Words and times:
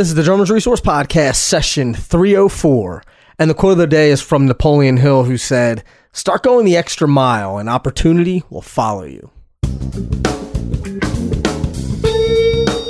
This 0.00 0.08
is 0.08 0.14
the 0.14 0.22
Drummers 0.22 0.50
Resource 0.50 0.80
Podcast, 0.80 1.34
session 1.34 1.92
304. 1.92 3.02
And 3.38 3.50
the 3.50 3.54
quote 3.54 3.72
of 3.72 3.76
the 3.76 3.86
day 3.86 4.10
is 4.10 4.22
from 4.22 4.46
Napoleon 4.46 4.96
Hill, 4.96 5.24
who 5.24 5.36
said, 5.36 5.84
Start 6.10 6.42
going 6.42 6.64
the 6.64 6.74
extra 6.74 7.06
mile, 7.06 7.58
and 7.58 7.68
opportunity 7.68 8.42
will 8.48 8.62
follow 8.62 9.04
you. 9.04 9.30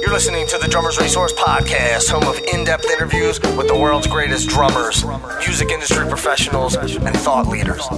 You're 0.01 0.13
listening 0.13 0.47
to 0.47 0.59
the 0.59 0.69
Drummers 0.71 1.01
Resource 1.01 1.33
Podcast, 1.33 2.09
home 2.11 2.29
of 2.29 2.39
in 2.55 2.63
depth 2.63 2.89
interviews 2.89 3.41
with 3.41 3.67
the 3.67 3.77
world's 3.77 4.07
greatest 4.07 4.49
drummers, 4.49 5.05
music 5.39 5.71
industry 5.71 6.07
professionals, 6.07 6.77
and 6.77 7.17
thought 7.17 7.49
leaders. 7.49 7.89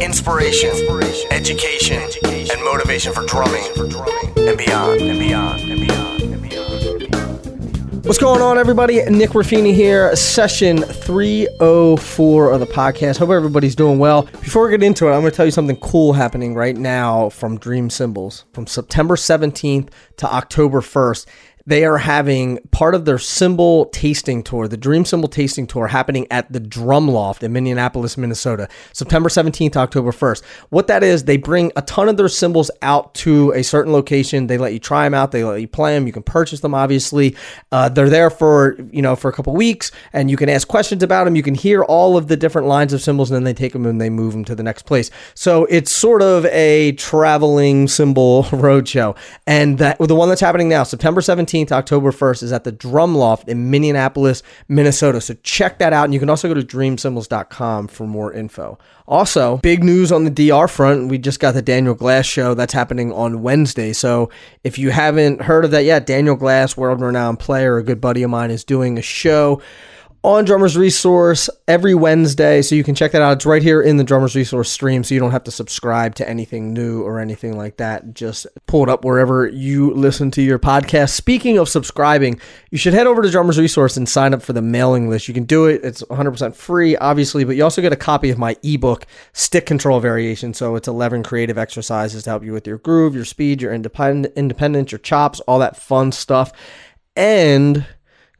Inspiration, 0.00 0.70
education, 1.30 2.02
and 2.24 2.64
motivation 2.64 3.12
for 3.12 3.26
drumming 3.26 3.66
and 4.48 4.56
beyond, 4.56 5.02
and 5.02 5.18
beyond, 5.18 5.60
and 5.60 5.60
beyond, 5.60 5.60
and 5.60 5.80
beyond. 5.86 6.15
What's 8.06 8.18
going 8.18 8.40
on, 8.40 8.56
everybody? 8.56 9.02
Nick 9.10 9.30
Ruffini 9.30 9.74
here, 9.74 10.14
session 10.14 10.78
304 10.78 12.52
of 12.52 12.60
the 12.60 12.66
podcast. 12.66 13.18
Hope 13.18 13.30
everybody's 13.30 13.74
doing 13.74 13.98
well. 13.98 14.22
Before 14.22 14.64
we 14.64 14.70
get 14.70 14.84
into 14.84 15.08
it, 15.08 15.10
I'm 15.10 15.22
going 15.22 15.32
to 15.32 15.36
tell 15.36 15.44
you 15.44 15.50
something 15.50 15.74
cool 15.78 16.12
happening 16.12 16.54
right 16.54 16.76
now 16.76 17.30
from 17.30 17.58
Dream 17.58 17.90
Cymbals 17.90 18.44
From 18.52 18.68
September 18.68 19.16
17th 19.16 19.88
to 20.18 20.32
October 20.32 20.82
1st, 20.82 21.26
they 21.66 21.84
are 21.84 21.98
having 21.98 22.58
part 22.70 22.94
of 22.94 23.04
their 23.04 23.18
cymbal 23.18 23.86
tasting 23.86 24.42
tour, 24.42 24.68
the 24.68 24.76
Dream 24.76 25.04
Cymbal 25.04 25.28
Tasting 25.28 25.66
Tour, 25.66 25.88
happening 25.88 26.26
at 26.30 26.50
the 26.52 26.60
Drum 26.60 27.08
Loft 27.08 27.42
in 27.42 27.52
Minneapolis, 27.52 28.16
Minnesota, 28.16 28.68
September 28.92 29.28
17th 29.28 29.72
to 29.72 29.78
October 29.80 30.12
1st. 30.12 30.44
What 30.70 30.86
that 30.86 31.02
is, 31.02 31.24
they 31.24 31.36
bring 31.36 31.72
a 31.74 31.82
ton 31.82 32.08
of 32.08 32.16
their 32.16 32.28
cymbals 32.28 32.70
out 32.82 33.14
to 33.14 33.50
a 33.52 33.62
certain 33.62 33.92
location. 33.92 34.46
They 34.46 34.58
let 34.58 34.72
you 34.72 34.78
try 34.78 35.04
them 35.04 35.14
out. 35.14 35.32
They 35.32 35.42
let 35.42 35.60
you 35.60 35.66
play 35.66 35.94
them. 35.94 36.06
You 36.06 36.12
can 36.12 36.22
purchase 36.22 36.60
them, 36.60 36.74
obviously. 36.74 37.36
Uh, 37.72 37.88
they're 37.88 38.08
there 38.08 38.30
for 38.30 38.76
you 38.92 39.02
know 39.02 39.16
for 39.16 39.28
a 39.28 39.32
couple 39.32 39.52
weeks, 39.54 39.90
and 40.12 40.30
you 40.30 40.36
can 40.36 40.48
ask 40.48 40.68
questions 40.68 41.02
about 41.02 41.24
them. 41.24 41.34
You 41.34 41.42
can 41.42 41.54
hear 41.54 41.82
all 41.82 42.16
of 42.16 42.28
the 42.28 42.36
different 42.36 42.68
lines 42.68 42.92
of 42.92 43.02
cymbals, 43.02 43.30
and 43.30 43.36
then 43.36 43.44
they 43.44 43.54
take 43.54 43.72
them 43.72 43.86
and 43.86 44.00
they 44.00 44.10
move 44.10 44.32
them 44.32 44.44
to 44.44 44.54
the 44.54 44.62
next 44.62 44.82
place. 44.82 45.10
So 45.34 45.64
it's 45.64 45.90
sort 45.90 46.22
of 46.22 46.46
a 46.46 46.92
traveling 46.92 47.88
cymbal 47.88 48.44
roadshow, 48.50 49.16
and 49.48 49.78
that 49.78 49.98
the 49.98 50.14
one 50.14 50.28
that's 50.28 50.40
happening 50.40 50.68
now, 50.68 50.84
September 50.84 51.20
17th. 51.20 51.55
17th, 51.56 51.72
October 51.72 52.10
1st, 52.10 52.42
is 52.44 52.52
at 52.52 52.64
the 52.64 52.72
Drum 52.72 53.14
Loft 53.14 53.48
in 53.48 53.70
Minneapolis, 53.70 54.42
Minnesota. 54.68 55.20
So 55.20 55.34
check 55.42 55.78
that 55.78 55.92
out. 55.92 56.04
And 56.04 56.14
you 56.14 56.20
can 56.20 56.30
also 56.30 56.48
go 56.48 56.54
to 56.54 56.62
dreamcymbals.com 56.62 57.88
for 57.88 58.06
more 58.06 58.32
info. 58.32 58.78
Also, 59.06 59.58
big 59.58 59.84
news 59.84 60.10
on 60.10 60.24
the 60.24 60.30
DR 60.30 60.68
front. 60.68 61.08
We 61.08 61.18
just 61.18 61.40
got 61.40 61.52
the 61.52 61.62
Daniel 61.62 61.94
Glass 61.94 62.26
show 62.26 62.54
that's 62.54 62.72
happening 62.72 63.12
on 63.12 63.42
Wednesday. 63.42 63.92
So 63.92 64.30
if 64.64 64.78
you 64.78 64.90
haven't 64.90 65.42
heard 65.42 65.64
of 65.64 65.70
that 65.70 65.84
yet, 65.84 66.06
Daniel 66.06 66.36
Glass, 66.36 66.76
world 66.76 67.00
renowned 67.00 67.38
player, 67.38 67.76
a 67.76 67.84
good 67.84 68.00
buddy 68.00 68.22
of 68.22 68.30
mine, 68.30 68.50
is 68.50 68.64
doing 68.64 68.98
a 68.98 69.02
show 69.02 69.62
on 70.26 70.44
Drummers 70.44 70.76
Resource 70.76 71.48
every 71.68 71.94
Wednesday. 71.94 72.60
So 72.60 72.74
you 72.74 72.82
can 72.82 72.96
check 72.96 73.12
that 73.12 73.22
out. 73.22 73.34
It's 73.34 73.46
right 73.46 73.62
here 73.62 73.80
in 73.80 73.96
the 73.96 74.02
Drummers 74.02 74.34
Resource 74.34 74.68
stream. 74.68 75.04
So 75.04 75.14
you 75.14 75.20
don't 75.20 75.30
have 75.30 75.44
to 75.44 75.52
subscribe 75.52 76.16
to 76.16 76.28
anything 76.28 76.72
new 76.74 77.00
or 77.04 77.20
anything 77.20 77.56
like 77.56 77.76
that. 77.76 78.12
Just 78.12 78.48
pull 78.66 78.82
it 78.82 78.88
up 78.88 79.04
wherever 79.04 79.46
you 79.46 79.94
listen 79.94 80.32
to 80.32 80.42
your 80.42 80.58
podcast. 80.58 81.10
Speaking 81.10 81.58
of 81.58 81.68
subscribing, 81.68 82.40
you 82.72 82.76
should 82.76 82.92
head 82.92 83.06
over 83.06 83.22
to 83.22 83.30
Drummers 83.30 83.56
Resource 83.56 83.96
and 83.96 84.08
sign 84.08 84.34
up 84.34 84.42
for 84.42 84.52
the 84.52 84.60
mailing 84.60 85.08
list. 85.08 85.28
You 85.28 85.34
can 85.34 85.44
do 85.44 85.66
it, 85.66 85.84
it's 85.84 86.02
100% 86.02 86.56
free, 86.56 86.96
obviously, 86.96 87.44
but 87.44 87.54
you 87.54 87.62
also 87.62 87.80
get 87.80 87.92
a 87.92 87.96
copy 87.96 88.28
of 88.30 88.36
my 88.36 88.56
ebook, 88.64 89.06
Stick 89.32 89.64
Control 89.64 90.00
Variation. 90.00 90.54
So 90.54 90.74
it's 90.74 90.88
11 90.88 91.22
creative 91.22 91.56
exercises 91.56 92.24
to 92.24 92.30
help 92.30 92.42
you 92.42 92.52
with 92.52 92.66
your 92.66 92.78
groove, 92.78 93.14
your 93.14 93.24
speed, 93.24 93.62
your 93.62 93.72
independent, 93.72 94.34
independence, 94.36 94.90
your 94.90 94.98
chops, 94.98 95.38
all 95.40 95.60
that 95.60 95.76
fun 95.76 96.10
stuff. 96.10 96.50
And 97.14 97.86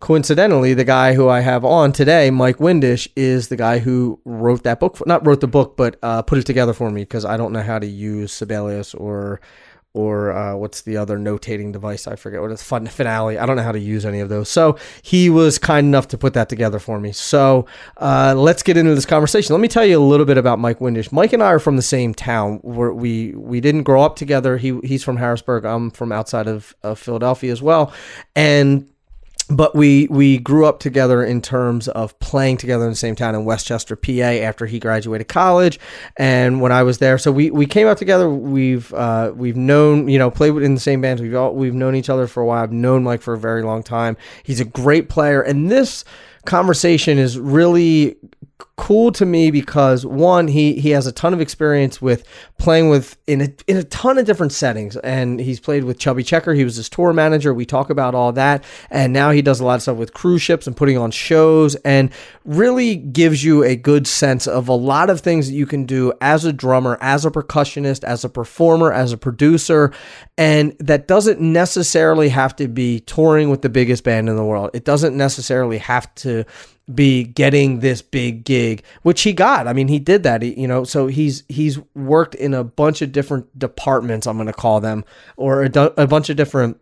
coincidentally, 0.06 0.72
the 0.72 0.84
guy 0.84 1.14
who 1.14 1.28
I 1.28 1.40
have 1.40 1.64
on 1.64 1.90
today, 1.92 2.30
Mike 2.30 2.58
Windish, 2.58 3.08
is 3.16 3.48
the 3.48 3.56
guy 3.56 3.80
who 3.80 4.20
wrote 4.24 4.62
that 4.62 4.78
book. 4.78 5.04
Not 5.04 5.26
wrote 5.26 5.40
the 5.40 5.48
book, 5.48 5.76
but 5.76 5.98
uh, 6.00 6.22
put 6.22 6.38
it 6.38 6.46
together 6.46 6.72
for 6.72 6.92
me 6.92 7.00
because 7.00 7.24
I 7.24 7.36
don't 7.36 7.52
know 7.52 7.60
how 7.60 7.80
to 7.80 7.86
use 7.86 8.32
Sibelius 8.32 8.94
or 8.94 9.40
or 9.94 10.30
uh, 10.30 10.54
what's 10.54 10.82
the 10.82 10.96
other 10.96 11.18
notating 11.18 11.72
device? 11.72 12.06
I 12.06 12.14
forget 12.14 12.40
what 12.40 12.52
it's 12.52 12.62
fun 12.62 12.86
finale. 12.86 13.36
I 13.36 13.46
don't 13.46 13.56
know 13.56 13.64
how 13.64 13.72
to 13.72 13.80
use 13.80 14.06
any 14.06 14.20
of 14.20 14.28
those. 14.28 14.48
So 14.48 14.78
he 15.02 15.28
was 15.28 15.58
kind 15.58 15.88
enough 15.88 16.06
to 16.08 16.18
put 16.18 16.34
that 16.34 16.48
together 16.48 16.78
for 16.78 17.00
me. 17.00 17.10
So 17.10 17.66
uh, 17.96 18.34
let's 18.36 18.62
get 18.62 18.76
into 18.76 18.94
this 18.94 19.06
conversation. 19.06 19.54
Let 19.54 19.60
me 19.60 19.68
tell 19.68 19.86
you 19.86 19.98
a 19.98 20.06
little 20.06 20.26
bit 20.26 20.38
about 20.38 20.60
Mike 20.60 20.78
Windish. 20.78 21.10
Mike 21.10 21.32
and 21.32 21.42
I 21.42 21.46
are 21.46 21.58
from 21.58 21.74
the 21.74 21.82
same 21.82 22.14
town. 22.14 22.60
We're, 22.62 22.92
we 22.92 23.32
we 23.34 23.60
didn't 23.60 23.82
grow 23.82 24.02
up 24.02 24.14
together. 24.14 24.56
He 24.56 24.78
he's 24.84 25.02
from 25.02 25.16
Harrisburg. 25.16 25.64
I'm 25.64 25.90
from 25.90 26.12
outside 26.12 26.46
of, 26.46 26.76
of 26.84 27.00
Philadelphia 27.00 27.50
as 27.50 27.60
well, 27.60 27.92
and 28.36 28.88
but 29.48 29.74
we 29.74 30.08
we 30.08 30.38
grew 30.38 30.66
up 30.66 30.80
together 30.80 31.22
in 31.24 31.40
terms 31.40 31.86
of 31.88 32.18
playing 32.18 32.56
together 32.56 32.84
in 32.84 32.90
the 32.90 32.96
same 32.96 33.14
town 33.14 33.34
in 33.34 33.44
West 33.44 33.66
Chester, 33.66 33.94
PA. 33.94 34.10
After 34.10 34.66
he 34.66 34.78
graduated 34.78 35.28
college, 35.28 35.78
and 36.16 36.60
when 36.60 36.72
I 36.72 36.82
was 36.82 36.98
there, 36.98 37.16
so 37.16 37.30
we, 37.30 37.50
we 37.50 37.66
came 37.66 37.86
out 37.86 37.98
together. 37.98 38.28
We've 38.28 38.92
uh, 38.92 39.32
we've 39.34 39.56
known 39.56 40.08
you 40.08 40.18
know 40.18 40.30
played 40.30 40.56
in 40.56 40.74
the 40.74 40.80
same 40.80 41.00
bands. 41.00 41.22
We've 41.22 41.34
all 41.34 41.54
we've 41.54 41.74
known 41.74 41.94
each 41.94 42.10
other 42.10 42.26
for 42.26 42.42
a 42.42 42.46
while. 42.46 42.62
I've 42.62 42.72
known 42.72 43.04
Mike 43.04 43.22
for 43.22 43.34
a 43.34 43.38
very 43.38 43.62
long 43.62 43.82
time. 43.82 44.16
He's 44.42 44.60
a 44.60 44.64
great 44.64 45.08
player, 45.08 45.40
and 45.42 45.70
this 45.70 46.04
conversation 46.44 47.18
is 47.18 47.38
really 47.38 48.16
cool 48.76 49.10
to 49.10 49.26
me 49.26 49.50
because 49.50 50.04
one 50.04 50.48
he 50.48 50.78
he 50.78 50.90
has 50.90 51.06
a 51.06 51.12
ton 51.12 51.32
of 51.32 51.40
experience 51.40 52.00
with 52.00 52.24
playing 52.58 52.88
with 52.88 53.16
in 53.26 53.40
a, 53.40 53.48
in 53.66 53.76
a 53.76 53.82
ton 53.84 54.18
of 54.18 54.26
different 54.26 54.52
settings 54.52 54.96
and 54.98 55.40
he's 55.40 55.58
played 55.58 55.84
with 55.84 55.98
Chubby 55.98 56.22
Checker. 56.22 56.54
He 56.54 56.64
was 56.64 56.76
his 56.76 56.88
tour 56.88 57.12
manager. 57.12 57.52
We 57.52 57.66
talk 57.66 57.90
about 57.90 58.14
all 58.14 58.32
that 58.32 58.64
and 58.90 59.12
now 59.12 59.30
he 59.30 59.42
does 59.42 59.60
a 59.60 59.64
lot 59.64 59.76
of 59.76 59.82
stuff 59.82 59.96
with 59.96 60.14
cruise 60.14 60.42
ships 60.42 60.66
and 60.66 60.76
putting 60.76 60.96
on 60.98 61.10
shows 61.10 61.74
and 61.76 62.10
really 62.44 62.96
gives 62.96 63.42
you 63.42 63.64
a 63.64 63.76
good 63.76 64.06
sense 64.06 64.46
of 64.46 64.68
a 64.68 64.74
lot 64.74 65.10
of 65.10 65.20
things 65.20 65.48
that 65.48 65.54
you 65.54 65.66
can 65.66 65.84
do 65.84 66.12
as 66.20 66.44
a 66.44 66.52
drummer 66.52 66.98
as 67.00 67.24
a 67.24 67.30
percussionist 67.30 68.04
as 68.04 68.24
a 68.24 68.28
performer 68.28 68.92
as 68.92 69.12
a 69.12 69.18
producer 69.18 69.92
and 70.38 70.76
that 70.78 71.08
doesn't 71.08 71.40
necessarily 71.40 72.28
have 72.28 72.54
to 72.56 72.68
be 72.68 73.00
touring 73.00 73.48
with 73.50 73.62
the 73.62 73.68
biggest 73.68 74.04
band 74.04 74.28
in 74.28 74.36
the 74.36 74.44
world. 74.44 74.70
It 74.74 74.84
doesn't 74.84 75.16
necessarily 75.16 75.78
have 75.78 76.14
to 76.16 76.44
be 76.92 77.24
getting 77.24 77.80
this 77.80 78.00
big 78.00 78.44
gig, 78.44 78.82
which 79.02 79.22
he 79.22 79.32
got. 79.32 79.66
I 79.66 79.72
mean, 79.72 79.88
he 79.88 79.98
did 79.98 80.22
that. 80.22 80.42
He, 80.42 80.58
you 80.60 80.68
know, 80.68 80.84
so 80.84 81.08
he's 81.08 81.42
he's 81.48 81.78
worked 81.94 82.34
in 82.34 82.54
a 82.54 82.64
bunch 82.64 83.02
of 83.02 83.12
different 83.12 83.58
departments. 83.58 84.26
I'm 84.26 84.36
going 84.36 84.46
to 84.46 84.52
call 84.52 84.80
them, 84.80 85.04
or 85.36 85.64
a, 85.64 85.70
a 85.96 86.06
bunch 86.06 86.30
of 86.30 86.36
different 86.36 86.80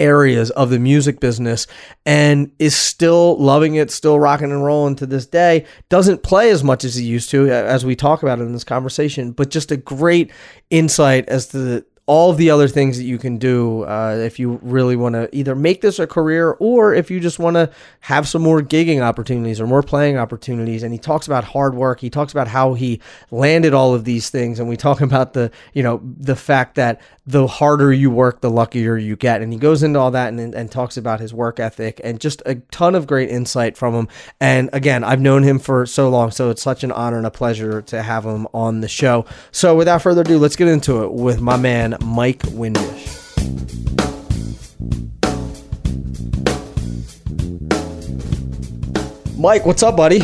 areas 0.00 0.50
of 0.50 0.70
the 0.70 0.78
music 0.78 1.20
business 1.20 1.66
and 2.06 2.50
is 2.58 2.74
still 2.74 3.36
loving 3.38 3.74
it, 3.74 3.90
still 3.90 4.18
rocking 4.18 4.50
and 4.50 4.64
rolling 4.64 4.96
to 4.96 5.06
this 5.06 5.26
day. 5.26 5.66
Doesn't 5.88 6.22
play 6.22 6.50
as 6.50 6.64
much 6.64 6.84
as 6.84 6.94
he 6.94 7.04
used 7.04 7.30
to, 7.30 7.50
as 7.50 7.84
we 7.84 7.94
talk 7.94 8.22
about 8.22 8.38
in 8.38 8.52
this 8.52 8.64
conversation, 8.64 9.32
but 9.32 9.50
just 9.50 9.70
a 9.70 9.76
great 9.76 10.30
insight 10.70 11.28
as 11.28 11.48
to 11.48 11.58
the, 11.58 11.86
all 12.06 12.34
the 12.34 12.50
other 12.50 12.68
things 12.68 12.98
that 12.98 13.04
you 13.04 13.16
can 13.16 13.38
do 13.38 13.82
uh, 13.84 14.14
if 14.20 14.38
you 14.38 14.58
really 14.62 14.94
want 14.94 15.14
to 15.14 15.34
either 15.34 15.54
make 15.54 15.80
this 15.80 15.98
a 15.98 16.06
career 16.06 16.50
or 16.60 16.92
if 16.92 17.10
you 17.10 17.18
just 17.18 17.38
want 17.38 17.54
to 17.54 17.70
have 18.00 18.28
some 18.28 18.42
more 18.42 18.60
gigging 18.60 19.00
opportunities 19.00 19.58
or 19.58 19.66
more 19.66 19.82
playing 19.82 20.18
opportunities. 20.18 20.82
And 20.82 20.92
he 20.92 20.98
talks 20.98 21.26
about 21.26 21.44
hard 21.44 21.74
work. 21.74 22.00
He 22.00 22.10
talks 22.10 22.32
about 22.32 22.48
how 22.48 22.74
he 22.74 23.00
landed 23.30 23.72
all 23.72 23.94
of 23.94 24.04
these 24.04 24.28
things. 24.28 24.60
And 24.60 24.68
we 24.68 24.76
talk 24.76 25.00
about 25.00 25.32
the, 25.32 25.50
you 25.72 25.82
know, 25.82 26.02
the 26.04 26.36
fact 26.36 26.74
that 26.74 27.00
the 27.26 27.46
harder 27.46 27.90
you 27.90 28.10
work, 28.10 28.42
the 28.42 28.50
luckier 28.50 28.98
you 28.98 29.16
get. 29.16 29.40
And 29.40 29.50
he 29.50 29.58
goes 29.58 29.82
into 29.82 29.98
all 29.98 30.10
that 30.10 30.28
and, 30.28 30.54
and 30.54 30.70
talks 30.70 30.98
about 30.98 31.20
his 31.20 31.32
work 31.32 31.58
ethic 31.58 32.00
and 32.04 32.20
just 32.20 32.42
a 32.44 32.56
ton 32.56 32.94
of 32.94 33.06
great 33.06 33.30
insight 33.30 33.78
from 33.78 33.94
him. 33.94 34.08
And 34.40 34.68
again, 34.74 35.02
I've 35.04 35.20
known 35.20 35.42
him 35.42 35.58
for 35.58 35.86
so 35.86 36.10
long, 36.10 36.30
so 36.30 36.50
it's 36.50 36.62
such 36.62 36.84
an 36.84 36.92
honor 36.92 37.16
and 37.16 37.26
a 37.26 37.30
pleasure 37.30 37.80
to 37.80 38.02
have 38.02 38.24
him 38.24 38.46
on 38.52 38.82
the 38.82 38.88
show. 38.88 39.24
So 39.52 39.74
without 39.74 40.02
further 40.02 40.20
ado, 40.20 40.38
let's 40.38 40.56
get 40.56 40.68
into 40.68 41.02
it 41.02 41.12
with 41.12 41.40
my 41.40 41.56
man, 41.56 41.93
Mike 42.02 42.40
Windish. 42.40 43.10
Mike, 49.36 49.66
what's 49.66 49.82
up, 49.82 49.96
buddy? 49.96 50.20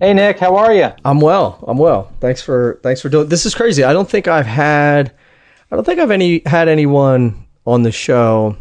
Hey 0.00 0.14
Nick, 0.14 0.38
how 0.38 0.56
are 0.56 0.72
you? 0.72 0.90
I'm 1.04 1.20
well. 1.20 1.62
I'm 1.66 1.78
well. 1.78 2.12
Thanks 2.20 2.40
for 2.40 2.78
thanks 2.82 3.00
for 3.00 3.08
doing. 3.08 3.28
This 3.28 3.46
is 3.46 3.54
crazy. 3.54 3.84
I 3.84 3.92
don't 3.92 4.08
think 4.08 4.28
I've 4.28 4.46
had 4.46 5.12
I 5.70 5.76
don't 5.76 5.84
think 5.84 6.00
I've 6.00 6.10
any 6.10 6.42
had 6.46 6.68
anyone 6.68 7.46
on 7.66 7.82
the 7.82 7.92
show 7.92 8.56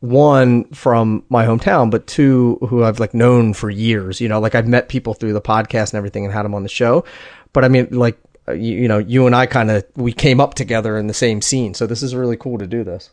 one 0.00 0.64
from 0.72 1.24
my 1.28 1.46
hometown, 1.46 1.90
but 1.90 2.06
two 2.06 2.58
who 2.68 2.84
I've 2.84 3.00
like 3.00 3.14
known 3.14 3.54
for 3.54 3.70
years. 3.70 4.20
You 4.20 4.28
know, 4.28 4.40
like 4.40 4.54
I've 4.54 4.66
met 4.66 4.88
people 4.88 5.14
through 5.14 5.32
the 5.32 5.40
podcast 5.40 5.92
and 5.92 5.94
everything 5.94 6.24
and 6.24 6.32
had 6.32 6.42
them 6.42 6.54
on 6.54 6.62
the 6.62 6.68
show. 6.68 7.04
But 7.52 7.64
I 7.64 7.68
mean, 7.68 7.88
like 7.90 8.18
you, 8.48 8.54
you 8.54 8.88
know, 8.88 8.98
you 8.98 9.26
and 9.26 9.34
I 9.34 9.46
kind 9.46 9.70
of 9.70 9.84
we 9.96 10.12
came 10.12 10.40
up 10.40 10.54
together 10.54 10.96
in 10.96 11.06
the 11.06 11.14
same 11.14 11.40
scene. 11.40 11.74
So 11.74 11.86
this 11.86 12.02
is 12.02 12.14
really 12.14 12.36
cool 12.36 12.58
to 12.58 12.66
do 12.66 12.84
this. 12.84 13.10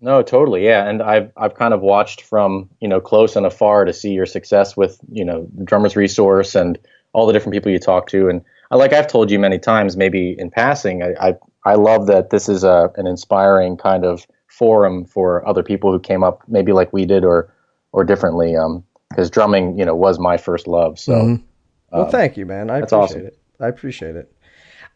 No, 0.00 0.22
totally, 0.22 0.64
yeah. 0.64 0.88
And 0.88 1.02
I've 1.02 1.30
I've 1.36 1.54
kind 1.54 1.72
of 1.72 1.80
watched 1.80 2.22
from 2.22 2.68
you 2.80 2.88
know 2.88 3.00
close 3.00 3.36
and 3.36 3.46
afar 3.46 3.84
to 3.84 3.92
see 3.92 4.12
your 4.12 4.26
success 4.26 4.76
with 4.76 4.98
you 5.10 5.24
know 5.24 5.48
Drummers 5.64 5.96
Resource 5.96 6.54
and 6.54 6.78
all 7.12 7.26
the 7.26 7.32
different 7.32 7.54
people 7.54 7.70
you 7.70 7.78
talk 7.78 8.08
to. 8.08 8.28
And 8.28 8.44
like 8.70 8.92
I've 8.92 9.06
told 9.06 9.30
you 9.30 9.38
many 9.38 9.58
times, 9.58 9.96
maybe 9.96 10.34
in 10.38 10.50
passing, 10.50 11.02
I, 11.02 11.28
I 11.28 11.34
I 11.64 11.74
love 11.74 12.06
that 12.08 12.30
this 12.30 12.48
is 12.48 12.64
a 12.64 12.90
an 12.96 13.06
inspiring 13.06 13.76
kind 13.76 14.04
of 14.04 14.26
forum 14.48 15.04
for 15.04 15.46
other 15.48 15.62
people 15.62 15.92
who 15.92 16.00
came 16.00 16.24
up 16.24 16.42
maybe 16.48 16.72
like 16.72 16.92
we 16.92 17.06
did 17.06 17.24
or 17.24 17.52
or 17.92 18.04
differently. 18.04 18.56
Um, 18.56 18.84
because 19.12 19.30
drumming, 19.30 19.78
you 19.78 19.84
know, 19.84 19.94
was 19.94 20.18
my 20.18 20.36
first 20.36 20.66
love. 20.66 20.98
So, 20.98 21.12
mm-hmm. 21.12 21.44
well, 21.90 22.06
um, 22.06 22.10
thank 22.10 22.36
you, 22.36 22.46
man. 22.46 22.70
I 22.70 22.78
appreciate 22.78 22.98
awesome. 22.98 23.26
it. 23.26 23.38
I 23.60 23.68
appreciate 23.68 24.16
it. 24.16 24.31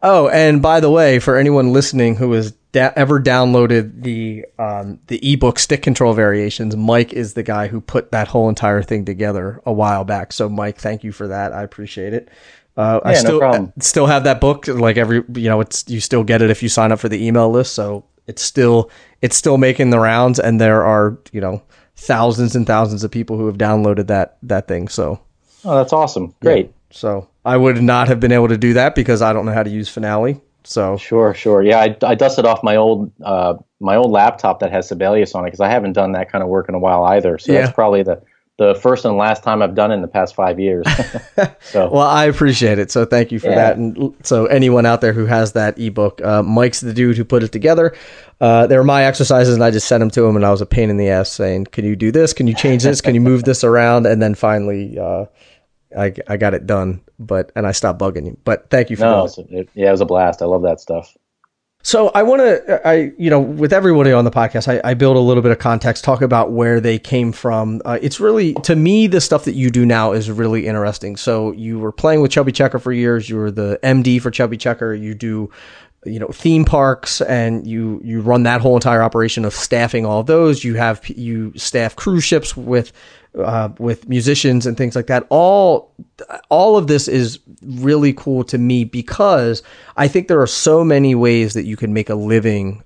Oh, 0.09 0.29
and 0.29 0.63
by 0.63 0.79
the 0.79 0.89
way, 0.89 1.19
for 1.19 1.37
anyone 1.37 1.73
listening 1.73 2.15
who 2.15 2.31
has 2.31 2.53
da- 2.71 2.93
ever 2.95 3.21
downloaded 3.21 4.05
the 4.05 4.47
um, 4.57 5.01
the 5.09 5.33
ebook 5.33 5.59
stick 5.59 5.83
control 5.83 6.13
variations, 6.13 6.77
Mike 6.77 7.13
is 7.13 7.35
the 7.35 7.43
guy 7.43 7.67
who 7.67 7.81
put 7.81 8.13
that 8.13 8.29
whole 8.29 8.49
entire 8.49 8.85
thing 8.85 9.05
together 9.05 9.61
a 9.67 9.73
while 9.73 10.05
back. 10.05 10.33
So, 10.33 10.49
Mike, 10.49 10.79
thank 10.79 11.03
you 11.03 11.11
for 11.11 11.27
that. 11.27 11.53
I 11.53 11.65
appreciate 11.65 12.15
it. 12.15 12.29
Uh, 12.77 13.01
yeah, 13.05 13.11
I 13.11 13.15
still 13.15 13.41
no 13.41 13.73
still 13.81 14.07
have 14.07 14.23
that 14.25 14.41
book. 14.41 14.69
Like 14.69 14.97
every, 14.97 15.25
you 15.35 15.49
know, 15.49 15.61
it's 15.61 15.85
you 15.89 15.99
still 15.99 16.23
get 16.23 16.41
it 16.41 16.51
if 16.51 16.63
you 16.63 16.69
sign 16.69 16.93
up 16.93 17.01
for 17.01 17.09
the 17.09 17.27
email 17.27 17.51
list. 17.51 17.73
So 17.73 18.05
it's 18.29 18.43
still 18.43 18.93
it's 19.23 19.37
still 19.37 19.59
making 19.59 19.91
the 19.91 19.99
rounds, 19.99 20.39
and 20.39 20.61
there 20.61 20.85
are 20.85 21.19
you 21.33 21.41
know 21.41 21.65
thousands 21.97 22.55
and 22.55 22.65
thousands 22.65 23.03
of 23.03 23.11
people 23.11 23.39
who 23.39 23.47
have 23.47 23.59
downloaded 23.59 24.07
that 24.07 24.39
that 24.45 24.69
thing. 24.69 24.87
So, 24.87 25.19
oh, 25.65 25.75
that's 25.75 25.93
awesome! 25.93 26.33
Great. 26.41 26.67
Yeah. 26.67 26.73
So 26.93 27.29
I 27.47 27.57
would 27.57 27.81
not 27.81 28.09
have 28.09 28.19
been 28.19 28.33
able 28.33 28.49
to 28.49 28.59
do 28.59 28.75
that 28.75 28.95
because 28.97 29.23
I 29.23 29.33
don't 29.33 29.47
know 29.47 29.53
how 29.53 29.63
to 29.63 29.71
use 29.71 29.89
Finale. 29.89 30.41
So 30.65 30.97
sure, 30.97 31.33
sure, 31.33 31.63
yeah. 31.63 31.79
I, 31.79 31.97
I 32.03 32.15
dusted 32.17 32.45
off 32.45 32.63
my 32.65 32.75
old 32.75 33.13
uh, 33.25 33.55
my 33.79 33.95
old 33.95 34.11
laptop 34.11 34.59
that 34.61 34.73
has 34.73 34.89
Sibelius 34.89 35.35
on 35.35 35.45
it 35.45 35.49
because 35.49 35.61
I 35.61 35.71
haven't 35.71 35.93
done 35.93 36.13
that 36.13 36.31
kind 36.31 36.43
of 36.43 36.51
work 36.51 36.69
in 36.69 36.75
a 36.75 36.79
while 36.81 37.05
either. 37.05 37.39
So 37.39 37.53
yeah. 37.53 37.61
that's 37.61 37.73
probably 37.73 38.03
the 38.03 38.21
the 38.59 38.75
first 38.75 39.05
and 39.05 39.17
last 39.17 39.45
time 39.45 39.63
I've 39.63 39.75
done 39.77 39.93
it 39.93 39.95
in 39.95 40.03
the 40.03 40.09
past 40.09 40.35
five 40.35 40.59
years. 40.59 40.87
so 41.61 41.89
well, 41.89 42.03
I 42.03 42.25
appreciate 42.25 42.81
it. 42.81 42.91
So 42.91 43.05
thank 43.05 43.31
you 43.31 43.39
for 43.39 43.49
yeah. 43.49 43.55
that. 43.55 43.77
And 43.77 44.15
so 44.25 44.47
anyone 44.47 44.85
out 44.85 45.01
there 45.01 45.13
who 45.13 45.27
has 45.27 45.53
that 45.53 45.79
ebook, 45.79 46.21
uh, 46.23 46.43
Mike's 46.43 46.81
the 46.81 46.95
dude 46.95 47.17
who 47.17 47.25
put 47.25 47.45
it 47.45 47.53
together. 47.53 47.95
Uh, 48.41 48.67
they 48.67 48.77
were 48.77 48.85
my 48.85 49.05
exercises, 49.05 49.55
and 49.55 49.63
I 49.63 49.71
just 49.71 49.87
sent 49.87 50.01
them 50.01 50.11
to 50.11 50.25
him, 50.27 50.35
and 50.35 50.45
I 50.45 50.51
was 50.51 50.63
a 50.63 50.67
pain 50.67 50.91
in 50.91 50.97
the 50.97 51.11
ass 51.11 51.31
saying, 51.31 51.67
"Can 51.67 51.85
you 51.85 51.95
do 51.95 52.11
this? 52.11 52.33
Can 52.33 52.49
you 52.49 52.55
change 52.55 52.83
this? 52.83 53.01
Can 53.01 53.15
you 53.15 53.21
move 53.21 53.45
this 53.45 53.63
around?" 53.63 54.05
And 54.05 54.21
then 54.21 54.35
finally, 54.35 54.99
uh, 54.99 55.27
I 55.97 56.13
I 56.29 56.37
got 56.37 56.55
it 56.55 56.67
done. 56.67 57.03
But 57.19 57.53
and 57.57 57.67
I 57.67 57.73
stopped 57.73 58.01
bugging 58.01 58.27
you. 58.27 58.39
But 58.45 58.71
thank 58.71 58.91
you 58.91 58.97
for 58.97 59.03
no, 59.03 59.29
it, 59.51 59.69
yeah, 59.75 59.89
it 59.89 59.93
was 59.93 60.01
a 60.01 60.07
blast. 60.07 60.43
I 60.43 60.45
love 60.47 60.63
that 60.63 60.81
stuff. 60.81 61.17
So 61.87 62.09
I 62.17 62.25
want 62.25 62.41
to, 62.41 62.89
I 62.89 63.13
you 63.17 63.31
know, 63.31 63.39
with 63.39 63.73
everybody 63.73 64.11
on 64.11 64.25
the 64.25 64.31
podcast, 64.33 64.67
I, 64.67 64.81
I, 64.83 64.95
build 64.95 65.17
a 65.17 65.21
little 65.21 65.41
bit 65.41 65.53
of 65.53 65.61
context, 65.61 66.03
talk 66.03 66.21
about 66.21 66.51
where 66.51 66.81
they 66.81 66.99
came 66.99 67.31
from. 67.31 67.81
Uh, 67.85 67.97
it's 68.03 68.19
really, 68.19 68.55
to 68.65 68.75
me, 68.75 69.07
the 69.07 69.21
stuff 69.21 69.45
that 69.45 69.55
you 69.55 69.71
do 69.71 69.87
now 69.87 70.11
is 70.11 70.29
really 70.29 70.67
interesting. 70.67 71.17
So 71.17 71.53
you 71.53 71.79
were 71.79 71.93
playing 71.93 72.23
with 72.23 72.33
Chubby 72.33 72.51
Checker 72.51 72.81
for 72.81 72.91
years. 72.91 73.31
You 73.31 73.37
were 73.37 73.53
the 73.53 73.79
MD 73.85 74.21
for 74.21 74.33
Chubby 74.33 74.57
Checker. 74.57 74.95
You 74.95 75.15
do, 75.15 75.49
you 76.07 76.19
know, 76.19 76.29
theme 76.29 76.65
parks, 76.65 77.21
and 77.21 77.67
you 77.67 78.01
you 78.05 78.21
run 78.21 78.45
that 78.45 78.61
whole 78.61 78.77
entire 78.77 79.03
operation 79.03 79.45
of 79.45 79.53
staffing 79.53 80.07
all 80.07 80.21
of 80.21 80.27
those. 80.27 80.65
You 80.65 80.75
have 80.75 81.07
you 81.09 81.53
staff 81.57 81.97
cruise 81.97 82.25
ships 82.25 82.57
with 82.57 82.93
uh, 83.39 83.71
with 83.79 84.09
musicians 84.09 84.67
and 84.67 84.77
things 84.77 84.97
like 84.97 85.07
that. 85.09 85.27
All 85.29 85.93
all 86.49 86.77
of 86.77 86.87
this 86.87 87.09
is 87.09 87.39
really 87.63 88.13
cool 88.13 88.45
to 88.45 88.59
me 88.59 88.85
because 88.85 89.63
I 89.97 90.09
think 90.09 90.29
there 90.29 90.41
are 90.41 90.47
so 90.47 90.85
many 90.85 91.15
ways 91.15 91.55
that 91.55 91.65
you 91.65 91.77
can 91.77 91.93
make 91.93 92.09
a 92.09 92.15
living 92.15 92.83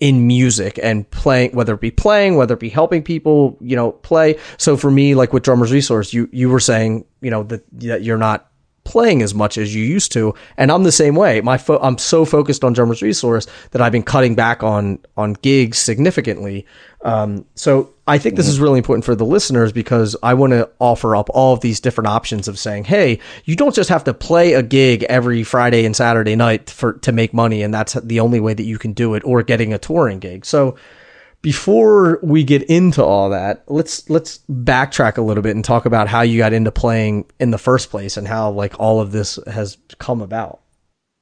in 0.00 0.26
music 0.26 0.78
and 0.82 1.08
playing, 1.10 1.52
whether 1.52 1.74
it 1.74 1.80
be 1.80 1.90
playing, 1.90 2.36
whether 2.36 2.54
it 2.54 2.60
be 2.60 2.70
helping 2.70 3.02
people, 3.02 3.58
you 3.60 3.76
know, 3.76 3.92
play. 3.92 4.38
So 4.56 4.76
for 4.76 4.90
me, 4.90 5.14
like 5.14 5.32
with 5.32 5.42
Drummers 5.42 5.72
Resource, 5.72 6.12
you 6.12 6.28
you 6.32 6.48
were 6.48 6.60
saying, 6.60 7.04
you 7.20 7.30
know, 7.30 7.42
that 7.44 7.64
that 7.80 8.02
you're 8.02 8.18
not 8.18 8.49
playing 8.90 9.22
as 9.22 9.34
much 9.34 9.56
as 9.56 9.74
you 9.74 9.84
used 9.84 10.12
to. 10.12 10.34
And 10.56 10.72
I'm 10.72 10.82
the 10.82 10.92
same 10.92 11.14
way. 11.14 11.40
My 11.40 11.56
fo- 11.56 11.78
I'm 11.78 11.96
so 11.96 12.24
focused 12.24 12.64
on 12.64 12.72
Drummers 12.72 13.02
Resource 13.02 13.46
that 13.70 13.80
I've 13.80 13.92
been 13.92 14.02
cutting 14.02 14.34
back 14.34 14.62
on 14.62 14.98
on 15.16 15.34
gigs 15.34 15.78
significantly. 15.78 16.66
Um, 17.02 17.46
so 17.54 17.94
I 18.06 18.18
think 18.18 18.36
this 18.36 18.48
is 18.48 18.60
really 18.60 18.78
important 18.78 19.04
for 19.04 19.14
the 19.14 19.24
listeners 19.24 19.72
because 19.72 20.16
I 20.22 20.34
want 20.34 20.52
to 20.52 20.68
offer 20.80 21.14
up 21.14 21.30
all 21.32 21.54
of 21.54 21.60
these 21.60 21.80
different 21.80 22.08
options 22.08 22.48
of 22.48 22.58
saying, 22.58 22.84
hey, 22.84 23.20
you 23.44 23.56
don't 23.56 23.74
just 23.74 23.88
have 23.88 24.04
to 24.04 24.12
play 24.12 24.52
a 24.52 24.62
gig 24.62 25.04
every 25.04 25.44
Friday 25.44 25.86
and 25.86 25.96
Saturday 25.96 26.36
night 26.36 26.68
for 26.68 26.94
to 26.94 27.12
make 27.12 27.32
money, 27.32 27.62
and 27.62 27.72
that's 27.72 27.94
the 27.94 28.20
only 28.20 28.40
way 28.40 28.52
that 28.52 28.64
you 28.64 28.78
can 28.78 28.92
do 28.92 29.14
it, 29.14 29.22
or 29.24 29.42
getting 29.42 29.72
a 29.72 29.78
touring 29.78 30.18
gig. 30.18 30.44
So 30.44 30.76
before 31.42 32.18
we 32.22 32.44
get 32.44 32.62
into 32.64 33.02
all 33.04 33.30
that, 33.30 33.64
let's 33.66 34.08
let's 34.10 34.40
backtrack 34.50 35.16
a 35.16 35.22
little 35.22 35.42
bit 35.42 35.54
and 35.56 35.64
talk 35.64 35.86
about 35.86 36.08
how 36.08 36.20
you 36.20 36.38
got 36.38 36.52
into 36.52 36.70
playing 36.70 37.24
in 37.38 37.50
the 37.50 37.58
first 37.58 37.90
place 37.90 38.16
and 38.16 38.28
how 38.28 38.50
like 38.50 38.78
all 38.78 39.00
of 39.00 39.12
this 39.12 39.38
has 39.46 39.78
come 39.98 40.20
about. 40.20 40.60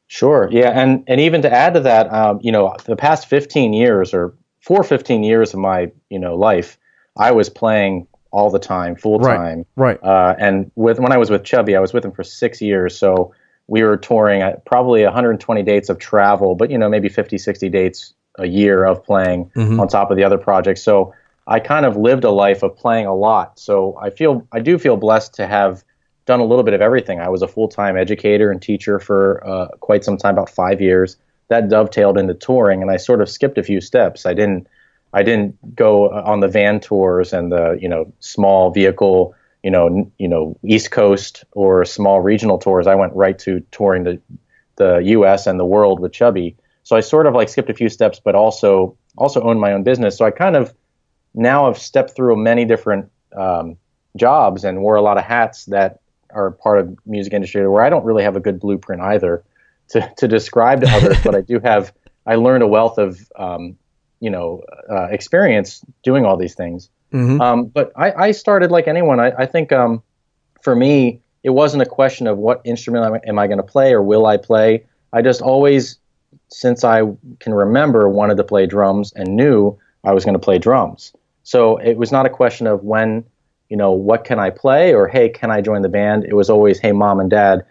Sure. 0.09 0.49
Yeah, 0.51 0.71
and 0.71 1.05
and 1.07 1.21
even 1.21 1.43
to 1.43 1.53
add 1.53 1.75
to 1.75 1.81
that, 1.81 2.13
um, 2.13 2.41
you 2.43 2.51
know, 2.51 2.75
the 2.85 2.97
past 2.97 3.29
15 3.29 3.73
years 3.73 4.13
or 4.13 4.35
four 4.61 4.83
15 4.83 5.23
years 5.23 5.55
of 5.55 5.61
my 5.61 5.93
you 6.11 6.19
know 6.19 6.35
life, 6.35 6.79
I 7.17 7.31
was 7.31 7.49
playing 7.49 8.09
all 8.31 8.51
the 8.51 8.59
time, 8.59 8.97
full 8.97 9.21
time. 9.21 9.65
Right. 9.77 9.99
right. 10.03 10.03
Uh, 10.03 10.35
and 10.39 10.71
with 10.75 10.99
when 10.99 11.13
I 11.13 11.19
was 11.19 11.31
with 11.31 11.45
Chubby, 11.45 11.77
I 11.77 11.81
was 11.81 11.93
with 11.93 12.05
him 12.05 12.13
for 12.13 12.25
six 12.25 12.61
years, 12.61 12.99
so 12.99 13.35
we 13.69 13.83
were 13.83 13.97
touring 13.99 14.43
at 14.43 14.65
probably 14.65 15.05
120 15.05 15.63
dates 15.63 15.91
of 15.91 15.99
travel, 15.99 16.57
but 16.57 16.71
you 16.71 16.79
know 16.79 16.89
maybe 16.89 17.09
50, 17.09 17.39
60 17.39 17.69
dates 17.69 18.15
a 18.39 18.47
year 18.47 18.85
of 18.85 19.05
playing 19.05 19.51
mm-hmm. 19.57 19.81
on 19.81 19.89
top 19.89 20.11
of 20.11 20.17
the 20.17 20.25
other 20.25 20.39
projects. 20.39 20.83
So 20.83 21.15
I 21.47 21.61
kind 21.61 21.87
of 21.87 21.97
lived 21.97 22.25
a 22.25 22.31
life 22.31 22.63
of 22.63 22.77
playing 22.77 23.07
a 23.07 23.15
lot. 23.15 23.59
So 23.59 23.99
I 24.01 24.11
feel 24.11 24.47
I 24.53 24.61
do 24.61 24.79
feel 24.79 24.97
blessed 24.97 25.35
to 25.35 25.47
have 25.47 25.83
done 26.27 26.41
a 26.41 26.45
little 26.45 26.63
bit 26.63 26.75
of 26.75 26.83
everything. 26.83 27.21
I 27.21 27.29
was 27.31 27.43
a 27.43 27.49
full 27.49 27.69
time 27.69 27.97
educator 27.97 28.51
and 28.51 28.61
teacher 28.61 28.99
for 28.99 29.47
uh, 29.47 29.69
quite 29.81 30.05
some 30.05 30.17
time, 30.17 30.35
about 30.35 30.51
five 30.51 30.81
years. 30.81 31.17
That 31.49 31.71
dovetailed 31.71 32.19
into 32.19 32.35
touring, 32.35 32.83
and 32.83 32.91
I 32.91 32.99
sort 32.99 33.23
of 33.23 33.31
skipped 33.31 33.57
a 33.57 33.63
few 33.63 33.81
steps. 33.81 34.27
I 34.27 34.35
didn't 34.35 34.69
I 35.15 35.23
didn't 35.23 35.75
go 35.75 36.09
uh, 36.09 36.23
on 36.27 36.41
the 36.41 36.49
van 36.49 36.81
tours 36.81 37.33
and 37.33 37.51
the 37.51 37.79
you 37.81 37.89
know 37.89 38.13
small 38.21 38.71
vehicle 38.71 39.35
you 39.63 39.71
know 39.71 40.11
you 40.19 40.29
know 40.29 40.57
East 40.63 40.91
Coast 40.91 41.45
or 41.53 41.85
small 41.87 42.21
regional 42.21 42.59
tours. 42.59 42.87
I 42.87 42.95
went 42.95 43.15
right 43.15 43.39
to 43.41 43.61
touring 43.71 44.05
the 44.05 44.21
the 44.77 44.99
U.S. 44.99 45.47
and 45.47 45.59
the 45.59 45.65
world 45.65 45.99
with 45.99 46.13
Chubby. 46.13 46.57
So 46.89 46.97
I 46.97 47.01
sort 47.01 47.27
of 47.27 47.35
like 47.35 47.51
skipped 47.51 47.69
a 47.69 47.75
few 47.75 47.91
steps, 47.91 48.19
but 48.19 48.35
also 48.35 48.97
also 49.19 49.43
owned 49.43 49.61
my 49.61 49.75
own 49.75 49.83
business. 49.83 50.17
So 50.17 50.25
I 50.25 50.31
kind 50.31 50.57
of 50.57 50.73
now 51.35 51.67
have 51.67 51.77
stepped 51.77 52.17
through 52.17 52.35
many 52.37 52.65
different 52.65 53.11
um, 53.37 53.77
jobs 54.17 54.65
and 54.65 54.81
wore 54.81 54.97
a 54.97 55.03
lot 55.03 55.19
of 55.19 55.25
hats 55.25 55.67
that 55.67 56.01
are 56.31 56.53
part 56.53 56.79
of 56.79 56.99
music 57.05 57.35
industry 57.35 57.69
where 57.69 57.83
I 57.83 57.91
don't 57.91 58.05
really 58.05 58.23
have 58.23 58.37
a 58.37 58.41
good 58.41 58.59
blueprint 58.59 59.03
either 59.03 59.45
to, 59.89 60.11
to 60.17 60.27
describe 60.27 60.81
to 60.81 60.89
others, 60.97 61.19
but 61.23 61.35
I 61.35 61.43
do 61.43 61.61
have 61.61 61.93
I 62.25 62.37
learned 62.37 62.63
a 62.63 62.67
wealth 62.67 62.97
of 62.97 63.21
um, 63.37 63.77
you 64.21 64.31
know 64.31 64.63
uh, 64.91 65.09
experience 65.11 65.85
doing 66.03 66.25
all 66.25 66.39
these 66.39 66.55
things. 66.55 66.89
Mm-hmm. 67.13 67.39
Um, 67.43 67.67
but 67.67 67.93
I, 67.97 68.13
I, 68.13 68.31
started 68.31 68.71
like 68.71 68.89
anyone. 68.89 69.21
I, 69.21 69.33
I 69.37 69.45
think 69.45 69.73
um, 69.73 70.03
for 70.63 70.75
me, 70.75 71.21
it 71.43 71.51
wasn't 71.51 71.83
a 71.83 71.87
question 71.87 72.27
of 72.27 72.39
what 72.39 72.63
instrument 72.65 73.05
am 73.05 73.13
I, 73.13 73.21
am 73.27 73.39
I 73.39 73.47
going 73.47 73.59
to 73.59 73.63
play 73.63 73.93
or 73.93 74.03
will 74.03 74.25
I 74.25 74.39
play. 74.39 74.87
I 75.13 75.21
just 75.21 75.43
always 75.43 75.99
since 76.49 76.85
I 76.85 77.03
can 77.41 77.55
remember, 77.55 78.09
wanted 78.09 78.37
to 78.39 78.45
play 78.45 78.67
drums 78.67 79.13
and 79.15 79.37
knew 79.37 79.79
I 80.05 80.13
was 80.13 80.25
going 80.25 80.35
to 80.35 80.39
play 80.39 80.59
drums. 80.59 81.13
So 81.43 81.77
it 81.79 81.97
was 81.97 82.13
not 82.13 82.27
a 82.27 82.31
question 82.31 82.67
of 82.67 82.85
when, 82.85 83.25
you 83.69 83.77
know, 83.77 83.93
what 83.93 84.25
can 84.25 84.39
I 84.39 84.51
play 84.51 84.95
or 84.95 85.09
hey, 85.09 85.29
can 85.29 85.51
I 85.51 85.61
join 85.61 85.83
the 85.83 85.89
band? 85.89 86.25
It 86.25 86.35
was 86.35 86.51
always, 86.51 86.79
hey, 86.79 86.93
mom 86.93 87.21
and 87.21 87.31
dad, 87.31 87.65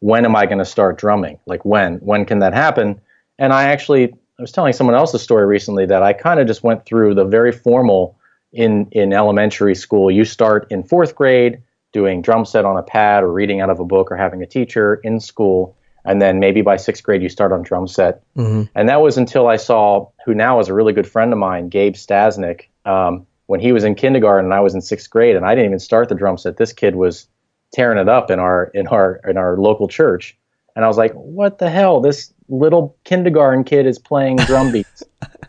when 0.00 0.24
am 0.24 0.36
I 0.36 0.46
going 0.46 0.58
to 0.58 0.64
start 0.64 0.98
drumming? 0.98 1.38
Like 1.46 1.64
when? 1.64 1.96
When 1.96 2.24
can 2.24 2.40
that 2.40 2.54
happen? 2.54 3.00
And 3.38 3.52
I 3.52 3.64
actually, 3.64 4.12
I 4.38 4.42
was 4.42 4.52
telling 4.52 4.72
someone 4.72 4.96
else 4.96 5.14
a 5.14 5.18
story 5.18 5.46
recently 5.46 5.86
that 5.86 6.02
I 6.02 6.12
kind 6.12 6.40
of 6.40 6.46
just 6.46 6.62
went 6.62 6.84
through 6.84 7.14
the 7.14 7.24
very 7.24 7.52
formal 7.52 8.16
in 8.52 8.86
in 8.92 9.12
elementary 9.12 9.74
school. 9.74 10.10
You 10.10 10.24
start 10.24 10.66
in 10.70 10.82
fourth 10.82 11.14
grade 11.14 11.60
doing 11.92 12.22
drum 12.22 12.44
set 12.44 12.64
on 12.64 12.76
a 12.76 12.82
pad 12.82 13.22
or 13.22 13.32
reading 13.32 13.60
out 13.60 13.70
of 13.70 13.80
a 13.80 13.84
book 13.84 14.10
or 14.10 14.16
having 14.16 14.42
a 14.42 14.46
teacher 14.46 14.96
in 15.04 15.20
school 15.20 15.76
and 16.04 16.20
then 16.20 16.38
maybe 16.38 16.62
by 16.62 16.76
sixth 16.76 17.02
grade 17.02 17.22
you 17.22 17.28
start 17.28 17.52
on 17.52 17.62
drum 17.62 17.88
set. 17.88 18.22
Mm-hmm. 18.36 18.64
And 18.74 18.88
that 18.88 19.00
was 19.00 19.16
until 19.16 19.48
I 19.48 19.56
saw 19.56 20.08
who 20.24 20.34
now 20.34 20.60
is 20.60 20.68
a 20.68 20.74
really 20.74 20.92
good 20.92 21.06
friend 21.06 21.32
of 21.32 21.38
mine, 21.38 21.68
Gabe 21.68 21.94
Stasnik, 21.94 22.66
um, 22.84 23.26
when 23.46 23.60
he 23.60 23.72
was 23.72 23.84
in 23.84 23.94
kindergarten 23.94 24.46
and 24.46 24.54
I 24.54 24.60
was 24.60 24.74
in 24.74 24.80
sixth 24.80 25.10
grade, 25.10 25.36
and 25.36 25.44
I 25.44 25.54
didn't 25.54 25.66
even 25.66 25.78
start 25.78 26.08
the 26.08 26.14
drum 26.14 26.38
set. 26.38 26.56
This 26.56 26.72
kid 26.72 26.96
was 26.96 27.26
tearing 27.72 27.98
it 27.98 28.08
up 28.08 28.30
in 28.30 28.38
our 28.38 28.66
in 28.74 28.86
our 28.88 29.20
in 29.24 29.36
our 29.36 29.56
local 29.56 29.88
church, 29.88 30.36
and 30.76 30.84
I 30.84 30.88
was 30.88 30.98
like, 30.98 31.12
"What 31.12 31.58
the 31.58 31.70
hell? 31.70 32.00
This 32.00 32.32
little 32.48 32.96
kindergarten 33.04 33.64
kid 33.64 33.86
is 33.86 33.98
playing 33.98 34.36
drum 34.36 34.72
beats." 34.72 35.02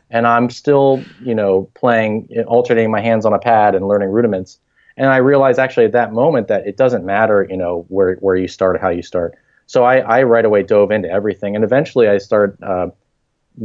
and 0.10 0.26
I'm 0.28 0.50
still, 0.50 1.04
you 1.22 1.36
know, 1.36 1.70
playing, 1.74 2.30
alternating 2.48 2.92
my 2.92 3.02
hands 3.02 3.26
on 3.26 3.34
a 3.34 3.40
pad 3.40 3.76
and 3.76 3.88
learning 3.88 4.10
rudiments. 4.10 4.60
And 4.98 5.10
I 5.10 5.18
realized 5.18 5.60
actually 5.60 5.88
at 5.88 5.92
that 5.92 6.14
moment 6.14 6.48
that 6.48 6.66
it 6.66 6.78
doesn't 6.78 7.06
matter, 7.06 7.46
you 7.50 7.58
know, 7.58 7.86
where 7.90 8.16
where 8.16 8.36
you 8.36 8.48
start, 8.48 8.80
how 8.80 8.90
you 8.90 9.02
start 9.02 9.36
so 9.68 9.84
I, 9.84 9.98
I 9.98 10.24
right 10.24 10.46
away 10.46 10.64
dove 10.64 10.92
into 10.92 11.10
everything, 11.10 11.56
and 11.56 11.64
eventually 11.64 12.08
I 12.08 12.18
started. 12.18 12.62
Uh, 12.64 12.90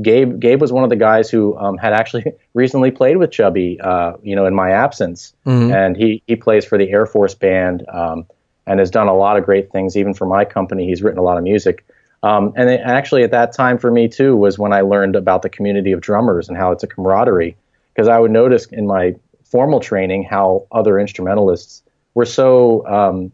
Gabe 0.00 0.38
Gabe 0.38 0.60
was 0.60 0.72
one 0.72 0.84
of 0.84 0.90
the 0.90 0.96
guys 0.96 1.30
who 1.30 1.58
um, 1.58 1.76
had 1.76 1.92
actually 1.92 2.24
recently 2.54 2.90
played 2.90 3.16
with 3.16 3.32
Chubby, 3.32 3.80
uh, 3.80 4.14
you 4.22 4.36
know, 4.36 4.46
in 4.46 4.54
my 4.54 4.70
absence, 4.70 5.34
mm-hmm. 5.44 5.72
and 5.72 5.96
he 5.96 6.22
he 6.26 6.36
plays 6.36 6.64
for 6.64 6.78
the 6.78 6.90
Air 6.90 7.06
Force 7.06 7.34
Band 7.34 7.84
um, 7.88 8.26
and 8.66 8.78
has 8.78 8.90
done 8.90 9.08
a 9.08 9.16
lot 9.16 9.36
of 9.36 9.44
great 9.44 9.72
things, 9.72 9.96
even 9.96 10.14
for 10.14 10.26
my 10.26 10.44
company. 10.44 10.86
He's 10.86 11.02
written 11.02 11.18
a 11.18 11.22
lot 11.22 11.38
of 11.38 11.44
music, 11.44 11.84
um, 12.22 12.52
and 12.56 12.70
it, 12.70 12.80
actually 12.84 13.24
at 13.24 13.32
that 13.32 13.52
time 13.52 13.78
for 13.78 13.90
me 13.90 14.08
too 14.08 14.36
was 14.36 14.58
when 14.58 14.72
I 14.72 14.82
learned 14.82 15.16
about 15.16 15.42
the 15.42 15.50
community 15.50 15.92
of 15.92 16.00
drummers 16.00 16.48
and 16.48 16.56
how 16.56 16.70
it's 16.72 16.84
a 16.84 16.86
camaraderie. 16.86 17.56
Because 17.92 18.06
I 18.06 18.18
would 18.20 18.30
notice 18.30 18.66
in 18.66 18.86
my 18.86 19.16
formal 19.44 19.80
training 19.80 20.22
how 20.22 20.66
other 20.70 20.98
instrumentalists 20.98 21.82
were 22.14 22.24
so 22.24 22.86
um, 22.86 23.32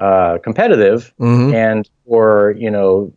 uh, 0.00 0.38
competitive 0.38 1.12
Mhm. 1.20 1.54
and 1.54 1.88
or 2.06 2.54
you 2.58 2.70
know 2.70 3.12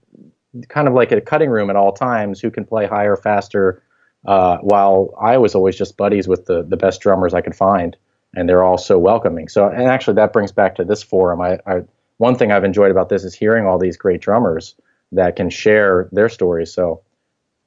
kind 0.70 0.88
of 0.88 0.94
like 0.94 1.12
a 1.12 1.22
cutting 1.22 1.50
room 1.50 1.70
at 1.70 1.76
all 1.76 1.92
times 1.92 2.40
who 2.40 2.52
can 2.52 2.66
play 2.66 2.86
higher 2.86 3.16
faster 3.16 3.82
uh, 4.26 4.58
while 4.58 5.14
i 5.20 5.38
was 5.38 5.56
always 5.56 5.76
just 5.76 5.98
buddies 5.98 6.28
with 6.28 6.46
the, 6.46 6.64
the 6.64 6.78
best 6.78 7.02
drummers 7.02 7.34
i 7.34 7.42
could 7.42 7.56
find 7.56 7.96
and 8.36 8.48
they're 8.48 8.64
all 8.64 8.78
so 8.78 9.00
welcoming 9.00 9.48
so 9.48 9.68
and 9.68 9.84
actually 9.88 10.14
that 10.14 10.32
brings 10.34 10.52
back 10.52 10.76
to 10.76 10.84
this 10.84 11.02
forum 11.02 11.42
I, 11.42 11.58
I 11.66 11.82
one 12.18 12.36
thing 12.36 12.52
i've 12.52 12.64
enjoyed 12.64 12.92
about 12.92 13.10
this 13.10 13.24
is 13.24 13.34
hearing 13.34 13.66
all 13.66 13.80
these 13.80 13.98
great 13.98 14.22
drummers 14.22 14.76
that 15.12 15.36
can 15.36 15.50
share 15.50 16.10
their 16.12 16.30
stories 16.30 16.74
so 16.74 17.02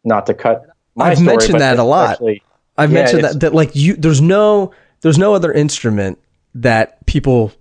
not 0.04 0.26
to 0.26 0.34
cut 0.34 0.66
my 0.94 1.10
I've 1.10 1.18
story, 1.18 1.26
mentioned 1.36 1.60
that 1.60 1.78
a 1.78 1.82
lot. 1.82 2.12
especially- 2.12 2.42
I've 2.78 2.90
Yeah, 2.92 2.98
mentioned 3.00 3.24
that 3.24 3.40
that 3.40 3.54
like 3.54 3.74
you 3.74 3.94
there's 3.96 4.20
no 4.22 4.70
there's 5.00 5.18
no 5.18 5.34
other 5.34 5.52
instrument 5.52 6.18
that 6.54 7.04
people 7.06 7.52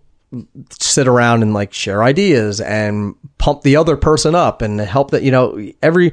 sit 0.69 1.07
around 1.07 1.43
and 1.43 1.53
like 1.53 1.73
share 1.73 2.03
ideas 2.03 2.59
and 2.59 3.15
pump 3.37 3.61
the 3.61 3.75
other 3.75 3.95
person 3.95 4.35
up 4.35 4.61
and 4.61 4.79
help 4.79 5.11
that 5.11 5.23
you 5.23 5.31
know 5.31 5.71
every 5.81 6.11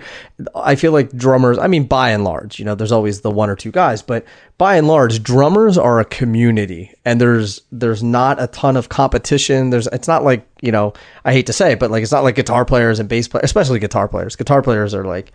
I 0.55 0.77
feel 0.77 0.93
like 0.93 1.11
drummers 1.13 1.59
I 1.59 1.67
mean 1.67 1.87
by 1.87 2.11
and 2.11 2.23
large 2.23 2.59
you 2.59 2.65
know 2.65 2.75
there's 2.75 2.93
always 2.93 3.23
the 3.23 3.31
one 3.31 3.51
or 3.51 3.57
two 3.57 3.73
guys 3.73 4.03
but 4.03 4.25
by 4.59 4.77
and 4.77 4.87
large 4.87 5.23
drummers 5.23 5.77
are 5.79 5.99
a 5.99 6.05
community 6.05 6.93
and 7.05 7.21
there's 7.21 7.63
there's 7.73 8.03
not 8.03 8.41
a 8.41 8.47
ton 8.49 8.77
of 8.77 8.89
competition 8.89 9.71
there's 9.71 9.87
it's 9.89 10.09
not 10.09 10.25
like 10.25 10.47
you 10.61 10.71
know 10.71 10.93
I 11.25 11.33
hate 11.33 11.47
to 11.47 11.53
say 11.53 11.73
it 11.73 11.81
but 11.81 11.91
like 11.91 12.03
it's 12.03 12.13
not 12.13 12.25
like 12.25 12.37
guitar 12.37 12.65
players 12.65 13.01
and 13.01 13.09
bass 13.09 13.29
players 13.29 13.45
especially 13.45 13.79
guitar 13.79 14.09
players 14.09 14.37
guitar 14.37 14.63
players 14.63 14.95
are 14.95 15.05
like 15.05 15.33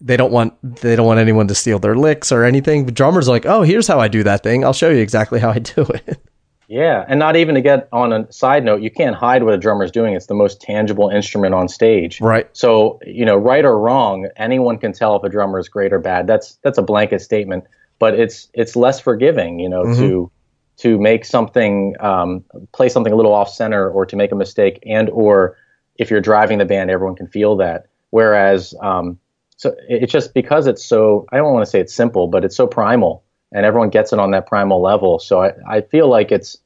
they 0.00 0.16
don't 0.16 0.32
want 0.32 0.54
they 0.62 0.96
don't 0.96 1.06
want 1.06 1.20
anyone 1.20 1.48
to 1.48 1.54
steal 1.54 1.78
their 1.78 1.96
licks 1.96 2.30
or 2.30 2.44
anything. 2.44 2.84
But 2.84 2.92
drummers 2.94 3.28
are 3.28 3.32
like, 3.32 3.46
oh, 3.46 3.62
here's 3.62 3.86
how 3.88 3.98
I 3.98 4.08
do 4.08 4.22
that 4.24 4.42
thing. 4.42 4.62
I'll 4.64 4.74
show 4.74 4.90
you 4.90 4.98
exactly 4.98 5.40
how 5.40 5.50
I 5.50 5.58
do 5.58 5.82
it. 5.82 6.20
Yeah, 6.68 7.04
and 7.06 7.18
not 7.18 7.36
even 7.36 7.54
to 7.54 7.60
get 7.60 7.88
on 7.92 8.12
a 8.12 8.32
side 8.32 8.64
note, 8.64 8.82
you 8.82 8.90
can't 8.90 9.14
hide 9.14 9.42
what 9.44 9.54
a 9.54 9.58
drummer's 9.58 9.92
doing. 9.92 10.14
It's 10.14 10.26
the 10.26 10.34
most 10.34 10.60
tangible 10.60 11.08
instrument 11.08 11.54
on 11.54 11.68
stage. 11.68 12.20
Right. 12.20 12.48
So, 12.52 12.98
you 13.06 13.24
know, 13.24 13.36
right 13.36 13.64
or 13.64 13.78
wrong, 13.78 14.28
anyone 14.36 14.78
can 14.78 14.92
tell 14.92 15.16
if 15.16 15.22
a 15.22 15.28
drummer 15.28 15.58
is 15.58 15.68
great 15.68 15.92
or 15.92 15.98
bad. 15.98 16.26
That's 16.26 16.58
that's 16.62 16.78
a 16.78 16.82
blanket 16.82 17.20
statement, 17.22 17.64
but 17.98 18.14
it's 18.14 18.48
it's 18.52 18.74
less 18.74 18.98
forgiving, 18.98 19.60
you 19.60 19.68
know, 19.68 19.84
to 19.94 20.30
to 20.78 20.98
make 20.98 21.24
something 21.24 21.94
um, 22.00 22.44
play 22.72 22.88
something 22.88 23.12
a 23.12 23.16
little 23.16 23.32
off 23.32 23.48
center 23.48 23.88
or 23.88 24.04
to 24.04 24.16
make 24.16 24.32
a 24.32 24.36
mistake 24.36 24.82
and 24.84 25.08
or 25.10 25.56
if 25.96 26.10
you're 26.10 26.20
driving 26.20 26.58
the 26.58 26.64
band, 26.64 26.90
everyone 26.90 27.16
can 27.16 27.26
feel 27.26 27.56
that. 27.56 27.86
Whereas 28.10 28.74
um, 28.82 29.18
so 29.56 29.74
it's 29.88 30.12
just 30.12 30.34
because 30.34 30.66
it's 30.66 30.84
so 30.84 31.26
I 31.32 31.36
don't 31.38 31.52
want 31.52 31.64
to 31.64 31.70
say 31.70 31.80
it's 31.80 31.94
simple, 31.94 32.26
but 32.26 32.44
it's 32.44 32.56
so 32.56 32.66
primal 32.66 33.22
and 33.52 33.64
everyone 33.64 33.90
gets 33.90 34.12
it 34.12 34.18
on 34.18 34.32
that 34.32 34.46
primal 34.46 34.80
level. 34.82 35.18
So 35.18 35.42
I, 35.42 35.52
I 35.68 35.80
feel 35.80 36.08
like 36.08 36.32
it's 36.32 36.58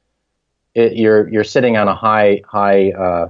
it, 0.73 0.93
you're 0.93 1.27
you're 1.29 1.43
sitting 1.43 1.77
on 1.77 1.87
a 1.87 1.95
high 1.95 2.41
high 2.45 2.91
uh, 2.91 3.29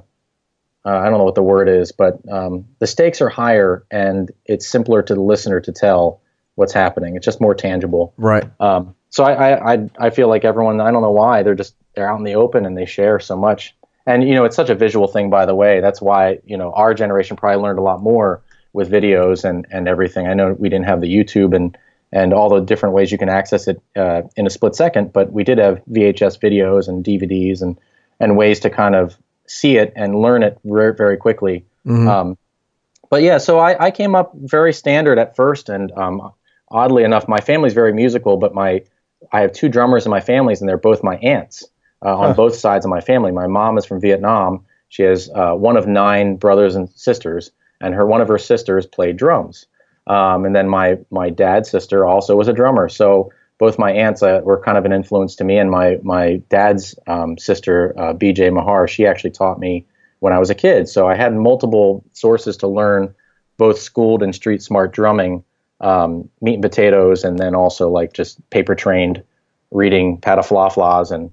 uh, 0.85 0.97
I 0.97 1.09
don't 1.09 1.19
know 1.19 1.23
what 1.23 1.35
the 1.35 1.43
word 1.43 1.69
is, 1.69 1.91
but 1.91 2.19
um, 2.31 2.65
the 2.79 2.87
stakes 2.87 3.21
are 3.21 3.29
higher 3.29 3.85
and 3.91 4.31
it's 4.45 4.67
simpler 4.67 5.03
to 5.03 5.13
the 5.13 5.21
listener 5.21 5.59
to 5.59 5.71
tell 5.71 6.21
what's 6.55 6.73
happening. 6.73 7.15
It's 7.15 7.25
just 7.25 7.39
more 7.39 7.53
tangible. 7.53 8.13
Right. 8.17 8.43
Um, 8.59 8.95
so 9.09 9.23
I, 9.23 9.33
I, 9.33 9.73
I, 9.73 9.89
I 9.99 10.09
feel 10.09 10.27
like 10.27 10.43
everyone, 10.43 10.81
I 10.81 10.91
don't 10.91 11.01
know 11.01 11.11
why, 11.11 11.43
they're 11.43 11.55
just, 11.55 11.75
they're 11.95 12.09
out 12.09 12.17
in 12.17 12.23
the 12.23 12.35
open 12.35 12.65
and 12.65 12.77
they 12.77 12.85
share 12.85 13.19
so 13.19 13.37
much. 13.37 13.75
And, 14.05 14.27
you 14.27 14.33
know, 14.33 14.45
it's 14.45 14.55
such 14.55 14.69
a 14.69 14.75
visual 14.75 15.07
thing, 15.07 15.29
by 15.29 15.45
the 15.45 15.53
way. 15.53 15.81
That's 15.81 16.01
why, 16.01 16.39
you 16.45 16.57
know, 16.57 16.71
our 16.71 16.93
generation 16.93 17.37
probably 17.37 17.61
learned 17.61 17.77
a 17.77 17.83
lot 17.83 18.01
more 18.01 18.41
with 18.73 18.89
videos 18.89 19.43
and, 19.43 19.67
and 19.69 19.87
everything. 19.87 20.27
I 20.27 20.33
know 20.33 20.53
we 20.57 20.69
didn't 20.69 20.85
have 20.85 21.01
the 21.01 21.13
YouTube 21.13 21.55
and, 21.55 21.77
and 22.11 22.33
all 22.33 22.49
the 22.49 22.59
different 22.59 22.93
ways 22.93 23.11
you 23.11 23.17
can 23.17 23.29
access 23.29 23.67
it 23.67 23.81
uh, 23.95 24.23
in 24.35 24.45
a 24.45 24.49
split 24.49 24.75
second, 24.75 25.13
but 25.13 25.31
we 25.31 25.43
did 25.43 25.57
have 25.57 25.81
VHS 25.85 26.39
videos 26.39 26.87
and 26.87 27.03
DVDs 27.03 27.61
and, 27.61 27.77
and 28.19 28.37
ways 28.37 28.59
to 28.61 28.69
kind 28.69 28.95
of 28.95 29.17
see 29.47 29.77
it 29.77 29.93
and 29.95 30.15
learn 30.15 30.43
it 30.43 30.57
very, 30.63 30.93
very 30.93 31.17
quickly. 31.17 31.65
Um, 32.07 32.37
but 33.09 33.21
yeah, 33.21 33.37
so 33.37 33.59
I, 33.59 33.85
I 33.85 33.91
came 33.91 34.15
up 34.15 34.31
very 34.35 34.73
standard 34.73 35.19
at 35.19 35.35
first, 35.35 35.69
and 35.69 35.91
um, 35.93 36.31
oddly 36.69 37.03
enough, 37.03 37.27
my 37.27 37.39
family's 37.39 37.73
very 37.73 37.93
musical, 37.93 38.37
but 38.37 38.53
my 38.53 38.83
I 39.31 39.41
have 39.41 39.51
two 39.53 39.69
drummers 39.69 40.05
in 40.05 40.09
my 40.09 40.21
families, 40.21 40.61
and 40.61 40.69
they're 40.69 40.77
both 40.77 41.03
my 41.03 41.17
aunts 41.17 41.67
uh, 42.03 42.17
on 42.17 42.35
both 42.35 42.55
sides 42.55 42.85
of 42.85 42.89
my 42.89 43.01
family. 43.01 43.31
My 43.31 43.47
mom 43.47 43.77
is 43.77 43.85
from 43.85 44.01
Vietnam. 44.01 44.65
She 44.89 45.03
has 45.03 45.29
uh, 45.35 45.53
one 45.53 45.77
of 45.77 45.87
nine 45.87 46.37
brothers 46.37 46.75
and 46.75 46.89
sisters, 46.91 47.51
and 47.79 47.93
her 47.93 48.05
one 48.05 48.21
of 48.21 48.27
her 48.27 48.37
sisters 48.37 48.85
played 48.85 49.17
drums. 49.17 49.67
Um, 50.07 50.45
and 50.45 50.55
then 50.55 50.67
my 50.67 50.97
my 51.11 51.29
dad's 51.29 51.69
sister 51.69 52.05
also 52.05 52.35
was 52.35 52.47
a 52.47 52.53
drummer. 52.53 52.89
So 52.89 53.31
both 53.59 53.77
my 53.77 53.91
aunts 53.91 54.23
uh, 54.23 54.41
were 54.43 54.59
kind 54.59 54.77
of 54.77 54.85
an 54.85 54.91
influence 54.91 55.35
to 55.35 55.43
me, 55.43 55.57
and 55.57 55.69
my 55.69 55.99
my 56.03 56.41
dad's 56.49 56.95
um, 57.07 57.37
sister, 57.37 57.93
uh, 57.97 58.13
B.J. 58.13 58.49
Mahar, 58.49 58.87
she 58.87 59.05
actually 59.05 59.31
taught 59.31 59.59
me 59.59 59.85
when 60.19 60.33
I 60.33 60.39
was 60.39 60.49
a 60.49 60.55
kid. 60.55 60.89
So 60.89 61.07
I 61.07 61.15
had 61.15 61.35
multiple 61.35 62.03
sources 62.13 62.57
to 62.57 62.67
learn 62.67 63.13
both 63.57 63.79
schooled 63.79 64.23
and 64.23 64.33
street 64.33 64.63
smart 64.63 64.91
drumming, 64.91 65.43
um, 65.81 66.27
meat 66.41 66.55
and 66.55 66.63
potatoes, 66.63 67.23
and 67.23 67.37
then 67.37 67.53
also 67.53 67.89
like 67.89 68.13
just 68.13 68.47
paper 68.49 68.73
trained 68.73 69.23
reading 69.69 70.19
pataflaflas 70.19 71.11
and 71.11 71.31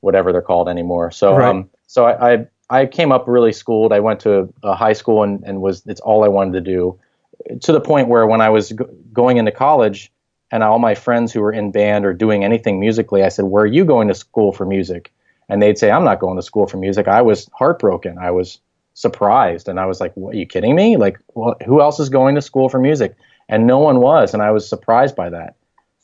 whatever 0.00 0.32
they're 0.32 0.42
called 0.42 0.68
anymore. 0.68 1.10
So 1.10 1.36
Right. 1.36 1.50
um, 1.50 1.70
so 1.86 2.06
I, 2.06 2.32
I 2.32 2.46
I 2.70 2.86
came 2.86 3.12
up 3.12 3.24
really 3.28 3.52
schooled. 3.52 3.92
I 3.92 4.00
went 4.00 4.20
to 4.20 4.52
a 4.62 4.74
high 4.74 4.92
school 4.92 5.22
and, 5.22 5.42
and 5.44 5.60
was 5.60 5.82
it's 5.86 6.00
all 6.00 6.24
I 6.24 6.28
wanted 6.28 6.52
to 6.52 6.60
do 6.60 6.98
to 7.62 7.72
the 7.72 7.80
point 7.80 8.08
where 8.08 8.26
when 8.26 8.40
I 8.40 8.48
was 8.50 8.72
go- 8.72 8.88
going 9.12 9.36
into 9.36 9.50
college 9.52 10.10
and 10.50 10.62
all 10.62 10.78
my 10.78 10.94
friends 10.94 11.32
who 11.32 11.40
were 11.40 11.52
in 11.52 11.70
band 11.70 12.04
or 12.04 12.12
doing 12.12 12.44
anything 12.44 12.80
musically, 12.80 13.22
I 13.22 13.28
said, 13.28 13.44
"Where 13.46 13.62
are 13.64 13.66
you 13.66 13.84
going 13.84 14.08
to 14.08 14.14
school 14.14 14.52
for 14.52 14.66
music?" 14.66 15.12
And 15.48 15.60
they'd 15.62 15.78
say, 15.78 15.90
"I'm 15.90 16.04
not 16.04 16.20
going 16.20 16.36
to 16.36 16.42
school 16.42 16.66
for 16.66 16.76
music." 16.76 17.08
I 17.08 17.22
was 17.22 17.48
heartbroken. 17.54 18.18
I 18.18 18.30
was 18.30 18.58
surprised, 18.94 19.68
and 19.68 19.78
I 19.80 19.86
was 19.86 20.00
like, 20.00 20.12
"What? 20.16 20.34
Are 20.34 20.38
you 20.38 20.46
kidding 20.46 20.74
me? 20.74 20.96
Like, 20.96 21.18
well, 21.34 21.54
who 21.66 21.80
else 21.80 21.98
is 22.00 22.08
going 22.08 22.34
to 22.34 22.42
school 22.42 22.68
for 22.68 22.78
music?" 22.80 23.14
And 23.48 23.66
no 23.66 23.78
one 23.78 24.00
was, 24.00 24.32
and 24.34 24.42
I 24.42 24.50
was 24.52 24.68
surprised 24.68 25.16
by 25.16 25.30
that. 25.30 25.56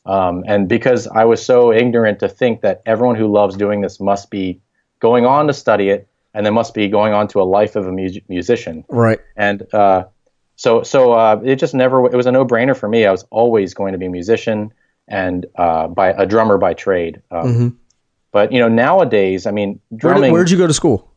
Um, 0.05 0.43
and 0.47 0.67
because 0.69 1.07
I 1.07 1.25
was 1.25 1.43
so 1.45 1.71
ignorant 1.71 2.19
to 2.19 2.29
think 2.29 2.61
that 2.61 2.81
everyone 2.85 3.15
who 3.15 3.27
loves 3.27 3.55
doing 3.57 3.81
this 3.81 3.99
must 3.99 4.29
be 4.29 4.59
going 4.99 5.25
on 5.25 5.47
to 5.47 5.53
study 5.53 5.89
it, 5.89 6.07
and 6.33 6.45
then 6.45 6.53
must 6.53 6.73
be 6.73 6.87
going 6.87 7.13
on 7.13 7.27
to 7.29 7.41
a 7.41 7.43
life 7.43 7.75
of 7.75 7.87
a 7.87 7.91
mu- 7.91 8.09
musician 8.29 8.85
Right. 8.89 9.19
and 9.35 9.63
uh, 9.73 10.05
so 10.57 10.83
so 10.83 11.13
uh, 11.13 11.39
it 11.45 11.55
just 11.55 11.73
never 11.73 12.05
it 12.05 12.15
was 12.15 12.25
a 12.25 12.31
no 12.31 12.45
brainer 12.45 12.75
for 12.75 12.89
me. 12.89 13.05
I 13.05 13.11
was 13.11 13.23
always 13.29 13.73
going 13.73 13.93
to 13.93 13.97
be 13.97 14.07
a 14.07 14.09
musician 14.09 14.73
and 15.07 15.45
uh, 15.55 15.87
by 15.87 16.09
a 16.09 16.25
drummer 16.25 16.57
by 16.57 16.73
trade. 16.73 17.21
Um, 17.31 17.47
Mhm. 17.47 17.75
But 18.33 18.51
you 18.51 18.59
know 18.59 18.67
nowadays, 18.67 19.45
I 19.47 19.51
mean, 19.51 19.79
Where 19.89 19.99
drumming. 19.99 20.23
did, 20.23 20.31
where'd 20.33 20.49
you 20.51 20.57
go 20.57 20.67
to 20.67 20.73
school? 20.73 21.09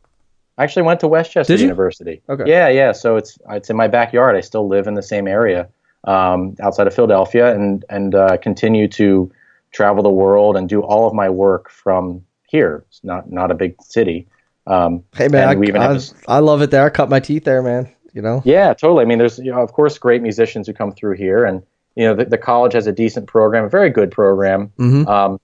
I 0.57 0.63
actually 0.63 0.83
went 0.83 0.99
to 1.01 1.07
West 1.07 1.31
Chester 1.31 1.53
Did? 1.57 1.61
University. 1.61 2.21
Okay. 2.29 2.45
Yeah, 2.47 2.69
yeah. 2.69 2.93
So 2.93 3.17
it's 3.17 3.37
it's 3.49 3.69
in 3.69 3.75
my 3.75 3.87
backyard. 3.87 4.35
I 4.37 4.41
still 4.41 4.67
live 4.67 4.87
in 4.87 4.93
the 4.95 5.03
same 5.03 5.27
area 5.27 5.67
um, 6.05 6.55
outside 6.61 6.87
of 6.87 6.93
Philadelphia, 6.95 7.53
and 7.53 7.83
and 7.89 8.15
uh, 8.15 8.37
continue 8.37 8.87
to 8.89 9.31
travel 9.71 10.03
the 10.03 10.09
world 10.23 10.55
and 10.57 10.69
do 10.69 10.81
all 10.81 11.05
of 11.07 11.13
my 11.13 11.29
work 11.29 11.69
from 11.69 12.23
here. 12.47 12.85
It's 12.89 13.03
not 13.03 13.29
not 13.31 13.51
a 13.51 13.55
big 13.55 13.75
city. 13.81 14.27
Um, 14.67 15.03
Hey 15.15 15.27
man, 15.27 15.49
And 15.49 15.59
we 15.59 15.67
even 15.67 15.81
I, 15.81 15.93
have 15.93 16.03
I, 16.27 16.35
I 16.37 16.39
love 16.39 16.61
it 16.61 16.71
there. 16.71 16.85
I 16.85 16.89
cut 16.89 17.09
my 17.09 17.19
teeth 17.19 17.43
there, 17.43 17.61
man. 17.61 17.89
You 18.13 18.21
know. 18.21 18.41
Yeah, 18.45 18.73
totally. 18.73 19.03
I 19.03 19.05
mean, 19.05 19.19
there's 19.19 19.37
you 19.37 19.51
know, 19.51 19.61
of 19.61 19.73
course 19.73 19.97
great 19.97 20.21
musicians 20.21 20.67
who 20.67 20.73
come 20.73 20.91
through 20.91 21.17
here, 21.17 21.45
and 21.45 21.63
you 21.95 22.05
know 22.05 22.15
the, 22.15 22.25
the 22.25 22.37
college 22.37 22.73
has 22.73 22.87
a 22.87 22.91
decent 22.91 23.27
program, 23.27 23.65
a 23.65 23.69
very 23.69 23.89
good 23.89 24.11
program. 24.11 24.71
Mhm. 24.77 25.07
Um, 25.07 25.39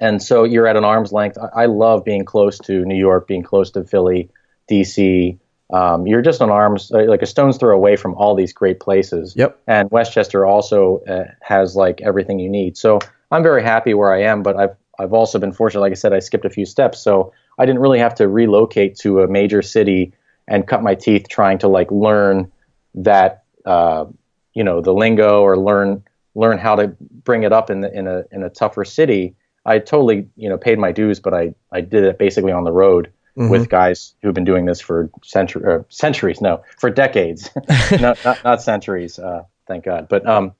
and 0.00 0.22
so 0.22 0.44
you're 0.44 0.66
at 0.66 0.76
an 0.76 0.84
arm's 0.84 1.12
length. 1.12 1.38
I, 1.38 1.62
I 1.62 1.66
love 1.66 2.04
being 2.04 2.24
close 2.24 2.58
to 2.60 2.84
New 2.84 2.96
York, 2.96 3.26
being 3.26 3.42
close 3.42 3.70
to 3.72 3.84
Philly, 3.84 4.30
DC. 4.70 5.38
Um, 5.72 6.06
you're 6.06 6.22
just 6.22 6.40
an 6.40 6.50
arm's 6.50 6.90
uh, 6.90 7.04
like 7.04 7.22
a 7.22 7.26
stone's 7.26 7.58
throw 7.58 7.74
away 7.76 7.96
from 7.96 8.14
all 8.14 8.34
these 8.34 8.52
great 8.52 8.80
places. 8.80 9.34
Yep. 9.36 9.60
And 9.66 9.90
West 9.90 10.12
Chester 10.12 10.44
also 10.44 11.02
uh, 11.08 11.24
has 11.42 11.76
like 11.76 12.00
everything 12.00 12.40
you 12.40 12.48
need. 12.48 12.76
So 12.76 12.98
I'm 13.30 13.42
very 13.42 13.62
happy 13.62 13.94
where 13.94 14.12
I 14.12 14.22
am, 14.22 14.42
but 14.42 14.56
I've 14.56 14.76
I've 14.98 15.12
also 15.12 15.38
been 15.38 15.52
fortunate. 15.52 15.80
Like 15.80 15.92
I 15.92 15.94
said, 15.94 16.12
I 16.12 16.18
skipped 16.18 16.44
a 16.44 16.50
few 16.50 16.66
steps, 16.66 16.98
so 16.98 17.32
I 17.58 17.66
didn't 17.66 17.80
really 17.80 18.00
have 18.00 18.14
to 18.16 18.28
relocate 18.28 18.96
to 18.98 19.20
a 19.20 19.28
major 19.28 19.62
city 19.62 20.12
and 20.50 20.66
cut 20.66 20.82
my 20.82 20.94
teeth 20.94 21.28
trying 21.28 21.58
to 21.58 21.68
like 21.68 21.90
learn 21.90 22.50
that 22.94 23.44
uh, 23.64 24.04
you 24.52 24.64
know 24.64 24.82
the 24.82 24.92
lingo 24.92 25.40
or 25.42 25.56
learn 25.56 26.02
learn 26.34 26.58
how 26.58 26.76
to 26.76 26.88
bring 27.24 27.44
it 27.44 27.52
up 27.52 27.70
in 27.70 27.80
the, 27.80 27.90
in 27.96 28.06
a 28.06 28.24
in 28.32 28.42
a 28.42 28.50
tougher 28.50 28.84
city. 28.84 29.34
I 29.64 29.78
totally 29.78 30.28
you 30.36 30.48
know 30.50 30.58
paid 30.58 30.78
my 30.78 30.92
dues, 30.92 31.20
but 31.20 31.32
I 31.32 31.54
I 31.72 31.80
did 31.80 32.04
it 32.04 32.18
basically 32.18 32.52
on 32.52 32.64
the 32.64 32.72
road 32.72 33.10
Mhm. 33.36 33.48
with 33.48 33.68
guys 33.68 34.14
who've 34.20 34.34
been 34.34 34.44
doing 34.44 34.66
this 34.66 34.80
for 34.80 35.08
century 35.22 35.62
uh, 35.64 35.84
centuries 35.88 36.40
no 36.40 36.62
for 36.78 36.90
decades 36.90 37.48
not, 38.00 38.18
not 38.24 38.42
not 38.42 38.60
centuries 38.60 39.20
uh, 39.20 39.44
thank 39.68 39.84
God 39.84 40.08
but 40.08 40.26
um 40.26 40.52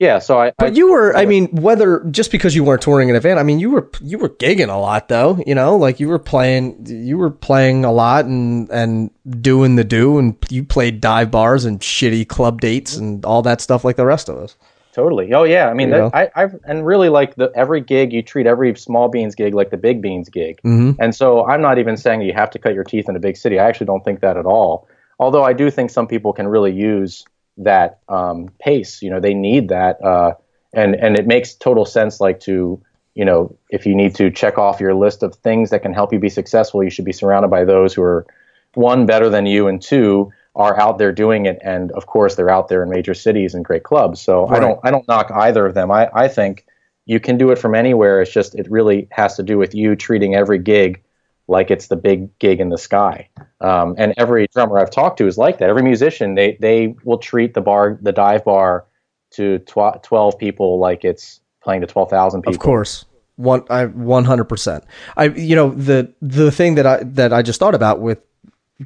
yeah 0.00 0.18
so 0.18 0.40
I, 0.40 0.48
I 0.48 0.52
But 0.58 0.76
you 0.76 0.90
were, 0.90 1.16
I 1.16 1.26
mean, 1.26 1.46
whether 1.54 2.00
just 2.10 2.32
because 2.32 2.56
you 2.56 2.64
weren't 2.64 2.82
touring 2.82 3.08
in 3.08 3.14
a 3.14 3.20
van, 3.20 3.38
I 3.38 3.44
mean, 3.44 3.60
you 3.60 3.70
were 3.70 3.88
you 4.00 4.18
were 4.18 4.30
gigging 4.30 4.68
a 4.68 4.78
lot 4.78 5.08
though. 5.08 5.40
You 5.46 5.54
know, 5.54 5.76
like 5.76 6.00
you 6.00 6.08
were 6.08 6.18
playing, 6.18 6.86
you 6.86 7.16
were 7.16 7.30
playing 7.30 7.84
a 7.84 7.92
lot 7.92 8.24
and 8.24 8.68
and 8.70 9.10
doing 9.40 9.76
the 9.76 9.84
do, 9.84 10.18
and 10.18 10.36
you 10.48 10.64
played 10.64 11.00
dive 11.00 11.30
bars 11.30 11.64
and 11.64 11.78
shitty 11.78 12.26
club 12.26 12.60
dates 12.60 12.96
and 12.96 13.24
all 13.24 13.42
that 13.42 13.60
stuff 13.60 13.84
like 13.84 13.94
the 13.94 14.06
rest 14.06 14.28
of 14.28 14.36
us. 14.38 14.56
Totally. 14.92 15.32
Oh 15.32 15.44
yeah. 15.44 15.68
I 15.68 15.74
mean, 15.74 15.90
that, 15.90 16.14
I, 16.14 16.30
I've 16.34 16.58
and 16.64 16.84
really 16.84 17.08
like 17.08 17.36
the 17.36 17.52
every 17.54 17.80
gig 17.80 18.12
you 18.12 18.22
treat 18.22 18.46
every 18.46 18.74
small 18.74 19.08
beans 19.08 19.34
gig 19.34 19.54
like 19.54 19.70
the 19.70 19.76
big 19.76 20.02
beans 20.02 20.28
gig. 20.28 20.60
Mm-hmm. 20.64 21.00
And 21.00 21.14
so 21.14 21.46
I'm 21.46 21.62
not 21.62 21.78
even 21.78 21.96
saying 21.96 22.22
you 22.22 22.32
have 22.32 22.50
to 22.50 22.58
cut 22.58 22.74
your 22.74 22.84
teeth 22.84 23.08
in 23.08 23.14
a 23.14 23.20
big 23.20 23.36
city. 23.36 23.58
I 23.58 23.68
actually 23.68 23.86
don't 23.86 24.04
think 24.04 24.20
that 24.20 24.36
at 24.36 24.46
all. 24.46 24.88
Although 25.20 25.44
I 25.44 25.52
do 25.52 25.70
think 25.70 25.90
some 25.90 26.08
people 26.08 26.32
can 26.32 26.48
really 26.48 26.72
use 26.72 27.24
that 27.64 28.00
um, 28.08 28.48
pace. 28.60 29.02
You 29.02 29.10
know, 29.10 29.20
they 29.20 29.34
need 29.34 29.68
that, 29.68 30.02
uh, 30.04 30.34
and 30.72 30.94
and 30.94 31.18
it 31.18 31.26
makes 31.26 31.54
total 31.54 31.84
sense. 31.84 32.20
Like 32.20 32.40
to 32.40 32.82
you 33.14 33.24
know, 33.24 33.56
if 33.70 33.86
you 33.86 33.94
need 33.94 34.14
to 34.14 34.30
check 34.30 34.56
off 34.56 34.80
your 34.80 34.94
list 34.94 35.22
of 35.22 35.34
things 35.36 35.70
that 35.70 35.82
can 35.82 35.92
help 35.92 36.12
you 36.12 36.18
be 36.18 36.28
successful, 36.28 36.82
you 36.82 36.90
should 36.90 37.04
be 37.04 37.12
surrounded 37.12 37.48
by 37.48 37.64
those 37.64 37.92
who 37.92 38.02
are 38.02 38.26
one 38.74 39.04
better 39.04 39.28
than 39.28 39.46
you, 39.46 39.66
and 39.66 39.82
two 39.82 40.32
are 40.54 40.78
out 40.80 40.98
there 40.98 41.12
doing 41.12 41.46
it. 41.46 41.58
And 41.62 41.92
of 41.92 42.06
course, 42.06 42.34
they're 42.34 42.50
out 42.50 42.68
there 42.68 42.82
in 42.82 42.90
major 42.90 43.14
cities 43.14 43.54
and 43.54 43.64
great 43.64 43.82
clubs. 43.82 44.20
So 44.20 44.46
I 44.48 44.60
don't 44.60 44.80
I 44.84 44.90
don't 44.90 45.06
knock 45.08 45.30
either 45.32 45.66
of 45.66 45.74
them. 45.74 45.90
I 45.90 46.08
I 46.12 46.28
think 46.28 46.66
you 47.06 47.20
can 47.20 47.38
do 47.38 47.50
it 47.50 47.58
from 47.58 47.74
anywhere. 47.74 48.20
It's 48.22 48.32
just 48.32 48.54
it 48.54 48.70
really 48.70 49.08
has 49.10 49.36
to 49.36 49.42
do 49.42 49.58
with 49.58 49.74
you 49.74 49.96
treating 49.96 50.34
every 50.34 50.58
gig 50.58 51.02
like 51.50 51.70
it's 51.70 51.88
the 51.88 51.96
big 51.96 52.36
gig 52.38 52.60
in 52.60 52.70
the 52.70 52.78
sky. 52.78 53.28
Um, 53.60 53.94
and 53.98 54.14
every 54.16 54.46
drummer 54.54 54.78
I've 54.78 54.90
talked 54.90 55.18
to 55.18 55.26
is 55.26 55.36
like 55.36 55.58
that. 55.58 55.68
Every 55.68 55.82
musician 55.82 56.34
they 56.36 56.56
they 56.60 56.94
will 57.04 57.18
treat 57.18 57.54
the 57.54 57.60
bar 57.60 57.98
the 58.00 58.12
dive 58.12 58.44
bar 58.44 58.86
to 59.32 59.58
tw- 59.60 60.02
twelve 60.02 60.38
people 60.38 60.78
like 60.78 61.04
it's 61.04 61.40
playing 61.62 61.82
to 61.82 61.86
twelve 61.86 62.08
thousand 62.08 62.42
people. 62.42 62.54
Of 62.54 62.60
course. 62.60 63.04
One 63.36 63.64
I 63.68 63.86
one 63.86 64.24
hundred 64.24 64.44
percent. 64.44 64.84
I 65.16 65.24
you 65.24 65.56
know, 65.56 65.70
the 65.70 66.14
the 66.22 66.52
thing 66.52 66.76
that 66.76 66.86
I 66.86 67.02
that 67.02 67.32
I 67.32 67.42
just 67.42 67.58
thought 67.58 67.74
about 67.74 68.00
with 68.00 68.20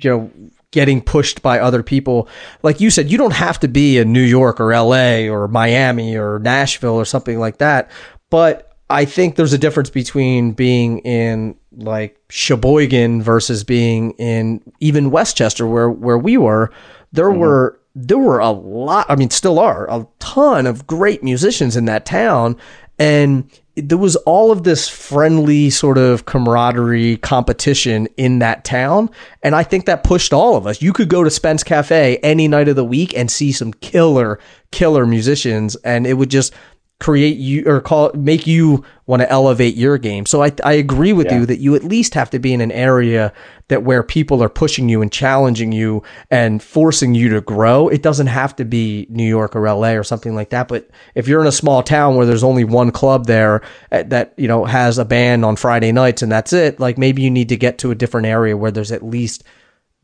you 0.01 0.11
know 0.11 0.31
getting 0.71 1.01
pushed 1.01 1.41
by 1.41 1.61
other 1.61 1.85
people 1.85 2.29
like 2.65 2.81
you 2.81 2.91
said 2.91 3.09
you 3.09 3.17
don't 3.17 3.33
have 3.33 3.61
to 3.61 3.69
be 3.69 3.97
in 3.97 4.13
New 4.13 4.21
York 4.21 4.61
or 4.61 4.73
LA 4.73 5.29
or 5.29 5.47
Miami 5.47 6.17
or 6.17 6.41
Nashville 6.41 6.95
or 6.95 7.05
something 7.05 7.39
like 7.39 7.59
that 7.59 7.93
but 8.29 8.75
I 8.91 9.05
think 9.05 9.37
there's 9.37 9.53
a 9.53 9.59
difference 9.59 9.91
between 9.91 10.53
being 10.53 10.99
in 11.01 11.55
like 11.77 12.19
Sheboygan 12.29 13.23
versus 13.23 13.65
being 13.65 14.13
in 14.13 14.61
even 14.81 15.11
West 15.11 15.37
Chester 15.37 15.67
where 15.67 15.91
where 15.91 16.19
we 16.19 16.37
were 16.37 16.71
there 17.13 17.31
mm-hmm. 17.31 17.41
were 17.41 17.81
there 17.95 18.19
were 18.19 18.39
a 18.39 18.51
lot 18.51 19.07
I 19.09 19.17
mean 19.17 19.31
still 19.31 19.59
are 19.59 19.89
a 19.91 20.07
ton 20.19 20.67
of 20.67 20.87
great 20.87 21.23
musicians 21.23 21.77
in 21.77 21.85
that 21.87 22.07
town. 22.07 22.57
And 22.99 23.51
there 23.77 23.99
was 23.99 24.15
all 24.17 24.53
of 24.53 24.63
this 24.63 24.89
friendly 24.89 25.69
sort 25.69 25.99
of 25.99 26.27
camaraderie 26.27 27.17
competition 27.19 28.07
in 28.17 28.39
that 28.39 28.65
town. 28.65 29.11
And 29.43 29.55
i 29.55 29.63
think 29.63 29.87
that 29.87 30.05
pushed 30.05 30.33
all 30.33 30.57
of 30.57 30.67
us. 30.67 30.83
You 30.83 30.93
could 30.93 31.09
go 31.09 31.25
to 31.25 31.31
spence 31.31 31.65
cafe 31.65 32.19
any 32.19 32.49
night 32.49 32.69
of 32.69 32.77
the 32.77 32.85
week 32.85 33.17
and 33.17 33.31
see 33.31 33.53
some 33.53 33.73
killer 33.73 34.39
killer 34.71 35.07
musicians. 35.07 35.77
And 35.77 36.07
it 36.07 36.15
would 36.15 36.31
just 36.31 36.53
create 37.01 37.37
you 37.37 37.65
or 37.67 37.81
call 37.81 38.11
make 38.15 38.47
you 38.47 38.83
want 39.07 39.21
to 39.21 39.29
elevate 39.31 39.75
your 39.75 39.99
game 39.99 40.25
so 40.25 40.43
i, 40.45 40.53
I 40.63 40.75
agree 40.75 41.13
with 41.13 41.27
Yeah. 41.27 41.41
you 41.41 41.47
that 41.47 41.59
you 41.59 41.75
at 41.75 41.83
least 41.83 42.15
have 42.15 42.31
to 42.31 42.39
be 42.39 42.55
in 42.55 42.61
an 42.61 42.71
area 42.71 43.33
that 43.69 43.83
where 43.83 44.03
people 44.05 44.43
are 44.45 44.49
pushing 44.49 44.89
you 44.89 45.03
and 45.03 45.11
challenging 45.11 45.73
you 45.73 46.05
and 46.31 46.63
forcing 46.63 47.15
you 47.15 47.29
to 47.31 47.41
grow 47.41 47.89
it 47.89 48.01
doesn't 48.01 48.29
have 48.29 48.55
to 48.57 48.65
be 48.65 49.09
new 49.11 49.27
york 49.27 49.57
or 49.57 49.69
la 49.75 49.89
or 49.91 50.05
something 50.05 50.37
like 50.37 50.51
that 50.51 50.69
but 50.69 50.89
if 51.17 51.27
you're 51.27 51.41
in 51.41 51.49
a 51.49 51.53
small 51.53 51.83
town 51.83 52.15
where 52.15 52.27
there's 52.27 52.45
only 52.45 52.65
one 52.65 52.93
club 52.93 53.27
there 53.27 53.61
uh, 53.91 54.05
that 54.05 54.33
you 54.37 54.47
know 54.47 54.65
has 54.65 54.97
a 54.97 55.05
band 55.05 55.45
on 55.45 55.57
friday 55.57 55.91
nights 55.91 56.23
and 56.23 56.31
that's 56.31 56.53
it 56.53 56.79
like 56.79 56.97
maybe 56.97 57.23
you 57.23 57.31
need 57.31 57.49
to 57.49 57.57
get 57.57 57.77
to 57.77 57.91
a 57.91 57.95
different 57.97 58.27
area 58.29 58.57
where 58.57 58.71
there's 58.71 58.93
at 58.93 59.03
least 59.03 59.43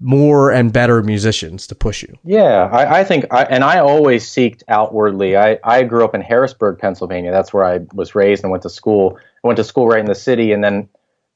more 0.01 0.51
and 0.51 0.73
better 0.73 1.03
musicians 1.03 1.67
to 1.67 1.75
push 1.75 2.03
you 2.03 2.19
Yeah, 2.25 2.71
I, 2.73 3.01
I 3.01 3.05
think, 3.05 3.27
I, 3.31 3.45
and 3.45 3.63
I 3.63 3.79
always 3.79 4.27
seeked 4.27 4.63
outwardly. 4.69 5.37
I, 5.37 5.59
I 5.63 5.83
grew 5.83 6.05
up 6.05 6.15
in 6.15 6.23
Harrisburg, 6.23 6.79
Pennsylvania. 6.79 7.31
That's 7.31 7.53
where 7.53 7.65
I 7.65 7.81
was 7.93 8.15
raised 8.15 8.43
and 8.43 8.51
went 8.51 8.63
to 8.63 8.71
school. 8.71 9.19
I 9.45 9.47
went 9.47 9.59
to 9.59 9.65
school 9.65 9.87
right 9.87 10.01
in 10.01 10.07
the 10.07 10.15
city, 10.15 10.53
and 10.53 10.65
then 10.65 10.89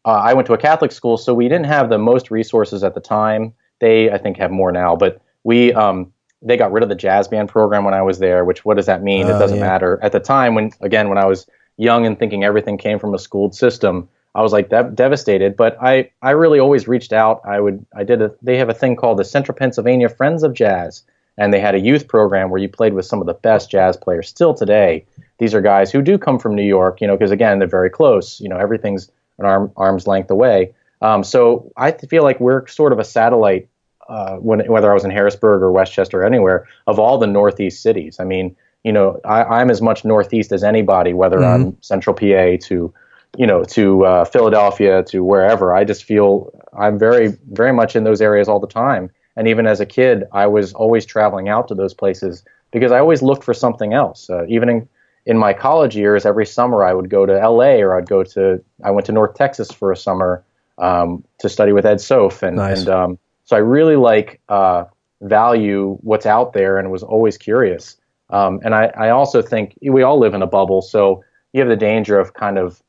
uh, 0.06 0.12
I 0.12 0.33
went 0.33 0.47
to 0.47 0.54
a 0.54 0.59
Catholic 0.59 0.92
school, 0.92 1.18
so 1.18 1.35
we 1.35 1.44
didn't 1.44 1.66
have 1.66 1.90
the 1.90 1.99
most 1.99 2.30
resources 2.30 2.83
at 2.83 2.94
the 2.94 3.00
time. 3.00 3.52
They, 3.80 4.11
I 4.11 4.18
think, 4.18 4.38
have 4.38 4.50
more 4.50 4.72
now, 4.72 4.96
but 4.96 5.20
we 5.42 5.72
um, 5.74 6.12
they 6.40 6.57
got 6.57 6.72
rid 6.72 6.83
of 6.83 6.88
the 6.88 6.94
jazz 6.94 7.29
band 7.29 7.48
program 7.48 7.85
when 7.85 7.94
I 7.94 8.03
was 8.03 8.18
there. 8.18 8.44
Which 8.44 8.64
what 8.64 8.77
does 8.77 8.87
that 8.87 9.03
mean? 9.03 9.27
Oh, 9.27 9.37
it 9.37 9.38
doesn't 9.38 9.59
yeah. 9.59 9.64
matter. 9.64 9.98
At 10.03 10.12
the 10.12 10.20
time, 10.20 10.55
when 10.55 10.70
again, 10.81 11.09
when 11.09 11.18
I 11.18 11.27
was 11.27 11.46
young 11.77 12.07
and 12.07 12.18
thinking 12.18 12.44
everything 12.44 12.79
came 12.79 12.98
from 12.98 13.14
a 13.14 13.18
schooled 13.18 13.55
system, 13.55 14.09
I 14.35 14.42
was 14.42 14.53
like 14.53 14.68
dev- 14.68 14.94
devastated. 14.94 15.57
But 15.57 15.77
I, 15.81 16.11
I 16.23 16.31
really 16.31 16.59
always 16.59 16.88
reached 16.88 17.12
out. 17.12 17.40
I 17.44 17.61
would, 17.61 17.85
I 17.94 18.05
did 18.05 18.23
a. 18.23 18.33
They 18.42 18.57
have 18.59 18.68
a 18.68 18.75
thing 18.75 18.97
called 18.97 19.18
the 19.18 19.25
Central 19.25 19.57
Pennsylvania 19.57 20.09
Friends 20.09 20.42
of 20.42 20.55
Jazz, 20.55 21.03
and 21.38 21.53
they 21.53 21.61
had 21.61 21.75
a 21.75 21.81
youth 21.81 22.09
program 22.09 22.51
where 22.51 22.61
you 22.61 22.68
played 22.68 22.94
with 22.94 23.07
some 23.07 23.20
of 23.20 23.27
the 23.27 23.35
best 23.35 23.70
jazz 23.70 23.97
players 23.97 24.29
still 24.29 24.55
today. 24.55 25.05
These 25.38 25.55
are 25.55 25.61
guys 25.61 25.90
who 25.90 26.03
do 26.03 26.18
come 26.18 26.38
from 26.38 26.55
New 26.55 26.64
York, 26.64 27.01
you 27.01 27.07
know, 27.07 27.16
because 27.16 27.31
again, 27.31 27.59
they're 27.59 27.68
very 27.68 27.90
close. 27.90 28.40
You 28.40 28.49
know, 28.49 28.59
everything's 28.59 29.11
an 29.38 29.47
arm, 29.47 29.73
arm's 29.77 30.07
length 30.07 30.31
away. 30.31 30.75
Um, 31.03 31.25
so 31.25 31.73
I 31.77 31.90
feel 31.92 32.23
like 32.23 32.40
we're 32.40 32.66
sort 32.66 32.92
of 32.92 32.99
a 32.99 33.05
satellite, 33.05 33.68
uh, 34.09 34.37
when, 34.37 34.61
whether 34.70 34.90
I 34.90 34.94
was 34.94 35.05
in 35.05 35.11
Harrisburg 35.11 35.62
or 35.62 35.73
West 35.73 35.92
Chester 35.92 36.23
or 36.23 36.25
anywhere, 36.25 36.68
of 36.87 36.99
all 36.99 37.18
the 37.18 37.27
Northeast 37.27 37.83
cities. 37.83 38.20
I 38.20 38.25
mean, 38.25 38.57
you 38.85 38.92
know, 38.92 39.20
I, 39.25 39.42
I'm 39.42 39.70
as 39.70 39.83
much 39.83 40.05
Northeast 40.05 40.53
as 40.53 40.62
anybody, 40.62 41.12
whether 41.14 41.42
I'm 41.42 41.77
Central 41.83 42.14
PA 42.14 42.57
to, 42.66 42.94
you 43.37 43.47
know, 43.47 43.64
to 43.64 44.05
uh, 44.05 44.25
Philadelphia 44.25 45.03
to 45.05 45.25
wherever. 45.25 45.75
I 45.75 45.85
just 45.85 46.05
feel 46.05 46.51
I'm 46.77 46.99
very, 46.99 47.29
very 47.51 47.73
much 47.73 47.97
in 47.97 48.05
those 48.05 48.20
areas 48.20 48.49
all 48.49 48.61
the 48.61 48.66
time. 48.66 49.11
And 49.37 49.49
even 49.49 49.66
as 49.66 49.81
a 49.81 49.87
kid, 49.87 50.25
I 50.33 50.47
was 50.47 50.73
always 50.75 51.05
traveling 51.05 51.49
out 51.49 51.68
to 51.68 51.75
those 51.75 51.94
places 51.94 52.44
because 52.70 52.92
I 52.92 52.99
always 52.99 53.23
looked 53.23 53.44
for 53.44 53.55
something 53.55 53.92
else. 53.92 54.31
Uh, 54.31 54.47
even 54.47 54.68
in, 54.68 54.88
in 55.27 55.38
my 55.38 55.53
college 55.53 55.97
years, 55.97 56.25
every 56.25 56.47
summer 56.47 56.85
I 56.85 56.92
would 56.92 57.11
go 57.11 57.27
to 57.27 57.33
LA 57.33 57.77
or 57.81 57.97
I'd 57.97 58.09
go 58.09 58.23
to, 58.23 58.62
I 58.85 58.90
went 58.90 59.07
to 59.07 59.12
North 59.12 59.35
Texas 59.35 59.70
for 59.70 59.90
a 59.90 59.97
summer 59.97 60.44
um, 60.79 61.25
to 61.40 61.49
study 61.49 61.73
with 61.73 61.87
Ed 61.87 62.01
Soph. 62.01 62.42
And, 62.42 62.57
Nice. 62.57 62.81
and 62.81 62.88
um, 62.88 63.18
so 63.44 63.57
I 63.57 63.61
really 63.61 63.97
like, 63.97 64.40
uh, 64.49 64.85
value 65.25 65.97
what's 66.03 66.27
out 66.27 66.53
there 66.53 66.79
and 66.79 66.90
was 66.90 67.03
always 67.03 67.38
curious. 67.38 67.97
Um, 68.31 68.61
and 68.64 68.75
I, 68.75 68.87
I 68.97 69.11
also 69.11 69.42
think 69.42 69.77
we 69.83 70.03
all 70.03 70.18
live 70.18 70.35
in 70.35 70.42
a 70.42 70.47
bubble. 70.47 70.83
So 70.83 71.25
you 71.53 71.61
have 71.61 71.68
the 71.68 71.77
danger 71.77 72.18
of 72.18 72.35
kind 72.35 72.59
of 72.59 72.83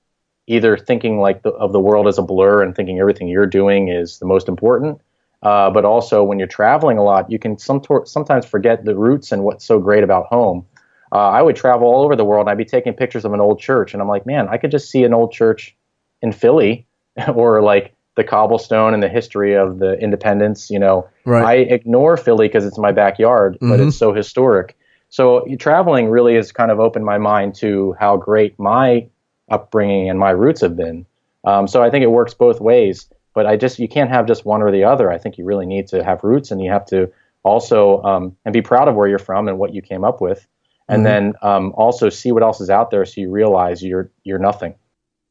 either 0.47 0.77
thinking 0.77 1.19
like 1.19 1.41
the, 1.41 1.49
of 1.51 1.71
the 1.71 1.79
world 1.79 2.07
as 2.07 2.17
a 2.17 2.21
blur 2.21 2.61
and 2.61 2.75
thinking 2.75 2.99
everything 2.99 3.27
you're 3.27 3.47
doing 3.47 3.87
is 3.87 4.19
the 4.19 4.25
most 4.25 4.47
important. 4.47 5.01
Uh, 5.41 5.69
but 5.69 5.85
also 5.85 6.23
when 6.23 6.39
you're 6.39 6.47
traveling 6.47 6.97
a 6.97 7.03
lot, 7.03 7.29
you 7.29 7.37
can 7.37 7.57
some 7.57 7.81
sometimes 8.05 8.45
forget 8.45 8.85
the 8.85 8.95
roots 8.95 9.31
and 9.31 9.43
what's 9.43 9.65
so 9.65 9.79
great 9.79 10.03
about 10.03 10.25
home. 10.27 10.65
Uh, 11.11 11.29
I 11.29 11.41
would 11.41 11.55
travel 11.55 11.87
all 11.87 12.03
over 12.03 12.15
the 12.15 12.25
world 12.25 12.47
and 12.47 12.49
I'd 12.49 12.57
be 12.57 12.65
taking 12.65 12.93
pictures 12.93 13.25
of 13.25 13.33
an 13.33 13.39
old 13.39 13.59
church 13.59 13.93
and 13.93 14.01
I'm 14.01 14.07
like, 14.07 14.25
man, 14.25 14.47
I 14.49 14.57
could 14.57 14.71
just 14.71 14.89
see 14.89 15.03
an 15.03 15.13
old 15.13 15.31
church 15.31 15.75
in 16.21 16.31
Philly 16.31 16.87
or 17.33 17.61
like 17.61 17.93
the 18.15 18.23
cobblestone 18.23 18.93
and 18.93 19.03
the 19.03 19.09
history 19.09 19.55
of 19.55 19.79
the 19.79 19.93
independence. 19.99 20.69
You 20.69 20.79
know, 20.79 21.07
Right. 21.25 21.43
I 21.43 21.53
ignore 21.73 22.17
Philly 22.17 22.47
because 22.47 22.65
it's 22.65 22.77
my 22.77 22.91
backyard, 22.91 23.57
but 23.59 23.79
Mhm. 23.79 23.87
it's 23.87 23.97
so 23.97 24.13
historic. 24.13 24.77
So 25.09 25.45
traveling 25.59 26.09
really 26.09 26.35
has 26.35 26.51
kind 26.51 26.71
of 26.71 26.79
opened 26.79 27.05
my 27.05 27.17
mind 27.17 27.55
to 27.55 27.95
how 27.99 28.17
great 28.17 28.57
my 28.59 29.07
upbringing 29.49 30.09
and 30.09 30.19
my 30.19 30.31
roots 30.31 30.61
have 30.61 30.75
been. 30.75 31.05
Um, 31.43 31.67
so 31.67 31.83
I 31.83 31.89
think 31.89 32.03
it 32.03 32.07
works 32.11 32.33
both 32.33 32.59
ways. 32.59 33.07
But 33.33 33.45
I 33.45 33.57
just 33.57 33.79
you 33.79 33.89
can't 33.89 34.09
have 34.09 34.27
just 34.27 34.45
one 34.45 34.61
or 34.61 34.71
the 34.71 34.85
other. 34.85 35.11
I 35.11 35.17
think 35.17 35.37
you 35.37 35.43
really 35.43 35.65
need 35.65 35.87
to 35.89 36.01
have 36.05 36.23
roots, 36.23 36.51
and 36.51 36.61
you 36.61 36.71
have 36.71 36.85
to 36.85 37.11
also 37.43 38.01
um, 38.03 38.35
and 38.45 38.53
be 38.53 38.61
proud 38.61 38.87
of 38.87 38.95
where 38.95 39.09
you're 39.09 39.19
from 39.19 39.49
and 39.49 39.59
what 39.59 39.73
you 39.73 39.81
came 39.81 40.05
up 40.05 40.21
with, 40.21 40.47
and 40.87 41.01
Mhm. 41.01 41.03
then 41.03 41.33
um, 41.41 41.73
also 41.75 42.07
see 42.09 42.31
what 42.31 42.43
else 42.43 42.61
is 42.61 42.69
out 42.69 42.91
there, 42.91 43.03
so 43.03 43.19
you 43.19 43.29
realize 43.29 43.83
you're 43.83 44.09
you're 44.23 44.39
nothing. 44.39 44.75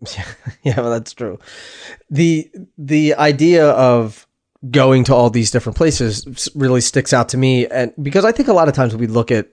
yeah, 0.63 0.79
well, 0.81 0.91
that's 0.91 1.15
true. 1.15 1.39
The 2.11 2.51
the 2.77 3.15
idea 3.15 3.71
of 3.71 4.27
going 4.71 5.05
to 5.05 5.15
all 5.15 5.31
these 5.31 5.51
different 5.51 5.77
places 5.79 6.51
really 6.55 6.83
sticks 6.83 7.15
out 7.15 7.31
to 7.31 7.39
me, 7.39 7.67
and 7.69 7.95
because 8.03 8.27
I 8.27 8.33
think 8.33 8.49
a 8.49 8.53
lot 8.53 8.69
of 8.69 8.75
times 8.75 8.95
we 8.95 9.07
look 9.07 9.31
at 9.31 9.49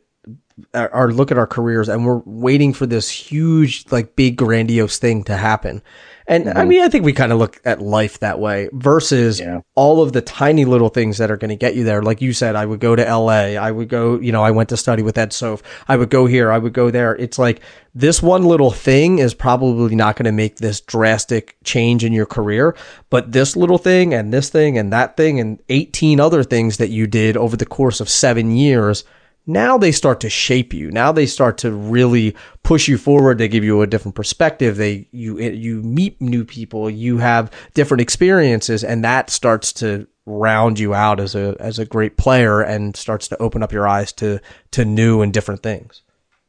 Uh, 0.73 0.87
our 0.91 1.01
our- 1.01 1.11
look 1.11 1.31
at 1.31 1.37
our 1.37 1.47
careers 1.47 1.89
and 1.89 2.05
we're 2.05 2.21
waiting 2.25 2.73
for 2.73 2.85
this 2.85 3.09
huge, 3.09 3.85
like, 3.91 4.15
big, 4.15 4.37
grandiose 4.37 4.97
thing 4.97 5.23
to 5.25 5.35
happen. 5.35 5.81
And 6.27 6.47
I 6.47 6.53
mm-hmm. 6.53 6.69
mean, 6.69 6.81
I 6.83 6.87
think 6.87 7.03
we 7.03 7.13
kind 7.13 7.33
of 7.33 7.39
look 7.39 7.59
at 7.65 7.81
life 7.81 8.19
that 8.19 8.39
way 8.39 8.69
versus 8.71 9.39
Yeah. 9.39 9.61
all 9.75 10.01
of 10.01 10.13
the 10.13 10.21
tiny 10.21 10.63
little 10.63 10.89
things 10.89 11.17
that 11.17 11.29
are 11.29 11.35
going 11.35 11.49
to 11.49 11.55
get 11.55 11.75
you 11.75 11.83
there. 11.83 12.01
Like 12.01 12.21
you 12.21 12.31
said, 12.31 12.55
I 12.55 12.65
would 12.65 12.79
go 12.79 12.95
to 12.95 13.03
LA. 13.03 13.57
I 13.59 13.69
would 13.71 13.89
go, 13.89 14.19
you 14.19 14.31
know, 14.31 14.43
I 14.43 14.51
went 14.51 14.69
to 14.69 14.77
study 14.77 15.03
with 15.03 15.17
Ed 15.17 15.33
Soph. 15.33 15.61
I 15.89 15.97
would 15.97 16.09
go 16.09 16.27
here. 16.27 16.51
I 16.51 16.57
would 16.57 16.71
go 16.71 16.89
there. 16.89 17.15
It's 17.15 17.37
like 17.37 17.61
this 17.93 18.21
one 18.21 18.45
little 18.45 18.71
thing 18.71 19.19
is 19.19 19.33
probably 19.33 19.95
not 19.95 20.15
going 20.15 20.25
to 20.25 20.31
make 20.31 20.57
this 20.57 20.79
drastic 20.79 21.57
change 21.65 22.05
in 22.05 22.13
your 22.13 22.25
career, 22.25 22.75
but 23.09 23.33
this 23.33 23.57
little 23.57 23.77
thing 23.77 24.13
and 24.13 24.31
this 24.33 24.49
thing 24.49 24.77
and 24.77 24.93
that 24.93 25.17
thing 25.17 25.39
and 25.39 25.59
18 25.67 26.19
other 26.19 26.43
things 26.43 26.77
that 26.77 26.89
you 26.89 27.07
did 27.07 27.35
over 27.35 27.57
the 27.57 27.65
course 27.65 27.99
of 27.99 28.07
seven 28.07 28.51
years 28.51 29.03
now 29.45 29.77
they 29.77 29.91
start 29.91 30.19
to 30.21 30.29
shape 30.29 30.73
you. 30.73 30.91
Now 30.91 31.11
they 31.11 31.25
start 31.25 31.57
to 31.59 31.71
really 31.71 32.35
push 32.63 32.87
you 32.87 32.97
forward. 32.97 33.37
They 33.37 33.47
give 33.47 33.63
you 33.63 33.81
a 33.81 33.87
different 33.87 34.15
perspective. 34.15 34.77
They 34.77 35.07
you 35.11 35.39
you 35.39 35.81
meet 35.81 36.21
new 36.21 36.45
people. 36.45 36.89
You 36.89 37.17
have 37.17 37.51
different 37.73 38.01
experiences 38.01 38.83
and 38.83 39.03
that 39.03 39.29
starts 39.29 39.73
to 39.73 40.07
round 40.25 40.79
you 40.79 40.93
out 40.93 41.19
as 41.19 41.35
a 41.35 41.55
as 41.59 41.79
a 41.79 41.85
great 41.85 42.17
player 42.17 42.61
and 42.61 42.95
starts 42.95 43.27
to 43.29 43.37
open 43.41 43.63
up 43.63 43.71
your 43.71 43.87
eyes 43.87 44.11
to 44.13 44.39
to 44.71 44.85
new 44.85 45.21
and 45.21 45.33
different 45.33 45.63
things. 45.63 46.03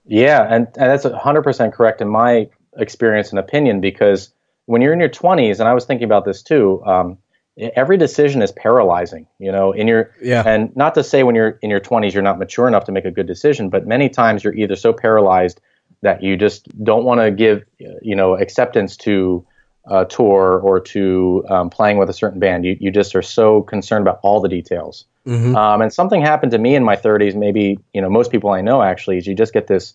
Yeah, 0.05 0.43
and, 0.43 0.67
and 0.77 0.91
that's 0.91 1.05
100% 1.05 1.73
correct 1.73 2.01
in 2.01 2.09
my 2.09 2.49
experience 2.77 3.31
and 3.31 3.39
opinion 3.39 3.81
because 3.81 4.33
when 4.67 4.83
you're 4.83 4.93
in 4.93 5.01
your 5.01 5.09
20s, 5.09 5.61
and 5.61 5.69
I 5.69 5.75
was 5.75 5.85
thinking 5.85 6.05
about 6.05 6.25
this 6.25 6.43
too, 6.43 6.83
um, 6.85 7.19
every 7.59 7.99
decision 7.99 8.43
is 8.43 8.51
paralyzing, 8.53 9.27
you 9.39 9.53
know, 9.53 9.73
in 9.73 9.87
your, 9.87 10.11
Yeah. 10.23 10.43
and 10.47 10.75
not 10.77 10.95
to 10.95 11.05
say 11.05 11.23
when 11.23 11.35
you're 11.35 11.59
in 11.63 11.71
your 11.71 11.81
20s, 11.81 12.15
you're 12.15 12.23
not 12.23 12.39
mature 12.39 12.67
enough 12.67 12.85
to 12.85 12.93
make 12.93 13.05
a 13.05 13.11
good 13.11 13.27
decision, 13.27 13.69
but 13.69 13.87
many 13.87 14.09
times 14.09 14.43
you're 14.43 14.55
either 14.55 14.77
so 14.77 14.93
paralyzed 14.93 15.61
that 16.03 16.23
you 16.23 16.37
just 16.37 16.67
don't 16.83 17.05
want 17.05 17.21
to 17.21 17.31
give, 17.31 17.65
you 18.01 18.17
know, 18.17 18.37
acceptance 18.37 18.97
to 18.97 19.45
a 19.87 20.05
tour 20.05 20.61
or 20.61 20.81
to 20.81 21.45
um, 21.49 21.69
playing 21.69 21.99
with 21.99 22.09
a 22.09 22.13
certain 22.13 22.39
band. 22.39 22.65
You, 22.65 22.77
you 22.81 22.91
just 22.91 23.15
are 23.15 23.23
so 23.23 23.63
concerned 23.63 24.03
about 24.03 24.21
all 24.23 24.41
the 24.41 24.49
details. 24.49 25.05
Mhm. 25.27 25.55
Um, 25.55 25.83
and 25.83 25.93
something 25.93 26.21
happened 26.21 26.53
to 26.53 26.59
me 26.59 26.75
in 26.75 26.85
my 26.85 26.97
30s. 26.97 27.35
Maybe 27.35 27.79
you 27.93 28.01
know 28.01 28.09
most 28.09 28.31
people 28.33 28.51
I 28.51 28.61
know 28.61 28.83
actually 28.83 29.19
is 29.19 29.27
you 29.27 29.35
just 29.35 29.53
get 29.53 29.67
this 29.67 29.95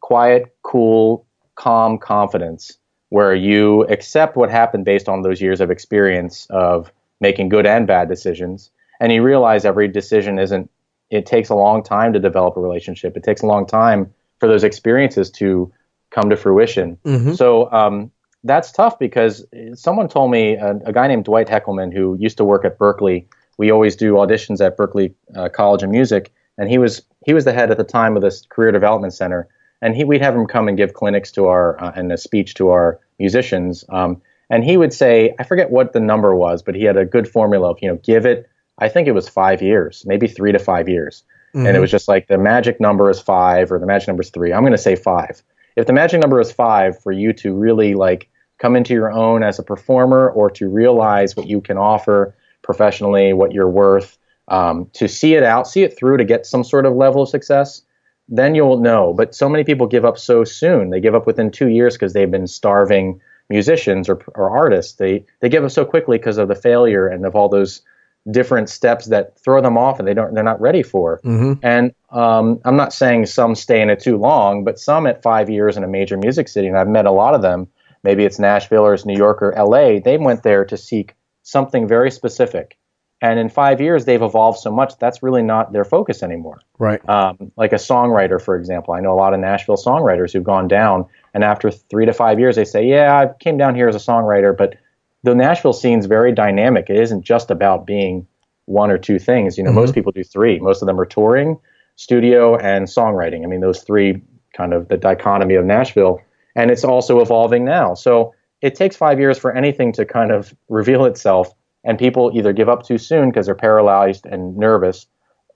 quiet, 0.00 0.54
cool, 0.62 1.26
calm 1.54 1.98
confidence 1.98 2.78
where 3.10 3.34
you 3.34 3.82
accept 3.84 4.36
what 4.36 4.50
happened 4.50 4.84
based 4.84 5.08
on 5.08 5.22
those 5.22 5.40
years 5.40 5.60
of 5.60 5.70
experience 5.70 6.46
of 6.50 6.90
making 7.20 7.48
good 7.48 7.66
and 7.66 7.86
bad 7.86 8.08
decisions, 8.08 8.70
and 9.00 9.12
you 9.12 9.22
realize 9.22 9.64
every 9.64 9.88
decision 9.88 10.38
isn't. 10.38 10.70
It 11.10 11.26
takes 11.26 11.48
a 11.48 11.54
long 11.54 11.82
time 11.82 12.12
to 12.14 12.18
develop 12.18 12.56
a 12.56 12.60
relationship. 12.60 13.16
It 13.16 13.22
takes 13.22 13.42
a 13.42 13.46
long 13.46 13.66
time 13.66 14.12
for 14.40 14.48
those 14.48 14.64
experiences 14.64 15.30
to 15.32 15.72
come 16.10 16.30
to 16.30 16.36
fruition. 16.36 16.96
Mhm. 17.04 17.36
So 17.36 17.70
um, 17.72 18.10
that's 18.44 18.72
tough 18.72 18.98
because 18.98 19.44
someone 19.74 20.08
told 20.08 20.30
me 20.30 20.54
a, 20.54 20.76
a 20.86 20.92
guy 20.92 21.08
named 21.08 21.24
Dwight 21.24 21.48
Heckelman 21.48 21.92
who 21.92 22.16
used 22.18 22.36
to 22.38 22.44
work 22.44 22.64
at 22.64 22.78
Berklee. 22.78 23.26
We 23.58 23.70
always 23.70 23.96
do 23.96 24.14
auditions 24.14 24.64
at 24.64 24.76
Berklee 24.76 25.14
uh, 25.36 25.48
College 25.48 25.82
of 25.82 25.90
Music, 25.90 26.32
and 26.58 26.68
he 26.68 26.78
was 26.78 27.02
he 27.24 27.34
was 27.34 27.44
the 27.44 27.52
head 27.52 27.70
at 27.70 27.78
the 27.78 27.84
time 27.84 28.16
of 28.16 28.22
this 28.22 28.46
career 28.48 28.72
development 28.72 29.14
center. 29.14 29.48
And 29.80 29.94
he 29.96 30.04
we'd 30.04 30.22
have 30.22 30.34
him 30.34 30.46
come 30.46 30.68
and 30.68 30.76
give 30.76 30.94
clinics 30.94 31.32
to 31.32 31.46
our 31.46 31.80
uh, 31.82 31.92
and 31.94 32.12
a 32.12 32.16
speech 32.16 32.54
to 32.54 32.70
our 32.70 33.00
musicians. 33.18 33.84
Um, 33.88 34.22
and 34.50 34.64
he 34.64 34.76
would 34.76 34.92
say, 34.92 35.34
I 35.38 35.44
forget 35.44 35.70
what 35.70 35.92
the 35.92 36.00
number 36.00 36.34
was, 36.34 36.62
but 36.62 36.74
he 36.74 36.84
had 36.84 36.96
a 36.96 37.04
good 37.04 37.28
formula 37.28 37.70
of 37.70 37.78
you 37.82 37.88
know 37.88 37.96
give 38.02 38.26
it. 38.26 38.48
I 38.78 38.88
think 38.88 39.06
it 39.06 39.12
was 39.12 39.28
five 39.28 39.62
years, 39.62 40.04
maybe 40.06 40.26
three 40.26 40.52
to 40.52 40.58
five 40.58 40.88
years 40.88 41.22
and 41.54 41.76
it 41.76 41.80
was 41.80 41.90
just 41.90 42.08
like 42.08 42.26
the 42.26 42.38
magic 42.38 42.80
number 42.80 43.08
is 43.08 43.20
five 43.20 43.70
or 43.70 43.78
the 43.78 43.86
magic 43.86 44.08
number 44.08 44.22
is 44.22 44.30
three. 44.30 44.52
I'm 44.52 44.62
going 44.62 44.72
to 44.72 44.78
say 44.78 44.96
five. 44.96 45.42
If 45.76 45.86
the 45.86 45.92
magic 45.92 46.20
number 46.20 46.40
is 46.40 46.50
five, 46.50 47.00
for 47.00 47.12
you 47.12 47.32
to 47.34 47.54
really 47.54 47.94
like 47.94 48.28
come 48.58 48.74
into 48.76 48.92
your 48.92 49.12
own 49.12 49.42
as 49.42 49.58
a 49.58 49.62
performer 49.62 50.30
or 50.30 50.50
to 50.50 50.68
realize 50.68 51.36
what 51.36 51.46
you 51.46 51.60
can 51.60 51.78
offer 51.78 52.34
professionally, 52.62 53.32
what 53.32 53.52
you're 53.52 53.68
worth, 53.68 54.18
um, 54.48 54.90
to 54.94 55.08
see 55.08 55.34
it 55.34 55.42
out, 55.42 55.68
see 55.68 55.82
it 55.82 55.96
through 55.96 56.16
to 56.16 56.24
get 56.24 56.44
some 56.44 56.64
sort 56.64 56.86
of 56.86 56.94
level 56.94 57.22
of 57.22 57.28
success, 57.28 57.82
then 58.28 58.54
you'll 58.54 58.80
know. 58.80 59.12
But 59.12 59.34
so 59.34 59.48
many 59.48 59.64
people 59.64 59.86
give 59.86 60.04
up 60.04 60.18
so 60.18 60.44
soon. 60.44 60.90
They 60.90 61.00
give 61.00 61.14
up 61.14 61.26
within 61.26 61.50
two 61.50 61.68
years 61.68 61.94
because 61.94 62.14
they've 62.14 62.30
been 62.30 62.46
starving 62.46 63.20
musicians 63.50 64.08
or, 64.08 64.22
or 64.34 64.50
artists. 64.50 64.94
They 64.94 65.24
they 65.40 65.48
give 65.48 65.64
up 65.64 65.70
so 65.70 65.84
quickly 65.84 66.18
because 66.18 66.38
of 66.38 66.48
the 66.48 66.54
failure 66.54 67.06
and 67.06 67.24
of 67.26 67.34
all 67.34 67.48
those 67.48 67.82
different 68.30 68.70
steps 68.70 69.06
that 69.06 69.38
throw 69.38 69.60
them 69.60 69.76
off 69.76 69.98
and 69.98 70.08
they 70.08 70.14
don't 70.14 70.34
they're 70.34 70.42
not 70.42 70.60
ready 70.60 70.82
for. 70.82 71.20
Mhm. 71.24 71.58
And 71.62 71.92
um, 72.10 72.60
I'm 72.64 72.76
not 72.76 72.92
saying 72.92 73.26
some 73.26 73.54
stay 73.54 73.80
in 73.80 73.90
it 73.90 74.00
too 74.00 74.16
long, 74.16 74.64
but 74.64 74.78
some 74.78 75.06
at 75.06 75.22
five 75.22 75.50
years 75.50 75.76
in 75.76 75.84
a 75.84 75.88
major 75.88 76.16
music 76.16 76.48
city, 76.48 76.68
and 76.68 76.76
I've 76.76 76.88
met 76.88 77.06
a 77.06 77.10
lot 77.10 77.34
of 77.34 77.42
them. 77.42 77.68
Maybe 78.02 78.24
it's 78.24 78.38
Nashville 78.38 78.82
or 78.82 78.94
it's 78.94 79.06
New 79.06 79.16
York 79.16 79.42
or 79.42 79.54
LA. 79.56 79.98
They 79.98 80.18
went 80.18 80.42
there 80.42 80.64
to 80.66 80.76
seek 80.76 81.14
something 81.42 81.86
very 81.88 82.10
specific, 82.10 82.76
and 83.20 83.38
in 83.38 83.48
five 83.48 83.80
years 83.80 84.04
they've 84.04 84.22
evolved 84.22 84.58
so 84.58 84.70
much 84.70 84.96
that's 84.98 85.22
really 85.22 85.42
not 85.42 85.72
their 85.72 85.84
focus 85.84 86.22
anymore. 86.22 86.60
Right. 86.78 87.06
Um, 87.08 87.52
like 87.56 87.72
a 87.72 87.76
songwriter, 87.76 88.40
for 88.40 88.56
example, 88.56 88.94
I 88.94 89.00
know 89.00 89.12
a 89.12 89.16
lot 89.16 89.34
of 89.34 89.40
Nashville 89.40 89.76
songwriters 89.76 90.32
who've 90.32 90.44
gone 90.44 90.68
down, 90.68 91.06
and 91.32 91.44
after 91.44 91.70
three 91.70 92.06
to 92.06 92.12
five 92.12 92.38
years, 92.38 92.56
they 92.56 92.64
say, 92.64 92.86
"Yeah, 92.86 93.18
I 93.18 93.32
came 93.40 93.56
down 93.56 93.74
here 93.74 93.88
as 93.88 93.96
a 93.96 93.98
songwriter, 93.98 94.56
but 94.56 94.76
the 95.22 95.34
Nashville 95.34 95.72
scene's 95.72 96.06
very 96.06 96.32
dynamic. 96.32 96.90
It 96.90 97.00
isn't 97.00 97.22
just 97.22 97.50
about 97.50 97.86
being 97.86 98.26
one 98.66 98.90
or 98.90 98.98
two 98.98 99.18
things. 99.18 99.58
You 99.58 99.64
know, 99.64 99.72
most 99.72 99.94
people 99.94 100.12
do 100.12 100.22
three. 100.22 100.58
Most 100.58 100.82
of 100.82 100.86
them 100.86 101.00
are 101.00 101.06
touring, 101.06 101.58
studio, 101.96 102.56
and 102.56 102.86
songwriting. 102.86 103.42
I 103.42 103.46
mean, 103.46 103.60
those 103.60 103.82
three 103.82 104.22
kind 104.54 104.72
of 104.72 104.88
the 104.88 104.96
dichotomy 104.96 105.54
of 105.54 105.64
Nashville, 105.64 106.20
and 106.54 106.70
it's 106.70 106.84
also 106.84 107.20
evolving 107.20 107.64
now. 107.64 107.94
So 107.94 108.34
it 108.60 108.74
takes 108.74 108.96
five 108.96 109.18
years 109.18 109.38
for 109.38 109.52
anything 109.52 109.92
to 109.92 110.04
kind 110.04 110.30
of 110.30 110.54
reveal 110.68 111.04
itself, 111.04 111.52
and 111.84 111.98
people 111.98 112.30
either 112.34 112.52
give 112.52 112.68
up 112.68 112.82
too 112.82 112.98
soon 112.98 113.30
because 113.30 113.46
they're 113.46 113.54
paralyzed 113.54 114.26
and 114.26 114.56
nervous, 114.56 115.06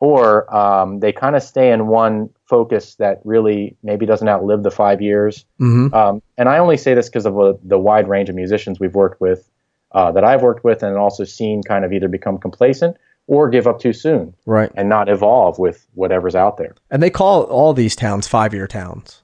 or 0.01 0.55
um, 0.55 1.01
they 1.01 1.12
kind 1.12 1.35
of 1.35 1.43
stay 1.43 1.73
in 1.73 1.88
one 1.88 2.31
focus 2.45 2.95
that 2.97 3.21
really 3.25 3.77
maybe 3.83 4.07
doesn't 4.07 4.29
outlive 4.29 4.62
the 4.62 4.71
five 4.71 5.01
years. 5.03 5.45
Mhm. 5.61 5.93
Um, 5.93 6.23
and 6.37 6.49
I 6.49 6.59
only 6.59 6.77
say 6.77 6.95
this 6.95 7.09
because 7.09 7.27
of 7.27 7.38
uh, 7.38 7.55
the 7.64 7.79
wide 7.79 8.09
range 8.09 8.29
of 8.29 8.35
musicians 8.37 8.79
we've 8.79 8.95
worked 8.95 9.21
with, 9.21 9.49
uh, 9.93 10.12
that 10.12 10.25
I've 10.25 10.43
worked 10.43 10.64
with, 10.64 10.83
and 10.83 10.97
also 10.97 11.25
seen 11.25 11.62
kind 11.62 11.85
of 11.85 11.93
either 11.93 12.09
become 12.09 12.38
complacent 12.38 12.97
or 13.27 13.49
give 13.51 13.67
up 13.67 13.79
too 13.79 13.93
soon 13.93 14.35
Right. 14.47 14.71
and 14.75 14.88
not 14.88 15.09
evolve 15.09 15.59
with 15.59 15.87
whatever's 15.95 16.35
out 16.35 16.57
there. 16.57 16.75
And 16.91 17.03
they 17.03 17.11
call 17.11 17.43
all 17.43 17.75
these 17.75 17.95
towns 17.97 18.27
five 18.27 18.55
year 18.55 18.67
towns. 18.67 19.23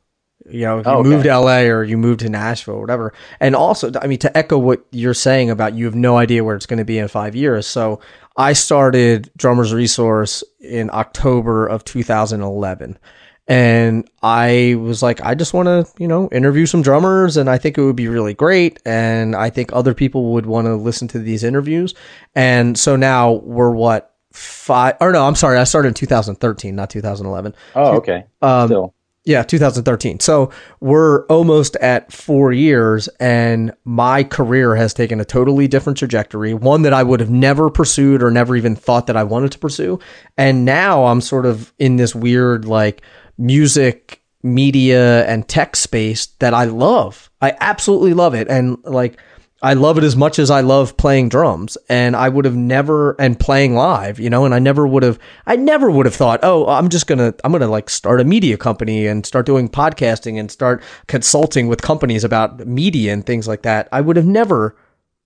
You 0.51 0.67
know, 0.67 0.79
if 0.81 0.87
you 0.87 0.93
Oh, 0.93 0.99
okay. 1.01 1.09
move 1.09 1.23
to 1.25 1.39
LA 1.39 1.61
or 1.63 1.85
you 1.85 1.97
moved 1.97 2.21
to 2.21 2.29
Nashville 2.29 2.75
or 2.75 2.81
whatever. 2.81 3.13
And 3.41 3.55
also, 3.57 3.91
I 4.03 4.07
mean, 4.07 4.19
to 4.21 4.37
echo 4.37 4.59
what 4.59 4.85
you're 4.91 5.15
saying 5.15 5.51
about 5.51 5.75
you 5.75 5.85
have 5.87 5.95
no 5.95 6.17
idea 6.19 6.45
where 6.45 6.55
it's 6.57 6.67
going 6.67 6.79
to 6.79 6.85
be 6.85 6.99
in 6.99 7.09
five 7.09 7.35
years. 7.35 7.67
So 7.67 8.01
I 8.37 8.53
started 8.53 9.31
Drummers 9.37 9.73
Resource 9.73 10.45
in 10.61 10.91
October 10.93 11.67
of 11.67 11.85
2011. 11.85 12.99
And 13.47 14.09
I 14.23 14.77
was 14.79 15.03
like, 15.03 15.21
I 15.21 15.35
just 15.35 15.53
want 15.53 15.67
to, 15.67 15.87
you 15.99 16.09
know, 16.09 16.29
interview 16.33 16.65
some 16.65 16.81
drummers 16.81 17.37
and 17.37 17.51
I 17.51 17.59
think 17.59 17.77
it 17.77 17.83
would 17.85 17.97
be 17.97 18.09
really 18.09 18.33
great. 18.33 18.81
And 18.87 19.37
I 19.37 19.51
think 19.51 19.71
other 19.73 19.93
people 19.93 20.33
would 20.33 20.47
want 20.47 20.67
to 20.67 20.77
listen 20.77 21.09
to 21.09 21.19
these 21.19 21.45
interviews. 21.45 21.95
And 22.35 22.79
so 22.79 22.97
now 22.97 23.33
we're 23.33 23.71
what, 23.71 24.15
five, 24.33 24.97
or 25.01 25.13
no, 25.13 25.27
I'm 25.27 25.35
sorry, 25.35 25.59
I 25.59 25.65
started 25.65 25.89
in 25.89 25.95
2013, 25.95 26.75
not 26.75 26.89
2011. 26.91 27.55
Oh, 27.75 27.97
okay. 27.97 28.25
Um, 28.41 28.69
Still, 28.69 28.94
Yeah, 29.27 29.43
2013. 29.43 30.21
So 30.21 30.51
we're 30.81 31.25
almost 31.27 31.77
at 31.77 32.13
four 32.13 32.53
years, 32.53 33.09
and 33.21 33.73
my 33.85 34.23
career 34.23 34.77
has 34.77 34.93
taken 34.93 35.19
a 35.19 35.25
totally 35.25 35.67
different 35.67 35.99
trajectory, 35.99 36.53
one 36.53 36.83
that 36.83 36.93
I 36.93 37.03
would 37.03 37.21
have 37.21 37.31
never 37.31 37.71
pursued 37.71 38.23
or 38.23 38.31
never 38.31 38.55
even 38.55 38.77
thought 38.77 39.07
that 39.07 39.17
I 39.17 39.23
wanted 39.23 39.53
to 39.53 39.59
pursue. 39.59 39.99
And 40.37 40.67
now 40.67 41.07
I'm 41.07 41.23
sort 41.23 41.47
of 41.47 41.73
in 41.79 41.97
this 41.97 42.15
weird, 42.15 42.67
like, 42.67 43.01
music, 43.39 44.23
media, 44.43 45.27
and 45.27 45.49
tech 45.49 45.75
space 45.75 46.27
that 46.41 46.53
I 46.53 46.65
love. 46.65 47.31
I 47.41 47.57
absolutely 47.61 48.13
love 48.13 48.35
it. 48.35 48.47
And, 48.49 48.77
like, 48.85 49.19
I 49.65 49.73
love 49.73 49.97
it 49.97 50.05
as 50.05 50.15
much 50.15 50.39
as 50.39 50.51
I 50.51 50.61
love 50.61 50.95
playing 50.99 51.31
drums 51.31 51.79
and 51.89 52.15
I 52.15 52.29
would 52.29 52.45
have 52.45 52.55
never 52.55 53.19
and 53.19 53.41
playing 53.41 53.75
live, 53.75 54.21
you 54.21 54.29
know, 54.29 54.45
and 54.45 54.55
I 54.55 54.59
never 54.59 54.87
would 54.87 55.03
have 55.03 55.19
I 55.47 55.57
never 55.57 55.91
would 55.91 56.05
have 56.05 56.15
thought, 56.15 56.41
"Oh, 56.43 56.69
I'm 56.69 56.91
just 56.91 57.07
going 57.07 57.19
to 57.19 57.35
I'm 57.43 57.51
going 57.51 57.63
to 57.63 57.67
like 57.67 57.89
start 57.89 58.21
a 58.21 58.25
media 58.25 58.59
company 58.59 59.07
and 59.07 59.25
start 59.25 59.47
doing 59.47 59.71
podcasting 59.71 60.39
and 60.39 60.51
start 60.51 60.83
consulting 61.07 61.67
with 61.67 61.81
companies 61.81 62.25
about 62.25 62.67
media 62.67 63.15
and 63.15 63.25
things 63.25 63.49
like 63.49 63.63
that." 63.63 63.89
I 63.91 64.03
would 64.03 64.17
have 64.17 64.27
never 64.27 64.77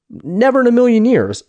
never 0.09 0.61
in 0.61 0.69
a 0.69 0.73
million 0.73 1.05
years 1.05 1.43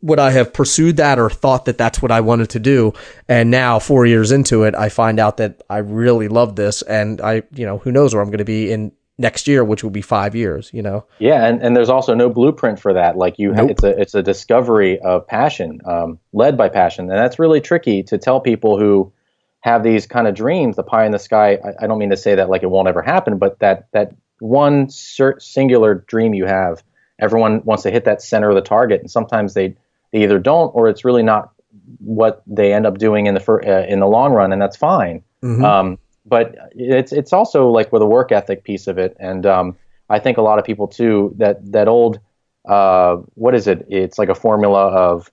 would 0.00 0.18
I 0.18 0.30
have 0.30 0.54
pursued 0.54 0.96
that 0.96 1.18
or 1.18 1.28
thought 1.28 1.66
that 1.66 1.76
that's 1.76 2.00
what 2.00 2.10
I 2.10 2.22
wanted 2.22 2.48
to 2.50 2.58
do. 2.58 2.94
And 3.28 3.50
now 3.50 3.78
4 3.78 4.06
years 4.06 4.32
into 4.32 4.64
it, 4.64 4.74
I 4.74 4.88
find 4.88 5.20
out 5.20 5.36
that 5.36 5.62
I 5.68 5.78
really 5.78 6.28
love 6.28 6.56
this 6.56 6.80
and 6.82 7.20
I, 7.20 7.42
you 7.54 7.66
know, 7.66 7.76
who 7.76 7.92
knows 7.92 8.14
where 8.14 8.22
I'm 8.22 8.30
going 8.30 8.38
to 8.38 8.44
be 8.44 8.72
in 8.72 8.92
next 9.18 9.46
year, 9.46 9.62
which 9.64 9.82
will 9.84 9.90
be 9.90 10.00
5 10.02 10.34
years, 10.34 10.70
you 10.72 10.82
know. 10.82 11.04
yeah, 11.18 11.46
and, 11.46 11.62
and 11.62 11.76
there's 11.76 11.88
also 11.90 12.14
no 12.14 12.28
blueprint 12.30 12.80
for 12.80 12.92
that. 12.94 13.16
Like 13.16 13.38
you, 13.38 13.52
Nope. 13.52 13.70
it's 13.70 13.82
a 13.84 14.00
it's 14.00 14.14
a 14.14 14.22
discovery 14.22 14.98
of 15.00 15.26
passion, 15.26 15.80
um, 15.84 16.18
led 16.32 16.56
by 16.56 16.68
passion, 16.68 17.10
and 17.10 17.18
that's 17.18 17.38
really 17.38 17.60
tricky 17.60 18.02
to 18.04 18.18
tell 18.18 18.40
people 18.40 18.78
who 18.78 19.12
have 19.60 19.82
these 19.84 20.06
kind 20.06 20.26
of 20.26 20.34
dreams, 20.34 20.76
the 20.76 20.82
pie 20.82 21.04
in 21.06 21.12
the 21.12 21.18
sky. 21.18 21.58
I, 21.64 21.84
I 21.84 21.86
don't 21.86 21.98
mean 21.98 22.10
to 22.10 22.16
say 22.16 22.34
that 22.34 22.48
like 22.50 22.62
it 22.62 22.70
won't 22.70 22.88
ever 22.88 23.02
happen, 23.02 23.38
but 23.38 23.58
that 23.60 23.86
that 23.92 24.14
one 24.40 24.88
cer- 24.90 25.38
singular 25.38 25.94
dream 25.94 26.34
you 26.34 26.46
have, 26.46 26.82
everyone 27.20 27.62
wants 27.64 27.84
to 27.84 27.90
hit 27.90 28.04
that 28.06 28.22
center 28.22 28.48
of 28.48 28.54
the 28.56 28.60
target, 28.62 29.00
and 29.00 29.10
sometimes 29.10 29.54
they, 29.54 29.76
they 30.12 30.22
either 30.24 30.40
don't, 30.40 30.70
or 30.74 30.88
it's 30.88 31.04
really 31.04 31.22
not 31.22 31.52
what 31.98 32.42
they 32.46 32.72
end 32.72 32.86
up 32.86 32.98
doing 32.98 33.26
in 33.26 33.34
the 33.34 33.40
fir- 33.40 33.62
uh, 33.62 33.86
in 33.86 34.00
the 34.00 34.06
long 34.08 34.32
run, 34.32 34.52
and 34.52 34.60
that's 34.60 34.76
fine. 34.76 35.22
Mhm. 35.44 35.62
Um, 35.62 35.98
but 36.24 36.54
it's 36.72 37.12
it's 37.12 37.32
also 37.32 37.68
like 37.68 37.92
with 37.92 38.02
a 38.02 38.06
work 38.06 38.32
ethic 38.32 38.64
piece 38.64 38.86
of 38.86 38.98
it, 38.98 39.16
and 39.18 39.46
um, 39.46 39.76
I 40.08 40.18
think 40.18 40.38
a 40.38 40.42
lot 40.42 40.58
of 40.58 40.64
people 40.64 40.88
too 40.88 41.34
that 41.38 41.72
that 41.72 41.88
old 41.88 42.20
uh, 42.68 43.16
what 43.34 43.54
is 43.54 43.66
it? 43.66 43.86
It's 43.88 44.18
like 44.18 44.28
a 44.28 44.34
formula 44.34 44.88
of 44.88 45.30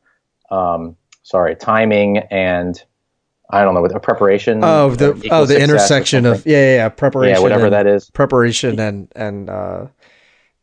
um, 0.49 0.95
sorry 1.23 1.55
timing 1.55 2.19
and 2.31 2.81
I 3.51 3.63
don't 3.63 3.73
know 3.73 3.81
what 3.81 3.95
a 3.95 3.99
preparation. 3.99 4.63
Oh, 4.63 4.91
the 4.91 5.27
oh 5.31 5.45
the 5.45 5.59
intersection 5.59 6.25
of 6.25 6.45
yeah, 6.45 6.57
yeah, 6.57 6.75
yeah 6.75 6.89
preparation. 6.89 7.35
yeah 7.35 7.41
whatever 7.41 7.65
and, 7.65 7.73
that 7.73 7.87
is. 7.87 8.09
preparation 8.11 8.79
and 8.79 9.11
and 9.15 9.49
uh, 9.49 9.87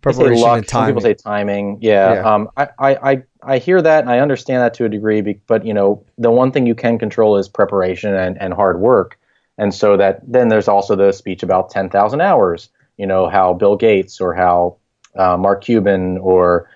preparation 0.07 0.43
luck. 0.43 0.59
and 0.59 0.69
Some 0.69 0.81
time. 0.81 0.89
people 0.89 1.03
say 1.03 1.15
timing. 1.15 1.79
Yeah. 1.81 2.15
Yeah. 2.15 2.35
Um, 2.35 2.49
I, 2.57 2.69
I, 2.79 3.11
I, 3.11 3.23
I 3.43 3.59
hear 3.59 3.83
that 3.83 4.01
and 4.01 4.11
I 4.11 4.21
understand 4.21 4.63
that 4.63 4.75
to 4.75 4.85
a 4.85 4.89
degree, 4.89 5.21
but 5.47 5.65
you 5.67 5.75
know, 5.75 6.05
the 6.19 6.31
one 6.31 6.53
thing 6.53 6.67
you 6.67 6.75
can 6.75 6.99
control 6.99 7.37
is 7.37 7.49
preparation 7.49 8.15
and, 8.15 8.41
and 8.41 8.55
hard 8.55 8.81
work. 8.81 9.19
And 9.59 9.75
so 9.75 9.97
that 9.97 10.21
then 10.27 10.49
there's 10.49 10.69
also 10.69 10.97
the 10.97 11.13
speech 11.13 11.43
about 11.43 11.71
10,000 11.71 12.21
hours, 12.21 12.69
you 12.97 13.07
know, 13.07 13.29
how 13.29 13.55
Bill 13.55 13.77
Gates 13.77 14.21
or 14.21 14.35
how 14.35 14.77
uh, 15.17 15.37
Mark 15.37 15.65
Cuban 15.65 16.19
or 16.19 16.69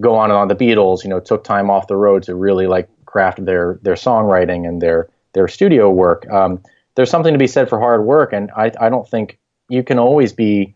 go 0.00 0.14
on 0.14 0.30
and 0.30 0.38
on 0.38 0.48
the 0.48 0.54
Beatles, 0.54 1.02
you 1.02 1.10
know, 1.10 1.20
took 1.20 1.44
time 1.44 1.70
off 1.70 1.88
the 1.88 1.96
road 1.96 2.22
to 2.24 2.34
really 2.34 2.66
like 2.66 2.88
craft 3.06 3.44
their 3.44 3.78
their 3.82 3.94
songwriting 3.94 4.68
and 4.68 4.80
their 4.80 5.08
their 5.32 5.48
studio 5.48 5.90
work. 5.90 6.28
Um, 6.30 6.62
there's 6.94 7.10
something 7.10 7.32
to 7.32 7.38
be 7.38 7.46
said 7.46 7.68
for 7.68 7.78
hard 7.78 8.04
work, 8.04 8.32
and 8.32 8.50
I 8.56 8.70
I 8.80 8.88
don't 8.88 9.08
think 9.08 9.38
you 9.68 9.82
can 9.82 9.98
always 9.98 10.32
be 10.32 10.74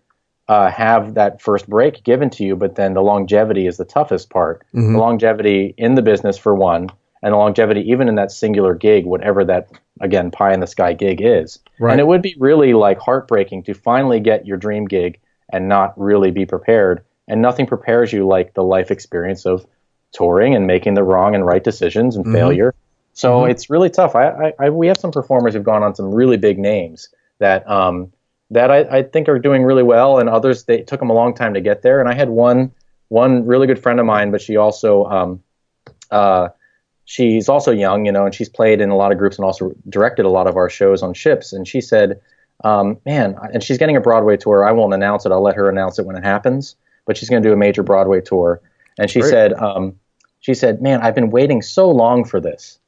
uh, 0.48 0.70
have 0.70 1.14
that 1.14 1.40
first 1.40 1.68
break 1.68 2.03
given 2.05 2.31
to 2.31 2.44
you, 2.44 2.57
but 2.57 2.75
then 2.75 2.94
the 2.94 3.03
longevity 3.03 3.66
is 3.66 3.77
the 3.77 3.85
toughest 3.85 4.31
part. 4.31 4.64
Mm-hmm. 4.75 4.94
The 4.94 4.98
longevity 4.98 5.75
in 5.77 5.94
the 5.94 6.03
business 6.03 6.37
for 6.37 6.55
one, 6.55 6.90
and 7.22 7.32
the 7.32 7.37
longevity 7.37 7.80
even 7.90 8.08
in 8.08 8.16
that 8.16 8.32
singular 8.32 8.74
gig, 8.74 9.04
whatever 9.04 9.44
that 9.44 9.70
again 10.00 10.30
pie 10.30 10.52
in 10.52 10.61
the 10.61 10.66
sky 10.66 10.92
gig 10.92 11.20
is. 11.22 11.58
Right. 11.78 11.92
And 11.92 12.00
it 12.00 12.06
would 12.06 12.22
be 12.22 12.35
really 12.38 12.74
like 12.74 12.98
heartbreaking 12.98 13.64
to 13.64 13.74
finally 13.74 14.20
get 14.20 14.46
your 14.46 14.56
dream 14.56 14.87
gig 14.87 15.20
and 15.52 15.68
not 15.68 15.98
really 15.98 16.30
be 16.30 16.46
prepared. 16.46 17.04
And 17.28 17.40
nothing 17.40 17.66
prepares 17.66 18.12
you 18.12 18.26
like 18.26 18.54
the 18.54 18.64
life 18.64 18.90
experience 18.90 19.46
of 19.46 19.66
touring 20.12 20.54
and 20.54 20.66
making 20.66 20.94
the 20.94 21.02
wrong 21.02 21.35
and 21.35 21.46
right 21.46 21.62
decisions 21.62 22.16
and 22.16 22.24
mm-hmm. 22.24 22.35
failure. 22.35 22.74
So 23.14 23.40
mm-hmm. 23.40 23.50
it's 23.50 23.70
really 23.70 23.90
tough. 23.90 24.14
I, 24.16 24.28
I, 24.28 24.52
I, 24.58 24.70
we 24.70 24.88
have 24.88 24.98
some 24.98 25.12
performers 25.12 25.54
who've 25.54 25.62
gone 25.62 25.82
on 25.82 25.94
some 25.94 26.12
really 26.12 26.37
big 26.37 26.58
names 26.58 27.08
that 27.38 27.68
um, 27.68 28.12
that 28.50 28.70
I, 28.70 28.98
I 28.98 29.02
think 29.02 29.28
are 29.28 29.38
doing 29.38 29.62
really 29.62 29.82
well, 29.82 30.18
and 30.18 30.28
others 30.28 30.64
they 30.64 30.82
took 30.82 31.00
them 31.00 31.11
a 31.11 31.14
long 31.14 31.35
time 31.35 31.54
to 31.54 31.61
get 31.61 31.82
there. 31.82 32.00
And 32.00 32.08
I 32.08 32.14
had 32.14 32.28
one 32.28 32.72
one 33.08 33.46
really 33.46 33.66
good 33.66 33.82
friend 33.82 34.00
of 34.00 34.06
mine, 34.06 34.30
but 34.30 34.40
she 34.40 34.56
also 34.56 35.04
um, 35.04 35.42
uh, 36.11 36.48
she's 37.12 37.46
also 37.46 37.70
young, 37.70 38.07
you 38.07 38.12
know, 38.12 38.25
and 38.25 38.35
she's 38.35 38.48
played 38.48 38.81
in 38.81 38.88
a 38.88 38.96
lot 38.96 39.12
of 39.12 39.18
groups 39.18 39.37
and 39.37 39.44
also 39.44 39.75
directed 39.90 40.25
a 40.25 40.31
lot 40.31 40.46
of 40.46 40.57
our 40.57 40.70
shows 40.70 41.03
on 41.03 41.12
ships. 41.12 41.53
And 41.53 41.68
she 41.68 41.83
said, 41.83 42.18
um, 42.64 42.96
"Man," 43.05 43.37
and 43.53 43.62
she's 43.62 43.77
getting 43.77 43.96
a 43.96 44.01
Broadway 44.01 44.38
tour. 44.38 44.66
I 44.66 44.72
won't 44.72 44.94
announce 44.94 45.27
it. 45.27 45.33
I'll 45.33 45.42
let 45.42 45.55
her 45.57 45.68
announce 45.68 45.98
it 45.98 46.07
when 46.07 46.16
it 46.16 46.25
happens. 46.25 46.75
But 47.05 47.18
she's 47.18 47.29
going 47.29 47.42
to 47.42 47.48
do 47.48 47.53
a 47.53 47.57
major 47.57 47.83
Broadway 47.83 48.22
tour. 48.22 48.62
And 48.98 49.11
she 49.11 49.20
Great. 49.20 49.31
said, 49.31 49.53
um, 49.53 49.94
she 50.40 50.55
said, 50.55 50.81
"Man, 50.81 51.03
I've 51.03 51.14
been 51.14 51.29
waiting 51.31 51.61
so 51.61 51.90
long 51.90 52.25
for 52.25 52.40
this." 52.40 52.79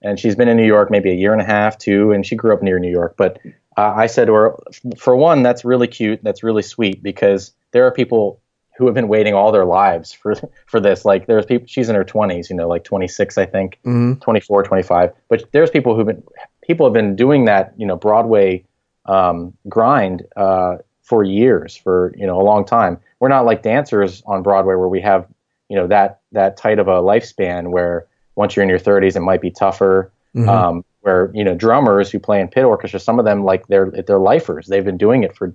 And 0.00 0.18
she's 0.18 0.34
been 0.34 0.48
in 0.48 0.56
New 0.56 0.66
York 0.66 0.90
maybe 0.90 1.10
a 1.10 1.14
year 1.14 1.32
and 1.32 1.42
a 1.42 1.46
half, 1.46 1.76
too, 1.76 2.12
and 2.12 2.24
she 2.24 2.36
grew 2.36 2.54
up 2.54 2.62
near 2.62 2.78
New 2.78 2.90
York. 2.90 3.16
But 3.18 3.38
uh, 3.76 3.92
I 3.96 4.06
said 4.06 4.26
to 4.26 4.32
her, 4.34 4.56
for 4.96 5.14
one, 5.16 5.42
that's 5.42 5.64
really 5.64 5.88
cute. 5.88 6.20
That's 6.22 6.42
really 6.42 6.62
sweet 6.62 7.02
because 7.02 7.52
there 7.72 7.86
are 7.86 7.90
people 7.90 8.40
who 8.76 8.86
have 8.86 8.94
been 8.94 9.08
waiting 9.08 9.34
all 9.34 9.52
their 9.52 9.64
lives 9.64 10.12
for 10.12 10.34
for 10.66 10.80
this. 10.80 11.04
Like 11.04 11.26
there's 11.26 11.46
people, 11.46 11.66
she's 11.66 11.88
in 11.88 11.94
her 11.94 12.04
20s, 12.04 12.50
you 12.50 12.56
know, 12.56 12.68
like 12.68 12.84
26, 12.84 13.38
I 13.38 13.46
think, 13.46 13.78
mm-hmm. 13.84 14.14
24, 14.14 14.62
25. 14.64 15.12
But 15.28 15.44
there's 15.52 15.70
people 15.70 15.94
who've 15.94 16.06
been 16.06 16.22
people 16.62 16.86
have 16.86 16.94
been 16.94 17.16
doing 17.16 17.44
that, 17.44 17.74
you 17.76 17.86
know, 17.86 17.96
Broadway 17.96 18.64
um, 19.06 19.52
grind 19.68 20.24
uh, 20.36 20.76
for 21.02 21.22
years, 21.22 21.76
for 21.76 22.14
you 22.16 22.26
know, 22.26 22.40
a 22.40 22.42
long 22.42 22.64
time. 22.64 22.98
We're 23.20 23.28
not 23.28 23.44
like 23.44 23.62
dancers 23.62 24.22
on 24.26 24.42
Broadway 24.42 24.74
where 24.74 24.88
we 24.88 25.00
have, 25.00 25.26
you 25.68 25.76
know, 25.76 25.86
that 25.86 26.20
that 26.32 26.56
tight 26.56 26.78
of 26.78 26.88
a 26.88 27.02
lifespan 27.02 27.70
where 27.70 28.06
once 28.34 28.56
you're 28.56 28.64
in 28.64 28.68
your 28.68 28.80
30s, 28.80 29.16
it 29.16 29.20
might 29.20 29.40
be 29.40 29.50
tougher. 29.50 30.10
Mm-hmm. 30.34 30.48
Um, 30.48 30.84
where 31.02 31.30
you 31.34 31.44
know 31.44 31.54
drummers 31.54 32.10
who 32.10 32.18
play 32.18 32.40
in 32.40 32.48
pit 32.48 32.64
orchestra, 32.64 32.98
some 32.98 33.18
of 33.18 33.26
them 33.26 33.44
like 33.44 33.66
they're 33.68 33.90
they're 33.90 34.18
lifers. 34.18 34.66
They've 34.66 34.84
been 34.84 34.96
doing 34.96 35.22
it 35.22 35.36
for 35.36 35.54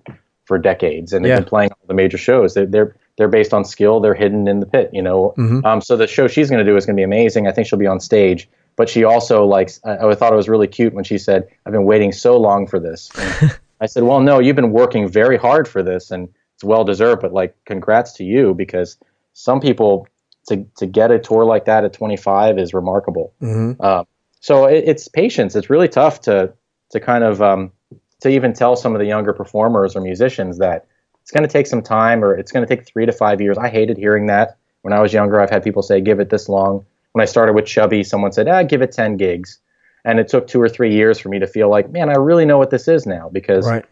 for 0.49 0.57
decades 0.57 1.13
and 1.13 1.23
they've 1.23 1.37
been 1.37 1.45
playing 1.45 1.71
all 1.71 1.87
the 1.87 1.93
major 1.93 2.17
shows. 2.17 2.55
They're, 2.55 2.65
they're 2.65 2.95
they're 3.19 3.27
based 3.27 3.53
on 3.53 3.65
skill. 3.65 3.99
They're 3.99 4.15
hidden 4.15 4.47
in 4.47 4.61
the 4.61 4.65
pit, 4.65 4.91
you 4.93 5.01
know. 5.01 5.33
Mm-hmm. 5.37 5.65
Um, 5.65 5.81
so 5.81 5.97
the 5.97 6.07
show 6.07 6.29
she's 6.29 6.49
going 6.49 6.65
to 6.65 6.71
do 6.71 6.77
is 6.77 6.85
going 6.85 6.95
to 6.95 6.99
be 6.99 7.03
amazing. 7.03 7.47
I 7.47 7.51
think 7.51 7.67
she'll 7.67 7.77
be 7.77 7.85
on 7.85 7.99
stage. 7.99 8.49
But 8.77 8.87
she 8.87 9.03
also 9.03 9.45
likes. 9.45 9.81
I, 9.83 9.97
I 9.97 10.15
thought 10.15 10.31
it 10.31 10.37
was 10.37 10.47
really 10.47 10.67
cute 10.67 10.93
when 10.93 11.03
she 11.03 11.17
said, 11.17 11.49
"I've 11.65 11.73
been 11.73 11.83
waiting 11.83 12.13
so 12.13 12.37
long 12.37 12.65
for 12.65 12.79
this." 12.79 13.11
I 13.81 13.87
said, 13.87 14.03
"Well, 14.03 14.21
no, 14.21 14.39
you've 14.39 14.55
been 14.55 14.71
working 14.71 15.09
very 15.09 15.35
hard 15.35 15.67
for 15.67 15.83
this, 15.83 16.11
and 16.11 16.29
it's 16.55 16.63
well 16.63 16.85
deserved. 16.85 17.21
But 17.21 17.33
like, 17.33 17.57
congrats 17.65 18.13
to 18.13 18.23
you 18.23 18.53
because 18.53 18.97
some 19.33 19.59
people 19.59 20.07
to 20.47 20.65
to 20.77 20.85
get 20.85 21.11
a 21.11 21.19
tour 21.19 21.43
like 21.43 21.65
that 21.65 21.83
at 21.83 21.91
25 21.91 22.57
is 22.57 22.73
remarkable. 22.73 23.33
Mm-hmm. 23.41 23.81
Uh, 23.81 24.05
so 24.39 24.65
it, 24.65 24.85
it's 24.87 25.09
patience. 25.09 25.57
It's 25.57 25.69
really 25.69 25.89
tough 25.89 26.21
to 26.21 26.53
to 26.91 27.01
kind 27.01 27.25
of 27.25 27.41
um, 27.41 27.73
to 28.21 28.29
even 28.29 28.53
tell 28.53 28.77
some 28.77 28.95
of 28.95 28.99
the 28.99 29.07
younger 29.07 29.33
performers 29.33 29.97
or 29.97 29.99
musicians 29.99 30.57
that 30.59 30.87
it's 31.29 31.35
going 31.35 31.47
to 31.47 31.53
take 31.53 31.67
some 31.67 31.83
time 31.83 32.23
or 32.23 32.35
it's 32.35 32.51
going 32.51 32.65
to 32.65 32.75
take 32.75 32.87
three 32.87 33.05
to 33.05 33.11
five 33.11 33.39
years. 33.39 33.55
I 33.55 33.69
hated 33.69 33.97
hearing 33.97 34.25
that 34.25 34.57
when 34.81 34.93
I 34.93 34.99
was 34.99 35.13
younger. 35.13 35.39
I've 35.39 35.51
had 35.51 35.63
people 35.63 35.83
say, 35.83 36.01
"Give 36.01 36.19
it 36.19 36.31
this 36.31 36.49
long." 36.49 36.83
When 37.11 37.21
I 37.21 37.25
started 37.25 37.53
with 37.53 37.67
Chubby, 37.67 38.03
someone 38.03 38.31
said, 38.31 38.47
"Ah, 38.47 38.63
give 38.63 38.81
it 38.81 38.91
ten 38.91 39.15
gigs," 39.15 39.59
and 40.03 40.19
it 40.19 40.27
took 40.27 40.47
two 40.47 40.59
or 40.59 40.67
three 40.67 40.91
years 40.91 41.19
for 41.19 41.29
me 41.29 41.37
to 41.37 41.45
feel 41.45 41.69
like, 41.69 41.91
"Man, 41.91 42.09
I 42.09 42.15
really 42.15 42.45
know 42.45 42.57
what 42.57 42.71
this 42.71 42.87
is 42.87 43.05
now," 43.05 43.29
because 43.31 43.67
right. 43.67 43.85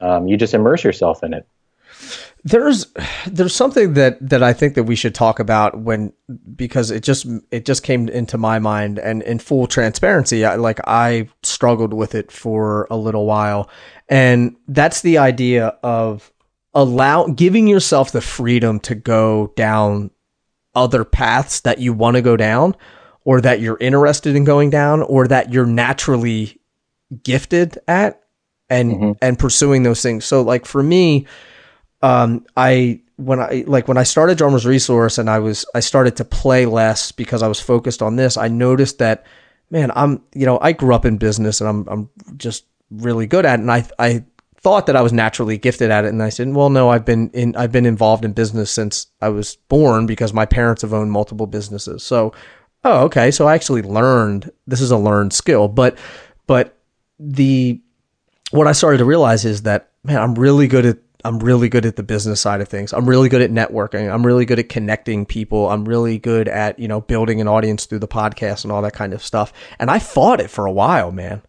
um, 0.00 0.26
you 0.26 0.36
just 0.36 0.52
immerse 0.52 0.82
yourself 0.82 1.22
in 1.22 1.32
it. 1.32 1.46
There's 2.42 2.86
there's 3.24 3.54
something 3.54 3.94
that 3.94 4.18
that 4.28 4.42
I 4.42 4.52
think 4.52 4.74
that 4.74 4.82
we 4.82 4.96
should 4.96 5.14
talk 5.14 5.38
about 5.38 5.78
when 5.78 6.12
because 6.56 6.90
it 6.90 7.04
just 7.04 7.24
it 7.52 7.64
just 7.64 7.84
came 7.84 8.08
into 8.08 8.36
my 8.36 8.58
mind 8.58 8.98
and 8.98 9.22
in 9.22 9.38
full 9.38 9.68
transparency 9.68 10.44
I, 10.44 10.56
like 10.56 10.80
I 10.88 11.28
struggled 11.44 11.92
with 11.92 12.16
it 12.16 12.32
for 12.32 12.88
a 12.90 12.96
little 12.96 13.26
while 13.26 13.68
and 14.08 14.56
that's 14.66 15.02
the 15.02 15.18
idea 15.18 15.76
of 15.84 16.32
allow 16.74 17.26
giving 17.26 17.66
yourself 17.66 18.12
the 18.12 18.20
freedom 18.20 18.78
to 18.80 18.94
go 18.94 19.52
down 19.56 20.10
other 20.74 21.04
paths 21.04 21.60
that 21.60 21.78
you 21.78 21.92
want 21.92 22.16
to 22.16 22.22
go 22.22 22.36
down 22.36 22.74
or 23.24 23.40
that 23.40 23.60
you're 23.60 23.78
interested 23.78 24.36
in 24.36 24.44
going 24.44 24.70
down 24.70 25.02
or 25.02 25.26
that 25.26 25.52
you're 25.52 25.66
naturally 25.66 26.60
gifted 27.24 27.76
at 27.88 28.22
and 28.68 28.92
mm-hmm. 28.92 29.12
and 29.20 29.38
pursuing 29.38 29.82
those 29.82 30.00
things 30.00 30.24
so 30.24 30.42
like 30.42 30.64
for 30.64 30.82
me 30.82 31.26
um, 32.02 32.46
I 32.56 33.00
when 33.16 33.40
I 33.40 33.64
like 33.66 33.88
when 33.88 33.98
I 33.98 34.04
started 34.04 34.38
Drummers 34.38 34.66
Resource 34.66 35.18
and 35.18 35.28
I 35.28 35.38
was 35.38 35.64
I 35.74 35.80
started 35.80 36.16
to 36.16 36.24
play 36.24 36.66
less 36.66 37.12
because 37.12 37.42
I 37.42 37.48
was 37.48 37.60
focused 37.60 38.02
on 38.02 38.16
this. 38.16 38.36
I 38.36 38.48
noticed 38.48 38.98
that 38.98 39.26
man, 39.70 39.92
I'm 39.94 40.22
you 40.34 40.46
know 40.46 40.58
I 40.60 40.72
grew 40.72 40.94
up 40.94 41.04
in 41.04 41.18
business 41.18 41.60
and 41.60 41.68
I'm 41.68 41.88
I'm 41.88 42.10
just 42.36 42.64
really 42.90 43.26
good 43.26 43.44
at 43.44 43.58
it. 43.58 43.62
And 43.62 43.70
I 43.70 43.86
I 43.98 44.24
thought 44.62 44.86
that 44.86 44.96
I 44.96 45.00
was 45.00 45.12
naturally 45.12 45.56
gifted 45.56 45.90
at 45.90 46.04
it. 46.04 46.08
And 46.08 46.22
I 46.22 46.28
said, 46.28 46.48
well, 46.54 46.68
no, 46.68 46.90
I've 46.90 47.04
been 47.04 47.30
in 47.30 47.56
I've 47.56 47.72
been 47.72 47.86
involved 47.86 48.24
in 48.24 48.32
business 48.32 48.70
since 48.70 49.06
I 49.20 49.28
was 49.30 49.56
born 49.68 50.06
because 50.06 50.32
my 50.32 50.46
parents 50.46 50.82
have 50.82 50.92
owned 50.92 51.12
multiple 51.12 51.46
businesses. 51.46 52.02
So 52.02 52.32
oh 52.84 53.04
okay, 53.04 53.30
so 53.30 53.48
I 53.48 53.54
actually 53.54 53.82
learned 53.82 54.50
this 54.66 54.80
is 54.80 54.90
a 54.90 54.98
learned 54.98 55.32
skill, 55.32 55.68
but 55.68 55.98
but 56.46 56.78
the 57.18 57.80
what 58.50 58.66
I 58.66 58.72
started 58.72 58.98
to 58.98 59.04
realize 59.04 59.44
is 59.44 59.62
that 59.62 59.90
man, 60.04 60.18
I'm 60.18 60.34
really 60.34 60.68
good 60.68 60.86
at 60.86 60.98
I'm 61.24 61.38
really 61.38 61.68
good 61.68 61.84
at 61.84 61.96
the 61.96 62.02
business 62.02 62.40
side 62.40 62.60
of 62.60 62.68
things. 62.68 62.92
I'm 62.92 63.08
really 63.08 63.28
good 63.28 63.42
at 63.42 63.50
networking. 63.50 64.12
I'm 64.12 64.24
really 64.24 64.44
good 64.46 64.58
at 64.58 64.68
connecting 64.68 65.26
people. 65.26 65.68
I'm 65.68 65.84
really 65.86 66.18
good 66.18 66.48
at, 66.48 66.78
you 66.78 66.88
know, 66.88 67.02
building 67.02 67.40
an 67.42 67.48
audience 67.48 67.84
through 67.84 67.98
the 67.98 68.08
podcast 68.08 68.64
and 68.64 68.72
all 68.72 68.80
that 68.82 68.94
kind 68.94 69.12
of 69.12 69.22
stuff. 69.22 69.52
And 69.78 69.90
I 69.90 69.98
fought 69.98 70.40
it 70.40 70.48
for 70.48 70.64
a 70.64 70.72
while, 70.72 71.12
man. 71.12 71.42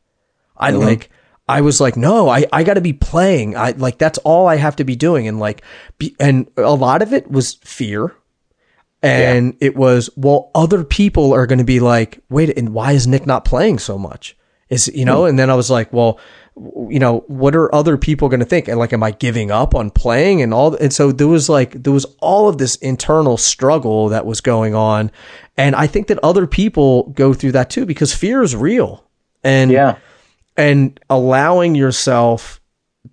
I 0.58 0.72
mm-hmm. 0.72 0.82
like 0.82 1.10
I 1.52 1.62
was 1.62 1.82
like, 1.82 1.98
no, 1.98 2.30
I, 2.30 2.46
I 2.54 2.64
got 2.64 2.76
to 2.76 2.82
be 2.82 2.94
playing. 2.94 3.58
I 3.58 3.72
like 3.72 3.98
that's 3.98 4.18
all 4.20 4.48
I 4.48 4.56
have 4.56 4.76
to 4.78 4.84
be 4.84 4.96
doing. 4.96 5.28
And 5.28 5.40
like, 5.40 5.62
be, 5.98 6.16
and 6.20 6.48
a 6.58 6.74
lot 6.74 7.02
of 7.02 7.14
it 7.14 7.30
was 7.30 7.56
fear, 7.56 8.16
and 9.02 9.54
yeah. 9.60 9.68
it 9.68 9.76
was 9.76 10.10
well, 10.16 10.50
other 10.56 10.84
people 10.84 11.34
are 11.34 11.46
going 11.46 11.60
to 11.60 11.66
be 11.66 11.80
like, 11.80 12.20
wait, 12.30 12.58
and 12.58 12.74
why 12.74 12.94
is 12.94 13.06
Nick 13.08 13.26
not 13.26 13.46
playing 13.46 13.80
so 13.80 13.98
much? 13.98 14.38
Is 14.70 14.88
you 14.94 15.06
know? 15.06 15.22
Mm-hmm. 15.22 15.30
And 15.30 15.40
then 15.40 15.50
I 15.50 15.56
was 15.56 15.70
like, 15.70 15.92
well, 15.92 16.20
you 16.90 17.00
know, 17.00 17.24
what 17.28 17.56
are 17.56 17.74
other 17.74 17.98
people 17.98 18.30
going 18.30 18.40
to 18.42 18.46
think? 18.46 18.68
And 18.68 18.78
like, 18.78 18.94
am 18.94 19.04
I 19.04 19.12
giving 19.12 19.52
up 19.52 19.74
on 19.74 19.90
playing 19.90 20.42
and 20.42 20.54
all? 20.54 20.76
And 20.76 20.94
so 20.94 21.12
there 21.12 21.28
was 21.28 21.50
like, 21.50 21.84
there 21.84 21.94
was 21.94 22.06
all 22.20 22.50
of 22.50 22.58
this 22.58 22.76
internal 22.78 23.38
struggle 23.38 24.10
that 24.10 24.26
was 24.26 24.42
going 24.42 24.76
on. 24.76 25.12
And 25.58 25.76
I 25.76 25.88
think 25.88 26.08
that 26.08 26.20
other 26.24 26.48
people 26.48 27.10
go 27.12 27.34
through 27.34 27.54
that 27.54 27.70
too, 27.70 27.86
because 27.86 28.14
fear 28.14 28.42
is 28.42 28.56
real. 28.56 29.04
And, 29.44 29.72
yeah. 29.72 29.98
And 30.62 31.00
allowing 31.10 31.76
yourself 31.76 32.62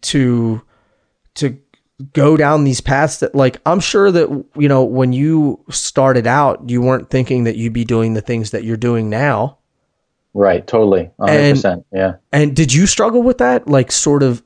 to, 0.03 0.63
to 1.35 1.59
go 2.13 2.37
down 2.37 2.65
these 2.65 2.81
paths 2.81 3.19
that 3.19 3.35
like, 3.35 3.61
I'm 3.67 3.81
sure 3.81 4.11
that, 4.13 4.45
you 4.57 4.69
know, 4.69 4.85
when 4.85 5.13
you 5.13 5.65
started 5.71 6.27
out, 6.27 6.69
you 6.71 6.81
weren't 6.81 7.11
thinking 7.11 7.45
that 7.45 7.57
you'd 7.57 7.73
be 7.73 7.85
doing 7.85 8.15
the 8.15 8.21
things 8.21 8.51
that 8.51 8.65
you're 8.65 8.77
doing 8.77 9.11
now 9.11 9.59
Right, 10.39 10.65
totally. 10.65 11.11
100%. 11.19 11.65
And, 11.65 11.85
yeah. 11.93 12.15
And 12.33 12.55
did 12.55 12.73
you 12.73 12.87
struggle 12.87 13.25
with 13.25 13.39
that 13.39 13.67
like 13.67 13.91
sort 13.91 14.23
of 14.23 14.43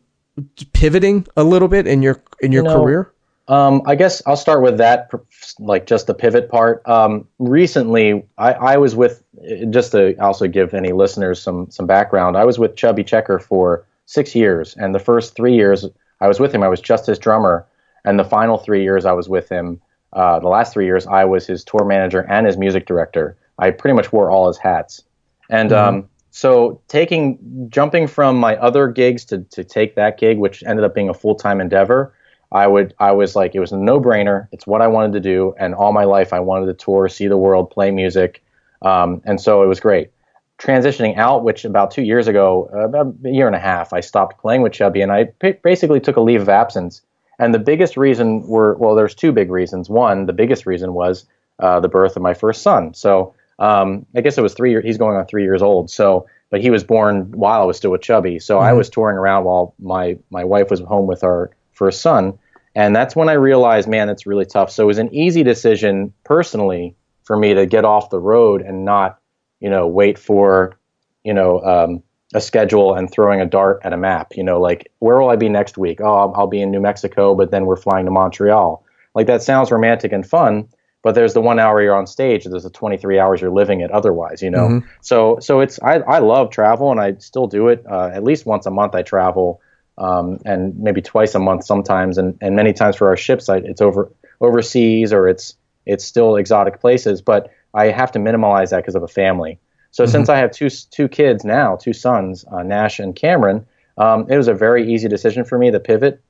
pivoting 0.73 1.27
a 1.37 1.45
little 1.45 1.69
bit 1.69 1.87
in 1.87 2.01
your 2.01 2.23
in 2.41 2.51
your 2.51 2.65
career? 2.65 3.12
Um, 3.49 3.83
I 3.87 3.97
guess 3.97 4.23
I'll 4.27 4.37
start 4.37 4.63
with 4.63 4.79
that, 4.79 5.11
like 5.59 5.87
just 5.87 6.07
the 6.07 6.15
pivot 6.15 6.49
part. 6.49 6.87
Um, 6.89 7.27
recently, 7.39 8.25
I, 8.39 8.53
I, 8.53 8.77
was 8.77 8.95
with, 8.95 9.23
just 9.71 9.93
to 9.93 10.17
also 10.23 10.47
give 10.47 10.75
any 10.75 10.93
listeners 10.93 11.43
some 11.43 11.69
some 11.71 11.87
background. 11.87 12.37
I 12.37 12.45
was 12.45 12.59
with 12.59 12.77
Chubby 12.77 13.03
Checker 13.03 13.41
for 13.41 13.85
six 14.07 14.35
years, 14.35 14.77
and 14.77 14.95
the 14.95 15.01
first 15.01 15.35
three 15.35 15.55
years 15.55 15.87
I 16.21 16.29
was 16.29 16.39
with 16.39 16.55
him, 16.55 16.63
I 16.63 16.69
was 16.69 16.81
just 16.81 17.07
his 17.07 17.19
drummer, 17.19 17.67
and 18.05 18.19
the 18.19 18.25
final 18.25 18.59
three 18.59 18.85
years 18.85 19.05
I 19.05 19.13
was 19.13 19.29
with 19.29 19.49
him. 19.49 19.81
Uh, 20.13 20.39
the 20.39 20.49
last 20.49 20.73
three 20.73 20.85
years, 20.85 21.07
I 21.07 21.25
was 21.25 21.47
his 21.47 21.65
tour 21.65 21.85
manager 21.85 22.21
and 22.31 22.47
his 22.47 22.57
music 22.57 22.87
director. 22.87 23.37
I 23.59 23.71
pretty 23.71 23.95
much 23.95 24.13
wore 24.13 24.31
all 24.31 24.47
his 24.47 24.59
hats. 24.59 25.03
And 25.51 25.71
mm-hmm. 25.71 25.97
um, 25.97 26.09
so 26.31 26.81
taking 26.87 27.69
jumping 27.69 28.07
from 28.07 28.37
my 28.39 28.57
other 28.57 28.89
gigs 28.89 29.25
to 29.27 29.39
to 29.51 29.65
take 29.65 29.97
that 29.97 30.19
gig, 30.19 30.39
which 30.39 30.63
ended 30.63 30.85
up 30.85 30.95
being 30.95 31.09
a 31.09 31.15
full 31.15 31.35
time 31.35 31.61
endeavor, 31.61 32.15
I 32.53 32.67
would 32.67 32.95
I 32.99 33.13
was 33.13 33.35
like 33.35 33.55
it 33.55 33.61
was 33.61 33.73
a 33.73 33.77
no 33.77 34.01
brainer. 34.01 34.47
It's 34.53 34.67
what 34.67 34.83
I 34.83 34.87
wanted 34.87 35.15
to 35.15 35.21
do, 35.21 35.55
and 35.59 35.75
all 35.75 35.93
my 35.93 36.05
life 36.05 36.33
I 36.33 36.41
wanted 36.41 36.67
to 36.67 36.75
tour, 36.75 37.09
see 37.09 37.27
the 37.27 37.37
world, 37.37 37.71
play 37.71 37.91
music, 37.91 38.43
um, 38.83 39.23
and 39.25 39.41
so 39.41 39.63
it 39.63 39.67
was 39.67 39.81
great. 39.81 40.11
Transitioning 40.59 41.17
out, 41.17 41.43
which 41.43 41.65
about 41.65 41.91
two 41.91 42.03
years 42.03 42.29
ago, 42.29 42.67
about 42.73 43.15
a 43.25 43.31
year 43.31 43.47
and 43.47 43.57
a 43.57 43.59
half, 43.59 43.93
I 43.93 44.01
stopped 44.01 44.41
playing 44.41 44.63
with 44.63 44.73
Chubby, 44.73 45.01
and 45.01 45.11
I 45.11 45.25
p- 45.25 45.59
basically 45.65 45.99
took 45.99 46.17
a 46.17 46.21
leave 46.21 46.43
of 46.43 46.49
absence. 46.49 47.03
And 47.39 47.53
the 47.53 47.59
biggest 47.59 47.97
reason 47.97 48.47
were 48.47 48.75
well, 48.77 48.95
there's 48.95 49.15
two 49.15 49.33
big 49.33 49.51
reasons. 49.51 49.89
One, 49.89 50.27
the 50.27 50.33
biggest 50.33 50.67
reason 50.67 50.93
was 50.93 51.25
uh, 51.59 51.81
the 51.81 51.89
birth 51.89 52.17
of 52.17 52.23
my 52.23 52.35
first 52.35 52.63
son. 52.63 52.95
So 52.95 53.35
um, 53.59 54.07
I 54.15 54.21
guess 54.21 54.37
it 54.37 54.43
was 54.43 54.55
three 54.55 54.71
years. 54.71 54.85
He's 54.85 54.99
going 54.99 55.17
on 55.17 55.27
three 55.27 55.45
years 55.45 55.63
old. 55.63 55.91
So, 55.91 56.27
but 56.51 56.61
he 56.61 56.71
was 56.71 56.85
born 56.85 57.31
while 57.33 57.63
I 57.63 57.65
was 57.65 57.77
still 57.79 57.91
with 57.91 58.03
Chubby. 58.03 58.39
So 58.39 58.57
mm-hmm. 58.57 58.67
I 58.67 58.73
was 58.75 58.91
touring 58.91 59.17
around 59.17 59.45
while 59.45 59.75
my 59.79 60.19
my 60.31 60.45
wife 60.45 60.71
was 60.71 60.81
home 60.81 61.07
with 61.07 61.25
our 61.25 61.51
first 61.73 62.03
son, 62.03 62.39
and 62.75 62.95
that's 62.95 63.15
when 63.15 63.29
I 63.29 63.35
realized, 63.35 63.89
man, 63.89 64.09
it's 64.09 64.27
really 64.27 64.47
tough. 64.47 64.71
So 64.71 64.85
it 64.85 64.87
was 64.87 64.99
an 64.99 65.15
easy 65.15 65.43
decision 65.43 66.13
personally 66.25 66.97
for 67.25 67.37
me 67.37 67.55
to 67.55 67.67
get 67.67 67.85
off 67.85 68.11
the 68.11 68.19
road 68.19 68.63
and 68.63 68.85
not, 68.85 69.19
you 69.61 69.71
know, 69.71 69.87
wait 69.87 70.19
for, 70.19 70.79
you 71.25 71.35
know, 71.35 71.61
um, 71.61 72.03
a 72.35 72.41
schedule 72.41 72.95
and 72.95 73.11
throwing 73.11 73.41
a 73.41 73.47
dart 73.47 73.81
at 73.85 73.93
a 73.93 73.97
map. 73.97 74.33
You 74.35 74.43
know, 74.43 74.61
like 74.61 74.91
where 75.01 75.21
will 75.21 75.29
I 75.29 75.37
be 75.37 75.49
next 75.49 75.77
week? 75.77 76.01
Oh, 76.01 76.15
I'll, 76.15 76.33
I'll 76.35 76.47
be 76.47 76.63
in 76.63 76.71
New 76.71 76.81
Mexico, 76.81 77.35
but 77.35 77.51
then 77.51 77.67
we're 77.67 77.77
flying 77.77 78.07
to 78.07 78.11
Montreal. 78.11 78.85
Like 79.15 79.27
that 79.27 79.43
sounds 79.43 79.71
romantic 79.71 80.13
and 80.13 80.27
fun 80.27 80.69
but 81.03 81.15
there's 81.15 81.35
the 81.35 81.41
one 81.41 81.59
hour 81.59 81.83
you're 81.83 81.95
on 81.95 82.07
stage 82.07 82.45
there's 82.45 82.63
the 82.63 82.71
23 82.71 83.19
hours 83.19 83.41
you're 83.41 83.51
living 83.51 83.81
it 83.81 83.91
otherwise 83.91 84.43
you 84.43 84.51
know 84.51 84.69
mm-hmm. 84.69 84.89
so 85.01 85.39
so 85.41 85.61
it's 85.61 85.81
I, 85.83 85.97
I 85.97 86.19
love 86.21 86.51
travel 86.51 86.91
and 86.91 87.01
i 87.01 87.15
still 87.19 87.47
do 87.47 87.69
it 87.69 87.85
uh, 87.91 88.11
at 88.13 88.25
least 88.25 88.47
once 88.47 88.67
a 88.67 88.71
month 88.71 88.95
i 88.95 89.03
travel 89.03 89.61
um, 89.99 90.39
and 90.45 90.79
maybe 90.79 91.03
twice 91.03 91.35
a 91.35 91.39
month 91.39 91.65
sometimes 91.65 92.19
and, 92.19 92.37
and 92.41 92.57
many 92.57 92.73
times 92.73 92.97
for 92.97 93.09
our 93.09 93.17
ships 93.17 93.49
I, 93.49 93.59
it's 93.59 93.81
over 93.81 94.11
overseas 94.41 95.13
or 95.13 95.29
it's 95.29 95.55
it's 95.87 96.05
still 96.05 96.37
exotic 96.37 96.81
places 96.81 97.23
but 97.23 97.51
i 97.75 97.87
have 97.87 98.13
to 98.13 98.19
minimize 98.19 98.71
that 98.71 98.79
because 98.79 98.95
of 98.95 99.03
a 99.03 99.09
family 99.09 99.59
so 99.91 100.05
mm-hmm. 100.05 100.13
since 100.13 100.29
i 100.29 100.37
have 100.37 100.51
two 100.51 100.69
two 100.69 101.09
kids 101.09 101.45
now 101.45 101.77
two 101.77 101.93
sons 101.93 102.45
uh, 102.51 102.63
nash 102.63 102.99
and 102.99 103.15
cameron 103.15 103.67
um, 103.99 104.27
it 104.31 104.37
was 104.37 104.49
a 104.49 104.55
very 104.55 104.93
easy 104.93 105.09
decision 105.09 105.45
for 105.45 105.59
me 105.59 105.71
to 105.71 105.79
pivot 105.79 106.23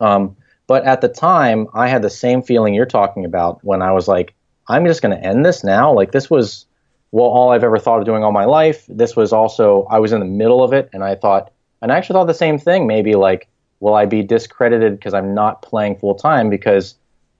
um, 0.00 0.36
but 0.66 0.84
at 0.84 1.00
the 1.00 1.08
time, 1.08 1.68
I 1.74 1.88
had 1.88 2.02
the 2.02 2.10
same 2.10 2.42
feeling 2.42 2.74
you're 2.74 2.86
talking 2.86 3.24
about 3.24 3.62
when 3.62 3.82
I 3.82 3.92
was 3.92 4.08
like, 4.08 4.34
I'm 4.66 4.86
just 4.86 5.02
going 5.02 5.16
to 5.16 5.22
end 5.22 5.44
this 5.44 5.62
now. 5.62 5.92
Like, 5.92 6.12
this 6.12 6.30
was, 6.30 6.66
well, 7.10 7.26
all 7.26 7.50
I've 7.50 7.64
ever 7.64 7.78
thought 7.78 7.98
of 7.98 8.06
doing 8.06 8.24
all 8.24 8.32
my 8.32 8.46
life. 8.46 8.84
This 8.88 9.14
was 9.14 9.32
also, 9.32 9.86
I 9.90 9.98
was 9.98 10.12
in 10.12 10.20
the 10.20 10.26
middle 10.26 10.64
of 10.64 10.72
it, 10.72 10.88
and 10.92 11.04
I 11.04 11.16
thought, 11.16 11.52
and 11.84 11.92
I 11.92 11.98
actually 11.98 12.14
thought 12.14 12.26
the 12.26 12.34
same 12.34 12.58
thing. 12.58 12.86
Maybe 12.86 13.14
like, 13.14 13.46
will 13.80 13.94
I 13.94 14.06
be 14.06 14.22
discredited 14.22 14.98
because 14.98 15.12
I'm 15.12 15.34
not 15.34 15.60
playing 15.60 15.96
full 15.96 16.14
time? 16.14 16.48
Because 16.48 16.94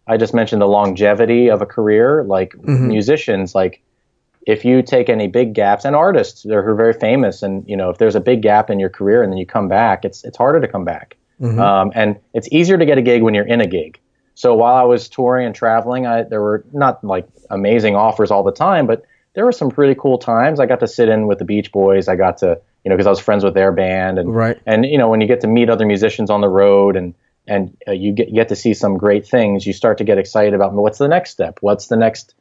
I 0.07 0.19
just 0.19 0.35
mentioned 0.35 0.61
the 0.61 0.69
longevity 0.69 1.49
of 1.49 1.63
a 1.63 1.67
career. 1.67 2.25
Like, 2.25 2.53
mm-hmm. 2.53 2.89
musicians, 2.89 3.55
like, 3.55 3.83
if 4.47 4.63
you 4.63 4.83
take 4.83 5.09
any 5.09 5.29
big 5.29 5.55
gaps, 5.55 5.87
and 5.87 5.97
artists, 5.97 6.43
they're 6.43 6.75
very 6.75 6.93
famous, 6.93 7.43
and 7.43 7.67
you 7.67 7.75
know, 7.75 7.89
if 7.89 7.97
there's 7.97 8.15
a 8.15 8.21
big 8.21 8.43
gap 8.43 8.69
in 8.69 8.79
your 8.79 8.91
career 8.91 9.23
and 9.23 9.33
then 9.33 9.39
you 9.39 9.47
come 9.47 9.67
back, 9.67 10.05
it's 10.05 10.23
it's 10.25 10.37
harder 10.37 10.61
to 10.61 10.69
come 10.69 10.85
back. 10.85 11.17
Mm-hmm. 11.41 11.59
Um, 11.59 11.93
and 11.95 12.21
it's 12.35 12.49
easier 12.53 12.77
to 12.77 12.85
get 12.85 12.99
a 12.99 13.03
gig 13.03 13.23
when 13.23 13.33
you're 13.33 13.47
in 13.47 13.63
a 13.63 13.67
gig. 13.67 13.99
So 14.35 14.55
while 14.55 14.75
I 14.75 14.83
was 14.83 15.09
touring 15.09 15.47
and 15.47 15.55
traveling, 15.55 16.07
I, 16.07 16.25
there 16.25 16.43
were 16.43 16.65
not 16.73 17.03
like 17.03 17.27
amazing 17.49 17.97
offers 17.97 18.31
all 18.31 18.43
the 18.43 18.53
time, 18.53 18.87
but 18.87 19.05
there 19.35 19.45
were 19.45 19.53
some 19.53 19.71
pretty 19.71 19.99
cool 19.99 20.19
times. 20.19 20.61
I 20.61 20.67
got 20.67 20.81
to 20.81 20.87
sit 20.87 21.09
in 21.09 21.27
with 21.27 21.39
the 21.39 21.45
Beach 21.45 21.73
Boys. 21.73 22.09
I 22.09 22.17
got 22.17 22.39
to, 22.39 22.61
you 22.85 22.91
know, 22.91 22.97
because 22.97 23.07
I 23.07 23.11
was 23.11 23.21
friends 23.21 23.45
with 23.45 23.55
their 23.55 23.73
band, 23.73 24.19
and 24.19 24.35
right. 24.35 24.59
and 24.67 24.85
you 24.85 24.99
know, 24.99 25.09
when 25.09 25.21
you 25.21 25.27
get 25.27 25.41
to 25.41 25.47
meet 25.47 25.71
other 25.71 25.87
musicians 25.87 26.31
on 26.31 26.41
the 26.41 26.49
road, 26.49 26.97
and 26.97 27.15
and 27.47 27.77
uh, 27.89 27.93
you 27.93 28.13
get 28.13 28.29
you 28.29 28.35
get 28.35 28.49
to 28.51 28.57
see 28.57 28.75
some 28.75 28.97
great 28.99 29.27
things, 29.27 29.67
you 29.67 29.73
start 29.73 29.99
to 29.99 30.05
get 30.05 30.19
excited 30.19 30.55
about 30.55 30.73
what's 30.75 30.99
the 30.99 31.09
next 31.09 31.31
step, 31.31 31.59
what's 31.61 31.89
the 31.89 31.97
next, 31.97 32.35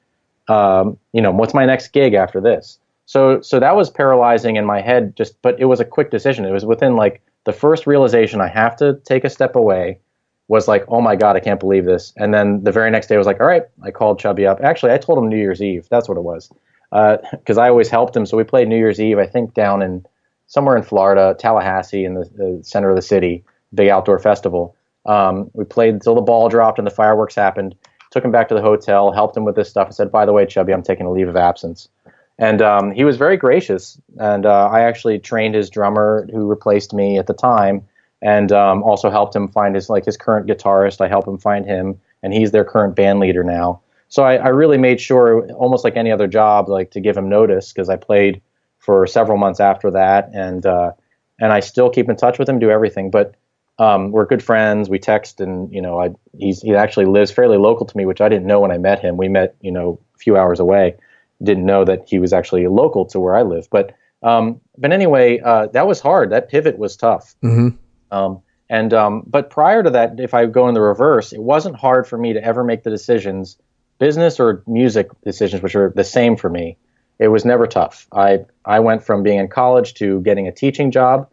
um, 0.47 0.97
you 1.13 1.21
know, 1.21 1.31
what's 1.31 1.53
my 1.53 1.65
next 1.65 1.89
gig 1.89 2.13
after 2.13 2.41
this. 2.41 2.77
So 3.05 3.41
so 3.41 3.59
that 3.59 3.75
was 3.75 3.89
paralyzing 3.89 4.57
in 4.57 4.65
my 4.65 4.81
head. 4.81 5.15
Just, 5.15 5.41
but 5.41 5.59
it 5.59 5.65
was 5.65 5.79
a 5.79 5.85
quick 5.85 6.11
decision. 6.11 6.45
It 6.45 6.51
was 6.51 6.65
within 6.65 6.95
like 6.95 7.21
the 7.45 7.53
first 7.53 7.87
realization 7.87 8.41
I 8.41 8.47
have 8.47 8.75
to 8.77 8.99
take 9.05 9.23
a 9.23 9.29
step 9.29 9.55
away 9.55 9.99
was 10.47 10.67
like, 10.67 10.85
oh 10.87 11.01
my 11.01 11.15
God, 11.15 11.35
I 11.35 11.39
can't 11.39 11.59
believe 11.59 11.85
this. 11.85 12.13
And 12.17 12.33
then 12.33 12.63
the 12.63 12.71
very 12.71 12.91
next 12.91 13.07
day 13.07 13.15
I 13.15 13.17
was 13.17 13.27
like, 13.27 13.39
all 13.39 13.47
right, 13.47 13.63
I 13.81 13.91
called 13.91 14.19
Chubby 14.19 14.45
up. 14.45 14.59
Actually, 14.61 14.91
I 14.91 14.97
told 14.97 15.17
him 15.17 15.29
New 15.29 15.37
Year's 15.37 15.61
Eve. 15.61 15.87
That's 15.89 16.09
what 16.09 16.17
it 16.17 16.23
was. 16.23 16.49
Because 16.91 17.57
uh, 17.57 17.61
I 17.61 17.69
always 17.69 17.89
helped 17.89 18.15
him. 18.15 18.25
So 18.25 18.37
we 18.37 18.43
played 18.43 18.67
New 18.67 18.77
Year's 18.77 18.99
Eve, 18.99 19.17
I 19.19 19.25
think 19.25 19.53
down 19.53 19.81
in 19.81 20.05
somewhere 20.53 20.77
in 20.77 20.83
Florida, 20.83 21.35
Tallahassee, 21.39 22.05
in 22.05 22.13
the, 22.13 22.25
the 22.35 22.59
center 22.63 22.91
of 22.91 22.95
the 22.95 23.01
city, 23.01 23.43
big 23.73 23.89
outdoor 23.89 24.19
festival. 24.19 24.75
Um, 25.07 25.49
we 25.53 25.65
played 25.65 25.95
until 25.95 26.13
the 26.13 26.21
ball 26.21 26.47
dropped 26.47 26.77
and 26.77 26.85
the 26.85 26.91
fireworks 26.91 27.33
happened. 27.33 27.73
Took 28.11 28.23
him 28.23 28.31
back 28.31 28.49
to 28.49 28.53
the 28.53 28.61
hotel, 28.61 29.11
helped 29.11 29.35
him 29.35 29.45
with 29.45 29.55
this 29.55 29.67
stuff, 29.67 29.87
and 29.87 29.95
said, 29.95 30.11
by 30.11 30.27
the 30.27 30.31
way, 30.31 30.45
Chubby, 30.45 30.71
I'm 30.71 30.83
taking 30.83 31.07
a 31.07 31.11
leave 31.11 31.27
of 31.27 31.35
absence. 31.35 31.89
And 32.37 32.61
um, 32.61 32.91
he 32.91 33.03
was 33.03 33.17
very 33.17 33.35
gracious. 33.35 33.99
And 34.19 34.45
uh, 34.45 34.67
I 34.67 34.81
actually 34.81 35.17
trained 35.17 35.55
his 35.55 35.71
drummer 35.71 36.27
who 36.31 36.47
replaced 36.47 36.93
me 36.93 37.17
at 37.17 37.25
the 37.25 37.33
time, 37.33 37.87
and 38.21 38.51
um, 38.51 38.83
also 38.83 39.09
helped 39.09 39.35
him 39.35 39.47
find 39.47 39.73
his 39.73 39.89
like 39.89 40.05
his 40.05 40.17
current 40.17 40.45
guitarist. 40.45 41.01
I 41.01 41.07
helped 41.07 41.27
him 41.27 41.39
find 41.39 41.65
him, 41.65 41.99
and 42.21 42.31
he's 42.31 42.51
their 42.51 42.63
current 42.63 42.95
band 42.95 43.19
leader 43.19 43.43
now. 43.43 43.81
So 44.07 44.21
I, 44.21 44.35
I 44.35 44.49
really 44.49 44.77
made 44.77 45.01
sure, 45.01 45.51
almost 45.53 45.83
like 45.83 45.97
any 45.97 46.11
other 46.11 46.27
job, 46.27 46.69
like 46.69 46.91
to 46.91 46.99
give 46.99 47.17
him 47.17 47.27
notice 47.27 47.73
because 47.73 47.89
I 47.89 47.95
played 47.95 48.39
for 48.83 49.07
several 49.07 49.37
months 49.37 49.59
after 49.59 49.91
that, 49.91 50.29
and 50.33 50.65
uh, 50.65 50.91
and 51.39 51.51
I 51.51 51.61
still 51.61 51.89
keep 51.89 52.09
in 52.09 52.15
touch 52.15 52.37
with 52.37 52.49
him, 52.49 52.59
do 52.59 52.69
everything. 52.69 53.11
But 53.11 53.35
um, 53.79 54.11
we're 54.11 54.25
good 54.25 54.43
friends. 54.43 54.89
We 54.89 54.99
text, 54.99 55.39
and 55.39 55.73
you 55.73 55.81
know, 55.81 55.99
I 55.99 56.11
he's 56.37 56.61
he 56.61 56.75
actually 56.75 57.05
lives 57.05 57.31
fairly 57.31 57.57
local 57.57 57.85
to 57.85 57.97
me, 57.97 58.05
which 58.05 58.21
I 58.21 58.29
didn't 58.29 58.45
know 58.45 58.59
when 58.59 58.71
I 58.71 58.77
met 58.77 58.99
him. 58.99 59.17
We 59.17 59.29
met, 59.29 59.55
you 59.61 59.71
know, 59.71 59.99
a 60.15 60.17
few 60.17 60.37
hours 60.37 60.59
away 60.59 60.95
didn't 61.41 61.65
know 61.65 61.83
that 61.85 62.07
he 62.07 62.19
was 62.19 62.33
actually 62.33 62.67
local 62.67 63.05
to 63.05 63.19
where 63.19 63.35
I 63.35 63.41
live. 63.41 63.67
But 63.69 63.95
um, 64.21 64.61
but 64.77 64.91
anyway, 64.91 65.39
uh, 65.39 65.67
that 65.67 65.87
was 65.87 65.99
hard. 65.99 66.31
That 66.31 66.49
pivot 66.49 66.77
was 66.77 66.95
tough. 66.95 67.35
Mm-hmm. 67.43 67.69
Um, 68.15 68.41
and 68.69 68.93
um, 68.93 69.23
but 69.27 69.49
prior 69.49 69.83
to 69.83 69.89
that, 69.91 70.19
if 70.19 70.33
I 70.33 70.45
go 70.45 70.67
in 70.67 70.73
the 70.73 70.81
reverse, 70.81 71.33
it 71.33 71.41
wasn't 71.41 71.75
hard 71.75 72.07
for 72.07 72.17
me 72.17 72.33
to 72.33 72.43
ever 72.43 72.63
make 72.63 72.83
the 72.83 72.89
decisions, 72.89 73.57
business 73.99 74.39
or 74.39 74.63
music 74.65 75.09
decisions, 75.23 75.61
which 75.61 75.75
are 75.75 75.91
the 75.95 76.03
same 76.03 76.37
for 76.37 76.49
me. 76.49 76.77
It 77.19 77.29
was 77.29 77.45
never 77.45 77.67
tough. 77.67 78.07
I 78.11 78.45
I 78.65 78.79
went 78.79 79.03
from 79.03 79.23
being 79.23 79.39
in 79.39 79.47
college 79.47 79.93
to 79.95 80.21
getting 80.21 80.47
a 80.47 80.51
teaching 80.51 80.91
job, 80.91 81.29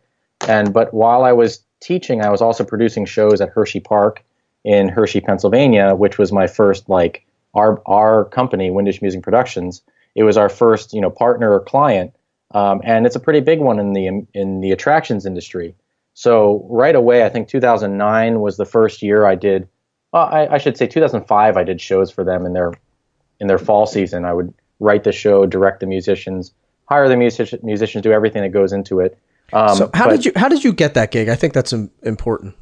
and 0.47 0.73
but 0.73 0.93
while 0.93 1.25
I 1.25 1.33
was 1.33 1.63
teaching, 1.81 2.23
I 2.23 2.31
was 2.31 2.43
also 2.43 2.65
producing 2.65 3.07
shows 3.07 3.41
at 3.41 3.49
Hershey 3.49 3.81
Park 3.81 4.23
in 4.65 4.89
Hershey, 4.89 5.21
Pennsylvania, 5.21 5.95
which 5.95 6.19
was 6.19 6.33
my 6.33 6.47
first 6.47 6.89
like 6.89 7.25
our 7.55 7.83
our 7.87 8.27
company, 8.27 8.71
Windish 8.71 9.03
Music 9.03 9.23
Productions 9.23 9.83
it 10.15 10.25
was 10.25 10.37
our 10.37 10.49
first 10.49 10.93
you 10.93 11.01
know 11.01 11.11
partner 11.11 11.53
or 11.53 11.61
client, 11.61 12.15
um, 12.53 12.81
and 12.85 13.07
it's 13.07 13.17
a 13.17 13.21
pretty 13.21 13.41
big 13.41 13.61
one 13.61 13.79
in 13.79 13.93
the 13.93 14.27
in 14.35 14.61
the 14.61 14.73
attractions 14.73 15.27
industry. 15.27 15.75
So 16.15 16.67
right 16.69 16.95
away, 16.95 17.25
I 17.25 17.29
think 17.29 17.49
2009 17.49 18.41
was 18.41 18.57
the 18.57 18.65
first 18.65 19.03
year 19.03 19.25
I 19.25 19.37
did. 19.37 19.69
Well, 20.13 20.27
I, 20.27 20.47
I 20.49 20.59
should 20.59 20.77
say 20.77 20.87
2005. 20.87 21.57
I 21.57 21.63
did 21.65 21.81
shows 21.81 22.11
for 22.11 22.25
them 22.25 22.45
in 22.45 22.53
their 22.53 22.73
in 23.39 23.47
their 23.47 23.59
fall 23.59 23.87
season. 23.87 24.25
I 24.25 24.33
would 24.33 24.53
write 24.81 25.05
the 25.05 25.13
show, 25.13 25.47
direct 25.47 25.81
the 25.81 25.87
musicians, 25.87 26.53
hire 26.87 27.09
the 27.09 27.17
music- 27.17 27.63
musicians, 27.63 28.03
do 28.03 28.13
everything 28.13 28.43
that 28.43 28.49
goes 28.49 28.73
into 28.73 29.01
it. 29.01 29.19
Um, 29.53 29.77
so 29.77 29.91
how 29.95 30.07
but, 30.07 30.13
did 30.13 30.25
you 30.27 30.33
how 30.37 30.49
did 30.49 30.65
you 30.65 30.73
get 30.73 30.95
that 30.95 31.11
gig? 31.11 31.29
I 31.29 31.35
think 31.35 31.55
that's 31.55 31.73
important. 31.73 32.55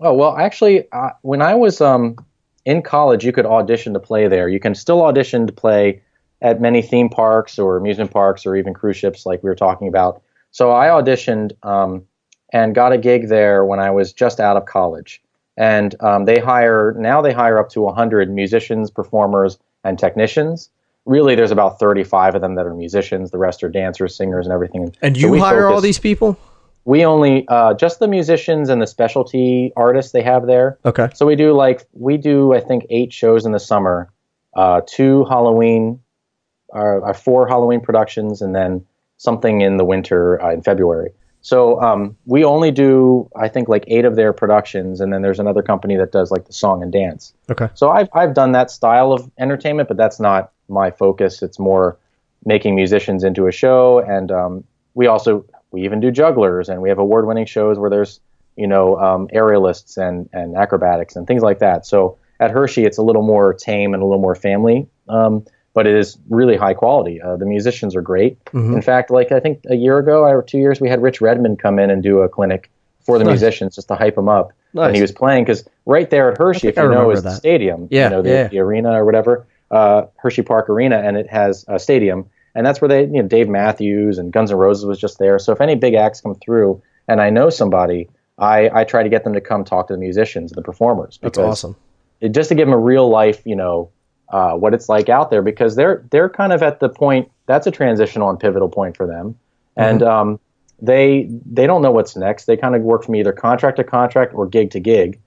Oh 0.00 0.14
well, 0.14 0.36
actually, 0.36 0.90
uh, 0.92 1.10
when 1.22 1.42
I 1.42 1.54
was 1.54 1.80
um, 1.80 2.16
in 2.64 2.82
college, 2.82 3.24
you 3.24 3.32
could 3.32 3.46
audition 3.46 3.94
to 3.94 4.00
play 4.00 4.28
there. 4.28 4.48
You 4.48 4.60
can 4.60 4.74
still 4.74 5.02
audition 5.02 5.46
to 5.46 5.52
play 5.52 6.02
at 6.40 6.60
many 6.60 6.82
theme 6.82 7.08
parks 7.08 7.58
or 7.58 7.76
amusement 7.76 8.10
parks 8.10 8.46
or 8.46 8.54
even 8.56 8.74
cruise 8.74 8.96
ships, 8.96 9.26
like 9.26 9.42
we 9.42 9.48
were 9.48 9.56
talking 9.56 9.88
about. 9.88 10.22
So 10.52 10.72
I 10.72 10.86
auditioned 10.86 11.52
um, 11.64 12.04
and 12.52 12.74
got 12.74 12.92
a 12.92 12.98
gig 12.98 13.28
there 13.28 13.64
when 13.64 13.80
I 13.80 13.90
was 13.90 14.12
just 14.12 14.40
out 14.40 14.56
of 14.56 14.66
college. 14.66 15.20
And 15.56 16.00
um, 16.00 16.24
they 16.24 16.38
hire 16.38 16.94
now 16.96 17.20
they 17.20 17.32
hire 17.32 17.58
up 17.58 17.68
to 17.70 17.80
100 17.80 18.30
musicians, 18.30 18.90
performers, 18.90 19.58
and 19.82 19.98
technicians. 19.98 20.70
Really, 21.08 21.34
there's 21.34 21.50
about 21.50 21.78
35 21.78 22.36
of 22.36 22.40
them 22.40 22.54
that 22.54 22.66
are 22.66 22.74
musicians. 22.74 23.30
The 23.30 23.38
rest 23.38 23.64
are 23.64 23.68
dancers, 23.68 24.14
singers, 24.14 24.46
and 24.46 24.52
everything. 24.52 24.94
And 25.02 25.16
you 25.16 25.28
so 25.28 25.38
hire 25.38 25.62
focus, 25.62 25.74
all 25.74 25.80
these 25.80 25.98
people? 25.98 26.38
We 26.84 27.04
only 27.04 27.46
uh, 27.48 27.74
just 27.74 27.98
the 27.98 28.08
musicians 28.08 28.68
and 28.68 28.80
the 28.80 28.86
specialty 28.86 29.72
artists 29.76 30.12
they 30.12 30.22
have 30.22 30.46
there. 30.46 30.78
Okay. 30.84 31.08
So 31.14 31.26
we 31.26 31.34
do 31.34 31.52
like 31.52 31.86
we 31.92 32.16
do 32.16 32.54
I 32.54 32.60
think 32.60 32.86
eight 32.90 33.12
shows 33.12 33.46
in 33.46 33.52
the 33.52 33.60
summer, 33.60 34.10
uh, 34.54 34.82
two 34.86 35.24
Halloween 35.24 36.00
our, 36.72 37.02
our 37.02 37.14
four 37.14 37.48
Halloween 37.48 37.80
productions, 37.80 38.42
and 38.42 38.54
then 38.54 38.84
something 39.16 39.60
in 39.60 39.76
the 39.76 39.84
winter 39.84 40.40
uh, 40.42 40.52
in 40.52 40.62
February. 40.62 41.10
So 41.40 41.80
um, 41.80 42.16
we 42.26 42.44
only 42.44 42.70
do, 42.70 43.30
I 43.36 43.48
think, 43.48 43.68
like 43.68 43.84
eight 43.86 44.04
of 44.04 44.16
their 44.16 44.32
productions, 44.32 45.00
and 45.00 45.12
then 45.12 45.22
there's 45.22 45.38
another 45.38 45.62
company 45.62 45.96
that 45.96 46.12
does 46.12 46.30
like 46.30 46.46
the 46.46 46.52
song 46.52 46.82
and 46.82 46.92
dance. 46.92 47.32
Okay. 47.50 47.68
So 47.74 47.90
I've 47.90 48.08
I've 48.12 48.34
done 48.34 48.52
that 48.52 48.70
style 48.70 49.12
of 49.12 49.30
entertainment, 49.38 49.88
but 49.88 49.96
that's 49.96 50.20
not 50.20 50.52
my 50.68 50.90
focus. 50.90 51.42
It's 51.42 51.58
more 51.58 51.96
making 52.44 52.74
musicians 52.76 53.24
into 53.24 53.46
a 53.46 53.52
show 53.52 53.98
and 53.98 54.30
um, 54.30 54.64
we 54.94 55.06
also 55.06 55.44
we 55.70 55.84
even 55.84 56.00
do 56.00 56.10
jugglers, 56.10 56.68
and 56.68 56.82
we 56.82 56.88
have 56.88 56.98
award-winning 56.98 57.46
shows 57.46 57.78
where 57.78 57.90
there's 57.90 58.20
you 58.56 58.66
know 58.66 58.98
um, 58.98 59.28
aerialists 59.28 59.96
and 59.96 60.28
and 60.32 60.56
acrobatics 60.56 61.14
and 61.16 61.26
things 61.26 61.42
like 61.42 61.60
that. 61.60 61.86
So 61.86 62.18
at 62.40 62.50
Hershey, 62.50 62.84
it's 62.84 62.98
a 62.98 63.02
little 63.02 63.22
more 63.22 63.54
tame 63.54 63.94
and 63.94 64.02
a 64.02 64.06
little 64.06 64.20
more 64.20 64.34
family, 64.34 64.88
um, 65.08 65.44
but 65.74 65.86
it 65.86 65.94
is 65.94 66.18
really 66.28 66.56
high 66.56 66.74
quality. 66.74 67.20
Uh, 67.20 67.36
the 67.36 67.46
musicians 67.46 67.94
are 67.96 68.02
great. 68.02 68.42
Mm-hmm. 68.46 68.74
In 68.74 68.82
fact, 68.82 69.10
like 69.10 69.32
I 69.32 69.40
think 69.40 69.64
a 69.68 69.74
year 69.76 69.98
ago 69.98 70.22
or 70.24 70.42
two 70.42 70.58
years, 70.58 70.80
we 70.80 70.88
had 70.88 71.02
Rich 71.02 71.20
Redmond 71.20 71.58
come 71.58 71.78
in 71.78 71.90
and 71.90 72.02
do 72.02 72.20
a 72.20 72.28
clinic 72.28 72.70
for 73.00 73.18
the 73.18 73.24
Nice. 73.24 73.40
musicians 73.40 73.74
just 73.76 73.88
to 73.88 73.94
hype 73.94 74.16
them 74.16 74.28
up. 74.28 74.52
Nice. 74.74 74.88
And 74.88 74.96
he 74.96 75.02
was 75.02 75.12
playing 75.12 75.44
because 75.44 75.66
right 75.86 76.08
there 76.10 76.30
at 76.32 76.38
Hershey, 76.38 76.68
if 76.68 76.78
I 76.78 76.82
you 76.82 76.90
know, 76.90 77.10
is 77.10 77.22
the 77.22 77.34
stadium, 77.34 77.88
Yeah, 77.90 78.04
you 78.04 78.10
know, 78.10 78.22
the, 78.22 78.28
yeah. 78.28 78.48
the 78.48 78.58
arena 78.58 78.92
or 78.92 79.04
whatever, 79.04 79.46
uh, 79.70 80.02
Hershey 80.16 80.42
Park 80.42 80.68
Arena, 80.68 80.96
and 80.96 81.16
it 81.16 81.28
has 81.28 81.64
a 81.68 81.78
stadium, 81.78 82.28
and 82.54 82.66
that's 82.66 82.80
where 82.80 82.88
they, 82.88 83.02
you 83.02 83.22
know, 83.22 83.28
Dave 83.28 83.48
Matthews 83.48 84.18
and 84.18 84.32
Guns 84.32 84.50
N' 84.50 84.56
Roses 84.56 84.84
was 84.84 84.98
just 84.98 85.18
there. 85.18 85.38
So 85.38 85.52
if 85.52 85.60
any 85.60 85.74
big 85.74 85.94
acts 85.94 86.20
come 86.20 86.34
through, 86.34 86.82
and 87.06 87.20
I 87.20 87.30
know 87.30 87.50
somebody, 87.50 88.08
I, 88.38 88.70
I 88.72 88.84
try 88.84 89.02
to 89.02 89.08
get 89.08 89.24
them 89.24 89.34
to 89.34 89.40
come 89.40 89.64
talk 89.64 89.88
to 89.88 89.94
the 89.94 89.98
musicians, 89.98 90.52
and 90.52 90.56
the 90.56 90.62
performers, 90.62 91.18
That's 91.22 91.38
awesome. 91.38 91.76
it, 92.20 92.32
just 92.32 92.48
to 92.50 92.54
give 92.54 92.66
them 92.66 92.74
a 92.74 92.78
real 92.78 93.08
life, 93.08 93.42
you 93.44 93.56
know, 93.56 93.90
uh, 94.30 94.52
what 94.52 94.74
it's 94.74 94.88
like 94.88 95.08
out 95.08 95.30
there 95.30 95.40
because 95.40 95.74
they're 95.74 96.04
they're 96.10 96.28
kind 96.28 96.52
of 96.52 96.62
at 96.62 96.80
the 96.80 96.88
point 96.90 97.30
that's 97.46 97.66
a 97.66 97.70
transitional 97.70 98.28
and 98.28 98.38
pivotal 98.38 98.68
point 98.68 98.94
for 98.94 99.06
them, 99.06 99.34
and 99.76 100.02
um, 100.02 100.38
they 100.80 101.28
they 101.46 101.66
don't 101.66 101.82
know 101.82 101.90
what's 101.90 102.14
next. 102.14 102.44
They 102.44 102.56
kind 102.56 102.76
of 102.76 102.82
work 102.82 103.04
from 103.04 103.16
either 103.16 103.32
contract 103.32 103.78
to 103.78 103.84
contract 103.84 104.34
or 104.34 104.46
gig 104.46 104.70
to 104.72 104.80
gig. 104.80 105.18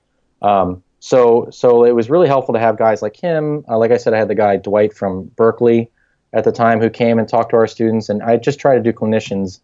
Um, 0.41 0.83
so 1.01 1.49
so 1.51 1.83
it 1.83 1.95
was 1.95 2.11
really 2.11 2.27
helpful 2.27 2.53
to 2.53 2.59
have 2.59 2.77
guys 2.77 3.01
like 3.01 3.15
him. 3.15 3.65
Uh, 3.67 3.77
like 3.77 3.89
I 3.89 3.97
said, 3.97 4.13
I 4.13 4.19
had 4.19 4.27
the 4.27 4.35
guy 4.35 4.57
Dwight 4.57 4.93
from 4.93 5.31
Berklee 5.35 5.87
at 6.31 6.43
the 6.43 6.51
time 6.51 6.79
who 6.79 6.91
came 6.91 7.17
and 7.17 7.27
talked 7.27 7.49
to 7.49 7.57
our 7.57 7.65
students, 7.65 8.07
and 8.07 8.21
I 8.21 8.37
just 8.37 8.59
try 8.59 8.75
to 8.75 8.81
do 8.81 8.93
clinicians 8.93 9.59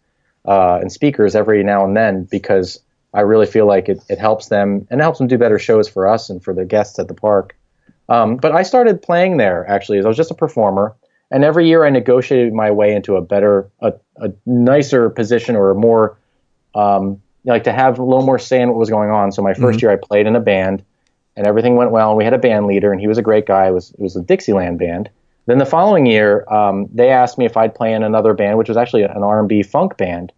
uh, 0.46 0.78
and 0.80 0.90
speakers 0.90 1.36
every 1.36 1.62
now 1.62 1.84
and 1.84 1.96
then 1.96 2.24
because 2.24 2.80
I 3.14 3.20
really 3.20 3.46
feel 3.46 3.66
like 3.66 3.88
it, 3.88 4.02
it 4.08 4.18
helps 4.18 4.48
them 4.48 4.88
and 4.90 5.00
it 5.00 5.02
helps 5.02 5.18
them 5.18 5.28
do 5.28 5.38
better 5.38 5.60
shows 5.60 5.88
for 5.88 6.08
us 6.08 6.28
and 6.28 6.42
for 6.42 6.52
the 6.52 6.64
guests 6.64 6.98
at 6.98 7.06
the 7.06 7.14
park. 7.14 7.56
Um, 8.08 8.36
but 8.36 8.50
I 8.50 8.64
started 8.64 9.00
playing 9.00 9.36
there 9.36 9.64
actually 9.70 9.98
as 9.98 10.06
I 10.06 10.08
was 10.08 10.16
just 10.16 10.32
a 10.32 10.34
performer, 10.34 10.96
and 11.30 11.44
every 11.44 11.68
year 11.68 11.84
I 11.84 11.90
negotiated 11.90 12.52
my 12.52 12.72
way 12.72 12.92
into 12.92 13.14
a 13.14 13.22
better, 13.22 13.70
a, 13.78 13.92
a 14.16 14.32
nicer 14.44 15.08
position 15.08 15.54
or 15.54 15.70
a 15.70 15.74
more, 15.76 16.18
um, 16.74 17.22
like 17.44 17.62
to 17.64 17.72
have 17.72 18.00
a 18.00 18.04
little 18.04 18.26
more 18.26 18.40
say 18.40 18.60
in 18.60 18.70
what 18.70 18.78
was 18.78 18.90
going 18.90 19.10
on. 19.10 19.30
So 19.30 19.40
my 19.40 19.52
1st 19.52 19.82
year 19.82 19.92
I 19.92 19.96
played 19.96 20.26
in 20.26 20.34
a 20.34 20.40
band, 20.40 20.84
and 21.38 21.46
everything 21.46 21.76
went 21.76 21.92
well. 21.92 22.10
And 22.10 22.18
we 22.18 22.24
had 22.24 22.34
a 22.34 22.38
band 22.38 22.66
leader, 22.66 22.90
and 22.92 23.00
he 23.00 23.06
was 23.06 23.16
a 23.16 23.22
great 23.22 23.46
guy. 23.46 23.68
It 23.68 23.70
was 23.70 23.92
it 23.92 24.00
was 24.00 24.16
a 24.16 24.22
Dixieland 24.22 24.78
band. 24.78 25.08
Then 25.46 25.58
the 25.58 25.64
following 25.64 26.04
year, 26.04 26.44
um, 26.52 26.88
they 26.92 27.08
asked 27.08 27.38
me 27.38 27.46
if 27.46 27.56
I'd 27.56 27.74
play 27.74 27.94
in 27.94 28.02
another 28.02 28.34
band, 28.34 28.58
which 28.58 28.68
was 28.68 28.76
actually 28.76 29.04
an 29.04 29.22
R&B 29.22 29.62
funk 29.62 29.96
band, 29.96 30.32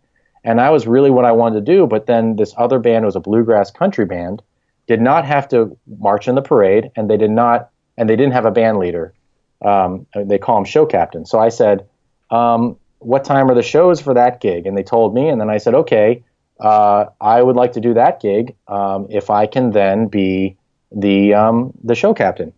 and 0.45 0.61
I 0.61 0.71
was 0.71 0.87
really 0.87 1.11
what 1.11 1.25
I 1.25 1.33
wanted 1.33 1.67
to 1.67 1.73
do. 1.73 1.87
But 1.87 2.07
then 2.07 2.37
this 2.37 2.55
other 2.57 2.79
band 2.79 3.07
was 3.07 3.17
a 3.17 3.21
bluegrass 3.21 3.73
country 3.73 4.05
band, 4.05 4.43
did 4.87 5.01
not 5.01 5.25
have 5.25 5.49
to 5.49 5.77
march 5.99 6.29
in 6.29 6.37
the 6.37 6.43
parade, 6.43 6.93
and 6.95 7.11
they 7.11 7.17
did 7.17 7.31
not, 7.31 7.71
and 7.97 8.09
they 8.09 8.15
didn't 8.15 8.35
have 8.35 8.45
a 8.45 8.53
band 8.53 8.79
leader. 8.79 9.15
Um, 9.65 10.07
they 10.15 10.39
call 10.39 10.59
him 10.59 10.65
show 10.65 10.87
captain. 10.87 11.25
So 11.25 11.39
I 11.41 11.49
said, 11.49 11.89
um, 12.31 12.77
"What 12.99 13.25
time 13.25 13.51
are 13.51 13.55
the 13.55 13.63
shows 13.63 14.01
for 14.01 14.15
that 14.15 14.41
gig?" 14.41 14.67
And 14.67 14.77
they 14.77 14.83
told 14.83 15.15
me, 15.15 15.29
and 15.29 15.41
then 15.41 15.49
I 15.49 15.57
said, 15.59 15.75
"Okay, 15.75 16.23
uh, 16.61 17.07
I 17.21 17.43
would 17.43 17.57
like 17.57 17.73
to 17.73 17.81
do 17.81 17.95
that 17.95 18.21
gig 18.21 18.55
um, 18.69 19.07
if 19.11 19.31
I 19.31 19.47
can 19.47 19.71
then 19.71 20.07
be 20.07 20.57
the 20.93 21.35
um, 21.35 21.73
the 21.85 21.95
show 21.95 22.15
captain." 22.15 22.53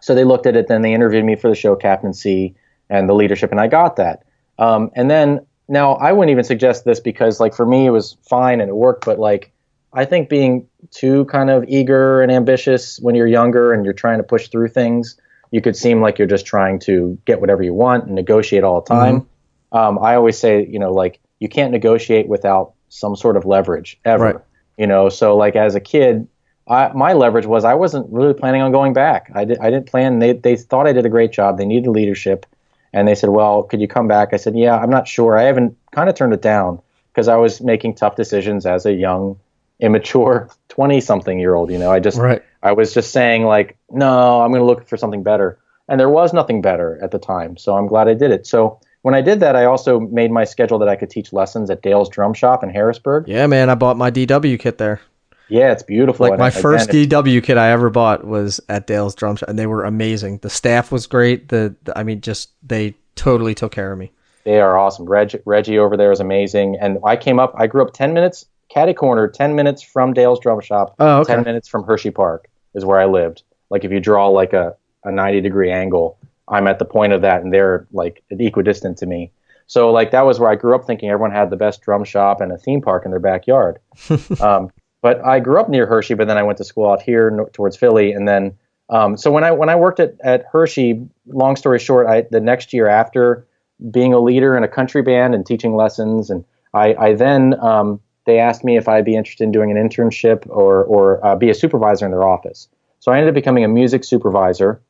So 0.00 0.14
they 0.14 0.24
looked 0.24 0.46
at 0.46 0.54
it, 0.54 0.68
then 0.68 0.82
they 0.82 0.92
interviewed 0.92 1.24
me 1.24 1.34
for 1.34 1.48
the 1.48 1.54
show 1.54 1.74
captaincy 1.76 2.54
and 2.90 3.08
the 3.08 3.14
leadership, 3.14 3.50
and 3.50 3.60
I 3.60 3.68
got 3.68 3.96
that. 3.96 4.22
Um, 4.58 4.90
and 4.94 5.10
then 5.10 5.46
now 5.68 5.94
I 5.94 6.12
wouldn't 6.12 6.30
even 6.30 6.44
suggest 6.44 6.84
this 6.84 7.00
because, 7.00 7.40
like, 7.40 7.54
for 7.54 7.64
me 7.64 7.86
it 7.86 7.90
was 7.90 8.16
fine 8.28 8.60
and 8.60 8.68
it 8.68 8.74
worked, 8.74 9.06
but 9.06 9.18
like, 9.18 9.50
I 9.94 10.04
think 10.04 10.28
being 10.28 10.68
too 10.90 11.24
kind 11.26 11.48
of 11.50 11.64
eager 11.68 12.20
and 12.20 12.30
ambitious 12.30 12.98
when 13.00 13.14
you're 13.14 13.26
younger 13.26 13.72
and 13.72 13.84
you're 13.84 13.94
trying 13.94 14.18
to 14.18 14.24
push 14.24 14.48
through 14.48 14.68
things, 14.68 15.18
you 15.50 15.62
could 15.62 15.76
seem 15.76 16.02
like 16.02 16.18
you're 16.18 16.28
just 16.28 16.44
trying 16.44 16.80
to 16.80 17.16
get 17.24 17.40
whatever 17.40 17.62
you 17.62 17.72
want 17.72 18.04
and 18.04 18.14
negotiate 18.14 18.64
all 18.64 18.80
the 18.80 18.94
time. 18.94 19.26
Um, 19.72 19.98
I 20.00 20.16
always 20.16 20.38
say, 20.38 20.66
you 20.66 20.78
know, 20.78 20.92
like 20.92 21.20
you 21.38 21.48
can't 21.48 21.72
negotiate 21.72 22.28
without 22.28 22.74
some 22.88 23.16
sort 23.16 23.36
of 23.36 23.44
leverage 23.44 23.98
ever. 24.04 24.24
Right. 24.24 24.36
You 24.76 24.86
know, 24.86 25.08
so 25.08 25.36
like 25.36 25.56
as 25.56 25.74
a 25.74 25.80
kid, 25.80 26.28
I, 26.66 26.90
my 26.94 27.12
leverage 27.12 27.46
was 27.46 27.64
I 27.64 27.74
wasn't 27.74 28.10
really 28.12 28.34
planning 28.34 28.62
on 28.62 28.72
going 28.72 28.92
back. 28.92 29.30
I, 29.34 29.44
did, 29.44 29.58
I 29.58 29.70
didn't 29.70 29.86
plan. 29.86 30.18
They, 30.18 30.32
they 30.32 30.56
thought 30.56 30.86
I 30.86 30.92
did 30.92 31.04
a 31.04 31.10
great 31.10 31.32
job. 31.32 31.58
They 31.58 31.66
needed 31.66 31.90
leadership. 31.90 32.46
And 32.92 33.06
they 33.06 33.14
said, 33.14 33.30
well, 33.30 33.64
could 33.64 33.80
you 33.80 33.88
come 33.88 34.08
back? 34.08 34.32
I 34.32 34.36
said, 34.36 34.56
yeah, 34.56 34.76
I'm 34.78 34.90
not 34.90 35.06
sure. 35.08 35.36
I 35.36 35.42
haven't 35.42 35.76
kind 35.92 36.08
of 36.08 36.14
turned 36.14 36.32
it 36.32 36.42
down 36.42 36.80
because 37.12 37.28
I 37.28 37.36
was 37.36 37.60
making 37.60 37.96
tough 37.96 38.16
decisions 38.16 38.66
as 38.66 38.86
a 38.86 38.92
young, 38.92 39.38
immature 39.80 40.48
20 40.68 41.00
something 41.00 41.38
year 41.38 41.54
old. 41.54 41.70
You 41.70 41.78
know, 41.78 41.90
I 41.90 42.00
just, 42.00 42.18
Right. 42.18 42.42
I 42.62 42.72
was 42.72 42.94
just 42.94 43.10
saying, 43.12 43.44
like, 43.44 43.76
no, 43.90 44.40
I'm 44.40 44.50
going 44.50 44.60
to 44.60 44.66
look 44.66 44.88
for 44.88 44.96
something 44.96 45.22
better. 45.22 45.58
And 45.88 46.00
there 46.00 46.08
was 46.08 46.32
nothing 46.32 46.62
better 46.62 46.98
at 47.02 47.10
the 47.10 47.18
time. 47.18 47.58
So 47.58 47.76
I'm 47.76 47.86
glad 47.86 48.08
I 48.08 48.14
did 48.14 48.30
it. 48.30 48.46
So 48.46 48.80
when 49.02 49.14
I 49.14 49.20
did 49.20 49.40
that, 49.40 49.54
I 49.54 49.66
also 49.66 50.00
made 50.00 50.30
my 50.30 50.44
schedule 50.44 50.78
that 50.78 50.88
I 50.88 50.96
could 50.96 51.10
teach 51.10 51.30
lessons 51.30 51.68
at 51.68 51.82
Dale's 51.82 52.08
Drum 52.08 52.32
Shop 52.32 52.62
in 52.62 52.70
Harrisburg. 52.70 53.28
Yeah, 53.28 53.46
man. 53.46 53.68
I 53.68 53.74
bought 53.74 53.98
my 53.98 54.10
DW 54.10 54.58
kit 54.58 54.78
there. 54.78 55.02
Yeah, 55.48 55.72
it's 55.72 55.82
beautiful. 55.82 56.28
Like 56.28 56.38
my 56.38 56.48
again, 56.48 56.62
first 56.62 56.88
it's- 56.88 57.06
DW 57.06 57.42
kit 57.42 57.58
I 57.58 57.70
ever 57.70 57.90
bought 57.90 58.24
was 58.26 58.60
at 58.68 58.86
Dale's 58.86 59.14
Drum 59.14 59.36
Shop, 59.36 59.48
and 59.48 59.58
they 59.58 59.66
were 59.66 59.84
amazing. 59.84 60.38
The 60.38 60.50
staff 60.50 60.90
was 60.90 61.06
great. 61.06 61.48
The, 61.48 61.74
the 61.84 61.98
I 61.98 62.02
mean, 62.02 62.20
just 62.20 62.50
they 62.66 62.94
totally 63.14 63.54
took 63.54 63.72
care 63.72 63.92
of 63.92 63.98
me. 63.98 64.10
They 64.44 64.60
are 64.60 64.78
awesome. 64.78 65.06
Reg, 65.06 65.40
Reggie 65.46 65.78
over 65.78 65.96
there 65.96 66.12
is 66.12 66.20
amazing. 66.20 66.76
And 66.80 66.98
I 67.04 67.16
came 67.16 67.38
up, 67.38 67.54
I 67.56 67.66
grew 67.66 67.82
up 67.82 67.94
10 67.94 68.12
minutes, 68.12 68.46
catty 68.68 68.92
corner, 68.92 69.26
10 69.26 69.54
minutes 69.54 69.82
from 69.82 70.12
Dale's 70.12 70.38
Drum 70.40 70.60
Shop, 70.60 70.94
Oh, 70.98 71.20
okay. 71.20 71.34
10 71.34 71.44
minutes 71.44 71.66
from 71.68 71.84
Hershey 71.84 72.10
Park 72.10 72.48
is 72.74 72.84
where 72.84 73.00
I 73.00 73.06
lived. 73.06 73.42
Like 73.70 73.84
if 73.84 73.90
you 73.90 74.00
draw 74.00 74.28
like 74.28 74.52
a, 74.52 74.76
a 75.04 75.10
90 75.10 75.40
degree 75.40 75.70
angle, 75.70 76.18
I'm 76.48 76.66
at 76.66 76.78
the 76.78 76.84
point 76.84 77.14
of 77.14 77.22
that 77.22 77.42
and 77.42 77.52
they're 77.52 77.86
like 77.92 78.22
equidistant 78.30 78.98
to 78.98 79.06
me. 79.06 79.30
So 79.66 79.90
like 79.90 80.10
that 80.10 80.26
was 80.26 80.38
where 80.38 80.50
I 80.50 80.56
grew 80.56 80.74
up 80.74 80.84
thinking 80.86 81.08
everyone 81.08 81.30
had 81.30 81.48
the 81.48 81.56
best 81.56 81.80
drum 81.80 82.04
shop 82.04 82.42
and 82.42 82.52
a 82.52 82.58
theme 82.58 82.82
park 82.82 83.06
in 83.06 83.10
their 83.12 83.20
backyard. 83.20 83.78
um, 84.40 84.70
but 85.04 85.22
I 85.22 85.38
grew 85.38 85.60
up 85.60 85.68
near 85.68 85.84
Hershey, 85.84 86.14
but 86.14 86.28
then 86.28 86.38
I 86.38 86.42
went 86.42 86.56
to 86.56 86.64
school 86.64 86.90
out 86.90 87.02
here 87.02 87.30
no, 87.30 87.44
towards 87.52 87.76
Philly, 87.76 88.12
and 88.12 88.26
then 88.26 88.56
um, 88.88 89.18
so 89.18 89.30
when 89.30 89.44
I 89.44 89.50
when 89.50 89.68
I 89.68 89.76
worked 89.76 90.00
at, 90.00 90.14
at 90.24 90.46
Hershey, 90.50 91.06
long 91.26 91.56
story 91.56 91.78
short, 91.78 92.06
I 92.06 92.22
the 92.30 92.40
next 92.40 92.72
year 92.72 92.88
after 92.88 93.46
being 93.90 94.14
a 94.14 94.18
leader 94.18 94.56
in 94.56 94.64
a 94.64 94.68
country 94.68 95.02
band 95.02 95.34
and 95.34 95.44
teaching 95.44 95.76
lessons, 95.76 96.30
and 96.30 96.42
I, 96.72 96.94
I 96.94 97.12
then 97.12 97.52
um, 97.60 98.00
they 98.24 98.38
asked 98.38 98.64
me 98.64 98.78
if 98.78 98.88
I'd 98.88 99.04
be 99.04 99.14
interested 99.14 99.44
in 99.44 99.52
doing 99.52 99.70
an 99.70 99.76
internship 99.76 100.46
or 100.48 100.84
or 100.84 101.26
uh, 101.26 101.36
be 101.36 101.50
a 101.50 101.54
supervisor 101.54 102.06
in 102.06 102.10
their 102.10 102.24
office. 102.24 102.66
So 103.00 103.12
I 103.12 103.18
ended 103.18 103.28
up 103.28 103.34
becoming 103.34 103.62
a 103.62 103.68
music 103.68 104.04
supervisor 104.04 104.80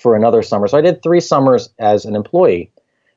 for 0.00 0.14
another 0.14 0.42
summer. 0.42 0.68
So 0.68 0.78
I 0.78 0.82
did 0.82 1.02
three 1.02 1.20
summers 1.20 1.68
as 1.80 2.04
an 2.04 2.14
employee. 2.14 2.70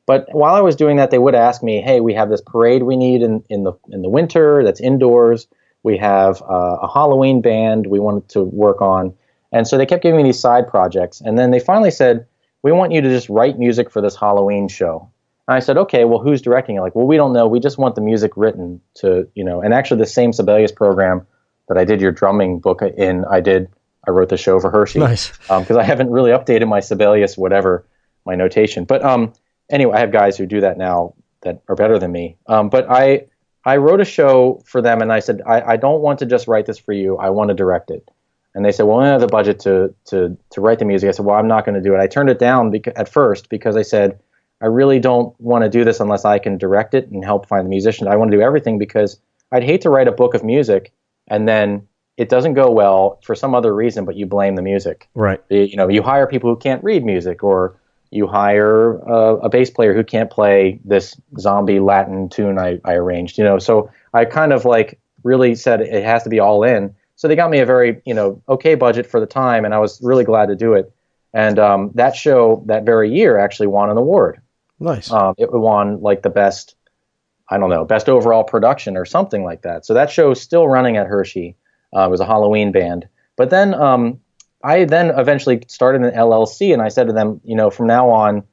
But 0.08 0.26
while 0.32 0.56
I 0.56 0.62
was 0.62 0.76
doing 0.76 0.98
that, 0.98 1.12
they 1.12 1.20
would 1.20 1.36
ask 1.36 1.62
me, 1.62 1.82
"Hey, 1.82 2.00
we 2.00 2.16
have 2.16 2.32
this 2.32 2.42
parade 2.42 2.82
we 2.82 2.98
need 2.98 3.22
in, 3.22 3.44
in 3.48 3.64
the 3.64 3.74
in 3.90 4.02
the 4.02 4.10
winter 4.10 4.64
that's 4.64 4.82
indoors. 4.82 5.48
We 5.84 5.98
have 5.98 6.42
uh, 6.42 6.78
a 6.82 6.92
Halloween 6.92 7.42
band 7.42 7.88
we 7.88 8.00
wanted 8.00 8.30
to 8.30 8.44
work 8.44 8.82
on." 8.82 9.14
And 9.52 9.68
so 9.68 9.78
they 9.78 9.86
kept 9.86 10.04
giving 10.04 10.18
me 10.18 10.24
these 10.24 10.40
side 10.40 10.68
projects. 10.68 11.22
And 11.22 11.38
then 11.38 11.52
they 11.52 11.60
finally 11.60 11.92
said, 11.92 12.26
"We 12.64 12.72
want 12.72 12.92
you 12.92 13.02
to 13.02 13.10
just 13.10 13.30
write 13.30 13.60
music 13.60 13.92
for 13.92 14.02
this 14.02 14.16
Halloween 14.16 14.68
show." 14.68 15.10
And 15.48 15.56
I 15.56 15.60
said, 15.60 15.78
"Okay, 15.78 16.06
well, 16.06 16.20
who's 16.20 16.42
directing 16.42 16.78
it?" 16.78 16.82
Like, 16.82 16.96
well, 16.96 17.08
we 17.08 17.18
don't 17.18 17.34
know. 17.34 17.48
We 17.48 17.60
just 17.60 17.78
want 17.78 17.96
the 17.96 18.02
music 18.02 18.32
written 18.36 18.82
to, 18.96 19.28
you 19.36 19.44
know. 19.44 19.62
And 19.62 19.74
actually, 19.74 20.00
the 20.00 20.08
same 20.08 20.34
Sibelius 20.34 20.72
program 20.72 21.26
that 21.68 21.78
I 21.78 21.86
did 21.86 22.02
your 22.02 22.12
drumming 22.12 22.60
book 22.60 22.82
in, 22.82 23.26
I 23.26 23.40
did. 23.40 23.70
I 24.08 24.12
wrote 24.12 24.30
the 24.30 24.38
show 24.38 24.60
for 24.60 24.72
Hershey 24.72 24.98
Nice. 24.98 25.30
because 25.48 25.78
I 25.78 25.84
haven't 25.84 26.10
really 26.10 26.32
updated 26.32 26.68
my 26.68 26.80
Sibelius 26.80 27.38
whatever 27.38 27.86
my 28.26 28.36
notation. 28.36 28.86
But 28.86 29.04
um, 29.04 29.34
anyway, 29.70 29.96
I 29.96 30.00
have 30.00 30.12
guys 30.12 30.38
who 30.38 30.46
do 30.46 30.62
that 30.62 30.78
now 30.78 31.14
that 31.42 31.62
are 31.68 31.76
better 31.76 32.00
than 32.00 32.12
me. 32.12 32.38
Um, 32.48 32.70
but 32.70 32.90
I 32.90 33.26
I 33.66 33.78
wrote 33.78 34.02
a 34.02 34.06
show 34.06 34.62
for 34.66 34.82
them, 34.82 35.02
and 35.02 35.12
I 35.14 35.20
said 35.20 35.42
I, 35.46 35.62
I 35.74 35.78
don't 35.78 36.02
want 36.02 36.20
to 36.20 36.26
just 36.26 36.48
write 36.48 36.66
this 36.66 36.80
for 36.80 36.94
you. 36.94 37.18
I 37.18 37.30
want 37.30 37.50
to 37.50 37.54
direct 37.54 37.92
it. 37.92 38.10
And 38.54 38.66
they 38.66 38.72
said, 38.74 38.84
well, 38.84 38.98
we 38.98 39.04
don't 39.06 39.12
have 39.14 39.22
the 39.22 39.28
budget 39.28 39.60
to 39.62 39.94
to 40.06 40.38
to 40.50 40.62
write 40.62 40.80
the 40.80 40.86
music. 40.86 41.08
I 41.08 41.12
said, 41.12 41.26
well, 41.26 41.38
I'm 41.38 41.48
not 41.48 41.66
going 41.66 41.76
to 41.76 41.82
do 41.82 41.94
it. 41.96 42.00
I 42.00 42.08
turned 42.08 42.30
it 42.30 42.40
down 42.40 42.72
beca- 42.72 42.94
at 42.96 43.08
first 43.08 43.50
because 43.50 43.78
I 43.78 43.82
said 43.84 44.20
I 44.62 44.66
really 44.66 45.00
don't 45.00 45.40
want 45.40 45.64
to 45.64 45.70
do 45.70 45.84
this 45.84 46.00
unless 46.00 46.26
I 46.26 46.38
can 46.38 46.58
direct 46.58 46.94
it 46.94 47.08
and 47.10 47.24
help 47.24 47.48
find 47.48 47.66
the 47.66 47.70
musicians. 47.70 48.08
I 48.08 48.16
want 48.16 48.30
to 48.32 48.38
do 48.38 48.42
everything 48.44 48.78
because 48.78 49.20
I'd 49.52 49.64
hate 49.64 49.82
to 49.82 49.90
write 49.90 50.08
a 50.08 50.12
book 50.12 50.34
of 50.34 50.44
music 50.44 50.92
and 51.28 51.48
then 51.48 51.88
it 52.18 52.30
doesn't 52.30 52.54
go 52.54 52.70
well 52.70 53.20
for 53.24 53.34
some 53.36 53.56
other 53.56 53.74
reason, 53.74 54.06
but 54.06 54.16
you 54.16 54.26
blame 54.26 54.56
the 54.56 54.62
music 54.62 55.08
Right. 55.16 55.42
you 55.50 55.76
know 55.78 55.88
you 55.88 56.04
hire 56.04 56.28
people 56.28 56.50
who 56.50 56.58
can't 56.58 56.84
read 56.84 57.06
music 57.06 57.44
or 57.44 57.80
you 58.12 58.28
hire 58.28 59.02
uh, 59.10 59.38
a 59.38 59.50
bass 59.50 59.70
player 59.70 59.94
who 59.94 60.04
can't 60.04 60.30
play 60.30 60.80
this 60.86 61.20
zombie 61.40 61.80
latin 61.80 62.30
tune 62.30 62.60
I, 62.60 62.80
I 62.86 62.94
arranged 62.94 63.38
you 63.38 63.44
know 63.44 63.58
so 63.58 63.90
i 64.14 64.26
kind 64.26 64.54
of 64.54 64.66
like 64.66 65.00
really 65.24 65.56
said 65.56 65.82
it 65.82 66.04
has 66.04 66.24
to 66.24 66.30
be 66.30 66.40
all 66.40 66.64
in 66.64 66.94
so 67.16 67.28
they 67.28 67.36
got 67.36 67.50
me 67.50 67.60
a 67.60 67.66
very 67.66 68.02
you 68.06 68.14
know 68.14 68.42
okay 68.48 68.76
budget 68.76 69.08
for 69.08 69.20
the 69.20 69.26
time 69.26 69.66
and 69.66 69.74
i 69.74 69.80
was 69.80 70.00
really 70.02 70.24
glad 70.24 70.48
to 70.48 70.56
do 70.56 70.74
it 70.74 70.94
and 71.34 71.58
um, 71.60 71.92
that 71.96 72.16
show 72.16 72.62
that 72.68 72.84
very 72.84 73.10
year 73.12 73.38
actually 73.38 73.68
won 73.68 73.90
an 73.90 73.98
award 73.98 74.42
Nice. 74.80 75.12
um, 75.12 75.34
it 75.38 75.52
won 75.52 76.02
like 76.02 76.22
the 76.22 76.30
best 76.30 76.76
I 77.52 77.58
don't 77.58 77.70
know, 77.70 77.84
best 77.84 78.08
overall 78.08 78.46
production 78.46 78.96
or 78.96 79.04
something 79.04 79.44
like 79.44 79.64
that. 79.64 79.86
So 79.86 79.94
that 79.94 80.10
show 80.10 80.32
is 80.32 80.40
still 80.40 80.70
running 80.70 80.96
at 80.96 81.06
Hershey. 81.06 81.58
Uh, 81.94 82.06
it 82.06 82.10
was 82.10 82.22
a 82.22 82.26
Halloween 82.26 82.72
band. 82.72 83.10
But 83.36 83.50
then 83.50 83.74
um, 83.74 84.22
I 84.64 84.86
then 84.86 85.12
eventually 85.18 85.64
started 85.68 86.04
an 86.04 86.12
LLC, 86.12 86.74
and 86.74 86.82
I 86.82 86.90
said 86.90 87.08
to 87.08 87.14
them, 87.14 87.42
you 87.44 87.56
know, 87.56 87.70
from 87.70 87.88
now 87.88 88.10
on, 88.10 88.44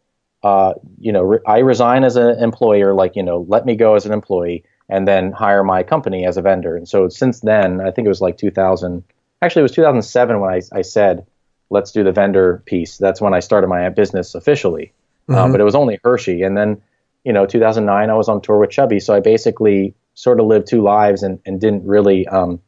uh, 0.42 0.74
you 0.98 1.12
know, 1.12 1.22
re- 1.22 1.40
I 1.46 1.59
resign 1.59 2.04
as 2.04 2.16
an 2.16 2.42
employer, 2.42 2.94
like 2.94 3.16
you 3.16 3.22
know, 3.22 3.44
let 3.48 3.66
me 3.66 3.76
go 3.76 3.94
as 3.94 4.06
an 4.06 4.12
employee, 4.12 4.64
and 4.88 5.06
then 5.06 5.32
hire 5.32 5.64
my 5.64 5.82
company 5.82 6.24
as 6.24 6.36
a 6.36 6.42
vendor. 6.42 6.76
And 6.76 6.88
so 6.88 7.09
since 7.09 7.40
then, 7.40 7.80
I 7.80 7.90
think 7.90 8.06
it 8.06 8.11
was 8.11 8.20
like 8.20 8.38
2000. 8.38 9.04
Actually, 9.40 9.61
it 9.61 9.62
was 9.64 9.72
2007 9.72 10.40
when 10.40 10.50
I, 10.50 10.61
I 10.72 10.82
said, 10.82 11.26
let's 11.70 11.92
do 11.92 12.02
the 12.02 12.12
vendor 12.12 12.62
piece. 12.66 12.96
That's 12.96 13.20
when 13.20 13.34
I 13.34 13.40
started 13.40 13.68
my 13.68 13.88
business 13.90 14.34
officially. 14.34 14.92
Mm-hmm. 15.28 15.52
but 15.52 15.61
it 15.61 15.64
was 15.64 15.74
only 15.74 16.00
Hershey, 16.02 16.42
and 16.42 16.56
then 16.56 16.80
you 17.24 17.32
know, 17.34 17.44
2009, 17.44 18.09
I 18.09 18.14
was 18.14 18.28
on 18.28 18.40
tour 18.40 18.59
with 18.59 18.70
Chubby. 18.70 19.00
So 19.00 19.14
I 19.14 19.20
basically 19.20 19.94
sort 20.14 20.40
of 20.40 20.46
lived 20.46 20.66
two 20.66 20.82
lives 20.82 21.22
and, 21.22 21.38
and 21.44 21.61
didn't 21.61 21.84
really, 21.84 22.26
um, 22.26 22.61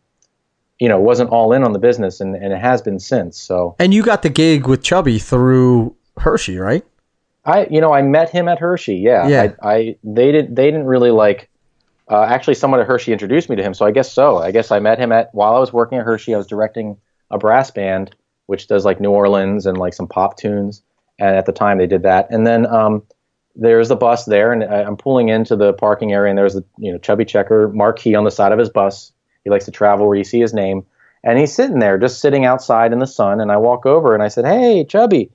you 0.80 0.88
know, 0.88 0.98
wasn't 0.98 1.30
all 1.30 1.52
in 1.52 1.62
on 1.62 1.72
the 1.72 1.78
business, 1.78 2.20
and, 2.20 2.34
and 2.34 2.52
it 2.52 2.60
has 2.60 2.82
been 2.82 2.98
since. 2.98 3.38
So 3.40 3.76
and 3.78 3.94
you 3.94 4.02
got 4.02 4.22
the 4.22 4.30
gig 4.30 4.66
with 4.66 4.82
Chubby 4.82 5.18
through 5.18 5.94
Hershey, 6.16 6.56
right? 6.58 6.84
I, 7.44 7.66
you 7.70 7.80
know, 7.80 7.92
I 7.92 8.02
met 8.02 8.30
him 8.30 8.48
at 8.48 8.58
Hershey. 8.58 8.96
Yeah, 8.96 9.28
yeah. 9.28 9.52
I, 9.62 9.72
I 9.72 9.96
they 10.02 10.32
didn't 10.32 10.54
they 10.54 10.66
didn't 10.66 10.86
really 10.86 11.10
like. 11.10 11.48
Uh, 12.08 12.24
actually, 12.24 12.54
someone 12.54 12.80
at 12.80 12.86
Hershey 12.86 13.12
introduced 13.12 13.48
me 13.48 13.54
to 13.54 13.62
him, 13.62 13.72
so 13.72 13.86
I 13.86 13.92
guess 13.92 14.12
so. 14.12 14.38
I 14.38 14.50
guess 14.50 14.72
I 14.72 14.80
met 14.80 14.98
him 14.98 15.12
at 15.12 15.32
while 15.32 15.54
I 15.54 15.60
was 15.60 15.72
working 15.72 15.98
at 15.98 16.04
Hershey. 16.04 16.34
I 16.34 16.38
was 16.38 16.46
directing 16.48 16.96
a 17.30 17.38
brass 17.38 17.70
band 17.70 18.16
which 18.50 18.66
does 18.66 18.84
like 18.84 19.00
New 19.00 19.12
Orleans 19.12 19.64
and 19.64 19.78
like 19.78 19.94
some 19.94 20.08
pop 20.08 20.36
tunes, 20.36 20.82
and 21.20 21.36
at 21.36 21.46
the 21.46 21.52
time 21.52 21.78
they 21.78 21.86
did 21.86 22.02
that. 22.02 22.26
And 22.32 22.44
then 22.44 22.66
um, 22.66 23.04
there's 23.54 23.92
a 23.92 23.96
bus 23.96 24.24
there, 24.24 24.52
and 24.52 24.64
I'm 24.64 24.96
pulling 24.96 25.28
into 25.28 25.54
the 25.54 25.72
parking 25.72 26.12
area, 26.12 26.30
and 26.30 26.36
there's 26.36 26.54
the 26.54 26.64
you 26.76 26.90
know 26.90 26.98
chubby 26.98 27.24
checker 27.24 27.68
marquee 27.68 28.16
on 28.16 28.24
the 28.24 28.30
side 28.32 28.50
of 28.50 28.58
his 28.58 28.68
bus. 28.68 29.12
He 29.44 29.50
likes 29.50 29.64
to 29.66 29.70
travel 29.70 30.06
where 30.06 30.16
you 30.16 30.24
see 30.24 30.40
his 30.40 30.54
name, 30.54 30.86
and 31.24 31.38
he's 31.38 31.54
sitting 31.54 31.78
there, 31.78 31.98
just 31.98 32.20
sitting 32.20 32.44
outside 32.44 32.92
in 32.92 32.98
the 32.98 33.06
sun. 33.06 33.40
And 33.40 33.50
I 33.50 33.56
walk 33.56 33.86
over 33.86 34.14
and 34.14 34.22
I 34.22 34.28
said, 34.28 34.44
"Hey, 34.44 34.84
Chubby," 34.84 35.30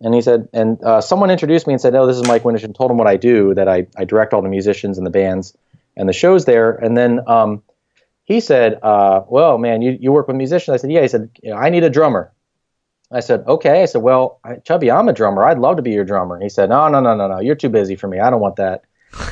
and 0.00 0.14
he 0.14 0.20
said, 0.20 0.48
and 0.52 0.82
uh, 0.82 1.00
someone 1.00 1.30
introduced 1.30 1.66
me 1.66 1.72
and 1.74 1.80
said, 1.80 1.94
"Oh, 1.94 2.06
this 2.06 2.16
is 2.16 2.26
Mike 2.28 2.44
Windish," 2.44 2.64
and 2.64 2.74
told 2.74 2.90
him 2.90 2.98
what 2.98 3.06
I 3.06 3.16
do, 3.16 3.54
that 3.54 3.68
I, 3.68 3.86
I 3.96 4.04
direct 4.04 4.34
all 4.34 4.42
the 4.42 4.48
musicians 4.48 4.98
and 4.98 5.06
the 5.06 5.10
bands 5.10 5.56
and 5.96 6.08
the 6.08 6.12
shows 6.12 6.44
there. 6.44 6.72
And 6.72 6.96
then 6.96 7.20
um, 7.26 7.62
he 8.24 8.40
said, 8.40 8.78
uh, 8.82 9.22
"Well, 9.28 9.58
man, 9.58 9.82
you 9.82 9.96
you 10.00 10.12
work 10.12 10.28
with 10.28 10.36
musicians?" 10.36 10.74
I 10.74 10.78
said, 10.78 10.92
"Yeah." 10.92 11.02
He 11.02 11.08
said, 11.08 11.30
"I 11.54 11.70
need 11.70 11.84
a 11.84 11.90
drummer." 11.90 12.32
I 13.10 13.20
said, 13.20 13.44
okay. 13.46 13.82
I 13.82 13.84
said, 13.84 14.02
well, 14.02 14.40
Chubby, 14.64 14.90
I'm 14.90 15.08
a 15.08 15.12
drummer. 15.12 15.44
I'd 15.44 15.58
love 15.58 15.76
to 15.76 15.82
be 15.82 15.92
your 15.92 16.04
drummer. 16.04 16.40
He 16.40 16.48
said, 16.48 16.70
no, 16.70 16.88
no, 16.88 17.00
no, 17.00 17.14
no, 17.14 17.28
no. 17.28 17.38
You're 17.38 17.54
too 17.54 17.68
busy 17.68 17.94
for 17.94 18.08
me. 18.08 18.18
I 18.18 18.30
don't 18.30 18.40
want 18.40 18.56
that. 18.56 18.82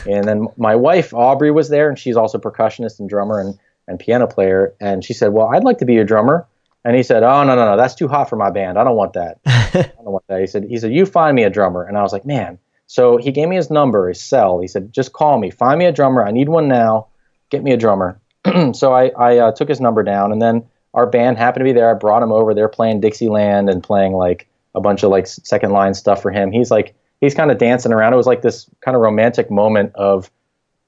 and 0.07 0.25
then 0.25 0.47
my 0.57 0.77
wife, 0.77 1.13
Aubrey, 1.13 1.51
was 1.51 1.69
there, 1.69 1.89
and 1.89 1.99
she's 1.99 2.17
also 2.17 2.39
percussionist 2.39 3.01
and 3.01 3.09
drummer 3.09 3.41
and, 3.41 3.59
and 3.87 3.99
piano 3.99 4.27
player. 4.27 4.75
And 4.81 5.05
she 5.05 5.13
said, 5.13 5.33
well, 5.33 5.49
I'd 5.49 5.65
like 5.65 5.79
to 5.79 5.85
be 5.85 5.95
your 5.95 6.05
drummer. 6.05 6.47
And 6.85 6.97
he 6.97 7.03
said, 7.03 7.23
oh, 7.23 7.45
no, 7.45 7.55
no, 7.55 7.65
no. 7.65 7.77
That's 7.77 7.95
too 7.95 8.09
hot 8.09 8.29
for 8.29 8.37
my 8.37 8.51
band. 8.51 8.79
I 8.79 8.85
don't 8.85 8.97
want 8.97 9.15
that. 9.15 9.39
I 9.47 9.91
don't 9.97 10.13
want 10.13 10.27
that. 10.29 10.41
He 10.41 10.47
said, 10.47 10.65
he 10.65 10.77
said, 10.79 10.93
you 10.93 11.07
find 11.07 11.35
me 11.35 11.45
a 11.45 11.51
drummer. 11.51 11.85
And 11.85 11.97
I 11.97 12.03
was 12.03 12.13
like, 12.13 12.27
man. 12.27 12.59
So 12.87 13.17
he 13.17 13.33
gave 13.33 13.49
me 13.49 13.57
his 13.57 13.71
number, 13.71 14.09
his 14.09 14.21
cell. 14.21 14.61
He 14.61 14.69
said, 14.69 14.93
just 14.93 15.13
call 15.13 15.39
me. 15.39 15.51
Find 15.51 15.79
me 15.79 15.87
a 15.87 15.93
drummer. 15.93 16.25
I 16.25 16.31
need 16.31 16.49
one 16.51 16.69
now. 16.69 17.07
Get 17.51 17.63
me 17.63 17.73
a 17.73 17.77
drummer. 17.79 18.21
so 18.75 18.93
I, 18.93 19.09
I 19.19 19.39
uh, 19.39 19.53
took 19.53 19.69
his 19.69 19.81
number 19.81 20.03
down, 20.03 20.33
and 20.33 20.43
then– 20.43 20.65
our 20.95 21.07
band 21.07 21.37
happened 21.37 21.61
to 21.61 21.65
be 21.65 21.73
there. 21.73 21.91
I 21.91 21.95
brought 21.95 22.23
him 22.23 22.33
over. 22.33 22.55
They're 22.55 22.69
playing 22.69 23.01
Dixieland 23.01 23.69
and 23.69 23.83
playing 23.83 24.13
like 24.13 24.49
a 24.75 24.81
bunch 24.81 25.03
of 25.03 25.11
like 25.11 25.27
second 25.27 25.73
line 25.73 25.93
stuff 25.93 26.23
for 26.23 26.31
him. 26.31 26.53
He's 26.53 26.71
like 26.71 26.95
he's 27.21 27.35
kind 27.35 27.51
of 27.51 27.59
dancing 27.59 27.93
around. 27.93 28.13
It 28.13 28.17
was 28.17 28.27
like 28.27 28.43
this 28.43 28.71
kind 28.81 28.95
of 28.95 29.03
romantic 29.03 29.51
moment 29.51 29.93
of 29.97 30.31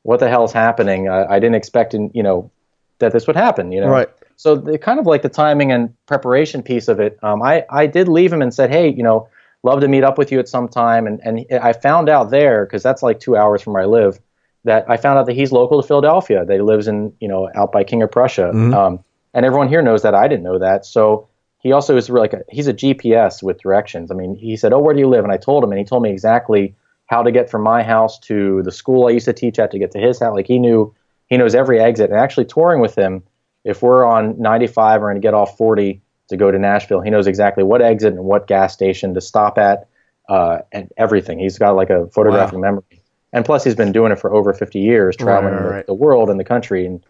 what 0.03 0.21
the 0.21 0.29
hell 0.29 0.45
is 0.45 0.53
happening. 0.53 1.09
Uh, 1.09 1.27
I 1.29 1.41
didn't 1.41 1.57
expect, 1.57 1.93
in, 1.93 2.11
you 2.15 2.23
know, 2.23 2.51
that 2.99 3.13
this 3.13 3.27
would 3.27 3.37
happen. 3.37 3.73
You 3.73 3.81
know, 3.81 3.89
right. 3.89 4.09
So 4.37 4.55
the 4.57 4.79
kind 4.79 5.01
of 5.01 5.07
like 5.07 5.23
the 5.23 5.29
timing 5.29 5.73
and 5.73 5.95
preparation 6.07 6.63
piece 6.63 6.89
of 6.89 7.01
it. 7.01 7.19
Um, 7.23 7.43
I 7.43 7.65
I 7.71 7.87
did 7.87 8.09
leave 8.09 8.33
him 8.33 8.43
and 8.43 8.53
said, 8.53 8.71
hey, 8.71 8.89
you 8.89 9.03
know, 9.03 9.29
love 9.63 9.81
to 9.81 9.89
meet 9.89 10.05
up 10.05 10.19
with 10.19 10.31
you 10.31 10.39
at 10.39 10.49
some 10.49 10.69
time. 10.69 11.07
And 11.07 11.21
and 11.25 11.47
I 11.61 11.73
found 11.73 12.09
out 12.09 12.31
there 12.31 12.65
because 12.67 12.83
that's 12.83 13.03
like 13.03 13.21
two 13.21 13.37
hours 13.37 13.63
from 13.63 13.73
where 13.75 13.83
I 13.83 13.87
live. 13.87 14.21
That 14.65 14.85
I 14.91 14.97
found 14.97 15.19
out 15.19 15.27
that 15.27 15.37
he's 15.37 15.53
local 15.53 15.81
to 15.81 15.87
Philadelphia. 15.87 16.45
That 16.45 16.55
he 16.55 16.61
lives 16.61 16.89
in 16.89 17.13
you 17.21 17.29
know 17.29 17.51
out 17.55 17.73
by 17.73 17.85
King 17.85 18.03
of 18.03 18.11
Prussia. 18.11 18.51
Mm-hmm. 18.53 18.75
Um, 18.75 19.05
and 19.33 19.45
everyone 19.45 19.69
here 19.69 19.83
knows 19.83 20.03
that. 20.03 20.15
I 20.15 20.29
didn't 20.29 20.45
know 20.45 20.59
that. 20.59 20.87
So 20.87 21.29
he 21.59 21.73
also 21.73 21.97
is 21.97 22.09
really 22.09 22.29
like 22.29 22.33
a, 22.33 22.43
he's 22.49 22.69
a 22.69 22.75
GPS 22.75 23.43
with 23.43 23.61
directions. 23.61 24.11
I 24.11 24.15
mean, 24.15 24.35
he 24.35 24.57
said, 24.57 24.73
"Oh, 24.73 24.81
where 24.81 24.95
do 24.95 25.01
you 25.01 25.09
live?" 25.09 25.25
And 25.25 25.33
I 25.33 25.37
told 25.37 25.63
him, 25.63 25.73
and 25.73 25.79
he 25.79 25.85
told 25.85 26.03
me 26.03 26.11
exactly 26.11 26.75
how 27.07 27.23
to 27.23 27.31
get 27.31 27.51
from 27.51 27.63
my 27.63 27.83
house 27.83 28.19
to 28.21 28.63
the 28.63 28.73
school 28.73 29.07
I 29.07 29.11
used 29.11 29.27
to 29.27 29.33
teach 29.33 29.59
at 29.59 29.71
to 29.71 29.79
get 29.79 29.93
to 29.93 29.99
his 29.99 30.21
house. 30.21 30.35
Like 30.35 30.47
he 30.47 30.59
knew 30.59 30.95
he 31.27 31.37
knows 31.37 31.55
every 31.55 31.81
exit. 31.81 32.11
And 32.11 32.19
actually 32.19 32.47
touring 32.47 32.81
with 32.81 32.97
him, 32.97 33.23
if 33.65 33.83
we're 33.83 34.05
on 34.05 34.41
95 34.41 35.03
or 35.03 35.07
going 35.07 35.17
to 35.17 35.21
get 35.21 35.35
off 35.35 35.57
40 35.57 36.01
to 36.29 36.37
go 36.37 36.51
to 36.51 36.59
Nashville, 36.59 37.01
he 37.01 37.11
knows 37.11 37.27
exactly 37.27 37.65
what 37.65 37.83
exit 37.83 38.13
and 38.13 38.25
what 38.25 38.47
gas 38.47 38.73
station 38.73 39.15
to 39.15 39.21
stop 39.21 39.59
at 39.59 39.89
uh, 40.29 40.59
and 40.73 40.91
everything. 40.97 41.39
He's 41.39 41.59
got 41.59 41.77
like 41.77 41.91
a 41.91 42.07
photographic 42.09 42.55
wow. 42.55 42.61
memory. 42.61 43.03
And 43.33 43.45
plus, 43.45 43.65
he's 43.65 43.75
been 43.75 43.93
doing 43.93 44.13
it 44.13 44.19
for 44.19 44.33
over 44.33 44.53
50 44.55 44.79
years, 44.79 45.17
traveling 45.17 45.55
right, 45.55 45.63
right, 45.63 45.71
right. 45.71 45.87
The, 45.87 45.93
the, 45.93 45.95
world 45.95 46.31
and 46.31 46.39
the 46.39 46.45
country. 46.45 46.87
And 46.87 47.05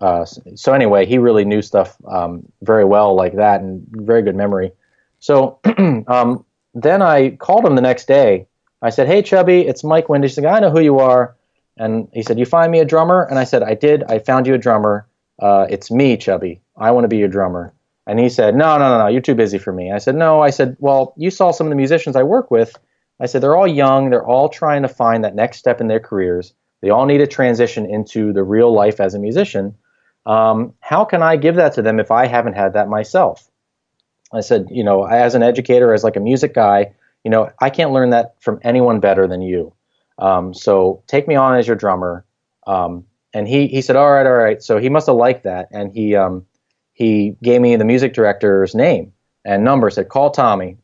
uh, 0.00 0.24
so 0.24 0.72
anyway, 0.72 1.06
he 1.06 1.18
really 1.18 1.44
knew 1.44 1.62
stuff 1.62 1.96
um, 2.06 2.44
very 2.60 2.84
well 2.84 3.14
like 3.14 3.36
that 3.36 3.62
and 3.62 3.86
very 3.90 4.22
good 4.22 4.36
memory. 4.36 4.72
So 5.18 5.60
um, 6.06 6.44
then 6.74 7.02
I 7.02 7.30
called 7.30 7.64
him 7.64 7.74
the 7.74 7.82
next 7.82 8.06
day. 8.06 8.46
I 8.80 8.90
said, 8.90 9.06
"Hey, 9.06 9.22
Chubby, 9.22 9.60
it's 9.60 9.84
Mike 9.84 10.08
Windish." 10.08 10.30
He 10.30 10.34
said, 10.34 10.44
"I 10.44 10.60
know 10.60 10.70
who 10.70 10.80
you 10.80 10.98
are." 10.98 11.36
And 11.76 12.08
he 12.12 12.22
said, 12.22 12.38
"You 12.38 12.44
find 12.44 12.70
me 12.70 12.80
a 12.80 12.84
drummer?" 12.84 13.26
And 13.28 13.38
I 13.38 13.44
said, 13.44 13.62
"I 13.62 13.74
did. 13.74 14.04
I 14.04 14.18
found 14.18 14.46
you 14.46 14.54
a 14.54 14.58
drummer. 14.58 15.06
Uh, 15.40 15.66
it's 15.70 15.90
me, 15.90 16.16
Chubby. 16.16 16.60
I 16.76 16.90
want 16.90 17.04
to 17.04 17.08
be 17.08 17.16
your 17.16 17.28
drummer." 17.28 17.72
And 18.06 18.18
he 18.18 18.28
said, 18.28 18.54
"No, 18.54 18.78
no, 18.78 18.90
no, 18.90 18.98
no. 18.98 19.06
You're 19.06 19.20
too 19.20 19.34
busy 19.34 19.58
for 19.58 19.72
me." 19.72 19.92
I 19.92 19.98
said, 19.98 20.14
"No." 20.14 20.40
I 20.42 20.50
said, 20.50 20.76
"Well, 20.80 21.14
you 21.16 21.30
saw 21.30 21.50
some 21.50 21.66
of 21.66 21.70
the 21.70 21.76
musicians 21.76 22.16
I 22.16 22.22
work 22.22 22.50
with." 22.50 22.78
I 23.20 23.26
said, 23.26 23.42
"They're 23.42 23.56
all 23.56 23.68
young. 23.68 24.10
They're 24.10 24.26
all 24.26 24.48
trying 24.48 24.82
to 24.82 24.88
find 24.88 25.24
that 25.24 25.34
next 25.34 25.58
step 25.58 25.80
in 25.80 25.88
their 25.88 26.00
careers. 26.00 26.54
They 26.82 26.90
all 26.90 27.06
need 27.06 27.20
a 27.20 27.26
transition 27.26 27.86
into 27.86 28.32
the 28.32 28.42
real 28.42 28.72
life 28.72 29.00
as 29.00 29.14
a 29.14 29.18
musician." 29.18 29.74
Um, 30.24 30.74
how 30.80 31.04
can 31.04 31.22
I 31.22 31.36
give 31.36 31.56
that 31.56 31.72
to 31.74 31.82
them 31.82 31.98
if 31.98 32.10
I 32.10 32.26
haven't 32.26 32.54
had 32.54 32.74
that 32.74 32.88
myself? 32.88 33.48
I 34.32 34.40
said, 34.40 34.68
you 34.70 34.84
know, 34.84 35.04
as 35.04 35.34
an 35.34 35.42
educator, 35.42 35.92
as 35.92 36.04
like 36.04 36.16
a 36.16 36.20
music 36.20 36.54
guy, 36.54 36.92
you 37.24 37.30
know, 37.30 37.50
I 37.60 37.70
can't 37.70 37.92
learn 37.92 38.10
that 38.10 38.36
from 38.40 38.60
anyone 38.62 39.00
better 39.00 39.26
than 39.26 39.42
you. 39.42 39.74
Um, 40.18 40.54
so 40.54 41.02
take 41.06 41.26
me 41.26 41.34
on 41.34 41.56
as 41.56 41.66
your 41.66 41.76
drummer. 41.76 42.24
Um, 42.66 43.04
and 43.34 43.48
he 43.48 43.66
he 43.66 43.80
said, 43.80 43.96
all 43.96 44.10
right, 44.10 44.26
all 44.26 44.34
right. 44.34 44.62
So 44.62 44.78
he 44.78 44.88
must 44.88 45.06
have 45.06 45.16
liked 45.16 45.44
that, 45.44 45.68
and 45.72 45.92
he 45.92 46.14
um, 46.14 46.44
he 46.92 47.36
gave 47.42 47.60
me 47.60 47.76
the 47.76 47.84
music 47.84 48.12
director's 48.12 48.74
name 48.74 49.12
and 49.44 49.64
number. 49.64 49.88
Said 49.88 50.08
call 50.10 50.30
Tommy, 50.30 50.76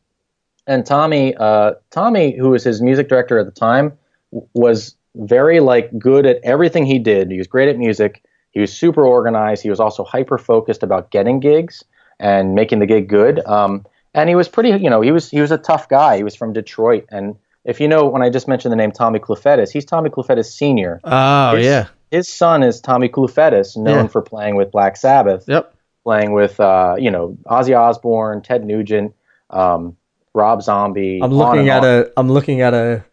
and 0.65 0.85
Tommy 0.85 1.35
uh, 1.35 1.73
Tommy, 1.91 2.35
who 2.35 2.49
was 2.49 2.63
his 2.63 2.81
music 2.81 3.07
director 3.07 3.37
at 3.37 3.45
the 3.45 3.51
time, 3.51 3.93
was 4.31 4.95
very 5.15 5.59
like 5.59 5.97
good 5.99 6.25
at 6.25 6.39
everything 6.43 6.85
he 6.85 6.97
did. 6.97 7.29
He 7.29 7.37
was 7.37 7.47
great 7.47 7.69
at 7.69 7.77
music 7.77 8.23
he 8.51 8.59
was 8.59 8.73
super 8.73 9.05
organized. 9.05 9.63
He 9.63 9.69
was 9.69 9.79
also 9.79 10.03
hyper 10.03 10.37
focused 10.37 10.83
about 10.83 11.11
getting 11.11 11.39
gigs 11.39 11.83
and 12.19 12.55
making 12.55 12.79
the 12.79 12.85
gig 12.85 13.07
good. 13.07 13.45
Um, 13.45 13.85
and 14.13 14.27
he 14.27 14.35
was 14.35 14.47
pretty, 14.47 14.69
you 14.69 14.89
know, 14.89 15.01
he 15.01 15.11
was 15.11 15.29
he 15.29 15.39
was 15.39 15.51
a 15.51 15.57
tough 15.57 15.87
guy. 15.87 16.17
He 16.17 16.23
was 16.23 16.35
from 16.35 16.53
Detroit, 16.53 17.05
and 17.11 17.35
if 17.65 17.79
you 17.79 17.87
know, 17.87 18.07
when 18.07 18.21
I 18.21 18.29
just 18.29 18.47
mentioned 18.47 18.71
the 18.71 18.77
name 18.77 18.91
Tommy 18.91 19.19
Clufetos, 19.19 19.71
he's 19.71 19.85
Tommy 19.85 20.09
Clufetos 20.09 20.45
Senior. 20.45 20.99
Oh 21.03 21.55
his, 21.55 21.65
yeah. 21.65 21.87
His 22.11 22.27
son 22.29 22.63
is 22.63 22.81
Tommy 22.81 23.09
Clufetos, 23.09 23.77
known 23.77 24.05
yeah. 24.05 24.07
for 24.07 24.21
playing 24.21 24.55
with 24.55 24.71
Black 24.71 24.97
Sabbath. 24.97 25.45
Yep. 25.47 25.75
Playing 26.03 26.33
with, 26.33 26.59
uh, 26.59 26.95
you 26.97 27.11
know, 27.11 27.37
Ozzy 27.45 27.77
Osbourne, 27.77 28.41
Ted 28.41 28.65
Nugent, 28.65 29.13
um, 29.49 29.97
Rob 30.33 30.61
Zombie. 30.61 31.19
I'm 31.21 31.33
looking 31.33 31.69
at 31.69 31.83
on. 31.83 31.85
a 31.85 32.05
I'm 32.17 32.31
looking 32.31 32.61
at 32.61 32.73
a 32.73 33.03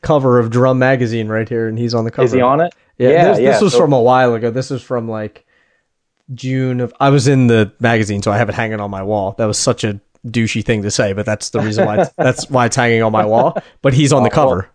cover 0.00 0.38
of 0.38 0.50
Drum 0.50 0.78
Magazine 0.78 1.28
right 1.28 1.48
here, 1.48 1.68
and 1.68 1.78
he's 1.78 1.94
on 1.94 2.04
the 2.04 2.10
cover. 2.10 2.24
Is 2.24 2.32
he 2.32 2.40
on 2.40 2.60
it? 2.60 2.74
Yeah, 2.98 3.10
yeah 3.10 3.28
this, 3.28 3.40
yeah. 3.40 3.52
this 3.52 3.62
was 3.62 3.72
so, 3.72 3.78
from 3.78 3.92
a 3.92 4.00
while 4.00 4.34
ago. 4.34 4.50
This 4.50 4.70
was 4.70 4.82
from 4.82 5.08
like 5.08 5.46
June 6.34 6.80
of. 6.80 6.94
I 6.98 7.10
was 7.10 7.28
in 7.28 7.46
the 7.46 7.72
magazine, 7.80 8.22
so 8.22 8.32
I 8.32 8.38
have 8.38 8.48
it 8.48 8.54
hanging 8.54 8.80
on 8.80 8.90
my 8.90 9.02
wall. 9.02 9.34
That 9.38 9.46
was 9.46 9.58
such 9.58 9.84
a 9.84 10.00
douchey 10.26 10.64
thing 10.64 10.82
to 10.82 10.90
say, 10.90 11.12
but 11.12 11.26
that's 11.26 11.50
the 11.50 11.60
reason 11.60 11.86
why. 11.86 12.08
that's 12.16 12.48
why 12.50 12.66
it's 12.66 12.76
hanging 12.76 13.02
on 13.02 13.12
my 13.12 13.24
wall. 13.24 13.56
But 13.82 13.94
he's 13.94 14.12
on 14.12 14.22
the 14.22 14.30
cover. 14.30 14.56
Well, 14.56 14.68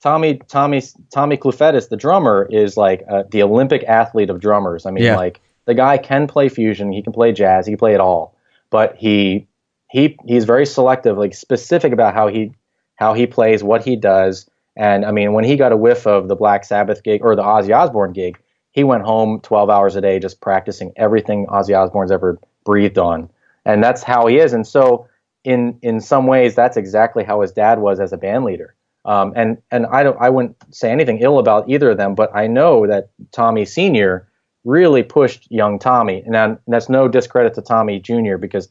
Tommy 0.00 0.40
Tommy 0.48 0.82
Tommy 1.12 1.36
Clufetos, 1.36 1.88
the 1.88 1.96
drummer, 1.96 2.48
is 2.50 2.76
like 2.76 3.02
uh, 3.10 3.24
the 3.30 3.42
Olympic 3.42 3.84
athlete 3.84 4.30
of 4.30 4.40
drummers. 4.40 4.86
I 4.86 4.90
mean, 4.90 5.04
yeah. 5.04 5.16
like 5.16 5.40
the 5.64 5.74
guy 5.74 5.98
can 5.98 6.26
play 6.26 6.48
fusion, 6.48 6.92
he 6.92 7.02
can 7.02 7.12
play 7.12 7.32
jazz, 7.32 7.66
he 7.66 7.72
can 7.72 7.78
play 7.78 7.94
it 7.94 8.00
all, 8.00 8.36
but 8.70 8.96
he 8.96 9.46
he 9.90 10.16
he's 10.26 10.44
very 10.44 10.66
selective, 10.66 11.18
like 11.18 11.34
specific 11.34 11.92
about 11.92 12.14
how 12.14 12.28
he 12.28 12.52
how 12.94 13.14
he 13.14 13.26
plays, 13.26 13.62
what 13.62 13.84
he 13.84 13.96
does, 13.96 14.48
and 14.78 15.04
I 15.04 15.10
mean, 15.10 15.32
when 15.32 15.44
he 15.44 15.56
got 15.56 15.72
a 15.72 15.76
whiff 15.76 16.06
of 16.06 16.28
the 16.28 16.36
Black 16.36 16.64
Sabbath 16.64 17.02
gig 17.02 17.20
or 17.22 17.34
the 17.34 17.42
Ozzy 17.42 17.76
Osbourne 17.76 18.12
gig, 18.12 18.38
he 18.70 18.84
went 18.84 19.02
home 19.02 19.40
12 19.40 19.68
hours 19.68 19.96
a 19.96 20.00
day 20.00 20.20
just 20.20 20.40
practicing 20.40 20.92
everything 20.94 21.46
Ozzy 21.46 21.76
Osbourne's 21.76 22.12
ever 22.12 22.38
breathed 22.64 22.96
on. 22.96 23.28
And 23.68 23.84
that's 23.84 24.02
how 24.02 24.26
he 24.26 24.38
is. 24.38 24.52
And 24.52 24.66
so, 24.66 25.06
in 25.44 25.78
in 25.82 26.00
some 26.00 26.26
ways, 26.26 26.56
that's 26.56 26.76
exactly 26.76 27.22
how 27.22 27.42
his 27.42 27.52
dad 27.52 27.78
was 27.78 28.00
as 28.00 28.12
a 28.12 28.16
band 28.16 28.44
leader. 28.44 28.74
Um, 29.04 29.32
and 29.36 29.58
and 29.70 29.86
I 29.86 30.02
don't 30.02 30.16
I 30.20 30.30
wouldn't 30.30 30.56
say 30.74 30.90
anything 30.90 31.18
ill 31.20 31.38
about 31.38 31.68
either 31.68 31.90
of 31.90 31.98
them, 31.98 32.14
but 32.14 32.34
I 32.34 32.46
know 32.46 32.86
that 32.86 33.10
Tommy 33.30 33.64
Senior 33.64 34.28
really 34.64 35.02
pushed 35.02 35.50
young 35.50 35.78
Tommy, 35.78 36.22
and, 36.26 36.34
and 36.34 36.58
that's 36.66 36.88
no 36.88 37.08
discredit 37.08 37.54
to 37.54 37.62
Tommy 37.62 38.00
Junior 38.00 38.38
because 38.38 38.68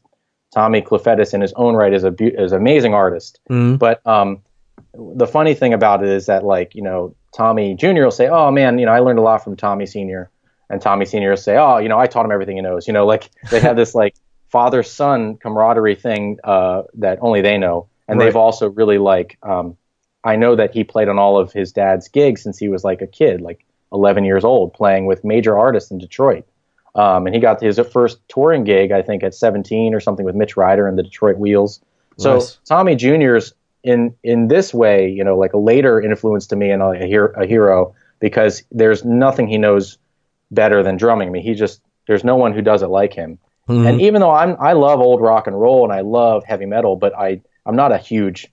Tommy 0.54 0.82
Clufetos 0.82 1.34
in 1.34 1.40
his 1.40 1.52
own 1.54 1.74
right 1.74 1.92
is 1.92 2.04
a 2.04 2.14
is 2.20 2.52
an 2.52 2.58
amazing 2.58 2.94
artist. 2.94 3.40
Mm-hmm. 3.50 3.76
But 3.76 4.06
um, 4.06 4.42
the 4.94 5.26
funny 5.26 5.54
thing 5.54 5.72
about 5.72 6.02
it 6.02 6.08
is 6.08 6.26
that 6.26 6.44
like 6.44 6.74
you 6.74 6.82
know 6.82 7.14
Tommy 7.34 7.74
Junior 7.74 8.04
will 8.04 8.10
say, 8.10 8.28
"Oh 8.28 8.50
man, 8.50 8.78
you 8.78 8.86
know 8.86 8.92
I 8.92 9.00
learned 9.00 9.18
a 9.18 9.22
lot 9.22 9.42
from 9.42 9.56
Tommy 9.56 9.86
Senior," 9.86 10.30
and 10.70 10.80
Tommy 10.80 11.04
Senior 11.04 11.30
will 11.30 11.36
say, 11.36 11.56
"Oh, 11.56 11.78
you 11.78 11.88
know 11.88 11.98
I 11.98 12.06
taught 12.06 12.24
him 12.24 12.32
everything 12.32 12.56
he 12.56 12.62
knows." 12.62 12.86
You 12.86 12.92
know, 12.92 13.06
like 13.06 13.30
they 13.50 13.60
have 13.60 13.76
this 13.76 13.94
like 13.94 14.14
father 14.50 14.82
son 14.82 15.36
camaraderie 15.36 15.94
thing 15.94 16.38
uh, 16.44 16.82
that 16.94 17.18
only 17.20 17.40
they 17.40 17.58
know, 17.58 17.88
and 18.06 18.18
Right. 18.18 18.26
they've 18.26 18.36
also 18.36 18.68
really 18.70 18.98
like 18.98 19.38
um, 19.42 19.76
I 20.24 20.36
know 20.36 20.56
that 20.56 20.72
he 20.74 20.84
played 20.84 21.08
on 21.08 21.18
all 21.18 21.38
of 21.38 21.52
his 21.52 21.72
dad's 21.72 22.08
gigs 22.08 22.42
since 22.42 22.58
he 22.58 22.68
was 22.68 22.84
like 22.84 23.00
a 23.02 23.06
kid, 23.06 23.40
like 23.40 23.64
11 23.92 24.24
years 24.24 24.44
old, 24.44 24.74
playing 24.74 25.06
with 25.06 25.24
major 25.24 25.56
artists 25.58 25.90
in 25.90 25.98
Detroit. 25.98 26.44
Um, 26.94 27.26
and 27.26 27.34
he 27.34 27.40
got 27.40 27.62
his 27.62 27.78
first 27.92 28.18
touring 28.28 28.64
gig, 28.64 28.90
I 28.90 29.02
think, 29.02 29.22
at 29.22 29.34
17 29.34 29.94
or 29.94 30.00
something 30.00 30.26
with 30.26 30.34
Mitch 30.34 30.56
Ryder 30.56 30.88
and 30.88 30.98
the 30.98 31.02
Detroit 31.02 31.38
Wheels. 31.38 31.80
So 32.16 32.34
Nice. 32.34 32.58
Tommy 32.66 32.96
Jr.'s 32.96 33.52
in 33.84 34.14
in 34.24 34.48
this 34.48 34.74
way, 34.74 35.08
you 35.08 35.22
know, 35.22 35.38
like 35.38 35.52
a 35.52 35.58
later 35.58 36.00
influence 36.00 36.48
to 36.48 36.56
me 36.56 36.70
and 36.70 36.82
a, 36.82 37.06
hero, 37.06 37.32
a 37.36 37.46
hero 37.46 37.94
because 38.18 38.64
there's 38.72 39.04
nothing 39.04 39.46
he 39.46 39.58
knows 39.58 39.98
better 40.50 40.82
than 40.82 40.96
drumming. 40.96 41.28
I 41.28 41.30
mean, 41.30 41.42
he 41.42 41.54
just 41.54 41.80
there's 42.08 42.24
no 42.24 42.36
one 42.36 42.52
who 42.52 42.62
does 42.62 42.82
it 42.82 42.88
like 42.88 43.14
him. 43.14 43.38
Mhm. 43.68 43.86
And 43.88 44.00
even 44.00 44.20
though 44.20 44.30
I'm 44.30 44.56
I 44.58 44.72
love 44.72 45.00
old 45.00 45.20
rock 45.20 45.46
and 45.46 45.58
roll 45.60 45.84
and 45.84 45.92
I 45.92 46.00
love 46.00 46.44
heavy 46.44 46.66
metal, 46.66 46.96
but 46.96 47.16
I 47.16 47.40
I'm 47.66 47.76
not 47.76 47.92
a 47.92 47.98
huge 47.98 48.48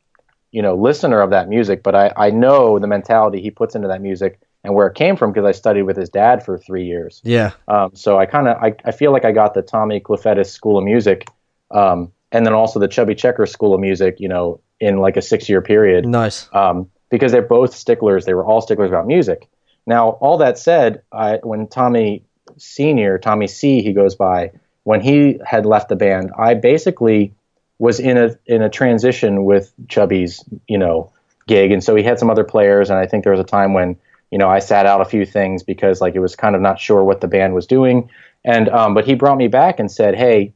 you 0.52 0.62
know 0.62 0.76
listener 0.76 1.22
of 1.22 1.30
that 1.32 1.50
music, 1.50 1.84
but 1.84 1.96
I 1.96 2.12
I 2.16 2.30
know 2.30 2.80
the 2.80 2.88
mentality 2.88 3.42
he 3.42 3.52
puts 3.52 3.76
into 3.76 3.88
that 3.88 4.02
music 4.02 4.40
and 4.64 4.74
where 4.74 4.88
it 4.88 4.96
came 4.96 5.16
from 5.16 5.32
because 5.32 5.46
I 5.48 5.52
studied 5.52 5.84
with 5.84 5.96
his 5.98 6.10
dad 6.10 6.44
for 6.44 6.58
three 6.58 6.86
years. 6.86 7.22
yeah. 7.24 7.52
Um, 7.68 7.92
so 7.94 8.18
I 8.18 8.26
kind 8.26 8.48
of 8.48 8.58
I, 8.58 8.76
I 8.84 8.92
feel 8.92 9.12
like 9.12 9.24
I 9.26 9.32
got 9.32 9.54
the 9.54 9.62
Tommy 9.62 10.00
Clufetos 10.00 10.48
School 10.50 10.78
of 10.78 10.84
Music, 10.84 11.28
um, 11.72 12.12
and 12.32 12.46
then 12.46 12.54
also 12.54 12.80
the 12.80 12.88
Chubby 12.88 13.16
Checker 13.16 13.46
School 13.46 13.74
of 13.74 13.80
Music. 13.80 14.18
You 14.20 14.28
know, 14.28 14.60
in 14.80 14.98
like 14.98 15.18
a 15.18 15.22
six 15.22 15.48
year 15.48 15.62
period 15.62 16.06
Nice. 16.06 16.50
um, 16.54 16.90
because 17.10 17.32
they're 17.32 17.42
both 17.42 17.74
sticklers. 17.74 18.26
They 18.26 18.34
were 18.34 18.46
all 18.46 18.60
sticklers 18.62 18.90
about 18.90 19.08
music. 19.08 19.48
Now, 19.88 20.10
all 20.20 20.38
that 20.40 20.58
said, 20.58 21.04
I, 21.12 21.38
when 21.44 21.68
Tommy 21.68 22.26
Senior, 22.58 23.18
Tommy 23.20 23.48
C, 23.48 23.82
he 23.82 23.94
goes 23.94 24.16
by, 24.16 24.52
when 24.86 25.02
he 25.02 25.40
had 25.46 25.66
left 25.66 25.90
the 25.90 25.96
band, 25.98 26.32
I 26.38 26.54
basically 26.54 27.34
was 27.78 28.00
in 28.00 28.18
a 28.18 28.38
in 28.46 28.62
a 28.62 28.70
transition 28.70 29.44
with 29.44 29.74
Chubby's, 29.90 30.42
you 30.68 30.78
know, 30.78 31.12
gig, 31.48 31.72
and 31.72 31.84
so 31.84 31.96
he 31.96 32.04
had 32.04 32.18
some 32.18 32.30
other 32.30 32.46
players, 32.46 32.90
and 32.90 32.98
I 32.98 33.06
think 33.06 33.24
there 33.24 33.34
was 33.34 33.42
a 33.42 33.52
time 33.58 33.74
when, 33.74 33.98
you 34.32 34.38
know, 34.38 34.50
I 34.50 34.60
sat 34.60 34.86
out 34.86 35.02
a 35.02 35.06
few 35.06 35.26
things 35.26 35.62
because 35.64 36.00
like 36.00 36.16
it 36.16 36.20
was 36.22 36.36
kind 36.36 36.56
of 36.56 36.62
not 36.62 36.80
sure 36.80 37.04
what 37.04 37.20
the 37.20 37.28
band 37.28 37.54
was 37.54 37.68
doing, 37.68 38.10
and 38.46 38.70
um, 38.70 38.94
but 38.94 39.06
he 39.06 39.16
brought 39.16 39.38
me 39.38 39.50
back 39.50 39.80
and 39.80 39.92
said, 39.92 40.16
hey. 40.16 40.54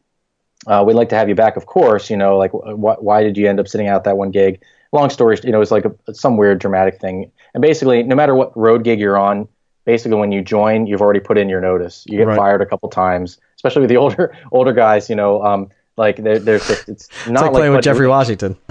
Uh, 0.67 0.84
we'd 0.86 0.93
like 0.93 1.07
to 1.07 1.15
have 1.15 1.30
you 1.30 1.36
back, 1.36 1.55
of 1.55 1.65
course. 1.65 2.09
You 2.09 2.17
know, 2.17 2.38
like 2.38 2.51
wh- 2.51 2.73
wh- 2.75 3.01
why 3.01 3.23
did 3.23 3.38
you 3.38 3.47
end 3.47 3.61
up 3.61 3.67
sitting 3.69 3.88
out 3.88 4.03
that 4.03 4.17
one 4.17 4.30
gig? 4.30 4.61
long 4.91 5.09
story, 5.09 5.38
you 5.43 5.51
know, 5.51 5.57
it 5.57 5.59
was 5.59 5.71
like 5.71 5.86
a, 5.86 6.13
some 6.13 6.36
weird 6.36 6.59
dramatic 6.59 6.99
thing. 6.99 7.32
And 7.53 7.61
basically, 7.61 8.03
no 8.03 8.15
matter 8.15 8.36
what 8.36 8.55
road 8.57 8.84
gig 8.84 8.99
you're 8.99 9.17
on, 9.17 9.47
basically 9.86 10.17
when 10.17 10.32
you 10.32 10.41
join, 10.41 10.86
you've 10.88 11.01
already 11.01 11.19
put 11.19 11.38
in 11.38 11.47
your 11.47 11.61
notice. 11.61 12.03
You 12.07 12.17
get 12.17 12.27
Right. 12.27 12.38
fired 12.38 12.61
a 12.61 12.65
couple 12.65 12.89
times, 12.89 13.39
especially 13.60 13.82
with 13.82 13.89
the 13.89 13.97
older 14.03 14.36
older 14.51 14.74
guys. 14.74 15.10
You 15.10 15.16
know, 15.16 15.43
um, 15.43 15.70
like 15.97 16.18
there, 16.18 16.39
there's 16.39 16.66
just 16.66 16.89
it's 16.89 17.10
not 17.28 17.34
It's 17.34 17.41
like 17.41 17.51
playing 17.51 17.74
with 17.74 17.84
Jeffrey. 17.84 18.07
Washington. 18.07 18.57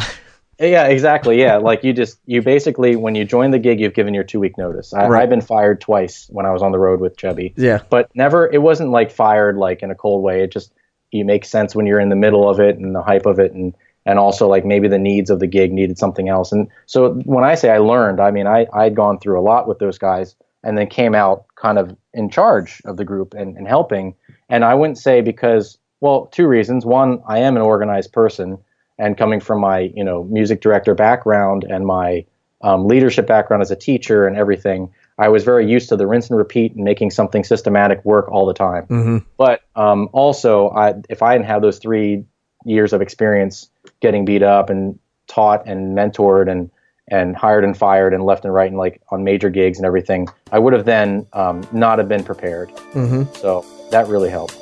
Yeah, 0.61 0.89
exactly. 0.89 1.39
Yeah, 1.39 1.59
like 1.59 1.85
you 1.85 1.93
just 1.93 2.19
you 2.27 2.43
basically 2.43 2.97
when 2.97 3.15
you 3.15 3.25
join 3.25 3.53
the 3.53 3.61
gig, 3.61 3.79
you've 3.79 3.95
given 3.95 4.13
your 4.13 4.25
two 4.25 4.41
week 4.41 4.59
notice. 4.59 4.93
I, 4.93 5.07
Right. 5.07 5.23
I've 5.23 5.29
been 5.31 5.41
fired 5.41 5.81
twice 5.81 6.27
when 6.31 6.47
I 6.47 6.51
was 6.51 6.63
on 6.63 6.73
the 6.73 6.81
road 6.81 6.99
with 6.99 7.17
Chubby 7.17 7.55
yeah. 7.57 7.83
but 7.91 8.11
never 8.17 8.51
it 8.53 8.61
wasn't 8.61 8.91
like 8.91 9.13
fired 9.13 9.57
like 9.57 9.85
in 9.85 9.93
a 9.93 9.95
cold 9.95 10.25
way 10.25 10.43
it 10.43 10.51
just 10.51 10.73
you 11.13 11.25
make 11.25 11.45
sense 11.45 11.77
when 11.77 11.87
you're 11.87 12.01
in 12.01 12.09
the 12.09 12.17
middle 12.17 12.49
of 12.51 12.59
it 12.61 12.77
and 12.77 12.95
the 12.95 13.03
hype 13.03 13.25
of 13.27 13.39
it 13.39 13.53
and 13.53 13.75
and 14.05 14.19
also 14.19 14.49
like 14.49 14.65
maybe 14.65 14.89
the 14.89 14.99
needs 14.99 15.31
of 15.31 15.39
the 15.39 15.47
gig 15.47 15.73
needed 15.73 15.99
something 15.99 16.29
else 16.29 16.53
and 16.53 16.69
so 16.87 17.15
when 17.25 17.45
i 17.45 17.55
say 17.55 17.71
i 17.71 17.79
learned 17.79 18.21
i 18.21 18.31
mean 18.31 18.47
i 18.47 18.67
i'd 18.75 18.95
gone 18.95 19.19
through 19.19 19.39
a 19.39 19.43
lot 19.43 19.69
with 19.69 19.79
those 19.79 19.99
guys 19.99 20.35
and 20.65 20.77
then 20.77 20.87
came 20.87 21.15
out 21.15 21.47
kind 21.57 21.79
of 21.79 21.97
in 22.13 22.29
charge 22.29 22.83
of 22.85 22.97
the 22.97 23.05
group 23.05 23.33
and, 23.35 23.57
and 23.57 23.69
helping 23.69 24.15
and 24.49 24.65
i 24.65 24.75
wouldn't 24.75 24.99
say 24.99 25.21
because 25.21 25.79
well 26.01 26.27
two 26.27 26.47
reasons. 26.47 26.85
One 26.87 27.23
i 27.27 27.39
am 27.39 27.57
an 27.57 27.63
organized 27.63 28.13
person 28.13 28.59
and 28.99 29.17
coming 29.17 29.41
from 29.41 29.61
my 29.61 29.91
you 29.95 30.05
know 30.05 30.25
music 30.25 30.61
director 30.61 30.95
background 30.95 31.65
and 31.65 31.87
my 31.87 32.25
um, 32.63 32.89
leadership 32.89 33.27
background 33.27 33.63
as 33.63 33.71
a 33.71 33.77
teacher 33.77 34.27
and 34.27 34.37
everything 34.37 34.91
i 35.19 35.29
was 35.29 35.45
very 35.45 35.69
used 35.71 35.89
to 35.89 35.97
the 35.97 36.07
rinse 36.07 36.29
and 36.29 36.39
repeat 36.39 36.75
and 36.75 36.85
making 36.85 37.11
something 37.11 37.45
systematic 37.45 38.05
work 38.05 38.29
all 38.31 38.47
the 38.47 38.55
time. 38.55 38.85
Hmm 38.85 39.19
but 39.37 39.63
um, 39.77 40.09
also 40.13 40.71
I, 40.71 40.95
if 41.09 41.23
i 41.23 41.35
didn't 41.35 41.47
have 41.47 41.63
those 41.63 41.79
three 41.79 42.25
years 42.65 42.93
of 42.93 43.01
experience 43.01 43.71
getting 44.01 44.25
beat 44.25 44.43
up 44.43 44.71
and 44.71 44.99
taught 45.29 45.67
and 45.67 45.97
mentored 45.97 46.51
and 46.51 46.71
and 47.11 47.37
hired 47.37 47.65
and 47.65 47.77
fired 47.77 48.13
and 48.13 48.25
left 48.25 48.45
and 48.45 48.53
right 48.53 48.69
and 48.69 48.77
like 48.77 49.01
on 49.11 49.25
major 49.25 49.51
gigs 49.51 49.79
and 49.79 49.87
everything 49.87 50.27
i 50.53 50.59
would 50.59 50.73
have 50.73 50.85
then 50.85 51.27
um, 51.33 51.67
not 51.73 51.99
have 51.99 52.09
been 52.09 52.25
prepared. 52.25 52.71
Hmm 52.93 53.23
so 53.35 53.65
that 53.91 54.07
really 54.09 54.31
helped 54.31 54.57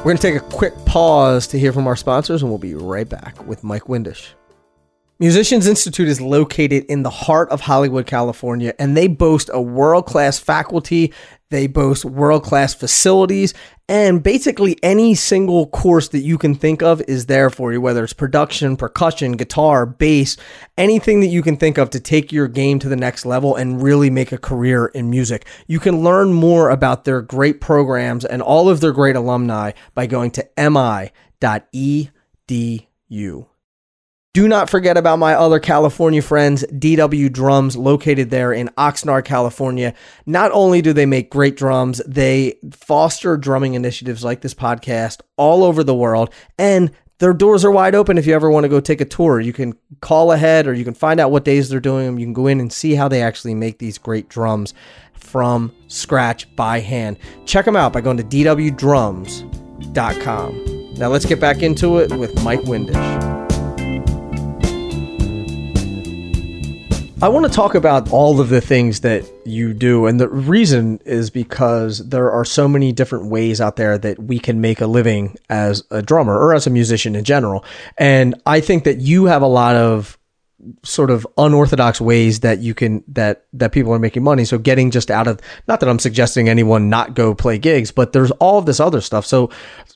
We're 0.00 0.04
going 0.04 0.16
to 0.16 0.22
take 0.22 0.36
a 0.36 0.40
quick 0.56 0.74
pause 0.86 1.46
to 1.48 1.58
hear 1.58 1.74
from 1.74 1.86
our 1.86 1.94
sponsors, 1.94 2.40
and 2.40 2.50
we'll 2.50 2.56
be 2.56 2.74
right 2.74 3.06
back 3.06 3.46
with 3.46 3.62
Mike 3.62 3.82
Windish. 3.82 4.28
Musicians 5.20 5.66
Institute 5.66 6.08
is 6.08 6.18
located 6.18 6.86
in 6.86 7.02
the 7.02 7.10
heart 7.10 7.50
of 7.50 7.60
Hollywood, 7.60 8.06
California, 8.06 8.72
and 8.78 8.96
they 8.96 9.06
boast 9.06 9.50
a 9.52 9.60
world 9.60 10.06
class 10.06 10.38
faculty. 10.38 11.12
They 11.50 11.66
boast 11.66 12.06
world 12.06 12.42
class 12.42 12.72
facilities, 12.72 13.52
and 13.86 14.22
basically 14.22 14.78
any 14.82 15.14
single 15.14 15.66
course 15.66 16.08
that 16.08 16.20
you 16.20 16.38
can 16.38 16.54
think 16.54 16.82
of 16.82 17.02
is 17.02 17.26
there 17.26 17.50
for 17.50 17.70
you, 17.70 17.82
whether 17.82 18.02
it's 18.02 18.14
production, 18.14 18.78
percussion, 18.78 19.32
guitar, 19.32 19.84
bass, 19.84 20.38
anything 20.78 21.20
that 21.20 21.26
you 21.26 21.42
can 21.42 21.58
think 21.58 21.76
of 21.76 21.90
to 21.90 22.00
take 22.00 22.32
your 22.32 22.48
game 22.48 22.78
to 22.78 22.88
the 22.88 22.96
next 22.96 23.26
level 23.26 23.56
and 23.56 23.82
really 23.82 24.08
make 24.08 24.32
a 24.32 24.38
career 24.38 24.86
in 24.86 25.10
music. 25.10 25.44
You 25.66 25.80
can 25.80 26.02
learn 26.02 26.32
more 26.32 26.70
about 26.70 27.04
their 27.04 27.20
great 27.20 27.60
programs 27.60 28.24
and 28.24 28.40
all 28.40 28.70
of 28.70 28.80
their 28.80 28.92
great 28.92 29.16
alumni 29.16 29.72
by 29.92 30.06
going 30.06 30.30
to 30.30 30.48
mi.edu. 30.56 31.10
Do 34.32 34.46
not 34.46 34.70
forget 34.70 34.96
about 34.96 35.18
my 35.18 35.34
other 35.34 35.58
California 35.58 36.22
friends, 36.22 36.64
DW 36.72 37.32
Drums, 37.32 37.76
located 37.76 38.30
there 38.30 38.52
in 38.52 38.68
Oxnard, 38.78 39.24
California. 39.24 39.92
Not 40.24 40.52
only 40.52 40.80
do 40.82 40.92
they 40.92 41.04
make 41.04 41.30
great 41.30 41.56
drums, 41.56 42.00
they 42.06 42.56
foster 42.70 43.36
drumming 43.36 43.74
initiatives 43.74 44.22
like 44.22 44.40
this 44.40 44.54
podcast 44.54 45.20
all 45.36 45.64
over 45.64 45.82
the 45.82 45.96
world. 45.96 46.32
And 46.58 46.92
their 47.18 47.32
doors 47.32 47.64
are 47.64 47.72
wide 47.72 47.96
open 47.96 48.18
if 48.18 48.26
you 48.26 48.32
ever 48.32 48.52
want 48.52 48.62
to 48.62 48.68
go 48.68 48.78
take 48.78 49.00
a 49.00 49.04
tour. 49.04 49.40
You 49.40 49.52
can 49.52 49.76
call 50.00 50.30
ahead 50.30 50.68
or 50.68 50.74
you 50.74 50.84
can 50.84 50.94
find 50.94 51.18
out 51.18 51.32
what 51.32 51.44
days 51.44 51.68
they're 51.68 51.80
doing 51.80 52.06
them. 52.06 52.20
You 52.20 52.26
can 52.26 52.32
go 52.32 52.46
in 52.46 52.60
and 52.60 52.72
see 52.72 52.94
how 52.94 53.08
they 53.08 53.22
actually 53.22 53.56
make 53.56 53.78
these 53.78 53.98
great 53.98 54.28
drums 54.28 54.74
from 55.12 55.74
scratch 55.88 56.54
by 56.54 56.78
hand. 56.78 57.16
Check 57.46 57.64
them 57.64 57.74
out 57.74 57.92
by 57.92 58.00
going 58.00 58.16
to 58.16 58.22
dwdrums.com. 58.22 60.94
Now 60.94 61.08
let's 61.08 61.26
get 61.26 61.40
back 61.40 61.62
into 61.62 61.98
it 61.98 62.12
with 62.12 62.44
Mike 62.44 62.60
Windish. 62.60 63.39
I 67.22 67.28
want 67.28 67.44
to 67.44 67.52
talk 67.52 67.74
about 67.74 68.10
all 68.12 68.40
of 68.40 68.48
the 68.48 68.62
things 68.62 69.00
that 69.00 69.30
you 69.44 69.74
do. 69.74 70.06
And 70.06 70.18
the 70.18 70.28
reason 70.30 71.00
is 71.04 71.28
because 71.28 71.98
there 72.08 72.30
are 72.30 72.46
so 72.46 72.66
many 72.66 72.92
different 72.92 73.26
ways 73.26 73.60
out 73.60 73.76
there 73.76 73.98
that 73.98 74.18
we 74.18 74.38
can 74.38 74.62
make 74.62 74.80
a 74.80 74.86
living 74.86 75.36
as 75.50 75.82
a 75.90 76.00
drummer 76.00 76.32
or 76.32 76.54
as 76.54 76.66
a 76.66 76.70
musician 76.70 77.14
in 77.14 77.24
general. 77.24 77.62
And 77.98 78.40
I 78.46 78.60
think 78.60 78.84
that 78.84 79.00
you 79.00 79.26
have 79.26 79.42
a 79.42 79.46
lot 79.46 79.76
of 79.76 80.16
sort 80.82 81.10
of 81.10 81.26
unorthodox 81.36 82.00
ways 82.00 82.40
that 82.40 82.60
you 82.60 82.72
can 82.72 83.04
that 83.08 83.44
that 83.52 83.72
people 83.72 83.94
are 83.94 83.98
making 83.98 84.22
money 84.22 84.44
so 84.44 84.58
getting 84.58 84.90
just 84.90 85.10
out 85.10 85.26
of 85.26 85.40
not 85.66 85.80
that 85.80 85.88
i'm 85.88 85.98
suggesting 85.98 86.50
anyone 86.50 86.90
not 86.90 87.14
go 87.14 87.34
play 87.34 87.56
gigs 87.56 87.90
but 87.90 88.12
there's 88.12 88.30
all 88.32 88.58
of 88.58 88.66
this 88.66 88.78
other 88.78 89.00
stuff 89.00 89.24
so 89.24 89.48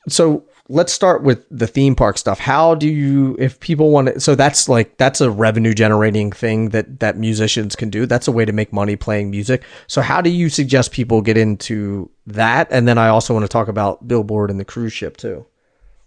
so 0.09 0.43
let's 0.67 0.91
start 0.91 1.21
with 1.23 1.45
the 1.51 1.67
theme 1.67 1.95
park 1.95 2.17
stuff 2.17 2.39
how 2.39 2.73
do 2.73 2.87
you 2.87 3.35
if 3.37 3.59
people 3.59 3.91
want 3.91 4.07
to 4.07 4.19
so 4.19 4.33
that's 4.33 4.67
like 4.67 4.97
that's 4.97 5.21
a 5.21 5.29
revenue 5.29 5.73
generating 5.73 6.31
thing 6.31 6.69
that 6.69 6.99
that 6.99 7.17
musicians 7.17 7.75
can 7.75 7.89
do 7.89 8.05
that's 8.05 8.27
a 8.27 8.31
way 8.31 8.45
to 8.45 8.51
make 8.51 8.73
money 8.73 8.95
playing 8.95 9.29
music 9.29 9.63
so 9.87 10.01
how 10.01 10.21
do 10.21 10.29
you 10.29 10.49
suggest 10.49 10.91
people 10.91 11.21
get 11.21 11.37
into 11.37 12.09
that 12.25 12.67
and 12.71 12.87
then 12.87 12.97
i 12.97 13.07
also 13.07 13.33
want 13.33 13.43
to 13.43 13.49
talk 13.49 13.67
about 13.67 14.07
billboard 14.07 14.49
and 14.49 14.59
the 14.59 14.65
cruise 14.65 14.93
ship 14.93 15.17
too 15.17 15.45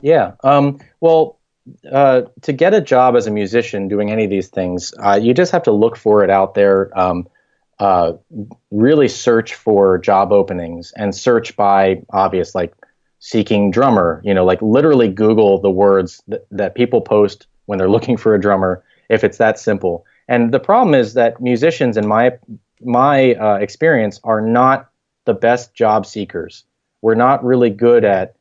Yeah. 0.01 0.33
Um, 0.45 0.79
well, 1.01 1.39
uh, 1.91 2.23
to 2.43 2.53
get 2.53 2.75
a 2.75 2.81
job 2.81 3.17
as 3.17 3.27
a 3.27 3.31
musician 3.31 3.89
doing 3.89 4.11
any 4.11 4.25
of 4.25 4.31
these 4.31 4.49
things, 4.49 4.95
uh, 5.03 5.19
you 5.21 5.35
just 5.35 5.53
have 5.53 5.65
to 5.65 5.73
look 5.73 5.97
for 5.97 6.25
it 6.25 6.31
out 6.31 6.55
there. 6.55 6.97
Um, 6.99 7.29
uh, 7.79 8.15
really 8.73 9.07
search 9.07 9.55
for 9.55 9.99
job 9.99 10.33
openings 10.33 10.93
and 10.97 11.15
search 11.15 11.55
by 11.57 12.03
obvious, 12.11 12.55
like 12.55 12.75
seeking 13.19 13.71
drummer. 13.71 14.21
You 14.25 14.35
know, 14.35 14.45
like 14.45 14.62
literally 14.62 15.09
Google 15.09 15.61
the 15.61 15.71
words 15.71 16.23
that, 16.29 16.47
that 16.51 16.75
people 16.75 17.01
post 17.01 17.47
when 17.66 17.79
they're 17.79 17.91
looking 17.91 18.16
for 18.16 18.35
a 18.35 18.41
drummer. 18.41 18.83
If 19.09 19.25
it's 19.25 19.39
that 19.39 19.59
simple. 19.59 20.05
And 20.29 20.53
the 20.53 20.61
problem 20.61 20.95
is 20.95 21.14
that 21.14 21.41
musicians, 21.41 21.97
in 21.97 22.07
my 22.07 22.33
my 22.81 23.35
uh, 23.35 23.57
experience, 23.57 24.21
are 24.25 24.41
not 24.41 24.91
the 25.25 25.35
best 25.35 25.75
job 25.75 26.07
seekers. 26.07 26.64
We're 27.03 27.14
not 27.14 27.45
really 27.45 27.71
good 27.71 28.05
at 28.05 28.37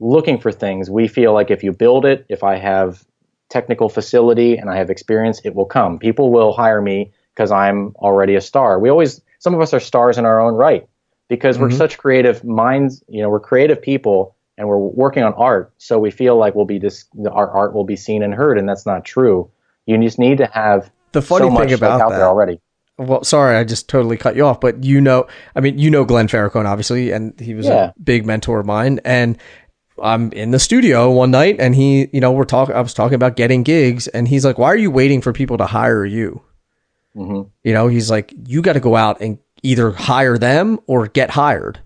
looking 0.00 0.38
for 0.38 0.52
things. 0.52 0.90
We 0.90 1.08
feel 1.08 1.32
like 1.32 1.50
if 1.50 1.62
you 1.62 1.72
build 1.72 2.04
it, 2.04 2.24
if 2.28 2.42
I 2.42 2.56
have 2.56 3.04
technical 3.48 3.88
facility 3.88 4.56
and 4.56 4.70
I 4.70 4.76
have 4.76 4.90
experience, 4.90 5.40
it 5.44 5.54
will 5.54 5.64
come. 5.64 5.98
People 5.98 6.30
will 6.30 6.52
hire 6.52 6.80
me 6.80 7.12
because 7.34 7.50
I'm 7.50 7.94
already 7.96 8.34
a 8.34 8.40
star. 8.40 8.78
We 8.78 8.90
always, 8.90 9.20
some 9.38 9.54
of 9.54 9.60
us 9.60 9.72
are 9.72 9.80
stars 9.80 10.18
in 10.18 10.24
our 10.24 10.40
own 10.40 10.54
right 10.54 10.88
because 11.28 11.56
mm-hmm. 11.56 11.64
we're 11.64 11.70
such 11.70 11.98
creative 11.98 12.44
minds. 12.44 13.02
You 13.08 13.22
know, 13.22 13.30
we're 13.30 13.40
creative 13.40 13.80
people 13.80 14.36
and 14.56 14.68
we're 14.68 14.78
working 14.78 15.22
on 15.22 15.34
art. 15.34 15.72
So 15.78 15.98
we 15.98 16.10
feel 16.10 16.36
like 16.36 16.54
we'll 16.54 16.64
be 16.64 16.78
dis- 16.78 17.06
our 17.30 17.50
art 17.50 17.74
will 17.74 17.84
be 17.84 17.96
seen 17.96 18.22
and 18.22 18.34
heard, 18.34 18.58
and 18.58 18.68
that's 18.68 18.86
not 18.86 19.04
true. 19.04 19.50
You 19.86 19.96
just 20.02 20.18
need 20.18 20.38
to 20.38 20.46
have 20.46 20.90
the 21.12 21.22
funny 21.22 21.48
so 21.48 21.56
thing 21.56 21.72
about 21.72 22.00
out 22.00 22.10
that, 22.10 22.16
there 22.18 22.26
already. 22.26 22.60
Well, 22.98 23.22
sorry, 23.22 23.56
I 23.56 23.64
just 23.64 23.88
totally 23.88 24.16
cut 24.16 24.34
you 24.34 24.44
off, 24.44 24.60
but 24.60 24.82
you 24.82 25.00
know, 25.00 25.28
I 25.54 25.60
mean, 25.60 25.78
you 25.78 25.88
know 25.88 26.04
Glenn 26.04 26.26
Farrakhan, 26.26 26.66
obviously, 26.66 27.12
and 27.12 27.38
he 27.38 27.54
was 27.54 27.66
yeah. 27.66 27.92
a 27.96 28.00
big 28.02 28.26
mentor 28.26 28.58
of 28.58 28.66
mine. 28.66 29.00
And 29.04 29.38
I'm 30.02 30.32
in 30.32 30.50
the 30.50 30.58
studio 30.58 31.10
one 31.10 31.30
night 31.30 31.56
and 31.60 31.74
he, 31.74 32.08
you 32.12 32.20
know, 32.20 32.32
we're 32.32 32.44
talking, 32.44 32.74
I 32.74 32.80
was 32.80 32.94
talking 32.94 33.14
about 33.14 33.36
getting 33.36 33.62
gigs 33.62 34.08
and 34.08 34.26
he's 34.26 34.44
like, 34.44 34.58
why 34.58 34.68
are 34.68 34.76
you 34.76 34.90
waiting 34.90 35.20
for 35.20 35.32
people 35.32 35.58
to 35.58 35.66
hire 35.66 36.04
you? 36.04 36.42
Mm-hmm. 37.14 37.48
You 37.62 37.72
know, 37.72 37.86
he's 37.86 38.10
like, 38.10 38.34
you 38.46 38.62
got 38.62 38.74
to 38.74 38.80
go 38.80 38.96
out 38.96 39.20
and 39.20 39.38
either 39.62 39.90
hire 39.92 40.38
them 40.38 40.78
or 40.86 41.06
get 41.06 41.30
hired. 41.30 41.80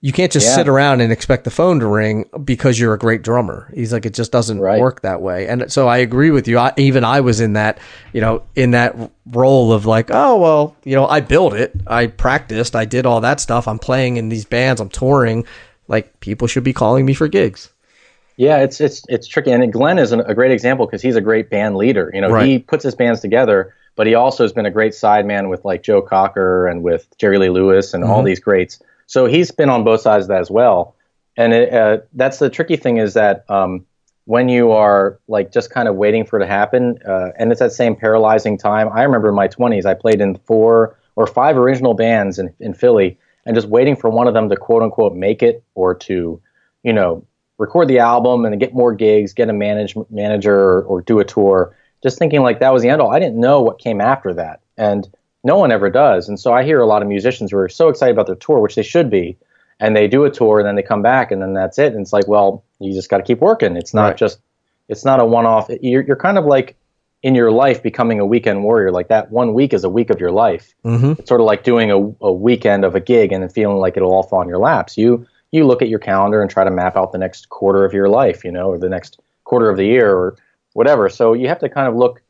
You 0.00 0.12
can't 0.12 0.30
just 0.30 0.48
yeah. 0.48 0.56
sit 0.56 0.68
around 0.68 1.00
and 1.00 1.10
expect 1.10 1.44
the 1.44 1.50
phone 1.50 1.80
to 1.80 1.86
ring 1.86 2.28
because 2.44 2.78
you're 2.78 2.92
a 2.92 2.98
great 2.98 3.22
drummer. 3.22 3.72
He's 3.74 3.90
like, 3.90 4.04
it 4.04 4.12
just 4.12 4.30
doesn't 4.30 4.60
right. 4.60 4.78
work 4.78 5.00
that 5.00 5.22
way. 5.22 5.48
And 5.48 5.72
so 5.72 5.88
I 5.88 5.96
agree 5.96 6.30
with 6.30 6.46
you. 6.46 6.58
I, 6.58 6.74
even 6.76 7.04
I 7.04 7.20
was 7.20 7.40
in 7.40 7.54
that, 7.54 7.78
you 8.12 8.20
know, 8.20 8.42
in 8.54 8.72
that 8.72 8.94
role 9.24 9.72
of 9.72 9.86
like, 9.86 10.10
oh, 10.10 10.38
well, 10.38 10.76
you 10.84 10.94
know, 10.94 11.06
I 11.06 11.20
built 11.20 11.54
it. 11.54 11.72
I 11.86 12.08
practiced. 12.08 12.76
I 12.76 12.84
did 12.84 13.06
all 13.06 13.22
that 13.22 13.40
stuff. 13.40 13.66
I'm 13.66 13.78
playing 13.78 14.18
in 14.18 14.28
these 14.28 14.44
bands. 14.44 14.78
I'm 14.78 14.90
touring 14.90 15.46
like 15.88 16.20
people 16.20 16.48
should 16.48 16.64
be 16.64 16.74
calling 16.74 17.06
me 17.06 17.14
for 17.14 17.26
gigs. 17.26 17.70
Yeah, 18.36 18.58
it's 18.58 18.80
it's 18.80 19.04
it's 19.08 19.28
tricky, 19.28 19.52
and 19.52 19.72
Glenn 19.72 19.98
is 19.98 20.10
an, 20.10 20.20
a 20.20 20.34
great 20.34 20.50
example 20.50 20.86
because 20.86 21.02
he's 21.02 21.14
a 21.14 21.20
great 21.20 21.50
band 21.50 21.76
leader. 21.76 22.10
You 22.12 22.20
know, 22.20 22.30
right. 22.30 22.46
he 22.46 22.58
puts 22.58 22.82
his 22.82 22.94
bands 22.94 23.20
together, 23.20 23.74
but 23.96 24.06
he 24.06 24.14
also 24.14 24.44
has 24.44 24.52
been 24.52 24.66
a 24.66 24.70
great 24.70 24.92
sideman 24.92 25.48
with 25.48 25.64
like 25.64 25.82
Joe 25.82 26.02
Cocker 26.02 26.66
and 26.66 26.82
with 26.82 27.06
Jerry 27.18 27.38
Lee 27.38 27.50
Lewis 27.50 27.94
and 27.94 28.02
mm-hmm. 28.04 28.12
all 28.12 28.22
these 28.22 28.40
greats. 28.40 28.80
So 29.06 29.26
he's 29.26 29.50
been 29.50 29.68
on 29.68 29.84
both 29.84 30.00
sides 30.00 30.24
of 30.24 30.28
that 30.28 30.40
as 30.40 30.50
well. 30.50 30.96
And 31.36 31.52
it, 31.52 31.72
uh, 31.72 31.98
that's 32.12 32.38
the 32.38 32.50
tricky 32.50 32.76
thing 32.76 32.98
is 32.98 33.14
that 33.14 33.48
um, 33.50 33.84
when 34.24 34.48
you 34.48 34.72
are 34.72 35.18
like 35.28 35.52
just 35.52 35.70
kind 35.70 35.88
of 35.88 35.96
waiting 35.96 36.24
for 36.24 36.38
it 36.38 36.44
to 36.44 36.46
happen, 36.46 36.98
uh, 37.06 37.30
and 37.38 37.50
it's 37.50 37.60
that 37.60 37.72
same 37.72 37.96
paralyzing 37.96 38.56
time. 38.56 38.88
I 38.92 39.02
remember 39.02 39.28
in 39.28 39.34
my 39.34 39.48
20s, 39.48 39.84
I 39.84 39.94
played 39.94 40.20
in 40.20 40.36
four 40.36 40.96
or 41.16 41.26
five 41.26 41.56
original 41.56 41.94
bands 41.94 42.38
in, 42.38 42.52
in 42.60 42.74
Philly 42.74 43.18
and 43.46 43.54
just 43.54 43.68
waiting 43.68 43.96
for 43.96 44.10
one 44.10 44.26
of 44.26 44.34
them 44.34 44.48
to 44.48 44.56
quote 44.56 44.82
unquote 44.82 45.14
make 45.14 45.42
it 45.42 45.62
or 45.74 45.94
to, 45.94 46.40
you 46.82 46.92
know, 46.92 47.24
record 47.58 47.88
the 47.88 47.98
album 47.98 48.44
and 48.44 48.58
get 48.58 48.74
more 48.74 48.94
gigs, 48.94 49.32
get 49.32 49.48
a 49.48 49.52
manage, 49.52 49.94
manager 50.10 50.54
or, 50.54 50.82
or 50.82 51.02
do 51.02 51.20
a 51.20 51.24
tour. 51.24 51.76
Just 52.04 52.18
thinking 52.18 52.42
like 52.42 52.60
that 52.60 52.72
was 52.72 52.82
the 52.82 52.90
end 52.90 53.00
all. 53.00 53.10
I 53.10 53.18
didn't 53.18 53.40
know 53.40 53.62
what 53.62 53.78
came 53.80 54.00
after 54.00 54.34
that. 54.34 54.60
And 54.76 55.08
no 55.42 55.56
one 55.56 55.72
ever 55.72 55.90
does. 55.90 56.28
And 56.28 56.38
so 56.38 56.52
I 56.52 56.62
hear 56.62 56.80
a 56.80 56.86
lot 56.86 57.02
of 57.02 57.08
musicians 57.08 57.50
who 57.50 57.56
are 57.56 57.68
so 57.68 57.88
excited 57.88 58.12
about 58.12 58.26
their 58.26 58.36
tour, 58.36 58.60
which 58.60 58.76
they 58.76 58.82
should 58.82 59.10
be, 59.10 59.36
and 59.80 59.96
they 59.96 60.06
do 60.06 60.24
a 60.24 60.30
tour 60.30 60.60
and 60.60 60.68
then 60.68 60.76
they 60.76 60.82
come 60.82 61.02
back 61.02 61.32
and 61.32 61.40
then 61.40 61.54
that's 61.54 61.78
it. 61.78 61.92
And 61.92 62.02
it's 62.02 62.12
like, 62.12 62.28
well, 62.28 62.62
you 62.78 62.92
just 62.92 63.08
got 63.08 63.18
to 63.18 63.24
keep 63.24 63.40
working. 63.40 63.76
It's 63.76 63.94
not 63.94 64.08
right. 64.08 64.16
just, 64.16 64.38
it's 64.88 65.04
not 65.04 65.18
a 65.18 65.24
one 65.24 65.46
off. 65.46 65.70
You're, 65.82 66.02
you're 66.02 66.16
kind 66.16 66.38
of 66.38 66.44
like 66.44 66.76
in 67.22 67.34
your 67.34 67.50
life 67.50 67.82
becoming 67.82 68.20
a 68.20 68.26
weekend 68.26 68.62
warrior. 68.62 68.92
Like 68.92 69.08
that 69.08 69.30
one 69.30 69.54
week 69.54 69.72
is 69.72 69.82
a 69.82 69.88
week 69.88 70.10
of 70.10 70.20
your 70.20 70.30
life. 70.30 70.74
Mm-hmm. 70.84 71.12
It's 71.18 71.28
sort 71.28 71.40
of 71.40 71.46
like 71.46 71.64
doing 71.64 71.90
a, 71.90 71.96
a 72.20 72.32
weekend 72.32 72.84
of 72.84 72.94
a 72.94 73.00
gig 73.00 73.32
and 73.32 73.42
then 73.42 73.48
feeling 73.48 73.78
like 73.78 73.96
it'll 73.96 74.12
all 74.12 74.22
fall 74.22 74.40
on 74.40 74.48
your 74.48 74.58
laps. 74.58 74.98
You 74.98 75.26
you 75.50 75.64
look 75.64 75.82
at 75.82 75.88
your 75.88 76.00
calendar 76.00 76.42
and 76.42 76.50
try 76.50 76.64
to 76.64 76.70
map 76.70 76.96
out 76.96 77.12
the 77.12 77.18
next 77.18 77.48
quarter 77.48 77.84
of 77.84 77.92
your 77.92 78.08
life, 78.08 78.44
you 78.44 78.50
know, 78.50 78.70
or 78.70 78.76
the 78.76 78.88
next 78.88 79.20
quarter 79.44 79.70
of 79.70 79.76
the 79.76 79.86
year 79.86 80.12
or 80.12 80.36
whatever. 80.74 81.08
So 81.08 81.32
you 81.32 81.48
have 81.48 81.58
to 81.60 81.68
kind 81.68 81.88
of 81.88 81.96
look 81.96 82.20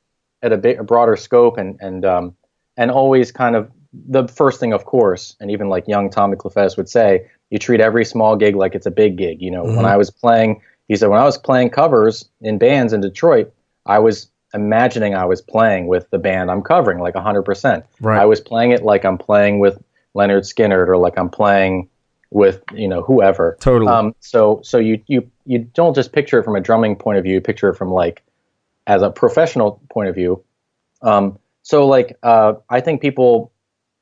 at 0.42 0.52
a 0.52 0.56
bit 0.56 0.78
a 0.78 0.84
broader 0.84 1.16
scope 1.16 1.58
and 1.58 1.76
and 1.80 2.04
um, 2.04 2.36
and 2.76 2.90
always 2.90 3.32
kind 3.32 3.56
of 3.56 3.70
the 3.92 4.26
first 4.28 4.60
thing, 4.60 4.72
of 4.72 4.84
course, 4.84 5.36
and 5.40 5.50
even 5.50 5.68
like 5.68 5.88
young 5.88 6.10
Tommy 6.10 6.36
Clufetos 6.36 6.76
would 6.76 6.88
say, 6.88 7.28
you 7.50 7.58
treat 7.58 7.80
every 7.80 8.04
small 8.04 8.36
gig 8.36 8.56
like 8.56 8.74
it's 8.74 8.86
a 8.86 8.90
big 8.90 9.16
gig. 9.16 9.40
You 9.40 9.50
know, 9.50 9.64
mm-hmm. 9.64 9.76
when 9.76 9.84
I 9.84 9.96
was 9.96 10.10
playing, 10.10 10.62
he 10.88 10.96
said, 10.96 11.08
when 11.08 11.20
I 11.20 11.24
was 11.24 11.38
playing 11.38 11.70
covers 11.70 12.28
in 12.40 12.58
bands 12.58 12.92
in 12.92 13.00
Detroit, 13.00 13.52
I 13.86 13.98
was 13.98 14.28
imagining 14.52 15.14
I 15.14 15.24
was 15.24 15.42
playing 15.42 15.86
with 15.86 16.08
the 16.10 16.18
band 16.18 16.50
I'm 16.50 16.62
covering, 16.62 17.00
like 17.00 17.14
100%. 17.14 17.84
Right. 18.00 18.20
I 18.20 18.24
was 18.24 18.40
playing 18.40 18.70
it 18.70 18.82
like 18.82 19.04
I'm 19.04 19.18
playing 19.18 19.58
with 19.58 19.82
Lynyrd 20.14 20.42
Skynyrd 20.42 20.88
or 20.88 20.96
like 20.96 21.18
I'm 21.18 21.28
playing 21.28 21.88
with 22.30 22.62
you 22.74 22.88
know 22.88 23.02
whoever. 23.02 23.56
Totally. 23.60 23.90
Um, 23.90 24.14
so 24.20 24.60
so 24.62 24.78
you 24.78 25.00
you 25.06 25.30
you 25.46 25.60
don't 25.60 25.94
just 25.94 26.12
picture 26.12 26.38
it 26.40 26.44
from 26.44 26.56
a 26.56 26.60
drumming 26.60 26.96
point 26.96 27.18
of 27.18 27.24
view. 27.24 27.34
You 27.34 27.40
picture 27.40 27.68
it 27.68 27.76
from 27.76 27.90
like 27.90 28.22
as 28.86 29.02
a 29.02 29.10
professional 29.10 29.82
point 29.90 30.08
of 30.08 30.14
view. 30.14 30.42
Um, 31.02 31.38
so 31.62 31.86
like 31.86 32.16
uh, 32.22 32.54
I 32.68 32.80
think 32.80 33.00
people 33.00 33.52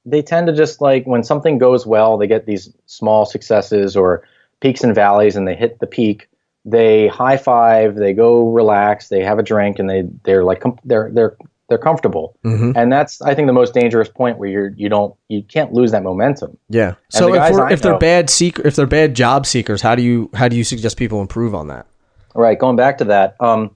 they 0.05 0.23
tend 0.23 0.49
to 0.49 0.53
just 0.53 0.81
like 0.81 1.05
when 1.05 1.23
something 1.23 1.59
goes 1.59 1.87
well, 1.87 2.19
they 2.19 2.27
get 2.27 2.47
these 2.47 2.73
small 2.87 3.25
successes 3.25 3.97
or 3.97 4.27
peaks 4.61 4.83
and 4.83 4.95
valleys, 4.95 5.37
and 5.37 5.47
they 5.47 5.55
hit 5.55 5.79
the 5.79 5.87
peak 5.87 6.29
they 6.65 7.09
high 7.09 7.37
five, 7.37 7.97
they 7.97 8.13
go 8.13 8.51
relax, 8.51 9.09
they 9.09 9.23
have 9.23 9.39
a 9.39 9.43
drink, 9.43 9.79
and 9.79 9.89
they 9.89 10.05
they're 10.25 10.45
like 10.45 10.63
they're 10.85 11.11
they're 11.13 11.37
they're 11.69 11.79
comfortable, 11.79 12.37
mm-hmm. 12.45 12.73
and 12.77 12.93
that's 12.93 13.21
I 13.23 13.35
think 13.35 13.47
the 13.47 13.53
most 13.53 13.75
dangerous 13.75 14.09
point 14.09 14.39
where 14.39 14.49
you're 14.49 14.69
you 14.77 14.89
don't 14.89 15.15
you 15.29 15.43
can't 15.43 15.73
lose 15.73 15.91
that 15.93 16.03
momentum. 16.03 16.57
Yeah. 16.69 16.89
And 16.89 16.97
so 17.11 17.35
if, 17.35 17.73
if 17.73 17.83
they're 17.83 17.99
bad 17.99 18.31
seeker, 18.31 18.67
if 18.67 18.77
they're 18.77 18.87
bad 18.87 19.15
job 19.15 19.47
seekers, 19.47 19.83
how 19.83 19.95
do 19.95 20.03
you 20.03 20.31
how 20.35 20.49
do 20.49 20.57
you 20.57 20.65
suggest 20.65 20.97
people 20.97 21.21
improve 21.21 21.55
on 21.55 21.69
that? 21.69 21.87
Right. 22.35 22.59
Going 22.59 22.77
back 22.77 22.99
to 22.99 23.05
that, 23.07 23.37
um, 23.41 23.75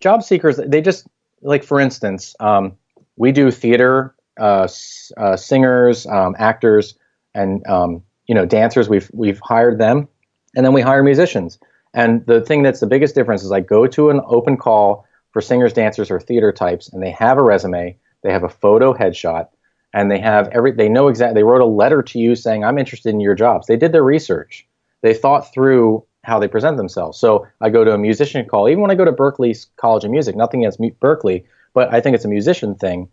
job 0.00 0.22
seekers 0.22 0.56
they 0.56 0.80
just 0.80 1.06
like 1.42 1.64
for 1.64 1.80
instance, 1.80 2.34
um, 2.40 2.76
we 3.16 3.32
do 3.32 3.50
theater, 3.50 4.14
uh, 4.40 4.68
uh, 5.16 5.36
singers, 5.36 6.06
um, 6.06 6.34
actors, 6.38 6.96
and 7.34 7.66
um, 7.66 8.02
you 8.26 8.34
know 8.34 8.44
dancers. 8.44 8.88
We've 8.88 9.10
we've 9.12 9.40
hired 9.40 9.78
them, 9.78 10.08
and 10.56 10.64
then 10.64 10.72
we 10.72 10.80
hire 10.80 11.02
musicians 11.02 11.58
and 11.94 12.24
the 12.26 12.40
thing 12.40 12.62
that's 12.62 12.80
the 12.80 12.86
biggest 12.86 13.14
difference 13.14 13.42
is 13.42 13.52
I 13.52 13.60
go 13.60 13.86
to 13.86 14.10
an 14.10 14.20
open 14.26 14.56
call 14.56 15.06
for 15.32 15.40
singers, 15.40 15.72
dancers, 15.72 16.10
or 16.10 16.20
theater 16.20 16.52
types, 16.52 16.88
and 16.88 17.02
they 17.02 17.10
have 17.10 17.38
a 17.38 17.42
resume, 17.42 17.96
they 18.22 18.32
have 18.32 18.44
a 18.44 18.48
photo 18.48 18.92
headshot, 18.92 19.48
and 19.94 20.10
they 20.10 20.18
have 20.18 20.48
every 20.48 20.72
they 20.72 20.88
know 20.88 21.08
exactly 21.08 21.34
they 21.34 21.44
wrote 21.44 21.60
a 21.60 21.66
letter 21.66 22.02
to 22.02 22.18
you 22.18 22.34
saying 22.34 22.64
I'm 22.64 22.78
interested 22.78 23.10
in 23.10 23.20
your 23.20 23.34
jobs. 23.34 23.66
They 23.66 23.76
did 23.76 23.92
their 23.92 24.04
research. 24.04 24.66
They 25.02 25.14
thought 25.14 25.52
through 25.52 26.04
how 26.28 26.38
they 26.38 26.48
present 26.48 26.76
themselves. 26.76 27.18
So 27.18 27.46
I 27.60 27.70
go 27.70 27.84
to 27.84 27.92
a 27.92 27.98
musician 27.98 28.46
call, 28.46 28.68
even 28.68 28.80
when 28.80 28.90
I 28.90 28.94
go 28.94 29.04
to 29.04 29.12
Berklee 29.12 29.66
College 29.76 30.04
of 30.04 30.10
Music, 30.10 30.36
nothing 30.36 30.64
against 30.64 30.80
Berklee, 31.00 31.44
but 31.74 31.92
I 31.92 32.00
think 32.00 32.14
it's 32.14 32.24
a 32.24 32.28
musician 32.28 32.74
thing. 32.74 33.08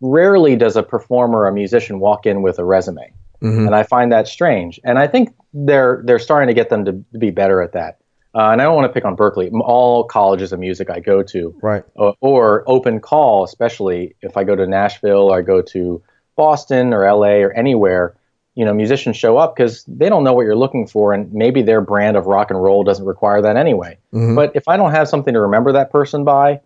Rarely 0.00 0.54
does 0.56 0.76
a 0.76 0.82
performer 0.82 1.40
or 1.40 1.48
a 1.48 1.52
musician 1.52 2.00
walk 2.00 2.26
in 2.26 2.42
with 2.42 2.58
a 2.58 2.64
resume. 2.64 3.12
Mm-hmm. 3.42 3.66
And 3.66 3.74
I 3.74 3.82
find 3.82 4.12
that 4.12 4.28
strange. 4.28 4.80
And 4.84 4.98
I 4.98 5.06
think 5.06 5.34
they're 5.52 6.02
they're 6.04 6.18
starting 6.18 6.48
to 6.48 6.54
get 6.54 6.70
them 6.70 6.84
to 6.84 6.92
be 7.18 7.30
better 7.30 7.62
at 7.62 7.72
that. 7.72 7.98
Uh, 8.34 8.50
and 8.50 8.60
I 8.60 8.64
don't 8.64 8.74
want 8.74 8.88
to 8.88 8.92
pick 8.92 9.04
on 9.04 9.16
Berklee. 9.16 9.50
All 9.60 10.04
colleges 10.04 10.52
of 10.52 10.58
music 10.58 10.90
I 10.90 10.98
go 10.98 11.22
to, 11.22 11.54
right, 11.62 11.84
or, 11.94 12.16
or 12.20 12.64
open 12.66 13.00
call, 13.00 13.44
especially 13.44 14.16
if 14.22 14.36
I 14.36 14.42
go 14.42 14.56
to 14.56 14.66
Nashville 14.66 15.30
or 15.30 15.38
I 15.38 15.42
go 15.42 15.62
to 15.62 16.02
Boston 16.36 16.92
or 16.92 17.08
LA 17.08 17.44
or 17.44 17.52
anywhere, 17.52 18.16
you 18.54 18.64
know, 18.64 18.72
musicians 18.72 19.16
show 19.16 19.36
up 19.36 19.56
because 19.56 19.84
they 19.84 20.08
don't 20.08 20.24
know 20.24 20.32
what 20.32 20.42
you're 20.42 20.56
looking 20.56 20.86
for, 20.86 21.12
and 21.12 21.32
maybe 21.32 21.62
their 21.62 21.80
brand 21.80 22.16
of 22.16 22.26
rock 22.26 22.50
and 22.50 22.62
roll 22.62 22.84
doesn't 22.84 23.04
require 23.04 23.42
that 23.42 23.56
anyway. 23.56 23.98
Mm-hmm. 24.12 24.34
But 24.34 24.52
if 24.54 24.68
I 24.68 24.76
don't 24.76 24.92
have 24.92 25.08
something 25.08 25.34
to 25.34 25.40
remember 25.40 25.72
that 25.72 25.90
person 25.90 26.24
by, 26.24 26.60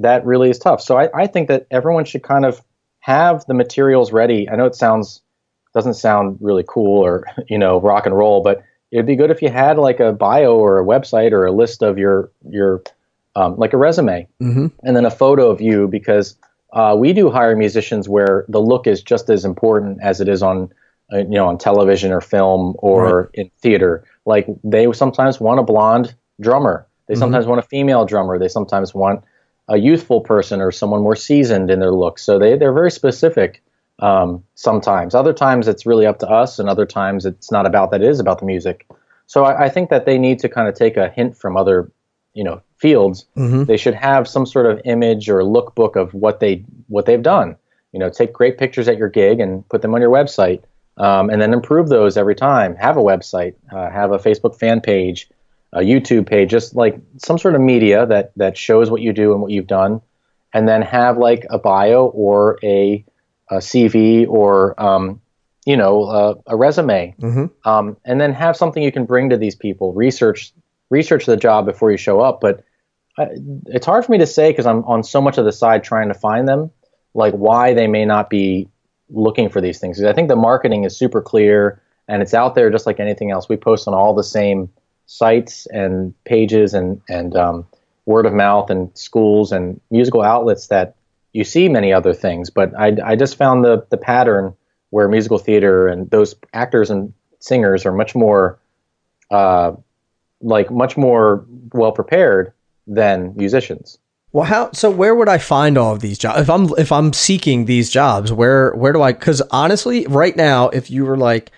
that 0.00 0.24
really 0.24 0.50
is 0.50 0.58
tough. 0.58 0.80
So 0.80 0.98
I, 0.98 1.08
I 1.14 1.26
think 1.26 1.48
that 1.48 1.66
everyone 1.70 2.04
should 2.04 2.22
kind 2.22 2.44
of 2.44 2.60
have 3.00 3.44
the 3.46 3.54
materials 3.54 4.12
ready. 4.12 4.48
I 4.48 4.56
know 4.56 4.66
it 4.66 4.74
sounds 4.74 5.22
doesn't 5.74 5.94
sound 5.94 6.38
really 6.40 6.64
cool 6.66 7.04
or 7.04 7.26
you 7.48 7.58
know 7.58 7.80
rock 7.80 8.06
and 8.06 8.16
roll, 8.16 8.42
but 8.42 8.64
it'd 8.90 9.06
be 9.06 9.16
good 9.16 9.30
if 9.30 9.42
you 9.42 9.50
had 9.50 9.78
like 9.78 10.00
a 10.00 10.12
bio 10.12 10.56
or 10.56 10.80
a 10.80 10.84
website 10.84 11.32
or 11.32 11.46
a 11.46 11.52
list 11.52 11.82
of 11.82 11.98
your 11.98 12.30
your 12.48 12.82
um, 13.36 13.56
like 13.56 13.72
a 13.72 13.76
resume 13.76 14.26
mm-hmm. 14.42 14.66
and 14.82 14.96
then 14.96 15.04
a 15.04 15.10
photo 15.10 15.50
of 15.50 15.60
you 15.60 15.86
because 15.86 16.36
uh, 16.72 16.96
we 16.98 17.12
do 17.12 17.30
hire 17.30 17.54
musicians 17.54 18.08
where 18.08 18.44
the 18.48 18.60
look 18.60 18.86
is 18.86 19.02
just 19.02 19.30
as 19.30 19.44
important 19.44 19.98
as 20.02 20.20
it 20.20 20.28
is 20.28 20.42
on 20.42 20.72
you 21.12 21.24
know 21.24 21.48
on 21.48 21.58
television 21.58 22.12
or 22.12 22.20
film 22.20 22.74
or 22.78 23.22
right. 23.22 23.28
in 23.34 23.50
theater 23.60 24.04
like 24.26 24.46
they 24.64 24.90
sometimes 24.92 25.40
want 25.40 25.58
a 25.60 25.62
blonde 25.62 26.14
drummer 26.40 26.86
they 27.06 27.14
mm-hmm. 27.14 27.20
sometimes 27.20 27.46
want 27.46 27.58
a 27.58 27.66
female 27.68 28.04
drummer 28.04 28.38
they 28.38 28.48
sometimes 28.48 28.94
want 28.94 29.22
a 29.68 29.78
youthful 29.78 30.20
person 30.20 30.60
or 30.60 30.72
someone 30.72 31.02
more 31.02 31.16
seasoned 31.16 31.70
in 31.70 31.80
their 31.80 31.92
look 31.92 32.18
so 32.18 32.38
they, 32.38 32.56
they're 32.56 32.72
very 32.72 32.90
specific 32.90 33.62
um, 34.00 34.44
sometimes. 34.54 35.14
Other 35.14 35.32
times 35.32 35.68
it's 35.68 35.86
really 35.86 36.06
up 36.06 36.18
to 36.20 36.28
us, 36.28 36.58
and 36.58 36.68
other 36.68 36.86
times 36.86 37.26
it's 37.26 37.50
not 37.50 37.66
about 37.66 37.90
that. 37.90 38.02
It 38.02 38.08
is 38.08 38.20
about 38.20 38.38
the 38.38 38.46
music. 38.46 38.86
So 39.26 39.44
I, 39.44 39.64
I 39.64 39.68
think 39.68 39.90
that 39.90 40.06
they 40.06 40.18
need 40.18 40.38
to 40.40 40.48
kind 40.48 40.68
of 40.68 40.74
take 40.74 40.96
a 40.96 41.08
hint 41.08 41.36
from 41.36 41.56
other, 41.56 41.90
you 42.34 42.44
know, 42.44 42.62
fields. 42.76 43.26
Mm-hmm. 43.36 43.64
They 43.64 43.76
should 43.76 43.94
have 43.94 44.28
some 44.28 44.46
sort 44.46 44.66
of 44.66 44.80
image 44.84 45.28
or 45.28 45.40
lookbook 45.40 45.96
of 45.96 46.14
what 46.14 46.40
they 46.40 46.64
what 46.86 47.06
they've 47.06 47.22
done. 47.22 47.56
You 47.92 47.98
know, 47.98 48.10
take 48.10 48.32
great 48.32 48.58
pictures 48.58 48.86
at 48.88 48.98
your 48.98 49.08
gig 49.08 49.40
and 49.40 49.68
put 49.68 49.82
them 49.82 49.94
on 49.94 50.00
your 50.00 50.10
website, 50.10 50.62
um, 50.98 51.30
and 51.30 51.40
then 51.40 51.52
improve 51.52 51.88
those 51.88 52.16
every 52.16 52.34
time. 52.34 52.74
Have 52.76 52.96
a 52.96 53.02
website, 53.02 53.54
uh, 53.72 53.90
have 53.90 54.12
a 54.12 54.18
Facebook 54.18 54.58
fan 54.58 54.80
page, 54.80 55.28
a 55.72 55.80
YouTube 55.80 56.26
page, 56.26 56.50
just 56.50 56.74
like 56.74 57.00
some 57.18 57.38
sort 57.38 57.54
of 57.54 57.60
media 57.60 58.06
that 58.06 58.32
that 58.36 58.56
shows 58.56 58.90
what 58.90 59.00
you 59.00 59.12
do 59.12 59.32
and 59.32 59.40
what 59.40 59.50
you've 59.50 59.66
done, 59.66 60.00
and 60.52 60.68
then 60.68 60.82
have 60.82 61.18
like 61.18 61.46
a 61.50 61.58
bio 61.58 62.06
or 62.06 62.58
a, 62.62 63.04
a 63.50 63.56
CV 63.56 64.26
or 64.28 64.80
um, 64.82 65.20
you 65.66 65.76
know 65.76 66.04
uh, 66.04 66.34
a 66.46 66.56
resume, 66.56 67.14
Mm-hmm. 67.20 67.68
um, 67.68 67.96
and 68.04 68.20
then 68.20 68.32
have 68.32 68.56
something 68.56 68.82
you 68.82 68.92
can 68.92 69.04
bring 69.04 69.30
to 69.30 69.36
these 69.36 69.54
people. 69.54 69.92
Research 69.92 70.52
research 70.90 71.26
the 71.26 71.36
job 71.36 71.66
before 71.66 71.90
you 71.90 71.98
show 71.98 72.20
up, 72.20 72.40
but 72.40 72.64
I, 73.18 73.28
it's 73.66 73.84
hard 73.84 74.06
for 74.06 74.12
me 74.12 74.18
to 74.18 74.26
say 74.26 74.50
because 74.50 74.64
I'm 74.66 74.84
on 74.84 75.02
so 75.04 75.20
much 75.20 75.36
of 75.38 75.44
the 75.44 75.52
side 75.52 75.84
trying 75.84 76.08
to 76.08 76.14
find 76.14 76.48
them, 76.48 76.70
like 77.14 77.34
why 77.34 77.74
they 77.74 77.86
may 77.86 78.04
not 78.06 78.30
be 78.30 78.68
looking 79.10 79.48
for 79.48 79.60
these 79.60 79.78
things. 79.78 80.02
I 80.02 80.12
think 80.12 80.28
the 80.28 80.36
marketing 80.36 80.84
is 80.84 80.96
super 80.96 81.20
clear 81.20 81.80
and 82.08 82.22
it's 82.22 82.34
out 82.34 82.54
there 82.54 82.70
just 82.70 82.86
like 82.86 83.00
anything 83.00 83.30
else. 83.30 83.48
We 83.48 83.56
post 83.56 83.86
on 83.86 83.94
all 83.94 84.14
the 84.14 84.24
same 84.24 84.70
sites 85.06 85.66
and 85.66 86.14
pages 86.24 86.74
and 86.74 87.00
and 87.08 87.36
um, 87.36 87.66
word 88.06 88.26
of 88.26 88.32
mouth 88.32 88.70
and 88.70 88.90
schools 88.96 89.52
and 89.52 89.80
musical 89.90 90.22
outlets 90.22 90.68
that 90.68 90.96
you 91.32 91.44
see 91.44 91.68
many 91.68 91.92
other 91.92 92.14
things. 92.14 92.50
But 92.50 92.72
I, 92.78 92.96
I 93.04 93.16
just 93.16 93.36
found 93.36 93.64
the 93.64 93.86
the 93.90 93.96
pattern 93.96 94.54
where 94.90 95.08
musical 95.08 95.38
theater 95.38 95.86
and 95.88 96.10
those 96.10 96.34
actors 96.54 96.90
and 96.90 97.12
singers 97.40 97.84
are 97.84 97.92
much 97.92 98.14
more 98.14 98.58
uh, 99.30 99.72
like 100.40 100.70
much 100.70 100.96
more 100.96 101.44
well 101.72 101.92
prepared 101.92 102.52
than 102.86 103.34
musicians. 103.36 103.98
Well, 104.32 104.44
how? 104.44 104.72
So 104.72 104.90
where 104.90 105.14
would 105.14 105.28
I 105.28 105.38
find 105.38 105.78
all 105.78 105.92
of 105.94 106.00
these 106.00 106.18
jobs? 106.18 106.40
If 106.40 106.50
I'm 106.50 106.68
if 106.78 106.92
I'm 106.92 107.12
seeking 107.12 107.64
these 107.64 107.90
jobs, 107.90 108.32
where 108.32 108.72
where 108.72 108.92
do 108.92 109.00
I? 109.02 109.12
Because 109.12 109.40
honestly, 109.50 110.06
right 110.06 110.36
now, 110.36 110.68
if 110.68 110.90
you 110.90 111.04
were 111.06 111.16
like, 111.16 111.50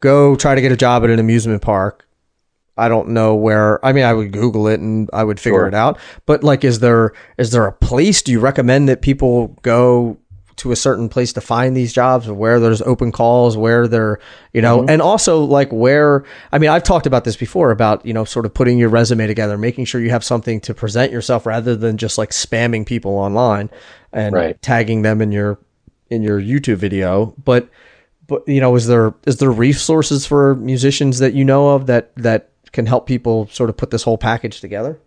go 0.00 0.36
try 0.36 0.54
to 0.54 0.60
get 0.60 0.70
a 0.72 0.76
job 0.76 1.04
at 1.04 1.10
an 1.10 1.18
amusement 1.18 1.62
park, 1.62 2.06
I 2.76 2.88
don't 2.88 3.08
know 3.08 3.34
where. 3.34 3.84
I 3.84 3.92
mean, 3.92 4.04
I 4.04 4.12
would 4.12 4.32
Google 4.32 4.68
it 4.68 4.78
and 4.80 5.08
I 5.12 5.24
would 5.24 5.40
figure 5.40 5.60
Sure. 5.60 5.68
it 5.68 5.74
out. 5.74 5.98
But 6.26 6.44
like, 6.44 6.64
is 6.64 6.80
there 6.80 7.12
is 7.38 7.50
there 7.50 7.66
a 7.66 7.72
place? 7.72 8.20
Do 8.20 8.30
you 8.30 8.40
recommend 8.40 8.88
that 8.90 9.00
people 9.00 9.56
go 9.62 10.18
to 10.58 10.72
a 10.72 10.76
certain 10.76 11.08
place 11.08 11.32
to 11.32 11.40
find 11.40 11.76
these 11.76 11.92
jobs, 11.92 12.28
where 12.28 12.60
there's 12.60 12.82
open 12.82 13.12
calls, 13.12 13.56
where 13.56 13.88
they're, 13.88 14.18
you 14.52 14.62
know, 14.62 14.84
and 14.86 15.02
also 15.02 15.42
like 15.42 15.70
where? 15.72 16.24
I 16.52 16.58
mean, 16.58 16.70
I've 16.70 16.82
talked 16.82 17.06
about 17.06 17.24
this 17.24 17.36
before 17.36 17.70
about 17.70 18.04
you 18.04 18.12
know, 18.12 18.24
sort 18.24 18.46
of 18.46 18.54
putting 18.54 18.78
your 18.78 18.88
resume 18.88 19.26
together, 19.26 19.58
making 19.58 19.86
sure 19.86 20.00
you 20.00 20.10
have 20.10 20.24
something 20.24 20.60
to 20.62 20.74
present 20.74 21.12
yourself 21.12 21.46
rather 21.46 21.74
than 21.76 21.96
just 21.96 22.18
like 22.18 22.30
spamming 22.30 22.86
people 22.86 23.12
online 23.12 23.70
and 24.12 24.34
Right. 24.34 24.62
tagging 24.62 25.02
them 25.02 25.20
in 25.20 25.32
your 25.32 25.58
in 26.10 26.22
your 26.22 26.40
YouTube 26.40 26.76
video. 26.76 27.34
But 27.44 27.68
but 28.26 28.46
you 28.46 28.60
know, 28.60 28.74
is 28.76 28.86
there 28.86 29.14
is 29.26 29.38
there 29.38 29.50
resources 29.50 30.26
for 30.26 30.54
musicians 30.56 31.18
that 31.18 31.34
you 31.34 31.44
know 31.44 31.70
of 31.70 31.86
that 31.86 32.14
that 32.16 32.50
can 32.72 32.86
help 32.86 33.06
people 33.06 33.48
sort 33.48 33.70
of 33.70 33.76
put 33.76 33.90
this 33.90 34.02
whole 34.02 34.18
package 34.18 34.60
together? 34.60 34.98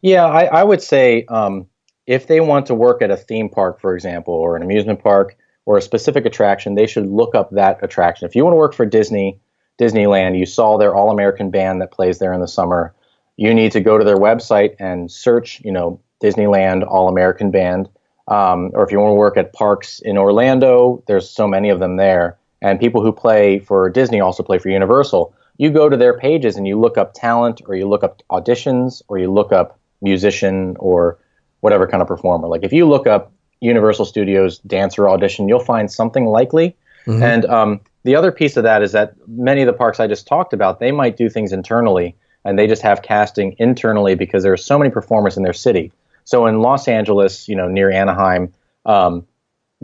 Yeah, 0.00 0.24
I, 0.24 0.44
I 0.44 0.64
would 0.64 0.82
say 0.82 1.24
um, 1.26 1.66
if 2.12 2.26
they 2.26 2.40
want 2.40 2.66
to 2.66 2.74
work 2.74 3.00
at 3.00 3.10
a 3.10 3.16
theme 3.16 3.48
park, 3.48 3.80
for 3.80 3.94
example, 3.94 4.34
or 4.34 4.54
an 4.54 4.62
amusement 4.62 5.02
park, 5.02 5.34
or 5.64 5.78
a 5.78 5.82
specific 5.82 6.26
attraction, 6.26 6.74
they 6.74 6.86
should 6.86 7.06
look 7.06 7.34
up 7.34 7.50
that 7.52 7.82
attraction. 7.82 8.26
If 8.26 8.36
you 8.36 8.44
want 8.44 8.52
to 8.52 8.58
work 8.58 8.74
for 8.74 8.84
Disney, 8.84 9.40
Disneyland, 9.80 10.38
you 10.38 10.44
saw 10.44 10.76
their 10.76 10.94
All 10.94 11.10
American 11.10 11.50
band 11.50 11.80
that 11.80 11.90
plays 11.90 12.18
there 12.18 12.34
in 12.34 12.42
the 12.42 12.48
summer. 12.48 12.94
You 13.38 13.54
need 13.54 13.72
to 13.72 13.80
go 13.80 13.96
to 13.96 14.04
their 14.04 14.18
website 14.18 14.74
and 14.78 15.10
search, 15.10 15.62
you 15.64 15.72
know, 15.72 16.00
Disneyland 16.22 16.86
All 16.86 17.08
American 17.08 17.50
Band. 17.50 17.88
Um, 18.28 18.70
or 18.74 18.84
if 18.84 18.92
you 18.92 18.98
want 18.98 19.12
to 19.12 19.14
work 19.14 19.38
at 19.38 19.54
parks 19.54 20.00
in 20.00 20.18
Orlando, 20.18 21.02
there's 21.06 21.30
so 21.30 21.48
many 21.48 21.70
of 21.70 21.80
them 21.80 21.96
there. 21.96 22.36
And 22.60 22.78
people 22.78 23.00
who 23.02 23.10
play 23.10 23.58
for 23.58 23.88
Disney 23.88 24.20
also 24.20 24.42
play 24.42 24.58
for 24.58 24.68
Universal. 24.68 25.34
You 25.56 25.70
go 25.70 25.88
to 25.88 25.96
their 25.96 26.18
pages 26.18 26.56
and 26.56 26.68
you 26.68 26.78
look 26.78 26.98
up 26.98 27.14
talent, 27.14 27.62
or 27.66 27.74
you 27.74 27.88
look 27.88 28.04
up 28.04 28.22
auditions, 28.30 29.00
or 29.08 29.16
you 29.18 29.32
look 29.32 29.50
up 29.50 29.78
musician, 30.02 30.76
or 30.78 31.18
whatever 31.62 31.86
kind 31.86 32.02
of 32.02 32.08
performer. 32.08 32.46
Like 32.46 32.62
if 32.62 32.72
you 32.72 32.86
look 32.86 33.06
up 33.06 33.32
Universal 33.60 34.04
Studios 34.04 34.58
dancer 34.58 35.08
audition, 35.08 35.48
you'll 35.48 35.60
find 35.64 35.90
something 35.90 36.26
likely. 36.26 36.76
And 37.22 37.44
um, 37.46 37.80
the 38.04 38.14
other 38.16 38.30
piece 38.30 38.56
of 38.56 38.64
that 38.64 38.82
is 38.82 38.92
that 38.92 39.14
many 39.26 39.62
of 39.62 39.66
the 39.66 39.72
parks 39.72 40.00
I 40.00 40.06
just 40.06 40.26
talked 40.26 40.52
about, 40.52 40.80
they 40.80 40.92
might 40.92 41.16
do 41.16 41.30
things 41.30 41.52
internally, 41.52 42.14
and 42.44 42.58
they 42.58 42.66
just 42.66 42.82
have 42.82 43.02
casting 43.02 43.54
internally 43.58 44.14
because 44.14 44.42
there 44.42 44.52
are 44.52 44.56
so 44.56 44.78
many 44.78 44.90
performers 44.90 45.36
in 45.36 45.42
their 45.42 45.52
city. 45.52 45.92
So 46.24 46.46
in 46.46 46.60
Los 46.60 46.88
Angeles, 46.88 47.48
you 47.48 47.56
know, 47.56 47.68
near 47.68 47.90
Anaheim, 47.90 48.52
um, 48.86 49.26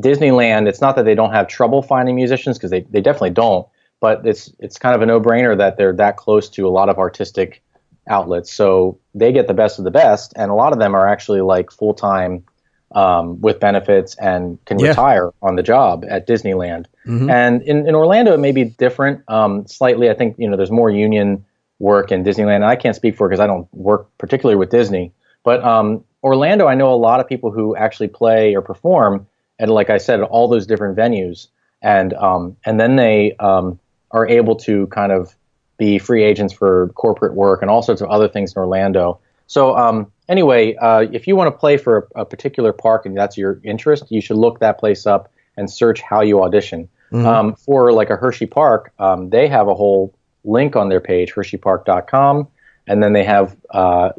Disneyland, 0.01 0.69
it's 0.69 0.81
not 0.81 0.97
that 0.97 1.05
they 1.05 1.15
don't 1.15 1.33
have 1.33 1.49
trouble 1.49 1.83
finding 1.83 2.15
musicians 2.15 2.57
because 2.57 2.71
they, 2.71 2.83
they 2.83 3.01
definitely 3.01 3.31
don't, 3.31 3.67
but 4.01 4.25
it's 4.27 4.53
it's 4.61 4.79
kind 4.79 4.95
of 4.95 5.03
a 5.03 5.07
no 5.07 5.21
brainer 5.21 5.57
that 5.57 5.77
they're 5.77 5.93
that 5.95 6.17
close 6.17 6.49
to 6.51 6.67
a 6.67 6.71
lot 6.71 6.89
of 6.89 6.99
artistic 6.99 7.63
outlets. 8.09 8.53
So 8.53 8.99
they 9.15 9.33
get 9.33 9.47
the 9.49 9.55
best 9.55 9.79
of 9.79 9.85
the 9.85 9.91
best, 9.91 10.33
and 10.37 10.51
a 10.51 10.55
lot 10.55 10.73
of 10.73 10.79
them 10.79 10.95
are 10.95 11.07
actually 11.07 11.41
like 11.41 11.71
full 11.71 11.95
time 11.95 12.45
um, 12.93 13.41
with 13.41 13.61
benefits 13.61 14.15
and 14.17 14.59
can 14.65 14.79
Yeah. 14.79 14.89
retire 14.89 15.31
on 15.43 15.57
the 15.57 15.63
job 15.63 16.05
at 16.09 16.27
Disneyland. 16.27 16.87
Mhm. 17.07 17.31
And 17.31 17.63
in, 17.63 17.87
in 17.87 17.95
Orlando, 17.95 18.33
it 18.33 18.39
may 18.39 18.53
be 18.53 18.65
different 18.65 19.21
um, 19.29 19.67
slightly. 19.67 20.09
I 20.09 20.15
think 20.15 20.37
you 20.39 20.49
know 20.49 20.57
there's 20.57 20.71
more 20.71 20.89
union 20.91 21.45
work 21.81 22.11
in 22.11 22.25
Disneyland. 22.25 22.57
And 22.57 22.65
I 22.65 22.77
can't 22.77 22.97
speak 22.97 23.17
for 23.17 23.29
because 23.29 23.41
I 23.41 23.47
don't 23.47 23.69
work 23.73 24.09
particularly 24.19 24.57
with 24.57 24.71
Disney. 24.71 25.13
But 25.45 25.63
um, 25.63 26.03
Orlando, 26.25 26.67
I 26.67 26.75
know 26.75 26.93
a 26.93 26.97
lot 26.97 27.21
of 27.21 27.29
people 27.29 27.51
who 27.51 27.77
actually 27.77 28.09
play 28.09 28.55
or 28.57 28.63
perform, 28.63 29.27
and 29.59 29.71
like 29.71 29.91
I 29.91 29.99
said, 29.99 30.21
at 30.21 30.25
all 30.29 30.49
those 30.49 30.67
different 30.67 30.97
venues, 30.97 31.49
and 31.83 32.15
um, 32.15 32.57
and 32.65 32.81
then 32.81 32.97
they 32.97 33.37
um, 33.39 33.79
are 34.11 34.27
able 34.27 34.57
to 34.57 34.87
kind 34.89 35.13
of 35.13 35.37
be 35.79 35.99
free 35.99 36.25
agents 36.25 36.53
for 36.53 36.89
corporate 36.95 37.35
work 37.35 37.63
and 37.63 37.71
all 37.71 37.83
sorts 37.83 38.03
of 38.03 38.09
other 38.09 38.29
things 38.29 38.53
in 38.53 38.61
Orlando. 38.61 39.21
So 39.47 39.77
um, 39.77 40.13
anyway, 40.29 40.75
uh, 40.75 41.07
if 41.13 41.27
you 41.27 41.35
want 41.35 41.53
to 41.53 41.59
play 41.59 41.79
for 41.79 42.09
a, 42.15 42.23
a 42.23 42.25
particular 42.27 42.73
park 42.73 43.07
and 43.07 43.17
that's 43.17 43.39
your 43.39 43.61
interest, 43.65 44.05
you 44.11 44.21
should 44.21 44.37
look 44.37 44.61
that 44.61 44.79
place 44.79 45.07
up 45.07 45.33
and 45.57 45.71
search 45.71 46.03
how 46.03 46.21
you 46.21 46.43
audition. 46.43 46.89
Um, 47.27 47.55
for 47.55 47.93
like 47.93 48.11
a 48.11 48.17
Hershey 48.17 48.47
Park, 48.47 48.93
um, 48.99 49.31
they 49.31 49.49
have 49.49 49.67
a 49.67 49.75
whole 49.75 50.15
link 50.45 50.77
on 50.77 50.91
their 50.91 51.01
page, 51.01 51.33
HersheyPark.com, 51.33 52.49
and 52.87 53.03
then 53.03 53.15
they 53.15 53.25
have 53.25 53.57
uh, 53.71 54.11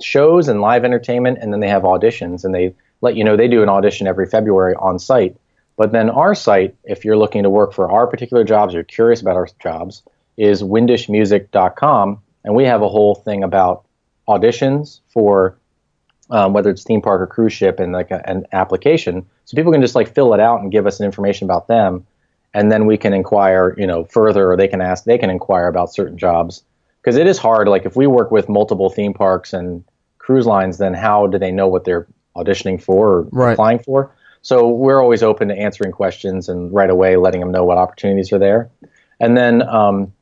shows 0.00 0.48
and 0.48 0.60
live 0.60 0.84
entertainment, 0.84 1.38
and 1.40 1.52
then 1.52 1.60
they 1.60 1.68
have 1.68 1.82
auditions, 1.82 2.44
and 2.44 2.54
they 2.54 2.74
let 3.00 3.16
you 3.16 3.24
know 3.24 3.36
they 3.36 3.48
do 3.48 3.62
an 3.62 3.68
audition 3.68 4.06
every 4.06 4.26
February 4.26 4.74
on 4.76 4.98
site. 4.98 5.36
But 5.76 5.90
then 5.90 6.08
our 6.08 6.34
site, 6.34 6.76
if 6.84 7.04
you're 7.04 7.16
looking 7.16 7.42
to 7.42 7.50
work 7.50 7.72
for 7.72 7.90
our 7.90 8.06
particular 8.06 8.44
jobs, 8.44 8.74
you're 8.74 8.84
curious 8.84 9.20
about 9.20 9.36
our 9.36 9.48
jobs, 9.60 10.02
is 10.36 10.62
windishmusic.com, 10.62 12.20
and 12.44 12.54
we 12.54 12.64
have 12.64 12.82
a 12.82 12.88
whole 12.88 13.14
thing 13.14 13.44
about 13.44 13.84
auditions 14.28 15.00
for 15.12 15.56
um, 16.30 16.52
whether 16.52 16.70
it's 16.70 16.82
theme 16.84 17.02
park 17.02 17.20
or 17.20 17.26
cruise 17.26 17.52
ship 17.52 17.78
and 17.80 17.92
like 17.92 18.10
a, 18.10 18.26
an 18.28 18.46
application, 18.52 19.26
so 19.44 19.54
people 19.56 19.72
can 19.72 19.82
just 19.82 19.94
like 19.94 20.14
fill 20.14 20.32
it 20.34 20.40
out 20.40 20.60
and 20.60 20.72
give 20.72 20.86
us 20.86 21.00
information 21.00 21.44
about 21.44 21.68
them, 21.68 22.06
and 22.54 22.72
then 22.72 22.86
we 22.86 22.96
can 22.96 23.12
inquire, 23.12 23.74
you 23.76 23.86
know, 23.86 24.04
further, 24.04 24.50
or 24.50 24.56
they 24.56 24.68
can 24.68 24.80
ask, 24.80 25.04
they 25.04 25.18
can 25.18 25.30
inquire 25.30 25.68
about 25.68 25.92
certain 25.92 26.16
jobs 26.16 26.62
because 27.00 27.16
it 27.16 27.26
is 27.26 27.36
hard. 27.38 27.68
Like 27.68 27.84
if 27.84 27.94
we 27.96 28.06
work 28.06 28.30
with 28.30 28.48
multiple 28.48 28.88
theme 28.88 29.12
parks 29.12 29.52
and 29.52 29.84
cruise 30.18 30.46
lines, 30.46 30.78
then 30.78 30.94
how 30.94 31.26
do 31.26 31.38
they 31.38 31.50
know 31.52 31.68
what 31.68 31.84
they're 31.84 32.06
auditioning 32.34 32.82
for 32.82 33.08
or 33.10 33.28
Right. 33.30 33.52
applying 33.52 33.80
for? 33.80 34.10
So 34.40 34.68
we're 34.68 35.00
always 35.00 35.22
open 35.22 35.48
to 35.48 35.54
answering 35.54 35.92
questions 35.92 36.48
and 36.48 36.72
right 36.72 36.90
away 36.90 37.16
letting 37.16 37.40
them 37.40 37.50
know 37.50 37.64
what 37.64 37.76
opportunities 37.78 38.32
are 38.32 38.38
there. 38.38 38.70
And 39.20 39.36
then 39.36 39.62
um, 39.62 40.12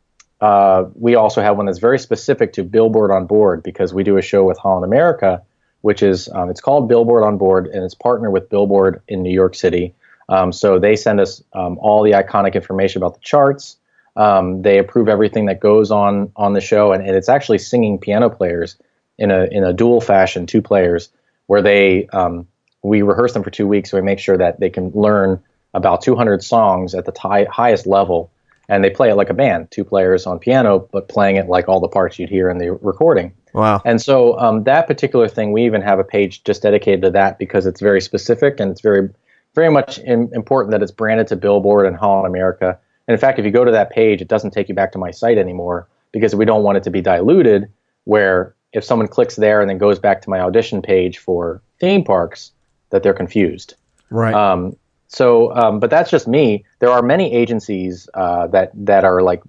uh, 0.42 0.90
we 0.96 1.14
also 1.14 1.40
have 1.40 1.56
one 1.56 1.66
that's 1.66 1.78
very 1.78 2.00
specific 2.00 2.52
to 2.54 2.64
Billboard 2.64 3.12
on 3.12 3.26
Board 3.26 3.62
because 3.62 3.94
we 3.94 4.02
do 4.02 4.16
a 4.16 4.22
show 4.22 4.44
with 4.44 4.58
Holland 4.58 4.84
America, 4.84 5.40
which 5.82 6.02
is 6.02 6.28
um, 6.34 6.50
it's 6.50 6.60
called 6.60 6.88
Billboard 6.88 7.22
on 7.22 7.38
Board 7.38 7.68
and 7.68 7.84
it's 7.84 7.94
partnered 7.94 8.32
with 8.32 8.50
Billboard 8.50 9.00
in 9.06 9.22
New 9.22 9.32
York 9.32 9.54
City. 9.54 9.94
Um, 10.28 10.52
so 10.52 10.80
they 10.80 10.96
send 10.96 11.20
us 11.20 11.44
um, 11.52 11.78
all 11.78 12.02
the 12.02 12.10
iconic 12.10 12.54
information 12.54 13.00
about 13.00 13.14
the 13.14 13.20
charts. 13.20 13.76
Um, 14.16 14.62
they 14.62 14.78
approve 14.78 15.08
everything 15.08 15.46
that 15.46 15.60
goes 15.60 15.92
on 15.92 16.32
on 16.34 16.54
the 16.54 16.60
show, 16.60 16.90
and, 16.92 17.06
and 17.06 17.14
it's 17.14 17.28
actually 17.28 17.58
singing 17.58 17.98
piano 17.98 18.28
players 18.28 18.76
in 19.18 19.30
a 19.30 19.44
in 19.44 19.62
a 19.62 19.72
dual 19.72 20.00
fashion, 20.00 20.46
two 20.46 20.60
players, 20.60 21.08
where 21.46 21.62
they 21.62 22.08
um, 22.08 22.48
we 22.82 23.02
rehearse 23.02 23.32
them 23.32 23.44
for 23.44 23.50
two 23.50 23.68
weeks, 23.68 23.92
so 23.92 23.96
we 23.96 24.02
make 24.02 24.18
sure 24.18 24.36
that 24.36 24.58
they 24.58 24.70
can 24.70 24.90
learn 24.90 25.40
about 25.72 26.02
200 26.02 26.42
songs 26.42 26.96
at 26.96 27.04
the 27.04 27.12
ti- 27.12 27.44
highest 27.44 27.86
level, 27.86 28.30
and 28.68 28.82
they 28.82 28.90
play 28.90 29.10
it 29.10 29.16
like 29.16 29.30
a 29.30 29.34
band, 29.34 29.70
two 29.70 29.84
players 29.84 30.26
on 30.26 30.38
piano, 30.38 30.88
but 30.92 31.08
playing 31.08 31.36
it 31.36 31.48
like 31.48 31.68
all 31.68 31.80
the 31.80 31.88
parts 31.88 32.18
you'd 32.18 32.30
hear 32.30 32.48
in 32.48 32.58
the 32.58 32.72
recording. 32.72 33.32
Wow. 33.52 33.82
And 33.84 34.00
so 34.00 34.38
um, 34.38 34.64
that 34.64 34.86
particular 34.86 35.28
thing, 35.28 35.52
we 35.52 35.64
even 35.64 35.82
have 35.82 35.98
a 35.98 36.04
page 36.04 36.44
just 36.44 36.62
dedicated 36.62 37.02
to 37.02 37.10
that 37.10 37.38
because 37.38 37.66
it's 37.66 37.80
very 37.80 38.00
specific 38.00 38.60
and 38.60 38.70
it's 38.70 38.80
very, 38.80 39.10
very 39.54 39.70
much 39.70 39.98
im 40.00 40.30
important 40.32 40.70
that 40.72 40.82
it's 40.82 40.92
branded 40.92 41.26
to 41.28 41.36
Billboard 41.36 41.86
and 41.86 41.96
Holland 41.96 42.26
America. 42.26 42.78
And 43.06 43.14
in 43.14 43.20
fact, 43.20 43.38
if 43.38 43.44
you 43.44 43.50
go 43.50 43.64
to 43.64 43.72
that 43.72 43.90
page, 43.90 44.22
it 44.22 44.28
doesn't 44.28 44.52
take 44.52 44.68
you 44.68 44.74
back 44.74 44.92
to 44.92 44.98
my 44.98 45.10
site 45.10 45.38
anymore 45.38 45.88
because 46.12 46.34
we 46.34 46.44
don't 46.44 46.62
want 46.62 46.78
it 46.78 46.84
to 46.84 46.90
be 46.90 47.00
diluted. 47.00 47.70
Where 48.04 48.54
if 48.72 48.84
someone 48.84 49.08
clicks 49.08 49.36
there 49.36 49.60
and 49.60 49.68
then 49.68 49.78
goes 49.78 49.98
back 49.98 50.22
to 50.22 50.30
my 50.30 50.40
audition 50.40 50.82
page 50.82 51.18
for 51.18 51.60
theme 51.78 52.04
parks, 52.04 52.52
that 52.90 53.02
they're 53.02 53.14
confused. 53.14 53.74
Right. 54.10 54.34
Um, 54.34 54.76
so, 55.12 55.54
um, 55.54 55.78
but 55.78 55.90
that's 55.90 56.10
just 56.10 56.26
me. 56.26 56.64
There 56.78 56.88
are 56.90 57.02
many 57.02 57.34
agencies 57.34 58.08
uh, 58.14 58.46
that 58.48 58.70
that 58.86 59.04
are 59.04 59.20
like 59.20 59.42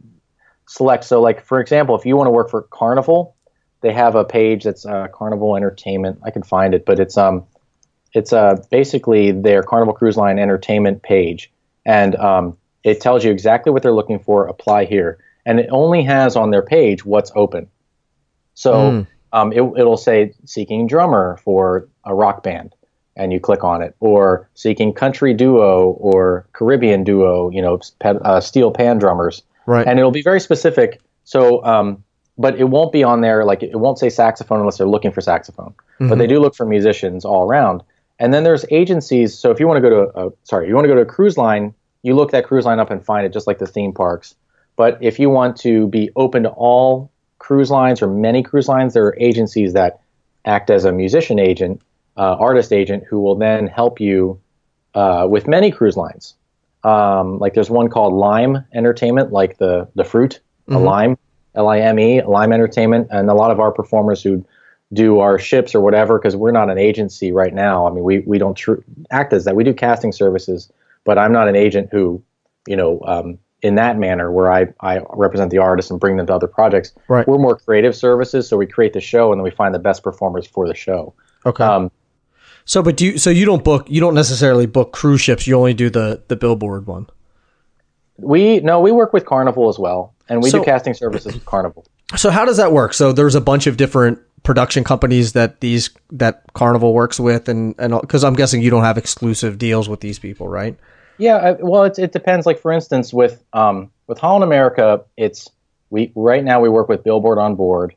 select. 0.68 1.06
So, 1.06 1.22
like 1.22 1.42
for 1.46 1.62
example, 1.62 1.96
if 1.98 2.06
you 2.06 2.18
want 2.18 2.28
to 2.28 2.32
work 2.32 2.50
for 2.50 2.64
Carnival, 2.64 3.38
they 3.82 3.94
have 3.94 4.16
a 4.16 4.26
page 4.26 4.66
that's 4.66 4.86
uh, 4.86 5.08
Carnival 5.14 5.56
Entertainment. 5.56 6.20
I 6.26 6.32
can 6.32 6.44
find 6.44 6.74
it, 6.74 6.86
but 6.86 7.00
it's 7.00 7.18
um, 7.18 7.46
it's 8.14 8.34
uh, 8.34 8.62
basically 8.72 9.32
their 9.32 9.64
Carnival 9.64 9.94
Cruise 9.94 10.18
Line 10.18 10.38
Entertainment 10.38 11.02
page, 11.02 11.50
and 11.86 12.16
um, 12.18 12.58
it 12.84 13.00
tells 13.00 13.24
you 13.24 13.32
exactly 13.32 13.72
what 13.72 13.84
they're 13.84 13.94
looking 13.94 14.20
for. 14.20 14.48
Apply 14.48 14.84
here, 14.84 15.18
and 15.46 15.62
it 15.62 15.70
only 15.72 16.04
has 16.04 16.36
on 16.36 16.52
their 16.52 16.62
page 16.64 17.06
what's 17.06 17.32
open. 17.36 17.70
So 18.56 18.74
Mm. 18.74 19.08
um, 19.32 19.54
it, 19.54 19.62
it'll 19.62 19.98
say 19.98 20.34
seeking 20.46 20.88
drummer 20.88 21.38
for 21.38 21.88
a 22.04 22.14
rock 22.14 22.44
band, 22.44 22.76
and 23.16 23.32
you 23.32 23.40
click 23.40 23.64
on 23.64 23.82
it, 23.82 23.96
or 24.00 24.50
seeking 24.56 24.94
country 24.94 25.34
duo 25.34 25.92
or 26.00 26.48
Caribbean 26.54 27.04
duo, 27.04 27.50
you 27.50 27.62
know, 27.62 27.80
pe- 28.00 28.20
uh, 28.24 28.40
steel 28.40 28.72
pan 28.72 28.98
drummers, 28.98 29.44
right. 29.66 29.88
and 29.88 30.00
it'll 30.00 30.12
be 30.12 30.24
very 30.24 30.40
specific. 30.40 31.00
So, 31.24 31.64
um, 31.64 32.04
but 32.38 32.60
it 32.60 32.66
won't 32.66 32.92
be 32.92 33.04
on 33.04 33.22
there 33.22 33.46
like 33.46 33.62
it 33.62 33.80
won't 33.80 34.00
say 34.00 34.10
saxophone 34.10 34.60
unless 34.60 34.78
they're 34.78 34.88
looking 34.88 35.12
for 35.12 35.22
saxophone. 35.22 35.74
But 36.10 36.18
they 36.18 36.28
do 36.28 36.40
look 36.40 36.56
for 36.56 36.66
musicians 36.66 37.24
all 37.24 37.48
around. 37.48 37.84
And 38.20 38.34
then 38.34 38.44
there's 38.44 38.66
agencies. 38.72 39.38
So 39.38 39.52
if 39.52 39.60
you 39.60 39.68
want 39.68 39.84
to 39.84 39.90
go 39.90 39.90
to 39.90 40.20
a, 40.20 40.32
sorry, 40.44 40.68
you 40.68 40.76
want 40.76 40.86
to 40.86 40.90
go 40.90 40.96
to 40.96 41.02
a 41.02 41.06
cruise 41.06 41.38
line, 41.38 41.74
you 42.02 42.16
look 42.16 42.32
that 42.32 42.46
cruise 42.46 42.66
line 42.66 42.80
up 42.80 42.92
and 42.92 43.04
find 43.04 43.26
it, 43.26 43.34
just 43.34 43.48
like 43.48 43.60
the 43.60 43.68
theme 43.68 43.94
parks. 43.94 44.36
But 44.76 44.98
if 45.02 45.20
you 45.20 45.30
want 45.30 45.58
to 45.58 45.88
be 45.88 46.10
open 46.16 46.44
to 46.44 46.50
all 46.50 47.12
cruise 47.40 47.70
lines 47.70 48.02
or 48.02 48.08
many 48.08 48.44
cruise 48.44 48.68
lines, 48.68 48.94
there 48.94 49.06
are 49.06 49.18
agencies 49.20 49.74
that 49.74 50.02
act 50.46 50.70
as 50.70 50.86
a 50.86 50.92
musician 50.92 51.40
agent, 51.40 51.82
uh, 52.18 52.36
artist 52.40 52.72
agent, 52.72 53.04
who 53.10 53.20
will 53.20 53.36
then 53.36 53.68
help 53.68 54.00
you 54.00 54.40
uh, 54.94 55.28
with 55.30 55.48
many 55.48 55.72
cruise 55.72 55.98
lines. 55.98 56.36
Um, 56.84 57.40
like 57.40 57.54
there's 57.54 57.70
one 57.70 57.90
called 57.90 58.14
Lime 58.14 58.66
Entertainment, 58.74 59.32
like 59.32 59.58
the 59.58 59.88
the 59.96 60.04
fruit, 60.04 60.42
a 60.68 60.78
lime, 60.78 61.18
L 61.56 61.68
I 61.68 61.80
M 61.80 61.98
E, 62.00 62.22
Lime 62.22 62.52
Entertainment, 62.52 63.08
and 63.10 63.30
a 63.30 63.34
lot 63.34 63.52
of 63.52 63.60
our 63.60 63.72
performers 63.72 64.22
who 64.22 64.46
do 64.92 65.20
our 65.20 65.40
ships 65.40 65.74
or 65.74 65.82
whatever, 65.82 66.20
because 66.20 66.36
we're 66.36 66.52
not 66.52 66.70
an 66.70 66.78
agency 66.78 67.32
right 67.32 67.54
now. 67.54 67.88
I 67.88 67.92
mean, 67.92 68.04
we 68.04 68.20
we 68.20 68.38
don't 68.38 68.56
tr- 68.56 68.82
act 69.12 69.34
as 69.34 69.46
that. 69.46 69.56
We 69.56 69.64
do 69.64 69.74
casting 69.74 70.12
services, 70.12 70.72
but 71.04 71.18
I'm 71.18 71.32
not 71.32 71.48
an 71.48 71.56
agent 71.56 71.90
who, 71.92 72.22
you 72.68 72.76
know, 72.76 73.02
um, 73.06 73.40
in 73.62 73.76
that 73.76 73.98
manner 73.98 74.32
where 74.32 74.52
I 74.52 74.68
I 74.82 75.02
represent 75.14 75.52
the 75.52 75.60
artists 75.60 75.90
and 75.90 76.00
bring 76.00 76.18
them 76.18 76.28
to 76.28 76.36
other 76.36 76.48
projects. 76.48 76.94
Right. 77.08 77.28
We're 77.28 77.40
more 77.40 77.56
creative 77.56 77.96
services, 77.96 78.48
so 78.48 78.58
we 78.58 78.68
create 78.68 78.94
the 78.94 79.02
show 79.02 79.32
and 79.32 79.40
then 79.40 79.44
we 79.44 79.52
find 79.52 79.74
the 79.74 79.80
best 79.80 80.04
performers 80.04 80.46
for 80.46 80.68
the 80.68 80.76
show. 80.76 81.14
okay. 81.46 81.64
Um, 81.64 81.92
so, 82.66 82.82
but 82.84 82.98
do 82.98 83.06
you, 83.06 83.18
so 83.18 83.30
you 83.30 83.46
don't 83.46 83.64
book, 83.64 83.90
you 83.90 84.00
don't 84.00 84.16
necessarily 84.16 84.66
book 84.66 84.92
cruise 84.94 85.22
ships. 85.22 85.46
You 85.48 85.56
only 85.58 85.74
do 85.74 85.90
the 85.90 86.22
the 86.28 86.36
billboard 86.36 86.88
one. 86.88 87.08
we 88.18 88.60
no, 88.60 88.80
we 88.80 88.92
work 88.92 89.14
with 89.14 89.26
Carnival 89.26 89.70
as 89.70 89.80
well, 89.80 90.14
and 90.30 90.42
we 90.42 90.50
So- 90.50 90.60
do 90.60 90.66
casting 90.66 90.94
services 90.94 91.34
with 91.34 91.46
Carnival. 91.46 91.86
So 92.16 92.30
how 92.30 92.46
does 92.46 92.58
that 92.58 92.72
work? 92.72 92.94
So 92.94 93.12
there's 93.12 93.34
a 93.36 93.42
bunch 93.42 93.66
of 93.66 93.76
different 93.78 94.20
production 94.44 94.84
companies 94.84 95.34
that 95.34 95.62
these 95.62 95.90
that 96.12 96.44
Carnival 96.54 96.94
works 96.94 97.20
with, 97.20 97.50
and 97.50 97.74
and 97.80 98.00
because 98.00 98.24
I'm 98.24 98.36
guessing 98.36 98.62
you 98.62 98.70
don't 98.70 98.84
have 98.84 98.98
exclusive 98.98 99.58
deals 99.58 99.90
with 99.90 100.02
these 100.02 100.20
people, 100.20 100.48
right? 100.48 100.78
Yeah, 101.18 101.36
I, 101.38 101.52
well, 101.54 101.84
it, 101.84 101.98
it 102.00 102.12
depends. 102.12 102.46
Like 102.46 102.60
for 102.60 102.72
instance, 102.72 103.14
with 103.14 103.44
um, 103.54 103.90
with 104.08 104.20
Holland 104.20 104.44
America, 104.44 105.04
it's 105.18 105.50
we 105.90 106.12
right 106.16 106.44
now 106.44 106.60
we 106.60 106.70
work 106.70 106.88
with 106.90 107.04
Billboard 107.04 107.38
on 107.40 107.56
board, 107.56 107.96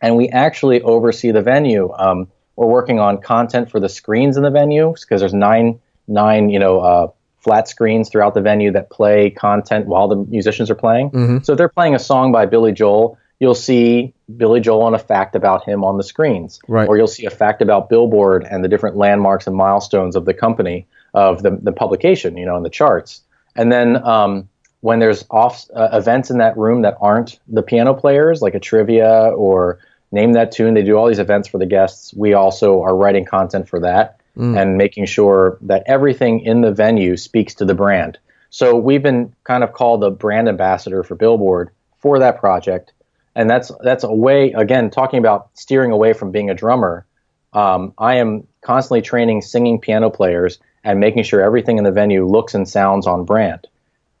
and 0.00 0.16
we 0.16 0.28
actually 0.28 0.80
oversee 0.82 1.32
the 1.32 1.42
venue. 1.42 1.92
Um, 1.96 2.28
we're 2.60 2.66
working 2.66 3.00
on 3.00 3.18
content 3.22 3.70
for 3.70 3.80
the 3.80 3.88
screens 3.88 4.36
in 4.36 4.42
the 4.42 4.50
venue 4.50 4.92
because 4.92 5.20
there's 5.22 5.32
nine 5.32 5.80
nine 6.06 6.50
you 6.50 6.58
know 6.58 6.78
uh, 6.80 7.10
flat 7.38 7.66
screens 7.68 8.10
throughout 8.10 8.34
the 8.34 8.42
venue 8.42 8.70
that 8.72 8.90
play 8.90 9.30
content 9.30 9.86
while 9.86 10.08
the 10.08 10.16
musicians 10.16 10.70
are 10.70 10.74
playing. 10.74 11.10
So 11.42 11.52
if 11.52 11.56
they're 11.58 11.70
playing 11.70 11.94
a 11.94 11.98
song 11.98 12.32
by 12.32 12.44
Billy 12.44 12.72
Joel, 12.72 13.16
you'll 13.38 13.54
see 13.54 14.12
Billy 14.36 14.60
Joel 14.60 14.88
and 14.88 14.94
a 14.94 14.98
fact 14.98 15.34
about 15.34 15.64
him 15.66 15.82
on 15.84 15.96
the 15.96 16.04
screens, 16.04 16.60
Right. 16.68 16.86
or 16.86 16.98
you'll 16.98 17.06
see 17.06 17.24
a 17.24 17.30
fact 17.30 17.62
about 17.62 17.88
Billboard 17.88 18.46
and 18.50 18.62
the 18.62 18.68
different 18.68 18.96
landmarks 18.96 19.46
and 19.46 19.56
milestones 19.56 20.14
of 20.16 20.26
the 20.26 20.34
company 20.34 20.86
of 21.14 21.42
the, 21.42 21.58
the 21.62 21.72
publication, 21.72 22.36
you 22.36 22.44
know, 22.44 22.58
in 22.58 22.62
the 22.62 22.68
charts. 22.68 23.22
And 23.56 23.72
then 23.72 23.96
um, 24.06 24.50
when 24.82 24.98
there's 24.98 25.24
off 25.30 25.64
uh, 25.74 25.88
events 25.94 26.28
in 26.30 26.36
that 26.38 26.58
room 26.58 26.82
that 26.82 26.98
aren't 27.00 27.40
the 27.48 27.62
piano 27.62 27.94
players, 27.94 28.42
like 28.42 28.54
a 28.54 28.60
trivia 28.60 29.30
or 29.34 29.78
name 30.12 30.32
that 30.32 30.52
tune, 30.52 30.74
they 30.74 30.82
do 30.82 30.96
all 30.96 31.08
these 31.08 31.18
events 31.18 31.48
for 31.48 31.58
the 31.58 31.66
guests. 31.66 32.12
We 32.14 32.34
also 32.34 32.82
are 32.82 32.96
writing 32.96 33.24
content 33.24 33.68
for 33.68 33.80
that 33.80 34.20
and 34.56 34.76
making 34.78 35.06
sure 35.06 35.58
that 35.62 35.84
everything 35.86 36.40
in 36.40 36.60
the 36.60 36.72
venue 36.72 37.16
speaks 37.16 37.54
to 37.56 37.64
the 37.64 37.74
brand. 37.74 38.18
So 38.50 38.76
we've 38.76 39.02
been 39.02 39.34
kind 39.44 39.62
of 39.62 39.72
called 39.72 40.00
the 40.00 40.10
brand 40.10 40.48
ambassador 40.48 41.02
for 41.02 41.14
Billboard 41.14 41.70
for 41.98 42.18
that 42.18 42.38
project, 42.38 42.92
and 43.34 43.48
that's 43.48 43.70
that's 43.82 44.02
a 44.02 44.12
way 44.12 44.52
again 44.52 44.90
talking 44.90 45.18
about 45.18 45.50
steering 45.54 45.92
away 45.92 46.12
from 46.12 46.32
being 46.32 46.50
a 46.50 46.54
drummer. 46.54 47.06
Um, 47.52 47.94
I 47.98 48.16
am 48.16 48.46
constantly 48.60 49.02
training 49.02 49.42
singing 49.42 49.80
piano 49.80 50.10
players 50.10 50.58
and 50.82 50.98
making 50.98 51.24
sure 51.24 51.40
everything 51.40 51.78
in 51.78 51.84
the 51.84 51.92
venue 51.92 52.26
looks 52.26 52.54
and 52.54 52.68
sounds 52.68 53.06
on 53.06 53.24
brand. 53.24 53.66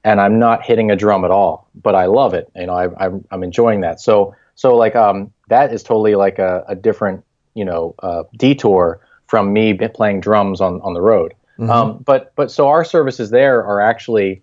And 0.04 0.20
I'm 0.20 0.38
not 0.38 0.64
hitting 0.64 0.90
a 0.90 0.96
drum 0.96 1.24
at 1.24 1.30
all, 1.30 1.68
but 1.74 1.94
I 1.94 2.06
love 2.06 2.34
it. 2.34 2.50
You 2.54 2.66
know, 2.66 2.74
I, 2.74 3.04
I'm 3.04 3.24
I'm 3.30 3.42
enjoying 3.42 3.80
that. 3.80 4.00
So 4.00 4.34
so 4.54 4.76
like 4.76 4.94
um 4.94 5.32
that 5.50 5.72
is 5.72 5.82
totally 5.82 6.14
like 6.14 6.38
a, 6.38 6.64
a 6.66 6.74
different 6.74 7.22
you 7.54 7.64
know 7.64 7.94
uh, 8.02 8.22
detour 8.36 9.00
from 9.26 9.52
me 9.52 9.74
playing 9.74 10.20
drums 10.20 10.60
on 10.60 10.80
on 10.80 10.94
the 10.94 11.00
road. 11.02 11.34
Um, 11.68 11.98
but 11.98 12.32
but 12.36 12.50
so 12.50 12.68
our 12.68 12.84
services 12.86 13.28
there 13.28 13.62
are 13.62 13.82
actually 13.82 14.42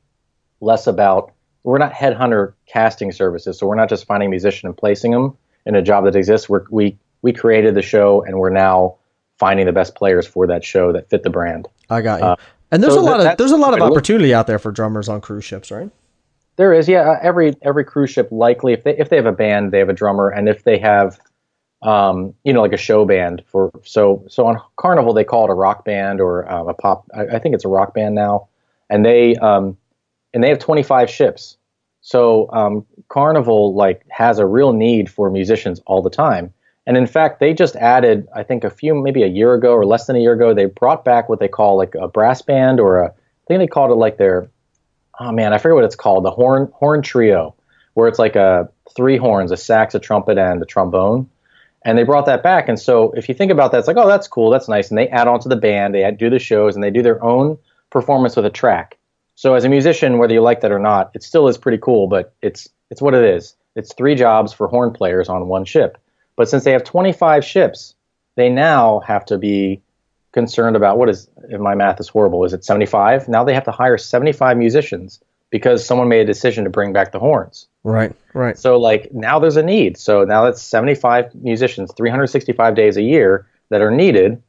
less 0.62 0.86
about 0.86 1.34
we're 1.64 1.80
not 1.80 1.92
headhunter 1.92 2.54
casting 2.68 3.12
services, 3.12 3.58
so 3.58 3.66
we're 3.66 3.76
not 3.76 3.90
just 3.90 4.06
finding 4.06 4.28
a 4.28 4.30
musician 4.30 4.68
and 4.68 4.78
placing 4.78 5.12
them 5.14 5.36
in 5.66 5.74
a 5.76 5.82
job 5.82 6.04
that 6.06 6.16
exists. 6.16 6.48
We're, 6.48 6.66
we 6.70 6.96
we 7.24 7.34
created 7.34 7.74
the 7.74 7.82
show, 7.82 8.22
and 8.24 8.38
we're 8.38 8.52
now 8.52 8.98
finding 9.40 9.66
the 9.66 9.72
best 9.72 9.96
players 9.96 10.28
for 10.28 10.46
that 10.46 10.64
show 10.64 10.92
that 10.94 11.10
fit 11.10 11.24
the 11.24 11.32
brand. 11.32 11.68
I 11.90 12.02
got 12.02 12.22
you. 12.22 12.36
and 12.72 12.84
there's 12.84 12.94
so 12.94 13.00
a 13.00 13.02
lot 13.02 13.18
that- 13.18 13.32
of 13.32 13.38
there's 13.40 13.52
a 13.52 13.58
lot 13.58 13.74
of 13.74 13.80
the 13.80 13.86
way 13.86 13.88
to 13.88 13.94
look. 13.94 13.98
opportunity 13.98 14.34
out 14.36 14.46
there 14.46 14.60
for 14.60 14.72
drummers 14.72 15.10
on 15.10 15.20
cruise 15.20 15.44
ships, 15.44 15.72
right? 15.72 15.90
There 16.58 16.74
is, 16.74 16.90
yeah. 16.90 17.12
uh, 17.12 17.20
Every 17.22 17.56
every 17.62 17.86
cruise 17.86 18.10
ship 18.10 18.28
likely 18.32 18.74
if 18.74 18.84
they 18.84 18.98
if 18.98 19.10
they 19.10 19.16
have 19.16 19.26
a 19.26 19.32
band, 19.32 19.72
they 19.72 19.80
have 19.80 19.90
a 19.90 19.94
drummer, 19.94 20.30
and 20.30 20.50
if 20.50 20.64
they 20.64 20.78
have, 20.80 21.20
um, 21.84 22.34
you 22.44 22.54
know, 22.54 22.62
like 22.62 22.74
a 22.74 22.78
show 22.78 23.06
band 23.06 23.44
for 23.48 23.72
so 23.84 24.26
so 24.28 24.46
on 24.48 24.60
Carnival 24.78 25.14
they 25.14 25.24
call 25.24 25.46
it 25.46 25.52
a 25.52 25.56
rock 25.56 25.86
band 25.86 26.20
or 26.20 26.52
um, 26.52 26.68
a 26.68 26.74
pop. 26.74 27.06
I, 27.16 27.36
I 27.36 27.40
think 27.40 27.56
it's 27.56 27.66
a 27.66 27.70
rock 27.70 27.94
band 27.94 28.16
now, 28.16 28.48
and 28.90 29.06
they 29.06 29.36
um, 29.36 29.78
and 30.34 30.44
they 30.44 30.50
have 30.50 30.60
25 30.60 31.10
ships. 31.10 31.58
So 32.02 32.50
um, 32.54 32.86
Carnival 33.10 33.76
like 33.76 34.04
has 34.10 34.40
a 34.40 34.46
real 34.46 34.74
need 34.74 35.10
for 35.10 35.30
musicians 35.30 35.82
all 35.86 36.02
the 36.02 36.10
time. 36.10 36.54
And 36.86 36.96
in 36.96 37.06
fact, 37.06 37.42
they 37.42 37.54
just 37.54 37.76
added, 37.76 38.28
I 38.34 38.44
think 38.44 38.64
a 38.64 38.70
few, 38.70 38.96
maybe 38.96 39.24
a 39.24 39.28
year 39.28 39.54
ago 39.54 39.74
or 39.74 39.86
less 39.86 40.08
than 40.08 40.16
a 40.16 40.20
year 40.20 40.32
ago, 40.32 40.54
they 40.54 40.66
brought 40.66 41.04
back 41.04 41.28
what 41.28 41.42
they 41.42 41.50
call 41.50 41.76
like 41.76 41.94
a 41.96 42.08
brass 42.08 42.42
band 42.42 42.80
or 42.80 43.00
a, 43.02 43.08
I 43.10 43.46
think 43.48 43.60
they 43.60 43.68
called 43.68 43.92
it 43.92 43.96
like 43.96 44.18
their, 44.18 44.50
oh 45.20 45.32
man, 45.32 45.54
I 45.54 45.58
forget 45.58 45.76
what 45.76 45.84
it's 45.84 45.96
called, 45.96 46.26
the 46.26 46.32
horn 46.32 46.72
horn 46.74 47.02
trio, 47.02 47.56
where 47.94 48.08
it's 48.08 48.20
like 48.20 48.36
a 48.36 48.70
three 48.96 49.18
horns, 49.18 49.52
a 49.52 49.58
sax, 49.58 49.96
a 49.96 50.00
trumpet, 50.00 50.38
and 50.38 50.62
a 50.62 50.66
trombone. 50.66 51.30
And 51.86 51.98
they 51.98 52.04
brought 52.04 52.26
that 52.26 52.44
back. 52.44 52.68
And 52.68 52.80
so 52.80 53.12
if 53.12 53.30
you 53.30 53.36
think 53.36 53.52
about 53.52 53.72
that, 53.72 53.80
it's 53.80 53.88
like, 53.88 53.98
oh, 53.98 54.08
that's 54.08 54.28
cool, 54.28 54.50
that's 54.50 54.68
nice. 54.68 54.90
And 54.90 54.98
they 54.98 55.08
add 55.08 55.28
on 55.28 55.40
to 55.42 55.50
the 55.50 55.56
band, 55.56 55.94
they 55.96 56.10
do 56.12 56.30
the 56.30 56.40
shows, 56.40 56.76
and 56.76 56.84
they 56.84 56.92
do 56.92 57.02
their 57.02 57.24
own 57.24 57.58
performance 57.90 58.36
with 58.36 58.46
a 58.46 58.50
track. 58.50 58.98
So 59.36 59.54
as 59.54 59.64
a 59.64 59.70
musician, 59.70 60.18
whether 60.18 60.34
you 60.34 60.42
like 60.42 60.62
that 60.62 60.72
or 60.72 60.80
not, 60.80 61.12
it 61.14 61.24
still 61.24 61.48
is 61.48 61.58
pretty 61.58 61.78
cool, 61.78 62.08
but 62.08 62.34
it's 62.42 62.68
it's 62.90 63.02
what 63.02 63.14
it 63.14 63.24
is. 63.24 63.56
It's 63.76 63.94
three 63.94 64.16
jobs 64.16 64.52
for 64.52 64.68
horn 64.68 64.92
players 64.92 65.30
on 65.30 65.48
one 65.48 65.66
ship. 65.66 65.98
But 66.36 66.50
since 66.50 66.64
they 66.64 66.72
have 66.72 66.84
25 66.84 67.46
ships, 67.46 67.96
they 68.36 68.50
now 68.50 69.00
have 69.02 69.26
to 69.26 69.38
be 69.38 69.82
concerned 70.38 70.76
about 70.76 71.00
what 71.00 71.10
is 71.10 71.28
if 71.50 71.60
my 71.60 71.74
math 71.74 72.00
is 72.00 72.08
horrible, 72.08 72.46
is 72.46 72.54
it 72.54 72.64
75? 72.64 73.28
Now 73.28 73.44
they 73.44 73.56
have 73.56 73.66
to 73.66 73.72
hire 73.72 73.98
75 73.98 74.56
musicians 74.56 75.20
because 75.50 75.84
someone 75.84 76.08
made 76.10 76.22
a 76.22 76.26
decision 76.26 76.64
to 76.64 76.70
bring 76.70 76.94
back 76.94 77.12
the 77.12 77.20
horns. 77.20 77.68
Right, 77.84 78.14
right. 78.36 78.56
So 78.56 78.78
like 78.78 79.12
now 79.12 79.40
there's 79.40 79.58
a 79.58 79.64
need. 79.64 79.98
So 79.98 80.26
now 80.26 80.44
that's 80.44 80.62
75 80.62 81.34
musicians, 81.34 81.92
365 81.98 82.76
days 82.76 82.98
a 82.98 83.02
year 83.02 83.48
that 83.72 83.82
are 83.82 83.90
needed 83.90 84.44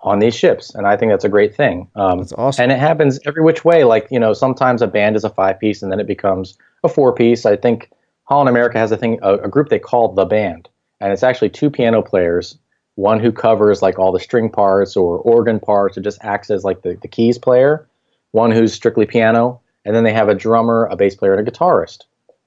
on 0.00 0.18
these 0.18 0.34
ships, 0.34 0.74
and 0.74 0.86
I 0.86 0.98
think 0.98 1.10
that's 1.10 1.24
a 1.24 1.30
great 1.30 1.56
thing. 1.56 1.88
Um, 1.96 2.18
That's 2.18 2.34
awesome. 2.34 2.64
And 2.64 2.72
it 2.72 2.78
happens 2.78 3.18
every 3.24 3.42
which 3.42 3.64
way. 3.64 3.84
Like 3.84 4.06
you 4.10 4.20
know, 4.20 4.34
sometimes 4.34 4.82
a 4.82 4.86
band 4.86 5.16
is 5.16 5.24
a 5.24 5.30
five 5.30 5.58
piece, 5.58 5.82
and 5.82 5.90
then 5.90 5.98
it 5.98 6.06
becomes 6.06 6.58
a 6.84 6.88
four 6.90 7.14
piece. 7.14 7.46
I 7.46 7.56
think 7.56 7.90
Holland 8.24 8.50
America 8.50 8.78
has 8.78 8.92
a 8.92 8.98
thing, 8.98 9.18
a, 9.22 9.34
a 9.36 9.48
group 9.48 9.70
they 9.70 9.78
call 9.78 10.12
the 10.12 10.26
band, 10.26 10.68
and 11.00 11.10
it's 11.10 11.22
actually 11.22 11.48
two 11.48 11.70
piano 11.70 12.02
players. 12.02 12.58
One 12.96 13.18
who 13.18 13.32
covers 13.32 13.82
like 13.82 13.98
all 13.98 14.12
the 14.12 14.20
string 14.20 14.50
parts 14.50 14.96
or 14.96 15.18
organ 15.18 15.60
parts, 15.60 15.98
or 15.98 16.00
just 16.00 16.18
acts 16.22 16.50
as 16.50 16.64
like 16.64 16.82
the, 16.82 16.96
the 17.02 17.08
keys 17.08 17.38
player. 17.38 17.88
One 18.30 18.50
who's 18.50 18.72
strictly 18.72 19.06
piano, 19.06 19.60
and 19.84 19.94
then 19.94 20.04
they 20.04 20.12
have 20.12 20.28
a 20.28 20.34
drummer, 20.34 20.86
a 20.90 20.96
bass 20.96 21.14
player, 21.14 21.34
and 21.34 21.46
a 21.46 21.50
guitarist. 21.50 22.02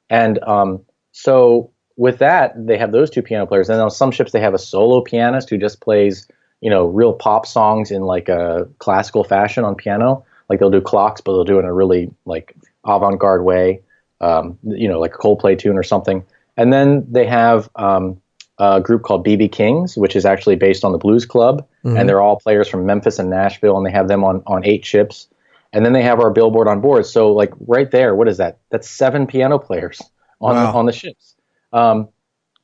And 0.10 0.40
um, 0.44 0.86
so 1.12 1.72
with 1.98 2.20
that, 2.20 2.54
they 2.56 2.78
have 2.78 2.92
those 2.92 3.10
two 3.10 3.22
piano 3.22 3.46
players, 3.46 3.70
and 3.70 3.82
on 3.82 3.92
some 3.92 4.12
ships 4.12 4.32
they 4.32 4.40
have 4.40 4.54
a 4.54 4.60
solo 4.60 5.02
pianist 5.02 5.50
who 5.50 5.58
just 5.58 5.82
plays, 5.82 6.28
you 6.62 6.70
know, 6.70 6.86
real 6.86 7.14
pop 7.14 7.46
songs 7.46 7.92
in 7.92 8.04
like 8.04 8.30
a 8.30 8.68
classical 8.80 9.24
fashion 9.24 9.64
on 9.64 9.76
piano. 9.76 10.26
Like 10.50 10.60
they'll 10.60 10.70
do 10.70 10.82
clocks, 10.82 11.22
but 11.22 11.34
they'll 11.34 11.44
do 11.44 11.58
it 11.58 11.64
in 11.64 11.66
a 11.66 11.74
really 11.74 12.10
like 12.26 12.56
avant-garde 12.86 13.44
way, 13.44 13.82
um, 14.22 14.58
you 14.64 14.88
know, 14.88 15.00
like 15.00 15.16
a 15.16 15.18
Coldplay 15.18 15.60
tune 15.60 15.78
or 15.78 15.84
something. 15.84 16.26
And 16.56 16.72
then 16.72 17.06
they 17.12 17.26
have 17.26 17.70
um, 17.76 18.22
a 18.60 18.82
group 18.82 19.04
called 19.04 19.26
BB 19.26 19.52
Kings, 19.52 19.98
which 19.98 20.16
is 20.16 20.26
actually 20.26 20.56
based 20.56 20.84
on 20.84 20.92
the 20.92 20.98
Blues 20.98 21.26
Club, 21.26 21.68
mm-hmm. 21.84 21.98
and 21.98 22.10
they're 22.10 22.22
all 22.22 22.38
players 22.38 22.68
from 22.68 22.86
Memphis 22.86 23.20
and 23.20 23.30
Nashville, 23.30 23.78
and 23.78 23.86
they 23.86 23.92
have 23.92 24.08
them 24.08 24.24
on 24.24 24.44
on 24.48 24.66
eight 24.66 24.86
ships. 24.86 25.28
And 25.74 25.86
then 25.86 25.92
they 25.92 26.02
have 26.04 26.22
our 26.22 26.32
billboard 26.32 26.68
on 26.70 26.80
board. 26.80 27.06
So 27.06 27.34
like 27.34 27.52
right 27.60 27.92
there, 27.92 28.16
what 28.16 28.30
is 28.30 28.38
that? 28.38 28.60
That's 28.70 28.90
seven 28.90 29.28
piano 29.28 29.60
players 29.60 30.02
on 30.40 30.56
wow. 30.56 30.72
the, 30.72 30.78
on 30.78 30.86
the 30.86 30.94
ships. 30.94 31.36
Um, 31.74 32.08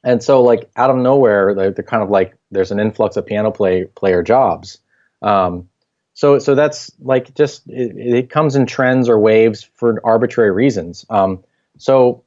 and 0.03 0.23
so 0.23 0.41
like 0.41 0.69
out 0.75 0.89
of 0.89 0.97
nowhere, 0.97 1.53
they're, 1.53 1.71
they're, 1.71 1.83
kind 1.83 2.01
of 2.01 2.09
like 2.09 2.35
there's 2.51 2.71
an 2.71 2.79
influx 2.79 3.17
of 3.17 3.25
piano 3.25 3.51
play 3.51 3.85
player 3.85 4.23
jobs. 4.23 4.79
Um, 5.21 5.69
so 6.13 6.39
so 6.39 6.55
that's 6.55 6.91
like 6.99 7.33
just 7.33 7.67
it, 7.67 7.97
it, 7.97 8.29
comes 8.29 8.55
in 8.55 8.65
trends 8.65 9.09
or 9.09 9.19
waves 9.19 9.63
for 9.75 9.99
arbitrary 10.05 10.51
reasons. 10.51 11.05
Um, 11.09 11.43
so 11.77 12.23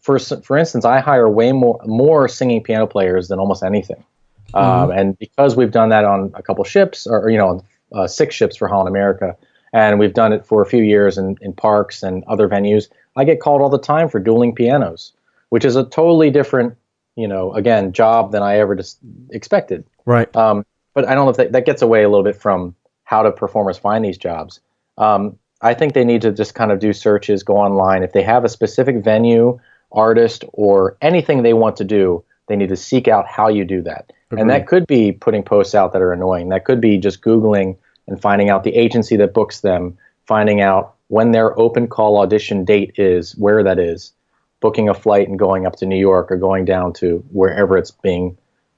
for 0.00 0.18
for 0.18 0.56
instance, 0.56 0.84
I 0.84 1.00
hire 1.00 1.28
way 1.28 1.52
more 1.52 1.80
more 1.84 2.28
singing 2.28 2.62
piano 2.62 2.86
players 2.86 3.28
than 3.28 3.38
almost 3.38 3.62
anything. 3.62 4.04
Um, 4.52 4.64
mm-hmm. 4.64 4.98
and 4.98 5.18
because 5.18 5.56
we've 5.56 5.70
done 5.70 5.90
that 5.90 6.04
on 6.04 6.32
a 6.34 6.42
couple 6.42 6.64
ships, 6.64 7.06
or 7.06 7.30
you 7.30 7.38
know, 7.38 7.64
uh, 7.92 8.06
six 8.06 8.34
ships 8.34 8.56
for 8.56 8.68
Holland 8.68 8.88
America, 8.88 9.36
and 9.72 9.98
we've 9.98 10.14
done 10.14 10.32
it 10.32 10.44
for 10.44 10.60
a 10.60 10.66
few 10.66 10.82
years 10.82 11.18
in, 11.18 11.36
in 11.40 11.52
parks 11.52 12.02
and 12.02 12.24
other 12.24 12.48
venues, 12.48 12.88
I 13.16 13.24
get 13.24 13.40
called 13.40 13.62
all 13.62 13.68
the 13.68 13.78
time 13.78 14.08
for 14.08 14.18
dueling 14.18 14.54
pianos 14.54 15.12
which 15.50 15.64
is 15.64 15.76
a 15.76 15.84
totally 15.84 16.30
different, 16.30 16.76
you 17.16 17.28
know, 17.28 17.52
again, 17.52 17.92
job 17.92 18.32
than 18.32 18.42
I 18.42 18.58
ever 18.58 18.74
just 18.74 18.98
expected. 19.30 19.84
Right. 20.06 20.34
Um, 20.34 20.64
but 20.94 21.06
I 21.06 21.14
don't 21.14 21.26
know 21.26 21.30
if 21.30 21.36
that, 21.36 21.52
that 21.52 21.66
gets 21.66 21.82
away 21.82 22.02
a 22.02 22.08
little 22.08 22.24
bit 22.24 22.36
from 22.36 22.74
how 23.04 23.22
do 23.22 23.30
performers 23.30 23.76
find 23.76 24.04
these 24.04 24.16
jobs. 24.16 24.60
Um, 24.96 25.38
I 25.62 25.74
think 25.74 25.94
they 25.94 26.04
need 26.04 26.22
to 26.22 26.32
just 26.32 26.54
kind 26.54 26.72
of 26.72 26.78
do 26.78 26.92
searches, 26.92 27.42
go 27.42 27.56
online. 27.56 28.02
If 28.02 28.12
they 28.12 28.22
have 28.22 28.44
a 28.44 28.48
specific 28.48 29.04
venue, 29.04 29.60
artist, 29.92 30.44
or 30.52 30.96
anything 31.02 31.42
they 31.42 31.52
want 31.52 31.76
to 31.76 31.84
do, 31.84 32.24
they 32.48 32.56
need 32.56 32.70
to 32.70 32.76
seek 32.76 33.08
out 33.08 33.26
how 33.26 33.48
you 33.48 33.64
do 33.64 33.82
that. 33.82 34.12
Agreed. 34.30 34.40
And 34.40 34.50
that 34.50 34.66
could 34.66 34.86
be 34.86 35.12
putting 35.12 35.42
posts 35.42 35.74
out 35.74 35.92
that 35.92 36.02
are 36.02 36.12
annoying. 36.12 36.48
That 36.48 36.64
could 36.64 36.80
be 36.80 36.98
just 36.98 37.22
Googling 37.22 37.76
and 38.06 38.20
finding 38.20 38.48
out 38.48 38.64
the 38.64 38.74
agency 38.74 39.16
that 39.16 39.34
books 39.34 39.60
them, 39.60 39.98
finding 40.26 40.60
out 40.60 40.94
when 41.08 41.32
their 41.32 41.58
open 41.58 41.88
call 41.88 42.18
audition 42.18 42.64
date 42.64 42.94
is, 42.96 43.36
where 43.36 43.62
that 43.64 43.78
is, 43.78 44.12
booking 44.60 44.88
a 44.88 44.94
flight 44.94 45.28
and 45.28 45.38
going 45.38 45.66
up 45.66 45.76
to 45.76 45.86
New 45.86 45.98
York 45.98 46.30
or 46.30 46.36
going 46.36 46.64
down 46.64 46.92
to 46.94 47.24
wherever 47.32 47.76
it's 47.76 47.90
being 47.90 48.36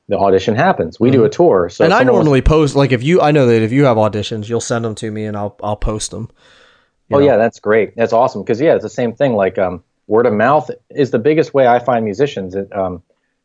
the 0.08 0.18
audition 0.18 0.54
happens. 0.54 0.98
We 0.98 1.08
mm-hmm. 1.08 1.18
do 1.18 1.24
a 1.24 1.30
tour. 1.30 1.68
So 1.68 1.84
and 1.84 1.94
I 1.94 2.02
normally 2.02 2.40
was, 2.40 2.48
post 2.48 2.76
like 2.76 2.92
if 2.92 3.02
you 3.02 3.20
I 3.20 3.30
know 3.30 3.46
that 3.46 3.62
if 3.62 3.72
you 3.72 3.84
have 3.84 3.96
auditions, 3.96 4.48
you'll 4.48 4.60
send 4.60 4.84
them 4.84 4.94
to 4.96 5.10
me 5.10 5.24
and 5.24 5.36
I'll 5.36 5.56
I'll 5.62 5.76
post 5.76 6.10
them. 6.10 6.30
Oh 7.12 7.18
know? 7.18 7.24
yeah, 7.24 7.36
that's 7.36 7.60
great. 7.60 7.96
That's 7.96 8.12
awesome 8.12 8.42
because 8.42 8.60
yeah, 8.60 8.74
it's 8.74 8.82
the 8.82 8.90
same 8.90 9.14
thing. 9.14 9.34
Like 9.34 9.58
um, 9.58 9.82
word 10.06 10.26
of 10.26 10.32
mouth 10.32 10.70
is 10.90 11.10
the 11.10 11.18
biggest 11.18 11.54
way 11.54 11.66
I 11.66 11.78
find 11.78 12.04
musicians. 12.04 12.54
It, 12.54 12.74
um, 12.74 13.02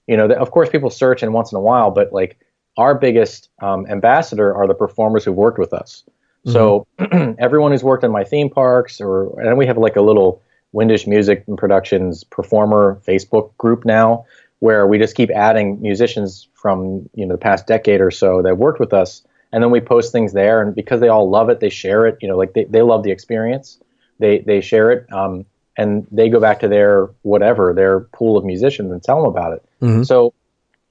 you 0.08 0.16
know, 0.16 0.28
of 0.28 0.52
course, 0.52 0.70
people 0.70 0.90
search 0.90 1.24
and 1.24 1.34
once 1.34 1.52
in 1.52 1.58
a 1.58 1.62
while, 1.62 1.92
but 1.92 2.14
like 2.14 2.40
our 2.78 2.96
biggest 2.96 3.50
um, 3.62 3.86
ambassador 3.88 4.54
are 4.56 4.68
the 4.68 4.74
performers 4.74 5.26
who've 5.26 5.36
worked 5.36 5.60
with 5.60 5.74
us. 5.74 6.04
Mm-hmm. 6.46 6.54
So 6.54 7.36
everyone 7.40 7.72
who's 7.72 7.84
worked 7.84 8.04
in 8.04 8.12
my 8.12 8.24
theme 8.24 8.50
parks, 8.50 9.02
or 9.02 9.40
and 9.42 9.58
we 9.58 9.66
have 9.66 9.78
like 9.78 9.96
a 9.96 10.02
little 10.02 10.42
Windish 10.74 11.08
Music 11.08 11.44
and 11.48 11.58
Productions 11.58 12.24
performer 12.24 13.02
Facebook 13.06 13.56
group 13.58 13.86
now, 13.86 14.26
where 14.60 14.88
we 14.88 14.98
just 14.98 15.16
keep 15.16 15.30
adding 15.32 15.82
musicians 15.82 16.48
from 16.54 17.10
you 17.14 17.26
know 17.26 17.34
the 17.34 17.40
past 17.40 17.68
decade 17.68 18.02
or 18.02 18.12
so 18.12 18.42
that 18.42 18.58
worked 18.58 18.80
with 18.80 18.94
us, 18.94 19.24
and 19.58 19.64
then 19.64 19.72
we 19.72 19.82
post 19.82 20.12
things 20.12 20.34
there. 20.34 20.62
And 20.62 20.76
because 20.76 21.00
they 21.02 21.08
all 21.08 21.28
love 21.28 21.50
it, 21.50 21.60
they 21.60 21.70
share 21.70 22.06
it. 22.06 22.20
You 22.22 22.28
know, 22.28 22.38
like 22.38 22.54
they, 22.54 22.66
they 22.66 22.84
love 22.84 23.02
the 23.02 23.10
experience, 23.10 23.80
they 24.20 24.40
they 24.40 24.62
share 24.62 24.92
it, 24.92 25.12
um, 25.12 25.46
and 25.76 26.06
they 26.12 26.30
go 26.30 26.40
back 26.40 26.60
to 26.60 26.68
their 26.68 27.10
whatever 27.24 27.74
their 27.74 28.02
pool 28.02 28.38
of 28.38 28.46
musicians 28.46 28.92
and 28.92 29.02
tell 29.02 29.18
them 29.18 29.32
about 29.32 29.54
it. 29.54 29.66
Mm-hmm. 29.82 30.04
So, 30.04 30.34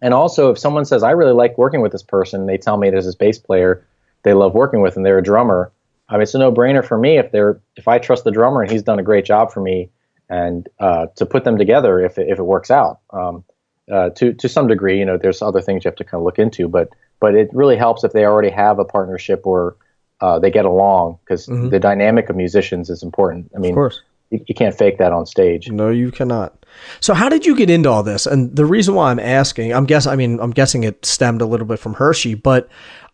and 0.03 0.13
also 0.13 0.51
if 0.51 0.59
someone 0.59 0.85
says 0.85 1.03
I 1.03 1.13
really 1.13 1.33
like 1.33 1.57
working 1.57 1.81
with 1.81 1.93
this 1.93 2.03
person, 2.03 2.47
they 2.47 2.59
tell 2.59 2.77
me 2.77 2.91
there's 2.91 3.07
this 3.07 3.15
bass 3.15 3.39
player 3.39 3.87
they 4.25 4.35
love 4.35 4.55
working 4.55 4.81
with, 4.81 4.97
and 4.97 5.07
they're 5.07 5.19
a 5.19 5.23
drummer 5.23 5.71
I 6.09 6.15
mean, 6.15 6.23
it's 6.23 6.35
a 6.35 6.39
no-brainer 6.39 6.85
for 6.85 6.99
me 6.99 7.19
if 7.19 7.33
they're 7.33 7.61
if 7.77 7.89
I 7.89 7.99
trust 7.99 8.25
the 8.25 8.31
drummer 8.31 8.63
and 8.63 8.71
he's 8.71 8.83
done 8.83 8.99
a 8.99 9.03
great 9.03 9.25
job 9.25 9.53
for 9.53 9.61
me, 9.61 9.91
and 10.29 10.69
uh, 10.79 11.07
to 11.17 11.27
put 11.27 11.45
them 11.45 11.59
together 11.59 12.01
if 12.01 12.19
it, 12.19 12.29
if 12.29 12.39
it 12.39 12.45
works 12.45 12.71
out. 12.71 13.01
Um, 13.11 13.45
uh, 13.91 14.11
to 14.11 14.33
to 14.35 14.49
some 14.49 14.69
degree, 14.69 14.99
you 14.99 15.05
know, 15.05 15.17
there's 15.17 15.43
other 15.43 15.61
things 15.61 15.85
you 15.85 15.89
have 15.89 15.97
to 15.97 16.05
kind 16.05 16.21
of 16.21 16.25
look 16.25 16.39
into, 16.39 16.69
but 16.69 16.89
but 17.21 17.35
it 17.35 17.51
really 17.53 17.77
helps 17.77 18.05
if 18.05 18.13
they 18.13 18.25
already 18.25 18.51
have 18.51 18.79
a 18.79 18.85
partnership 18.85 19.47
or 19.47 19.77
uh, 20.21 20.39
they 20.39 20.51
get 20.51 20.65
along 20.65 21.19
because 21.25 21.47
mm-hmm. 21.47 21.69
the 21.69 21.79
dynamic 21.79 22.31
of 22.31 22.37
musicians 22.37 22.91
is 22.91 23.03
important. 23.03 23.51
I 23.55 23.59
mean, 23.59 23.73
of 23.73 23.77
course. 23.77 24.03
You, 24.31 24.45
you 24.49 24.55
can't 24.55 24.77
fake 24.77 24.99
that 24.99 25.13
on 25.13 25.25
stage. 25.25 25.71
No, 25.71 25.89
you 25.91 26.11
cannot. 26.11 26.67
So, 27.01 27.15
how 27.15 27.29
did 27.29 27.47
you 27.47 27.55
get 27.55 27.71
into 27.71 27.89
all 27.89 28.03
this? 28.03 28.27
And 28.27 28.55
the 28.57 28.65
reason 28.65 28.95
why 28.95 29.11
I'm 29.11 29.21
asking, 29.21 29.73
I'm 29.73 29.87
guess, 29.87 30.07
I 30.07 30.17
mean, 30.17 30.41
I'm 30.41 30.51
guessing 30.51 30.85
it 30.85 31.05
stemmed 31.07 31.43
a 31.43 31.47
little 31.47 31.67
bit 31.67 31.79
from 31.79 31.95
Hershey, 31.95 32.35
but 32.35 32.69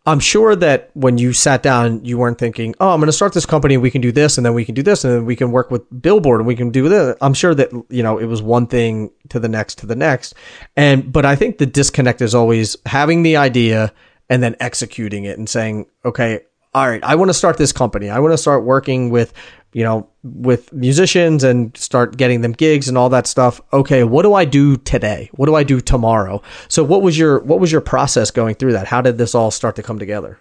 I'm 0.05 0.19
sure 0.19 0.57
that 0.57 0.91
when 0.95 1.17
you 1.17 1.33
sat 1.33 1.63
down, 1.63 2.05
you 2.05 2.19
weren't 2.19 2.39
thinking, 2.39 2.75
"Oh, 2.81 2.91
I'm 2.91 2.99
going 2.99 3.07
to 3.07 3.13
start 3.13 3.35
this 3.35 3.47
company. 3.47 3.77
We 3.77 3.91
can 3.91 4.01
do 4.01 4.11
this, 4.11 4.37
and 4.37 4.45
then 4.45 4.53
we 4.53 4.65
can 4.65 4.75
do 4.75 4.83
this, 4.83 5.05
and 5.05 5.15
then 5.15 5.27
we 5.27 5.37
can 5.37 5.53
work 5.53 5.71
with 5.71 5.83
Billboard, 6.03 6.41
and 6.41 6.47
we 6.47 6.57
can 6.57 6.71
do 6.71 6.89
this." 6.89 7.17
I'm 7.21 7.35
sure 7.35 7.55
that 7.55 7.71
you 7.89 8.03
know 8.03 8.19
it 8.19 8.27
was 8.27 8.43
one 8.43 8.67
thing 8.67 9.13
to 9.29 9.39
the 9.39 9.49
next 9.49 9.79
to 9.79 9.87
the 9.87 9.95
next, 9.95 10.35
and 10.77 11.13
but 11.13 11.25
I 11.25 11.37
think 11.37 11.59
the 11.59 11.67
disconnect 11.67 12.21
is 12.21 12.35
always 12.35 12.77
having 12.87 13.23
the 13.23 13.37
idea 13.37 13.93
and 14.29 14.43
then 14.43 14.57
executing 14.59 15.25
it 15.25 15.39
and 15.39 15.49
saying, 15.49 15.87
"Okay, 16.05 16.41
all 16.75 16.89
right, 16.89 17.05
I 17.05 17.15
want 17.15 17.29
to 17.29 17.35
start 17.35 17.59
this 17.59 17.73
company. 17.73 18.11
I 18.11 18.19
want 18.19 18.33
to 18.33 18.39
start 18.39 18.65
working 18.65 19.11
with 19.11 19.33
you 19.73 19.83
know, 19.83 20.09
with 20.23 20.73
musicians 20.73 21.45
and 21.45 21.77
start 21.77 22.17
getting 22.17 22.43
them 22.43 22.53
gigs 22.53 22.89
and 22.89 22.99
all 22.99 23.09
that 23.09 23.27
stuff. 23.27 23.61
Okay, 23.73 24.05
what 24.05 24.23
do 24.23 24.35
I 24.35 24.45
do 24.45 24.77
today? 24.77 25.31
What 25.33 25.47
do 25.47 25.55
I 25.55 25.63
do 25.63 25.81
tomorrow? 25.81 26.43
So 26.69 26.85
what 26.85 27.03
was 27.03 27.19
your 27.19 27.41
what 27.41 27.61
was 27.61 27.73
your 27.73 27.81
process 27.81 28.31
going 28.31 28.55
through 28.55 28.73
that? 28.73 28.87
How 28.87 29.01
did 29.01 29.19
this 29.19 29.35
all 29.35 29.51
start 29.51 29.77
to 29.77 29.83
come 29.83 29.99
together? 29.99 30.39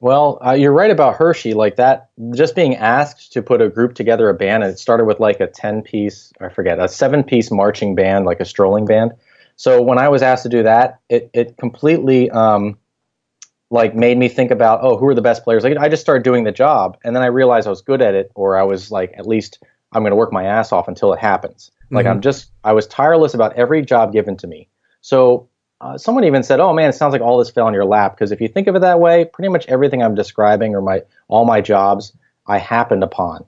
Well, 0.00 0.38
uh, 0.44 0.52
you're 0.52 0.72
right 0.72 0.90
about 0.90 1.16
Hershey. 1.16 1.52
Like 1.52 1.76
that, 1.76 2.08
just 2.34 2.56
being 2.56 2.74
asked 2.74 3.32
to 3.34 3.42
put 3.42 3.60
a 3.60 3.68
group 3.68 3.94
together, 3.94 4.30
a 4.30 4.34
band, 4.34 4.64
and 4.64 4.72
it 4.72 4.78
started 4.78 5.04
with 5.04 5.20
like 5.20 5.40
a 5.40 5.46
10 5.46 5.82
piece, 5.82 6.32
I 6.40 6.48
forget, 6.48 6.78
a 6.78 6.88
seven 6.88 7.22
piece 7.22 7.50
marching 7.50 7.94
band, 7.94 8.24
like 8.24 8.40
a 8.40 8.46
strolling 8.46 8.86
band. 8.86 9.12
So 9.56 9.82
when 9.82 9.98
I 9.98 10.08
was 10.08 10.22
asked 10.22 10.44
to 10.44 10.48
do 10.48 10.62
that, 10.62 11.00
it, 11.10 11.28
it 11.34 11.58
completely 11.58 12.30
um, 12.30 12.78
like 13.70 13.94
made 13.94 14.18
me 14.18 14.28
think 14.28 14.50
about 14.50 14.80
oh 14.82 14.96
who 14.98 15.06
are 15.06 15.14
the 15.14 15.22
best 15.22 15.44
players? 15.44 15.64
Like 15.64 15.76
i 15.78 15.88
just 15.88 16.02
started 16.02 16.24
doing 16.24 16.44
the 16.44 16.52
job 16.52 16.98
and 17.04 17.14
then 17.14 17.22
i 17.22 17.26
realized 17.26 17.66
i 17.66 17.70
was 17.70 17.82
good 17.82 18.02
at 18.02 18.14
it 18.14 18.30
or 18.34 18.56
i 18.56 18.62
was 18.62 18.90
like 18.90 19.12
at 19.16 19.26
least 19.26 19.62
i'm 19.92 20.02
going 20.02 20.10
to 20.10 20.16
work 20.16 20.32
my 20.32 20.44
ass 20.44 20.72
off 20.72 20.88
until 20.88 21.12
it 21.12 21.20
happens. 21.20 21.70
Mm-hmm. 21.84 21.96
like 21.96 22.06
i'm 22.06 22.20
just 22.20 22.50
i 22.64 22.72
was 22.72 22.86
tireless 22.86 23.34
about 23.34 23.54
every 23.54 23.82
job 23.82 24.12
given 24.12 24.36
to 24.38 24.46
me. 24.46 24.68
So 25.00 25.48
uh, 25.80 25.96
someone 25.96 26.24
even 26.24 26.42
said 26.42 26.60
oh 26.60 26.72
man 26.72 26.90
it 26.90 26.94
sounds 26.94 27.12
like 27.12 27.22
all 27.22 27.38
this 27.38 27.50
fell 27.50 27.68
in 27.68 27.74
your 27.74 27.86
lap. 27.86 28.14
Because 28.14 28.32
if 28.32 28.40
you 28.40 28.48
think 28.48 28.66
of 28.66 28.76
it 28.76 28.80
that 28.80 29.00
way 29.00 29.24
pretty 29.24 29.48
much 29.48 29.66
everything 29.68 30.02
i'm 30.02 30.14
describing 30.14 30.74
or 30.74 30.82
my 30.82 31.02
all 31.28 31.44
my 31.44 31.60
jobs 31.60 32.12
i 32.46 32.58
happened 32.58 33.04
upon. 33.04 33.44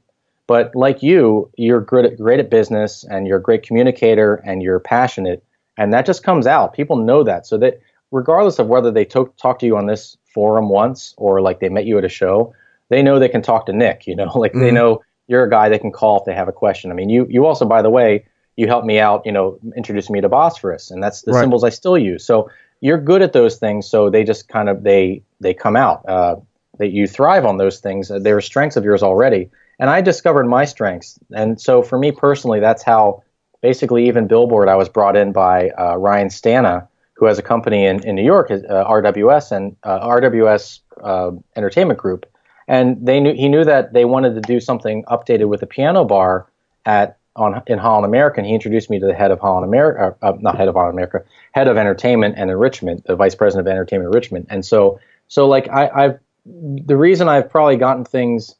But 0.47 0.75
like 0.75 1.03
you 1.03 1.51
you're 1.57 1.81
great 1.81 2.05
at, 2.05 2.19
great 2.19 2.41
at 2.41 2.51
business 2.51 3.05
and 3.05 3.27
you're 3.27 3.39
a 3.39 3.43
great 3.43 3.65
communicator 3.65 4.37
and 4.47 4.63
you're 4.63 4.81
passionate 4.81 5.45
and 5.79 5.93
that 5.93 6.07
just 6.07 6.23
comes 6.23 6.47
out. 6.47 6.75
People 6.75 6.97
know 6.97 7.25
that. 7.25 7.47
So 7.47 7.57
that 7.59 7.81
regardless 8.11 8.59
of 8.59 8.69
whether 8.69 8.91
they 8.91 9.05
to- 9.07 9.33
talk 9.37 9.59
to 9.61 9.67
you 9.67 9.77
on 9.77 9.87
this 9.87 10.17
forum 10.33 10.69
once 10.69 11.15
or 11.17 11.41
like 11.41 11.61
they 11.61 11.69
met 11.69 11.87
you 11.87 11.99
at 11.99 12.05
a 12.05 12.09
show, 12.09 12.55
they 12.89 13.03
know 13.03 13.19
they 13.19 13.29
can 13.29 13.43
talk 13.43 13.67
to 13.67 13.73
Nick. 13.73 14.07
You 14.07 14.17
know, 14.17 14.33
like 14.39 14.53
mm-hmm. 14.53 14.61
they 14.61 14.71
know 14.71 15.03
you're 15.29 15.45
a 15.45 15.51
guy 15.51 15.69
they 15.69 15.79
can 15.79 15.93
call 15.93 16.19
if 16.19 16.25
they 16.25 16.35
have 16.35 16.49
a 16.49 16.53
question. 16.53 16.91
I 16.91 16.95
mean, 16.95 17.09
you 17.09 17.27
you 17.31 17.47
also, 17.47 17.65
by 17.65 17.83
the 17.83 17.91
way, 17.91 18.27
you 18.57 18.67
helped 18.67 18.87
me 18.87 18.99
out. 18.99 19.25
You 19.25 19.33
know, 19.33 19.59
introducing 19.77 20.13
me 20.13 20.21
to 20.21 20.29
Bosphorus, 20.29 20.91
and 20.91 21.03
that's 21.03 21.23
the 21.23 21.33
right. 21.33 21.41
cymbals 21.41 21.65
I 21.65 21.71
still 21.71 21.99
use. 21.99 22.25
So 22.25 22.51
you're 22.81 22.99
good 22.99 23.23
at 23.23 23.33
those 23.33 23.57
things. 23.57 23.89
So 23.89 24.11
they 24.11 24.25
just 24.25 24.49
kind 24.49 24.69
of 24.69 24.83
they 24.83 25.23
they 25.41 25.55
come 25.55 25.77
out. 25.77 26.09
Uh, 26.09 26.37
that 26.79 26.91
you 26.91 27.07
thrive 27.07 27.45
on 27.45 27.59
those 27.59 27.81
things. 27.81 28.11
Uh, 28.11 28.19
they're 28.19 28.41
strengths 28.41 28.77
of 28.77 28.85
yours 28.85 29.03
already. 29.03 29.51
And 29.79 29.91
I 29.91 30.01
discovered 30.01 30.47
my 30.47 30.65
strengths. 30.65 31.19
And 31.35 31.61
so 31.61 31.83
for 31.83 31.99
me 31.99 32.13
personally, 32.13 32.61
that's 32.61 32.83
how 32.83 33.23
basically 33.63 34.09
even 34.09 34.27
Billboard, 34.27 34.69
I 34.69 34.77
was 34.77 34.89
brought 34.89 35.17
in 35.17 35.33
by 35.33 35.71
uh, 35.71 35.97
Ryan 35.97 36.29
Stana, 36.29 36.89
who 37.23 37.29
has 37.29 37.39
a 37.39 37.43
company 37.43 37.87
in, 37.87 38.05
in 38.05 38.17
New 38.17 38.25
York, 38.25 38.51
uh, 38.51 38.57
RWS 38.57 39.53
and 39.53 39.77
uh, 39.85 40.05
RWS 40.09 40.81
uh, 41.05 41.31
Entertainment 41.55 41.97
Group, 41.97 42.27
and 42.67 43.07
they 43.07 43.21
knew 43.21 43.33
he 43.33 43.49
knew 43.49 43.63
that 43.63 43.93
they 43.93 44.05
wanted 44.05 44.35
to 44.35 44.41
do 44.41 44.59
something 44.59 45.05
updated 45.05 45.47
with 45.47 45.63
a 45.63 45.67
piano 45.69 46.05
bar 46.05 46.49
at 46.85 47.19
on 47.37 47.63
in 47.69 47.79
Holland 47.79 48.07
America. 48.07 48.41
And 48.41 48.47
he 48.49 48.55
introduced 48.55 48.91
me 48.91 48.99
to 48.99 49.07
the 49.07 49.15
head 49.15 49.31
of 49.31 49.39
Holland 49.39 49.65
America, 49.65 50.17
uh, 50.21 50.31
uh, 50.31 50.37
not 50.41 50.57
head 50.57 50.67
of 50.67 50.75
Holland 50.75 50.95
America, 50.95 51.23
head 51.53 51.69
of 51.69 51.77
entertainment 51.77 52.35
and 52.37 52.51
enrichment, 52.51 53.05
the 53.05 53.15
vice 53.15 53.37
president 53.37 53.69
of 53.69 53.71
entertainment 53.71 54.09
enrichment. 54.09 54.47
And 54.51 54.67
so, 54.67 54.99
so 55.29 55.47
like 55.47 55.69
I, 55.69 55.87
I've 55.95 56.19
the 56.45 56.97
reason 56.97 57.29
I've 57.29 57.49
probably 57.49 57.77
gotten 57.77 58.05
things, 58.05 58.57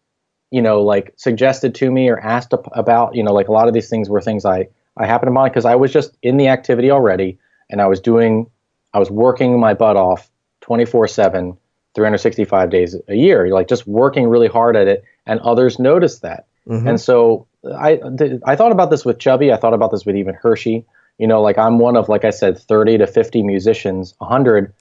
you 0.53 0.63
know, 0.63 0.83
like 0.83 1.15
suggested 1.17 1.75
to 1.75 1.91
me 1.91 2.09
or 2.09 2.21
asked 2.21 2.55
about, 2.75 3.17
you 3.17 3.25
know, 3.25 3.33
like 3.33 3.49
a 3.49 3.53
lot 3.53 3.67
of 3.67 3.75
these 3.75 3.91
things 3.91 4.09
were 4.09 4.21
things 4.21 4.45
I 4.45 4.69
I 4.97 5.07
happened 5.07 5.35
bond 5.35 5.51
because 5.51 5.65
I 5.65 5.75
was 5.75 5.93
just 5.93 6.17
in 6.23 6.37
the 6.37 6.47
activity 6.47 6.93
already, 6.93 7.41
and 7.73 7.81
I 7.81 7.87
was 7.87 7.99
doing, 7.99 8.49
I 8.95 8.99
was 8.99 9.11
working 9.11 9.59
my 9.59 9.75
butt 9.75 9.97
off 9.97 10.31
24 10.63 11.09
seven, 11.09 11.59
365 11.95 12.71
days 12.71 12.97
a 13.09 13.15
year, 13.15 13.49
like 13.49 13.69
just 13.69 13.87
working 13.87 14.29
really 14.29 14.49
hard 14.49 14.77
at 14.77 14.89
it, 14.89 15.05
and 15.27 15.41
others 15.41 15.79
noticed 15.79 16.23
that. 16.23 16.47
Mm-hmm. 16.69 16.89
And 16.89 17.01
so 17.01 17.47
I, 17.77 18.01
I 18.47 18.57
thought 18.57 18.73
about 18.73 18.91
this 18.91 19.05
with 19.05 19.19
Chubby. 19.19 19.53
I 19.53 19.57
thought 19.57 19.75
about 19.75 19.91
this 19.91 20.07
with 20.07 20.17
even 20.17 20.35
Hershey. 20.35 20.87
You 21.19 21.27
know, 21.27 21.43
like 21.43 21.59
I'm 21.59 21.79
one 21.79 21.97
of, 21.97 22.09
like 22.09 22.25
I 22.25 22.31
said, 22.31 22.59
30 22.59 22.99
to 22.99 23.07
50 23.07 23.43
musicians, 23.43 24.15
100 24.19 24.73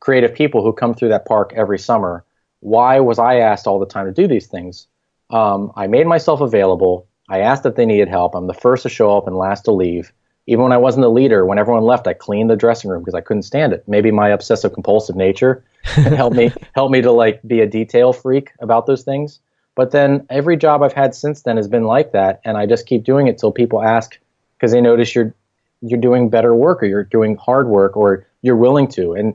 creative 0.00 0.34
people 0.34 0.62
who 0.62 0.72
come 0.72 0.94
through 0.94 1.08
that 1.08 1.26
park 1.26 1.52
every 1.56 1.78
summer. 1.78 2.24
Why 2.60 3.00
was 3.00 3.18
I 3.18 3.36
asked 3.36 3.66
all 3.66 3.78
the 3.78 3.86
time 3.86 4.06
to 4.06 4.12
do 4.12 4.28
these 4.28 4.46
things? 4.46 4.86
Um, 5.30 5.72
I 5.76 5.86
made 5.86 6.06
myself 6.06 6.40
available. 6.40 7.06
I 7.28 7.40
asked 7.40 7.66
if 7.66 7.74
they 7.74 7.86
needed 7.86 8.08
help. 8.08 8.34
I'm 8.34 8.46
the 8.46 8.54
first 8.54 8.84
to 8.84 8.88
show 8.88 9.16
up 9.16 9.26
and 9.26 9.36
last 9.36 9.62
to 9.62 9.72
leave. 9.72 10.12
Even 10.48 10.62
when 10.62 10.72
I 10.72 10.78
wasn't 10.78 11.02
the 11.02 11.10
leader, 11.10 11.44
when 11.44 11.58
everyone 11.58 11.82
left, 11.82 12.06
I 12.06 12.14
cleaned 12.14 12.48
the 12.48 12.56
dressing 12.56 12.90
room 12.90 13.02
because 13.02 13.14
I 13.14 13.20
couldn't 13.20 13.42
stand 13.42 13.74
it. 13.74 13.84
Maybe 13.86 14.10
my 14.10 14.30
obsessive 14.30 14.72
compulsive 14.72 15.14
nature 15.14 15.62
helped 15.84 16.36
me 16.36 16.50
helped 16.74 16.90
me 16.90 17.02
to 17.02 17.12
like 17.12 17.42
be 17.46 17.60
a 17.60 17.66
detail 17.66 18.14
freak 18.14 18.52
about 18.60 18.86
those 18.86 19.02
things. 19.02 19.40
But 19.74 19.90
then 19.90 20.26
every 20.30 20.56
job 20.56 20.82
I've 20.82 20.94
had 20.94 21.14
since 21.14 21.42
then 21.42 21.58
has 21.58 21.68
been 21.68 21.84
like 21.84 22.12
that, 22.12 22.40
and 22.46 22.56
I 22.56 22.64
just 22.64 22.86
keep 22.86 23.04
doing 23.04 23.26
it 23.26 23.36
till 23.36 23.52
people 23.52 23.82
ask 23.82 24.18
because 24.56 24.72
they 24.72 24.80
notice 24.80 25.14
you're 25.14 25.34
you're 25.82 26.00
doing 26.00 26.30
better 26.30 26.54
work 26.54 26.82
or 26.82 26.86
you're 26.86 27.04
doing 27.04 27.36
hard 27.36 27.68
work 27.68 27.94
or 27.94 28.26
you're 28.40 28.56
willing 28.56 28.88
to. 28.88 29.12
And 29.12 29.34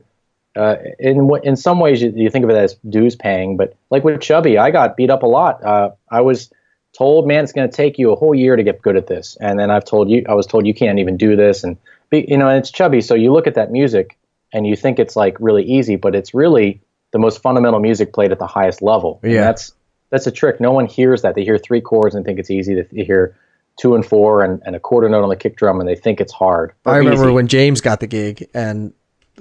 uh, 0.56 0.76
in 0.98 1.30
in 1.44 1.54
some 1.54 1.78
ways 1.78 2.02
you, 2.02 2.12
you, 2.14 2.28
think 2.28 2.44
of 2.44 2.50
it 2.50 2.56
as 2.56 2.74
dues 2.88 3.14
paying, 3.14 3.56
but 3.56 3.76
like 3.90 4.02
with 4.02 4.20
Chubby, 4.20 4.58
I 4.58 4.72
got 4.72 4.96
beat 4.96 5.10
up 5.10 5.22
a 5.22 5.26
lot. 5.26 5.62
Uh, 5.64 5.90
I 6.10 6.22
was 6.22 6.50
told, 6.96 7.26
man, 7.26 7.44
it's 7.44 7.52
going 7.52 7.68
to 7.68 7.76
take 7.76 7.98
you 7.98 8.12
a 8.12 8.16
whole 8.16 8.34
year 8.34 8.56
to 8.56 8.62
get 8.62 8.80
good 8.82 8.96
at 8.96 9.06
this, 9.06 9.36
and 9.40 9.58
then 9.58 9.70
I've 9.70 9.84
told 9.84 10.10
you, 10.10 10.24
I 10.28 10.34
was 10.34 10.46
told 10.46 10.66
you 10.66 10.74
can't 10.74 10.98
even 10.98 11.16
do 11.16 11.36
this, 11.36 11.64
and 11.64 11.76
be, 12.10 12.24
you 12.28 12.38
know, 12.38 12.48
and 12.48 12.58
it's 12.58 12.70
Chubby. 12.70 13.00
So 13.00 13.14
you 13.14 13.32
look 13.32 13.46
at 13.46 13.54
that 13.54 13.70
music 13.70 14.18
and 14.52 14.66
you 14.66 14.76
think 14.76 14.98
it's 14.98 15.16
like 15.16 15.36
really 15.40 15.64
easy, 15.64 15.96
but 15.96 16.14
it's 16.14 16.34
really 16.34 16.80
the 17.12 17.18
most 17.18 17.42
fundamental 17.42 17.80
music 17.80 18.12
played 18.12 18.32
at 18.32 18.38
the 18.38 18.46
highest 18.46 18.82
level. 18.82 19.20
Yeah, 19.22 19.30
and 19.30 19.38
that's 19.38 19.72
that's 20.10 20.26
a 20.26 20.30
trick. 20.30 20.60
No 20.60 20.72
one 20.72 20.86
hears 20.86 21.22
that. 21.22 21.34
They 21.34 21.44
hear 21.44 21.58
three 21.58 21.80
chords 21.80 22.14
and 22.14 22.24
think 22.24 22.38
it's 22.38 22.50
easy. 22.50 22.80
They 22.80 23.04
hear 23.04 23.36
two 23.76 23.94
and 23.94 24.06
four 24.06 24.44
and, 24.44 24.62
and 24.64 24.76
a 24.76 24.80
quarter 24.80 25.08
note 25.08 25.22
on 25.22 25.28
the 25.28 25.36
kick 25.36 25.56
drum 25.56 25.80
and 25.80 25.88
they 25.88 25.96
think 25.96 26.20
it's 26.20 26.32
hard. 26.32 26.72
I 26.86 26.98
remember 26.98 27.24
easy. 27.24 27.32
when 27.32 27.48
James 27.48 27.80
got 27.80 28.00
the 28.00 28.06
gig 28.06 28.48
and 28.54 28.92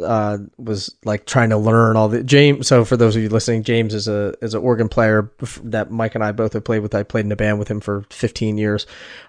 uh, 0.02 0.38
was 0.58 0.96
like 1.04 1.26
trying 1.26 1.50
to 1.50 1.58
learn 1.58 1.96
all 1.96 2.10
the 2.10 2.24
James. 2.24 2.68
So 2.68 2.86
for 2.86 2.98
those 2.98 3.16
of 3.16 3.22
you 3.22 3.30
listening, 3.30 3.64
James 3.64 3.94
is 3.94 4.08
a 4.08 4.34
is 4.42 4.54
an 4.54 4.62
organ 4.62 4.90
player 4.90 5.32
that 5.64 5.92
Mike 5.92 6.16
and 6.16 6.24
I 6.24 6.32
both 6.32 6.54
have 6.54 6.64
played 6.64 6.80
with. 6.80 6.96
I 6.96 7.04
played 7.04 7.26
in 7.26 7.32
a 7.32 7.36
band 7.36 7.60
with 7.60 7.68
him 7.68 7.80
for 7.80 8.06
15 8.10 8.58
years, 8.58 8.88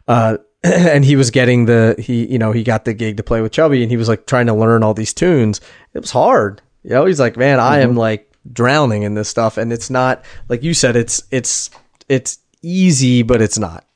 uh, 0.09 0.39
and 0.62 1.05
he 1.05 1.16
was 1.16 1.31
getting 1.31 1.66
the 1.66 1.97
he 1.99 2.27
you 2.27 2.39
know 2.39 2.53
he 2.53 2.62
got 2.62 2.85
the 2.85 2.95
gig 2.95 3.16
to 3.19 3.23
play 3.23 3.41
with 3.41 3.53
Chubby, 3.53 3.82
and 3.82 3.91
he 3.91 3.97
was 3.97 4.09
like 4.09 4.27
trying 4.27 4.47
to 4.47 4.55
learn 4.55 4.82
all 4.82 4.95
these 4.95 5.15
tunes. 5.15 5.61
It 5.93 6.01
was 6.01 6.11
hard. 6.11 6.62
You 6.82 6.91
know, 6.91 7.07
he's 7.07 7.20
like, 7.20 7.36
man, 7.36 7.61
I 7.61 7.78
mm-hmm. 7.78 7.91
am 7.91 7.97
like 7.97 8.31
drowning 8.51 9.03
in 9.03 9.15
this 9.15 9.28
stuff, 9.28 9.57
and 9.57 9.73
it's 9.73 9.91
not 9.91 10.24
like 10.49 10.62
you 10.62 10.74
said. 10.74 10.97
It's 10.97 11.23
it's 11.31 11.70
it's 12.09 12.39
easy, 12.62 13.23
but 13.23 13.43
it's 13.43 13.59
not. 13.59 13.86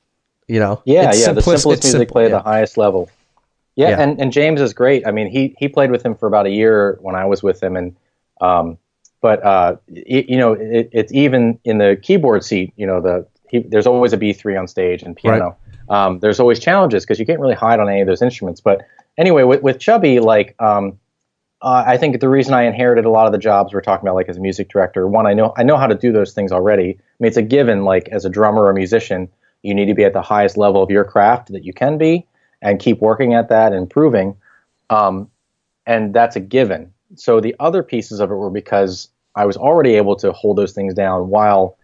You 0.47 0.61
know, 0.61 0.83
yeah, 0.87 1.13
yeah. 1.13 1.29
Simpli- 1.29 1.35
the 1.35 1.43
simplest 1.43 1.67
music 1.67 1.91
simple, 1.91 2.07
play 2.07 2.25
at 2.25 2.31
yeah. 2.31 2.39
the 2.39 2.43
highest 2.43 2.79
level. 2.79 3.11
Yeah, 3.79 3.91
yeah, 3.91 4.01
and, 4.03 4.21
and 4.21 4.33
James 4.33 4.61
is 4.61 4.75
great. 4.75 5.07
I 5.07 5.13
mean, 5.13 5.31
he 5.31 5.55
he 5.57 5.69
played 5.69 5.93
with 5.93 6.05
him 6.05 6.17
for 6.17 6.27
about 6.27 6.47
a 6.47 6.51
year 6.51 6.99
when 7.01 7.15
I 7.15 7.27
was 7.27 7.45
with 7.45 7.63
him, 7.63 7.77
and 7.77 7.95
um, 8.41 8.77
but 9.21 9.41
uh, 9.45 9.77
it, 9.87 10.29
you 10.29 10.37
know, 10.37 10.55
it, 10.55 10.91
it's 10.91 11.13
even 11.13 11.61
in 11.63 11.79
the 11.79 11.97
keyboard 12.03 12.43
seat. 12.43 12.73
You 12.77 12.89
know, 12.89 13.01
the 13.01 13.29
he, 13.49 13.61
there's 13.61 13.87
always 13.87 14.13
a 14.13 14.17
B 14.17 14.33
three 14.33 14.57
on 14.57 14.67
stage 14.67 15.05
and 15.05 15.15
piano. 15.15 15.57
Right. 15.89 16.07
Um, 16.07 16.19
there's 16.19 16.41
always 16.41 16.59
challenges 16.59 17.05
because 17.05 17.21
you 17.21 17.25
can't 17.25 17.39
really 17.39 17.55
hide 17.55 17.79
on 17.79 17.89
any 17.89 18.01
of 18.01 18.09
those 18.09 18.21
instruments. 18.21 18.61
But 18.61 18.81
anyway, 19.17 19.45
with, 19.45 19.63
with 19.63 19.79
Chubby, 19.79 20.19
like 20.19 20.57
um, 20.61 20.99
uh, 21.63 21.85
I 21.87 21.99
think 21.99 22.19
the 22.19 22.29
reason 22.29 22.55
I 22.55 22.65
inherited 22.65 23.05
a 23.05 23.11
lot 23.11 23.27
of 23.27 23.33
the 23.33 23.39
jobs 23.39 23.73
we're 23.73 23.81
talking 23.81 24.09
about, 24.09 24.17
like 24.17 24.29
as 24.29 24.39
a 24.39 24.41
music 24.41 24.71
director, 24.71 25.07
one 25.07 25.29
I 25.29 25.35
know 25.35 25.55
I 25.57 25.63
know 25.63 25.77
how 25.77 25.87
to 25.87 25.95
do 25.95 26.11
those 26.11 26.33
things 26.33 26.51
already. 26.51 26.99
I 26.99 27.17
mean, 27.21 27.29
it's 27.29 27.37
a 27.37 27.43
given. 27.43 27.85
Like 27.85 28.09
as 28.09 28.25
a 28.25 28.29
drummer 28.29 28.65
or 28.65 28.73
musician, 28.73 29.29
you 29.63 29.73
need 29.73 29.87
to 29.87 29.95
be 29.95 30.03
at 30.03 30.15
the 30.15 30.23
highest 30.23 30.57
level 30.57 30.83
of 30.83 30.91
your 30.91 31.05
craft 31.05 31.53
that 31.53 31.65
you 31.65 31.73
can 31.73 31.97
be 31.97 32.27
and 32.61 32.79
keep 32.79 33.01
working 33.01 33.35
at 33.35 33.49
that 33.49 33.73
and 33.73 33.83
improving. 33.83 34.37
Um, 34.91 35.31
and 35.87 36.13
that's 36.15 36.37
a 36.37 36.41
given. 36.41 36.93
So 37.17 37.41
the 37.41 37.57
other 37.59 37.83
pieces 37.83 38.21
of 38.21 38.31
it 38.31 38.35
were 38.35 38.51
because 38.51 39.09
I 39.35 39.47
was 39.47 39.57
already 39.57 39.95
able 39.95 40.17
to 40.17 40.33
hold 40.33 40.59
those 40.59 40.73
things 40.73 40.95
down 40.95 41.29
while 41.29 41.77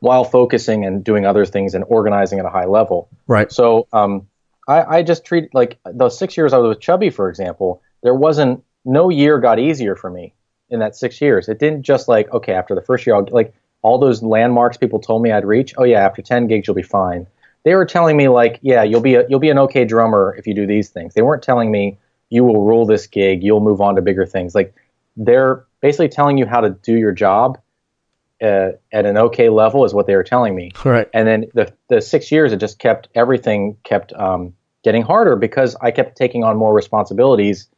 while 0.00 0.24
focusing 0.24 0.84
and 0.84 1.02
doing 1.02 1.24
other 1.24 1.46
things 1.46 1.74
and 1.74 1.82
organizing 1.88 2.38
at 2.38 2.44
a 2.44 2.50
high 2.50 2.66
level. 2.66 3.08
Right. 3.26 3.50
So 3.50 3.88
um, 3.90 4.28
I, 4.68 4.98
I 4.98 5.02
just 5.02 5.24
treat 5.24 5.54
like 5.54 5.78
those 5.86 6.18
six 6.18 6.36
years 6.36 6.52
I 6.52 6.58
was 6.58 6.68
with 6.68 6.80
Chubby, 6.80 7.08
for 7.08 7.30
example. 7.30 7.80
There 8.02 8.14
wasn't 8.14 8.62
no 8.84 9.08
year 9.08 9.38
got 9.38 9.58
easier 9.58 9.96
for 9.96 10.10
me 10.10 10.34
in 10.68 10.80
that 10.80 10.94
six 10.94 11.20
years. 11.20 11.48
It 11.48 11.58
didn't 11.58 11.82
just 11.82 12.08
like 12.08 12.32
okay 12.32 12.52
after 12.52 12.74
the 12.74 12.82
first 12.82 13.06
year 13.06 13.16
I'll 13.16 13.26
like 13.30 13.54
all 13.82 13.98
those 13.98 14.22
landmarks 14.22 14.76
people 14.76 14.98
told 14.98 15.22
me 15.22 15.30
I'd 15.30 15.44
reach. 15.44 15.74
Oh 15.78 15.84
yeah, 15.84 16.04
after 16.04 16.22
ten 16.22 16.48
gigs 16.48 16.66
you'll 16.66 16.74
be 16.74 16.82
fine 16.82 17.26
they 17.64 17.74
were 17.74 17.86
telling 17.86 18.16
me 18.16 18.28
like, 18.28 18.58
yeah, 18.62 18.82
you'll 18.82 19.00
be 19.00 19.14
a, 19.14 19.26
you'll 19.28 19.40
be 19.40 19.50
an 19.50 19.58
okay 19.58 19.84
drummer 19.84 20.34
if 20.38 20.46
you 20.46 20.54
do 20.54 20.66
these 20.66 20.90
things. 20.90 21.14
They 21.14 21.22
weren't 21.22 21.42
telling 21.42 21.70
me 21.70 21.98
you 22.30 22.44
will 22.44 22.62
rule 22.62 22.86
this 22.86 23.06
gig, 23.06 23.42
you'll 23.42 23.60
move 23.60 23.80
on 23.80 23.96
to 23.96 24.02
bigger 24.02 24.26
things. 24.26 24.54
Like 24.54 24.74
they're 25.16 25.64
basically 25.80 26.08
telling 26.08 26.38
you 26.38 26.46
how 26.46 26.60
to 26.60 26.70
do 26.70 26.94
your 26.94 27.12
job 27.12 27.58
uh, 28.42 28.72
at 28.92 29.06
an 29.06 29.16
okay 29.16 29.48
level 29.48 29.84
is 29.84 29.94
what 29.94 30.06
they 30.06 30.16
were 30.16 30.24
telling 30.24 30.54
me. 30.54 30.72
Right. 30.84 31.08
And 31.14 31.26
then 31.26 31.46
the 31.54 31.72
the 31.88 32.00
six 32.00 32.30
years, 32.30 32.52
it 32.52 32.58
just 32.58 32.78
kept 32.78 33.08
everything 33.14 33.76
kept 33.84 34.12
um, 34.12 34.54
getting 34.82 35.02
harder 35.02 35.36
because 35.36 35.76
I 35.80 35.90
kept 35.90 36.16
taking 36.16 36.44
on 36.44 36.56
more 36.56 36.74
responsibilities 36.74 37.68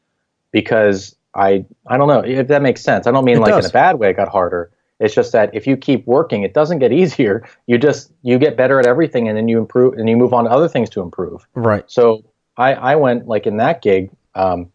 because 0.50 1.14
I 1.34 1.64
I 1.86 1.96
don't 1.96 2.08
know 2.08 2.20
if 2.20 2.48
that 2.48 2.62
makes 2.62 2.82
sense. 2.82 3.06
I 3.06 3.12
don't 3.12 3.24
mean 3.24 3.36
it 3.36 3.40
like 3.40 3.52
does. 3.52 3.66
in 3.66 3.70
a 3.70 3.72
bad 3.72 3.98
way. 3.98 4.10
It 4.10 4.16
got 4.16 4.28
harder. 4.28 4.70
It's 4.98 5.14
just 5.14 5.32
that 5.32 5.55
if 5.55 5.66
you 5.66 5.77
keep 5.77 6.06
working, 6.06 6.43
it 6.43 6.55
doesn't 6.55 6.78
get 6.78 6.93
easier. 7.01 7.48
You 7.66 7.78
just 7.78 8.12
you 8.23 8.39
get 8.39 8.56
better 8.56 8.78
at 8.81 8.86
everything, 8.86 9.28
and 9.28 9.36
then 9.36 9.48
you 9.48 9.59
improve, 9.59 9.94
and 9.94 10.09
you 10.09 10.16
move 10.16 10.32
on 10.32 10.44
to 10.44 10.51
other 10.51 10.68
things 10.68 10.90
to 10.90 11.01
improve. 11.01 11.47
Right. 11.55 11.85
So 11.86 12.24
I 12.56 12.74
I 12.74 12.97
went 12.97 13.27
like 13.27 13.47
in 13.47 13.59
that 13.59 13.82
gig, 13.82 14.10
um, 14.35 14.73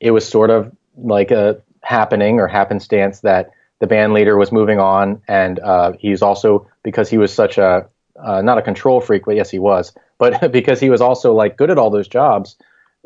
it 0.00 0.10
was 0.10 0.28
sort 0.28 0.50
of 0.50 0.72
like 0.96 1.30
a 1.30 1.60
happening 1.82 2.40
or 2.40 2.48
happenstance 2.48 3.20
that 3.20 3.50
the 3.78 3.86
band 3.86 4.12
leader 4.12 4.36
was 4.36 4.52
moving 4.52 4.80
on, 4.80 5.22
and 5.28 5.58
uh, 5.60 5.92
he's 5.98 6.22
also 6.22 6.66
because 6.82 7.10
he 7.10 7.18
was 7.18 7.32
such 7.32 7.58
a 7.58 7.88
uh, 8.22 8.42
not 8.42 8.58
a 8.58 8.62
control 8.62 9.00
freak, 9.00 9.24
but 9.26 9.36
yes, 9.36 9.50
he 9.50 9.58
was, 9.58 9.92
but 10.18 10.52
because 10.52 10.80
he 10.80 10.90
was 10.90 11.00
also 11.00 11.34
like 11.34 11.56
good 11.56 11.70
at 11.70 11.78
all 11.78 11.90
those 11.90 12.08
jobs. 12.08 12.56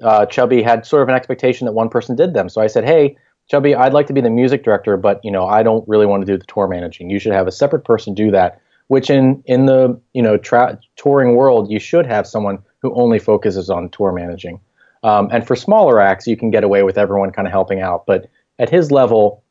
Uh, 0.02 0.24
Chubby 0.26 0.62
had 0.62 0.86
sort 0.86 1.02
of 1.02 1.08
an 1.08 1.14
expectation 1.14 1.66
that 1.66 1.72
one 1.72 1.90
person 1.90 2.16
did 2.16 2.32
them. 2.32 2.48
So 2.48 2.60
I 2.60 2.68
said, 2.68 2.84
"Hey, 2.84 3.16
Chubby, 3.50 3.74
I'd 3.74 3.92
like 3.92 4.06
to 4.06 4.12
be 4.12 4.20
the 4.20 4.30
music 4.30 4.62
director, 4.62 4.96
but 4.96 5.24
you 5.24 5.30
know, 5.30 5.44
I 5.44 5.64
don't 5.64 5.86
really 5.88 6.06
want 6.06 6.24
to 6.24 6.32
do 6.32 6.38
the 6.38 6.44
tour 6.44 6.68
managing. 6.68 7.10
You 7.10 7.18
should 7.18 7.32
have 7.32 7.48
a 7.48 7.52
separate 7.52 7.84
person 7.84 8.14
do 8.14 8.30
that. 8.30 8.60
Which 8.86 9.10
in 9.10 9.42
in 9.46 9.66
the 9.66 10.00
you 10.14 10.22
know 10.22 10.36
tra- 10.36 10.78
touring 10.96 11.34
world, 11.34 11.70
you 11.70 11.80
should 11.80 12.06
have 12.06 12.26
someone 12.26 12.58
who 12.80 12.94
only 12.94 13.18
focuses 13.18 13.68
on 13.68 13.88
tour 13.90 14.12
managing. 14.12 14.60
Um, 15.02 15.28
and 15.32 15.46
for 15.46 15.56
smaller 15.56 16.00
acts, 16.00 16.26
you 16.26 16.36
can 16.36 16.50
get 16.50 16.64
away 16.64 16.82
with 16.82 16.98
everyone 16.98 17.30
kind 17.32 17.46
of 17.46 17.52
helping 17.52 17.80
out. 17.80 18.06
But 18.06 18.28
at 18.58 18.68
his 18.68 18.90
level, 18.92 19.42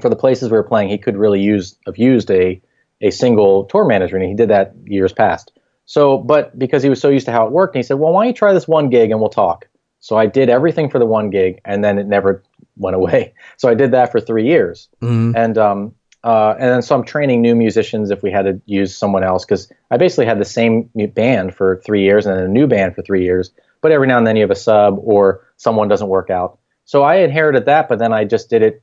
for 0.00 0.08
the 0.08 0.16
places 0.16 0.50
we 0.50 0.56
were 0.56 0.64
playing, 0.64 0.88
he 0.88 0.98
could 0.98 1.16
really 1.16 1.40
use 1.40 1.76
have 1.86 1.98
used 1.98 2.30
a 2.30 2.60
a 3.02 3.10
single 3.10 3.64
tour 3.64 3.84
manager, 3.84 4.16
and 4.16 4.28
he 4.28 4.34
did 4.34 4.50
that 4.50 4.74
years 4.84 5.12
past. 5.12 5.52
So, 5.86 6.18
but 6.18 6.58
because 6.58 6.82
he 6.82 6.88
was 6.88 7.00
so 7.00 7.08
used 7.08 7.26
to 7.26 7.32
how 7.32 7.46
it 7.46 7.52
worked, 7.52 7.76
he 7.76 7.82
said, 7.84 7.94
"Well, 7.94 8.12
why 8.12 8.24
don't 8.24 8.28
you 8.28 8.34
try 8.34 8.52
this 8.52 8.66
one 8.66 8.90
gig 8.90 9.10
and 9.10 9.20
we'll 9.20 9.28
talk." 9.28 9.68
So 10.00 10.16
I 10.18 10.26
did 10.26 10.50
everything 10.50 10.90
for 10.90 10.98
the 10.98 11.06
one 11.06 11.30
gig, 11.30 11.60
and 11.64 11.82
then 11.82 11.98
it 11.98 12.06
never 12.06 12.42
went 12.76 12.96
away. 12.96 13.34
So 13.56 13.68
I 13.68 13.74
did 13.74 13.92
that 13.92 14.10
for 14.10 14.20
three 14.20 14.46
years, 14.46 14.88
mm-hmm. 15.00 15.36
and 15.36 15.56
um, 15.56 15.94
uh, 16.24 16.54
and 16.58 16.70
then 16.70 16.82
so 16.82 16.94
I'm 16.94 17.04
training 17.04 17.40
new 17.40 17.54
musicians 17.54 18.10
if 18.10 18.22
we 18.22 18.32
had 18.32 18.46
to 18.46 18.60
use 18.66 18.96
someone 18.96 19.22
else 19.22 19.44
because 19.44 19.70
I 19.90 19.96
basically 19.96 20.26
had 20.26 20.40
the 20.40 20.44
same 20.44 20.90
band 21.14 21.54
for 21.54 21.82
three 21.84 22.02
years 22.02 22.26
and 22.26 22.36
then 22.36 22.44
a 22.44 22.48
new 22.48 22.66
band 22.66 22.94
for 22.94 23.02
three 23.02 23.22
years. 23.22 23.52
But 23.80 23.92
every 23.92 24.06
now 24.06 24.18
and 24.18 24.26
then 24.26 24.36
you 24.36 24.42
have 24.42 24.50
a 24.50 24.56
sub 24.56 24.98
or 24.98 25.46
someone 25.56 25.88
doesn't 25.88 26.08
work 26.08 26.30
out. 26.30 26.58
So 26.86 27.02
I 27.02 27.16
inherited 27.16 27.66
that, 27.66 27.88
but 27.88 27.98
then 27.98 28.12
I 28.12 28.24
just 28.24 28.50
did 28.50 28.62
it. 28.62 28.82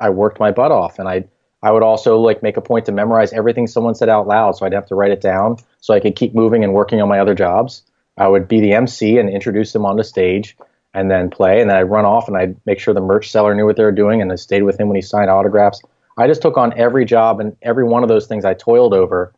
I 0.00 0.10
worked 0.10 0.40
my 0.40 0.50
butt 0.50 0.72
off, 0.72 0.98
and 0.98 1.08
I 1.08 1.24
I 1.62 1.70
would 1.70 1.84
also 1.84 2.18
like 2.18 2.42
make 2.42 2.56
a 2.56 2.60
point 2.60 2.86
to 2.86 2.92
memorize 2.92 3.32
everything 3.32 3.68
someone 3.68 3.94
said 3.94 4.08
out 4.08 4.26
loud, 4.26 4.56
so 4.56 4.66
I'd 4.66 4.72
have 4.72 4.86
to 4.86 4.96
write 4.96 5.12
it 5.12 5.20
down 5.20 5.56
so 5.80 5.94
I 5.94 6.00
could 6.00 6.16
keep 6.16 6.34
moving 6.34 6.64
and 6.64 6.74
working 6.74 7.00
on 7.00 7.08
my 7.08 7.20
other 7.20 7.34
jobs. 7.34 7.82
I 8.16 8.26
would 8.26 8.48
be 8.48 8.60
the 8.60 8.74
MC 8.74 9.18
and 9.18 9.30
introduce 9.30 9.72
them 9.72 9.86
on 9.86 9.96
the 9.96 10.04
stage 10.04 10.56
and 10.94 11.10
then 11.10 11.30
play. 11.30 11.60
And 11.60 11.70
then 11.70 11.76
I'd 11.76 11.82
run 11.82 12.04
off 12.04 12.28
and 12.28 12.36
I'd 12.36 12.56
make 12.66 12.78
sure 12.78 12.94
the 12.94 13.00
merch 13.00 13.30
seller 13.30 13.54
knew 13.54 13.66
what 13.66 13.76
they 13.76 13.84
were 13.84 13.92
doing 13.92 14.20
and 14.20 14.30
I 14.32 14.36
stayed 14.36 14.62
with 14.62 14.78
him 14.78 14.88
when 14.88 14.96
he 14.96 15.02
signed 15.02 15.30
autographs. 15.30 15.80
I 16.18 16.26
just 16.26 16.42
took 16.42 16.56
on 16.56 16.78
every 16.78 17.04
job 17.04 17.40
and 17.40 17.56
every 17.62 17.84
one 17.84 18.02
of 18.02 18.08
those 18.08 18.26
things 18.26 18.44
I 18.44 18.54
toiled 18.54 18.92
over. 18.92 19.32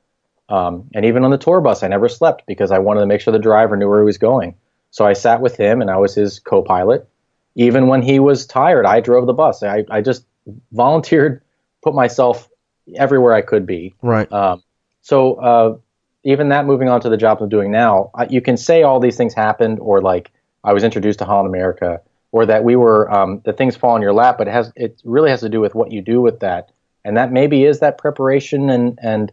Um, 0.49 0.91
and 0.95 1.05
even 1.05 1.25
on 1.25 1.31
the 1.31 1.39
tour 1.39 1.61
bus, 1.61 1.83
I 1.83 1.89
never 1.89 2.09
slept 2.09 2.45
because 2.47 2.71
I 2.71 2.79
wanted 2.79 3.01
to 3.01 3.07
make 3.07 3.21
sure 3.21 3.33
the 3.33 3.39
driver 3.39 3.77
knew 3.77 3.89
where 3.89 4.01
he 4.01 4.05
was 4.05 4.19
going. 4.19 4.55
So 4.91 5.07
I 5.07 5.13
sat 5.13 5.41
with 5.41 5.57
him 5.57 5.81
and 5.81 5.91
I 5.91 5.97
was 5.97 6.15
his 6.15 6.39
co 6.39 6.63
pilot. 6.63 7.09
Even 7.57 7.87
when 7.87 8.03
he 8.03 8.19
was 8.19 8.47
tired, 8.47 8.85
I 8.85 9.01
drove 9.01 9.27
the 9.27 9.33
bus. 9.33 9.63
I, 9.63 9.85
I 9.89 10.01
just 10.01 10.27
volunteered, 10.73 11.43
put 11.83 11.95
myself 11.95 12.49
everywhere 12.97 13.33
I 13.33 13.43
could 13.43 13.65
be. 13.65 13.95
Right. 14.03 14.31
Um, 14.33 14.63
so 15.03 15.35
uh, 15.35 15.77
even 16.25 16.49
that 16.49 16.67
moving 16.67 16.89
on 16.89 17.01
to 17.03 17.09
the 17.09 17.17
job 17.17 17.41
I'm 17.41 17.49
doing 17.49 17.71
now, 17.71 18.11
I, 18.15 18.27
you 18.27 18.41
can 18.41 18.57
say 18.57 18.83
all 18.83 18.99
these 18.99 19.17
things 19.17 19.35
happened, 19.35 19.79
or 19.81 20.03
like 20.03 20.33
I 20.65 20.73
was 20.73 20.83
introduced 20.83 21.19
to 21.21 21.25
Holland 21.25 21.49
America, 21.49 22.01
or 22.33 22.47
that 22.47 22.65
we 22.65 22.75
were 22.77 23.11
um, 23.13 23.41
the 23.45 23.53
things 23.53 23.77
fall 23.77 23.95
in 23.97 24.03
your 24.03 24.13
lap. 24.13 24.39
But 24.39 24.49
it 24.49 24.53
has 24.53 24.73
it 24.77 25.01
really 25.05 25.31
has 25.31 25.41
to 25.41 25.49
do 25.49 25.61
with 25.61 25.75
what 25.75 25.93
you 25.93 26.03
do 26.03 26.21
with 26.21 26.41
that, 26.41 26.71
and 27.05 27.17
that 27.17 27.31
maybe 27.33 27.65
is 27.65 27.81
that 27.81 27.99
preparation 27.99 28.71
and 28.71 28.99
and 29.03 29.31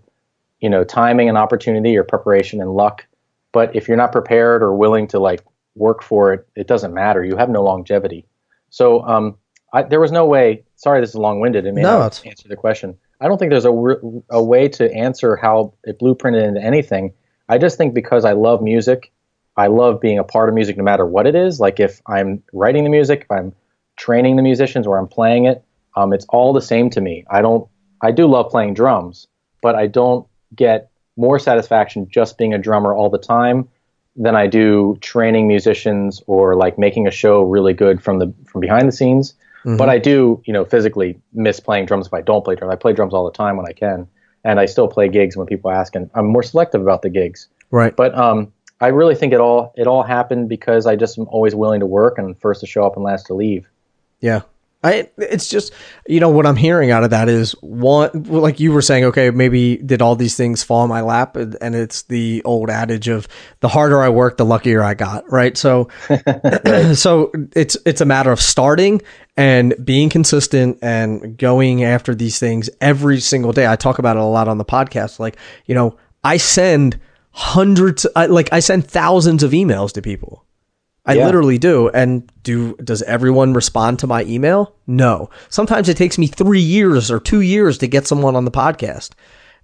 you 0.60 0.70
know 0.70 0.84
timing 0.84 1.30
and 1.30 1.38
opportunity, 1.38 1.98
or 1.98 2.03
preparation 2.03 2.62
and 2.62 2.74
luck. 2.74 3.06
But 3.52 3.76
if 3.76 3.88
you're 3.88 3.98
not 3.98 4.12
prepared 4.12 4.62
or 4.62 4.76
willing 4.76 5.08
to 5.08 5.20
like 5.20 5.41
work 5.76 6.03
for 6.03 6.34
it, 6.34 6.48
it 6.56 6.68
doesn't 6.68 6.94
matter. 6.94 7.24
You 7.24 7.38
have 7.38 7.49
no 7.49 7.64
longevity. 7.64 8.26
So 8.70 9.02
um, 9.03 9.38
I, 9.74 9.84
there 9.84 9.99
was 9.99 10.12
no 10.12 10.26
way. 10.26 10.64
Sorry, 10.76 11.02
this 11.02 11.12
is 11.12 11.16
long-winded. 11.16 11.66
It 11.66 11.74
may 11.74 11.82
No, 11.82 11.99
not 11.99 12.22
answer 12.26 12.48
the 12.48 12.56
question. 12.56 12.98
I 13.20 13.28
don't 13.28 13.38
think 13.38 13.52
there's 13.52 13.66
a, 13.66 13.74
a 14.30 14.41
way 14.44 14.68
to 14.70 14.91
answer 14.94 15.36
how 15.36 15.74
it 15.84 15.99
blueprinted 15.99 16.44
into 16.48 16.62
anything. 16.62 17.14
I 17.48 17.58
just 17.58 17.78
think 17.78 17.94
because 17.94 18.26
I 18.26 18.32
love 18.32 18.62
music, 18.62 19.12
I 19.57 19.68
love 19.68 19.99
being 19.99 20.19
a 20.19 20.23
part 20.23 20.49
of 20.49 20.56
music 20.56 20.78
no 20.78 20.84
matter 20.84 21.06
what 21.06 21.28
it 21.28 21.36
is. 21.36 21.60
Like 21.60 21.80
if 21.80 22.02
I'm 22.07 22.41
writing 22.53 22.84
the 22.84 22.90
music, 22.90 23.22
if 23.22 23.32
I'm 23.32 23.53
training 23.98 24.36
the 24.36 24.41
musicians 24.41 24.88
or 24.88 24.98
I'm 24.98 25.07
playing 25.07 25.45
it, 25.45 25.64
um, 25.95 26.14
it's 26.14 26.26
all 26.30 26.53
the 26.53 26.61
same 26.61 26.90
to 26.91 27.02
me. 27.02 27.26
I 27.30 27.41
don't. 27.41 27.68
I 28.02 28.11
do 28.11 28.26
love 28.26 28.49
playing 28.49 28.73
drums, 28.73 29.28
but 29.61 29.76
I 29.76 29.88
don't 29.88 30.26
get 30.56 30.90
more 31.18 31.38
satisfaction 31.38 32.07
just 32.10 32.38
being 32.38 32.53
a 32.53 32.57
drummer 32.57 32.94
all 32.94 33.10
the 33.10 33.19
time 33.19 33.69
than 34.15 34.36
I 34.36 34.48
do 34.48 34.98
training 35.02 35.48
musicians 35.48 36.22
or 36.28 36.56
like 36.56 36.78
making 36.78 37.07
a 37.07 37.11
show 37.11 37.41
really 37.44 37.73
good 37.73 38.02
from 38.02 38.19
the 38.19 38.34
from 38.45 38.61
behind 38.61 38.88
the 38.88 38.91
scenes. 38.91 39.36
But 39.78 39.90
I 39.90 39.99
do, 39.99 40.41
you 40.45 40.53
know, 40.53 40.65
physically 40.65 41.19
miss 41.34 41.60
playing 41.60 41.86
drums 41.86 42.07
if 42.07 42.14
I 42.14 42.22
don't 42.22 42.44
play 42.44 42.56
drums. 42.56 42.73
I 42.73 42.76
play 42.76 42.94
drums 42.94 43.14
all 43.14 43.26
the 43.26 43.32
time 43.32 43.57
when 43.57 43.68
I 43.68 43.73
can, 43.73 44.07
and 44.44 44.60
I 44.60 44.65
still 44.65 44.88
play 44.88 45.07
gigs 45.07 45.38
when 45.38 45.45
people 45.45 45.69
ask, 45.69 45.95
and 45.95 46.10
I'm 46.15 46.26
more 46.26 46.41
selective 46.41 46.82
about 46.82 47.03
the 47.03 47.10
gigs. 47.10 47.48
Right. 47.69 47.95
But 47.95 48.18
um, 48.18 48.52
I 48.82 48.88
really 48.88 49.16
think 49.16 49.32
it 49.32 49.40
all 49.40 49.74
it 49.78 49.88
all 49.88 50.03
happened 50.03 50.49
because 50.49 50.88
I 50.88 50.95
just 50.95 51.18
am 51.18 51.28
always 51.28 51.53
willing 51.53 51.80
to 51.82 51.86
work 51.86 52.18
and 52.18 52.38
first 52.40 52.62
to 52.62 52.68
show 52.68 52.84
up 52.84 52.95
and 52.95 53.06
last 53.06 53.28
to 53.28 53.36
leave. 53.36 53.70
Yeah. 54.20 54.41
I 54.84 55.10
it's 55.18 55.48
just 55.48 55.74
you 56.08 56.20
know 56.20 56.30
what 56.30 56.48
I'm 56.48 56.56
hearing 56.56 56.90
out 56.90 57.03
of 57.03 57.12
that 57.12 57.30
is 57.30 57.52
one 57.62 58.10
like 58.24 58.60
you 58.60 58.72
were 58.72 58.82
saying 58.82 59.03
okay 59.06 59.30
maybe 59.30 59.78
did 59.78 60.02
all 60.02 60.16
these 60.16 60.36
things 60.36 60.64
fall 60.64 60.84
in 60.84 60.90
my 60.90 61.02
lap 61.02 61.36
and 61.36 61.56
and 61.62 61.76
it's 61.76 62.02
the 62.03 62.41
old 62.45 62.72
adage 62.72 63.08
of 63.08 63.28
the 63.60 63.68
harder 63.68 64.02
I 64.02 64.10
work 64.10 64.38
the 64.38 64.45
luckier 64.45 64.82
I 64.82 64.95
got 64.95 65.32
right 65.32 65.56
so 65.56 65.90
so 66.95 67.32
it's 67.56 67.78
it's 67.86 68.02
a 68.02 68.06
matter 68.06 68.32
of 68.32 68.41
starting 68.41 69.03
and 69.38 69.76
being 69.86 70.10
consistent 70.10 70.80
and 70.82 71.38
going 71.38 71.84
after 71.84 72.16
these 72.16 72.40
things 72.40 72.68
every 72.82 73.20
single 73.20 73.52
day 73.52 73.68
I 73.68 73.76
talk 73.76 73.99
about 73.99 74.18
it 74.18 74.24
a 74.24 74.26
lot 74.26 74.48
on 74.48 74.58
the 74.58 74.66
podcast 74.66 75.20
like 75.20 75.38
you 75.68 75.76
know 75.76 75.95
I 76.24 76.38
send 76.38 76.99
hundreds 77.32 78.06
I, 78.16 78.26
like 78.28 78.52
I 78.52 78.60
send 78.60 78.86
thousands 78.88 79.44
of 79.44 79.52
emails 79.52 79.91
to 79.94 80.02
people 80.02 80.45
I 81.03 81.14
Yeah. 81.16 81.26
literally 81.26 81.58
do. 81.58 81.90
And 81.90 82.30
do 82.44 82.76
does 82.76 83.02
everyone 83.03 83.53
respond 83.53 83.98
to 83.99 84.08
my 84.08 84.24
email? 84.26 84.76
No. 84.86 85.32
Sometimes 85.49 85.90
it 85.90 85.98
takes 85.98 86.20
me 86.20 86.28
three 86.28 86.60
years 86.62 87.10
or 87.10 87.20
two 87.20 87.41
years 87.41 87.80
to 87.80 87.88
get 87.88 88.06
someone 88.06 88.36
on 88.36 88.45
the 88.45 88.52
podcast. 88.52 89.12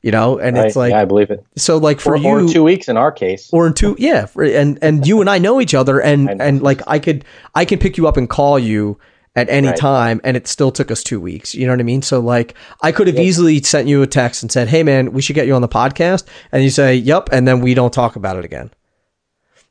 You 0.01 0.11
know, 0.11 0.37
and 0.39 0.57
it's 0.57 0.75
like 0.75 0.91
yeah, 0.91 1.01
I 1.01 1.05
believe 1.05 1.29
it. 1.31 1.43
so 1.55 1.77
like 1.77 1.99
for 1.99 2.13
Or, 2.13 2.17
you 2.17 2.27
or 2.29 2.47
two 2.47 2.63
weeks 2.63 2.87
in 2.87 2.97
our 2.97 3.11
case. 3.11 3.49
or 3.51 3.67
in 3.67 3.73
two 3.73 3.95
yeah 3.99 4.25
for, 4.27 4.43
and 4.43 4.77
and 4.81 5.05
you 5.07 5.21
and 5.21 5.29
i 5.29 5.37
know 5.39 5.59
each 5.59 5.73
other 5.73 5.99
and 5.99 6.29
and 6.41 6.61
like 6.61 6.81
i 6.87 6.97
could 6.99 7.25
i 7.55 7.65
can 7.65 7.77
pick 7.79 7.97
you 7.97 8.07
up 8.07 8.15
and 8.15 8.29
call 8.29 8.57
you 8.59 8.97
at 9.37 9.47
any 9.49 9.69
Right. 9.69 9.77
time 9.77 10.19
and 10.25 10.35
it 10.35 10.47
still 10.47 10.71
took 10.71 10.91
us 10.91 11.01
two 11.03 11.21
weeks. 11.21 11.55
You 11.55 11.65
know 11.65 11.71
what 11.73 11.79
i 11.79 11.83
mean? 11.83 12.01
So 12.01 12.19
like 12.19 12.55
i 12.81 12.91
could 12.91 13.07
have 13.07 13.17
easily 13.19 13.61
sent 13.61 13.87
you 13.87 14.01
a 14.01 14.07
text 14.07 14.41
and 14.43 14.51
said 14.51 14.67
hey 14.67 14.83
man 14.83 15.13
we 15.13 15.21
should 15.21 15.35
get 15.35 15.47
you 15.47 15.53
on 15.55 15.61
the 15.61 15.69
podcast 15.69 16.25
and 16.51 16.63
you 16.63 16.69
say 16.69 16.95
yep 16.95 17.29
and 17.31 17.47
then 17.47 17.61
we 17.61 17.73
don't 17.73 17.93
talk 17.93 18.15
about 18.17 18.35
it 18.37 18.43
again. 18.43 18.71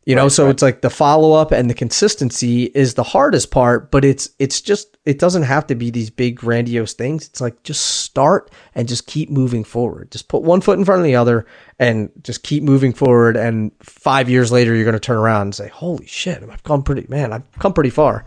You 0.08 0.14
know 0.14 0.28
so 0.28 0.48
it's 0.48 0.62
like 0.62 0.82
the 0.82 0.88
follow-up 0.90 1.50
and 1.50 1.68
the 1.68 1.74
consistency 1.74 2.66
is 2.76 2.94
the 2.94 3.02
hardest 3.02 3.50
part 3.50 3.90
but 3.90 4.04
it's 4.04 4.30
it's 4.38 4.60
just 4.60 4.96
it 5.04 5.18
doesn't 5.18 5.42
have 5.42 5.66
to 5.66 5.74
be 5.74 5.90
these 5.90 6.10
big 6.10 6.36
grandiose 6.36 6.92
things. 6.92 7.26
It's 7.26 7.40
like 7.40 7.60
just 7.64 7.84
start 8.04 8.52
and 8.76 8.86
just 8.86 9.06
keep 9.08 9.30
moving 9.30 9.64
forward. 9.64 10.12
Just 10.12 10.28
put 10.28 10.42
one 10.42 10.60
foot 10.60 10.78
in 10.78 10.84
front 10.84 11.00
of 11.00 11.04
the 11.04 11.16
other 11.16 11.44
and 11.80 12.10
just 12.22 12.44
keep 12.44 12.62
moving 12.62 12.92
forward 12.92 13.36
and 13.36 13.72
five 13.80 14.30
years 14.30 14.52
later 14.52 14.74
you're 14.76 14.84
going 14.84 14.94
to 14.94 15.00
turn 15.00 15.18
around 15.18 15.42
and 15.42 15.54
say 15.56 15.68
holy 15.68 16.06
shit 16.06 16.40
i've 16.50 16.62
come 16.62 16.82
pretty 16.84 17.04
man 17.10 17.32
i've 17.32 17.42
come 17.58 17.72
pretty 17.74 17.90
far 17.90 18.24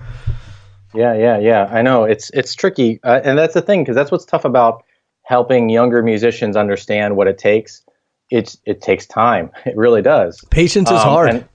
Yeah, 0.94 1.14
yeah, 1.14 1.38
yeah. 1.38 1.70
I 1.72 1.82
know 1.82 2.04
it's 2.04 2.30
it's 2.32 2.56
tricky, 2.56 3.00
uh, 3.04 3.22
and 3.24 3.38
that's 3.38 3.54
the 3.54 3.62
thing 3.62 3.84
because 3.84 3.96
that's 3.96 4.12
what's 4.12 4.26
tough 4.26 4.46
about 4.46 4.84
helping 5.24 5.70
younger 5.70 6.02
musicians 6.02 6.56
understand 6.56 7.16
what 7.16 7.28
it 7.28 7.38
takes. 7.38 7.84
It's 8.32 8.58
it 8.66 8.82
takes 8.82 9.06
time. 9.06 9.52
It 9.66 9.76
really 9.78 10.02
does. 10.02 10.44
patience 10.50 10.90
is 10.90 11.00
Um, 11.00 11.08
hard 11.08 11.30
and 11.30 11.46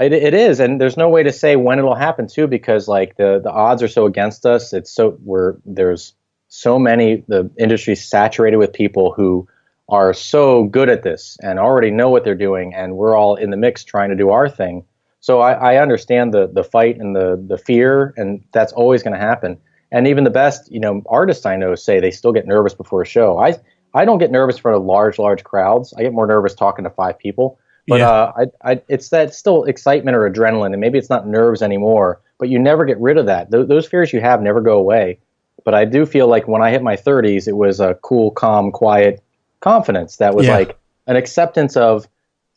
It, 0.00 0.14
it 0.14 0.32
is, 0.32 0.60
and 0.60 0.80
there's 0.80 0.96
no 0.96 1.10
way 1.10 1.22
to 1.22 1.32
say 1.32 1.56
when 1.56 1.78
it'll 1.78 1.94
happen 1.94 2.26
too, 2.26 2.46
because 2.46 2.88
like 2.88 3.16
the 3.16 3.40
the 3.42 3.50
odds 3.50 3.82
are 3.82 3.88
so 3.88 4.06
against 4.06 4.46
us. 4.46 4.72
It's 4.72 4.90
so 4.90 5.18
we're 5.24 5.56
there's 5.66 6.14
so 6.48 6.78
many 6.78 7.22
the 7.28 7.50
industry's 7.58 8.02
saturated 8.02 8.56
with 8.56 8.72
people 8.72 9.12
who 9.12 9.46
are 9.90 10.14
so 10.14 10.64
good 10.64 10.88
at 10.88 11.02
this 11.02 11.36
and 11.42 11.58
already 11.58 11.90
know 11.90 12.08
what 12.08 12.24
they're 12.24 12.34
doing, 12.34 12.74
and 12.74 12.96
we're 12.96 13.14
all 13.14 13.34
in 13.36 13.50
the 13.50 13.56
mix 13.56 13.84
trying 13.84 14.08
to 14.08 14.16
do 14.16 14.30
our 14.30 14.48
thing. 14.48 14.84
So 15.20 15.40
I, 15.40 15.74
I 15.74 15.76
understand 15.82 16.32
the 16.34 16.46
the 16.46 16.64
fight 16.64 16.98
and 16.98 17.14
the 17.14 17.42
the 17.46 17.58
fear, 17.58 18.14
and 18.16 18.42
that's 18.52 18.72
always 18.72 19.02
going 19.02 19.14
to 19.14 19.20
happen. 19.20 19.58
And 19.92 20.06
even 20.06 20.24
the 20.24 20.30
best, 20.30 20.70
you 20.70 20.80
know, 20.80 21.02
artists 21.08 21.46
I 21.46 21.56
know 21.56 21.74
say 21.74 22.00
they 22.00 22.10
still 22.10 22.32
get 22.32 22.46
nervous 22.46 22.74
before 22.74 23.02
a 23.02 23.06
show. 23.06 23.38
I 23.38 23.56
I 23.94 24.04
don't 24.04 24.18
get 24.18 24.30
nervous 24.30 24.58
for 24.58 24.76
large 24.78 25.18
large 25.18 25.44
crowds. 25.44 25.92
I 25.96 26.02
get 26.02 26.12
more 26.12 26.26
nervous 26.26 26.54
talking 26.54 26.84
to 26.84 26.90
five 26.90 27.18
people. 27.18 27.58
But 27.88 28.00
Yeah. 28.00 28.10
uh, 28.10 28.32
I, 28.62 28.72
I, 28.72 28.82
it's 28.88 29.08
that 29.08 29.34
still 29.34 29.64
excitement 29.64 30.16
or 30.16 30.30
adrenaline, 30.30 30.72
and 30.72 30.80
maybe 30.80 30.98
it's 30.98 31.10
not 31.10 31.26
nerves 31.26 31.60
anymore. 31.62 32.20
But 32.38 32.48
you 32.48 32.58
never 32.58 32.84
get 32.84 32.98
rid 33.00 33.18
of 33.18 33.26
that. 33.26 33.50
Th- 33.50 33.66
those 33.66 33.86
fears 33.86 34.12
you 34.12 34.20
have 34.20 34.42
never 34.42 34.60
go 34.60 34.78
away. 34.78 35.18
But 35.64 35.74
I 35.74 35.84
do 35.84 36.06
feel 36.06 36.28
like 36.28 36.46
when 36.48 36.62
I 36.62 36.70
hit 36.70 36.82
my 36.82 36.96
30s, 36.96 37.48
it 37.48 37.56
was 37.56 37.80
a 37.80 37.94
cool, 38.02 38.30
calm, 38.30 38.70
quiet 38.70 39.22
confidence 39.60 40.16
that 40.16 40.34
was 40.34 40.46
Yeah. 40.46 40.54
like 40.56 40.78
an 41.06 41.16
acceptance 41.16 41.76
of 41.76 42.06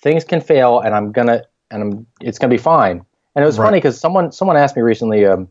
things 0.01 0.23
can 0.23 0.39
fail, 0.41 0.79
and 0.79 0.93
I'm 0.93 1.11
gonna, 1.11 1.43
and 1.71 1.81
I'm, 1.81 2.07
it's 2.21 2.39
gonna 2.39 2.51
be 2.51 2.57
fine. 2.57 3.05
And 3.35 3.43
it 3.43 3.45
was 3.45 3.57
Right. 3.57 3.67
funny 3.67 3.77
because 3.77 3.99
someone, 3.99 4.31
someone 4.31 4.57
asked 4.57 4.75
me 4.75 4.81
recently, 4.81 5.25
um, 5.25 5.47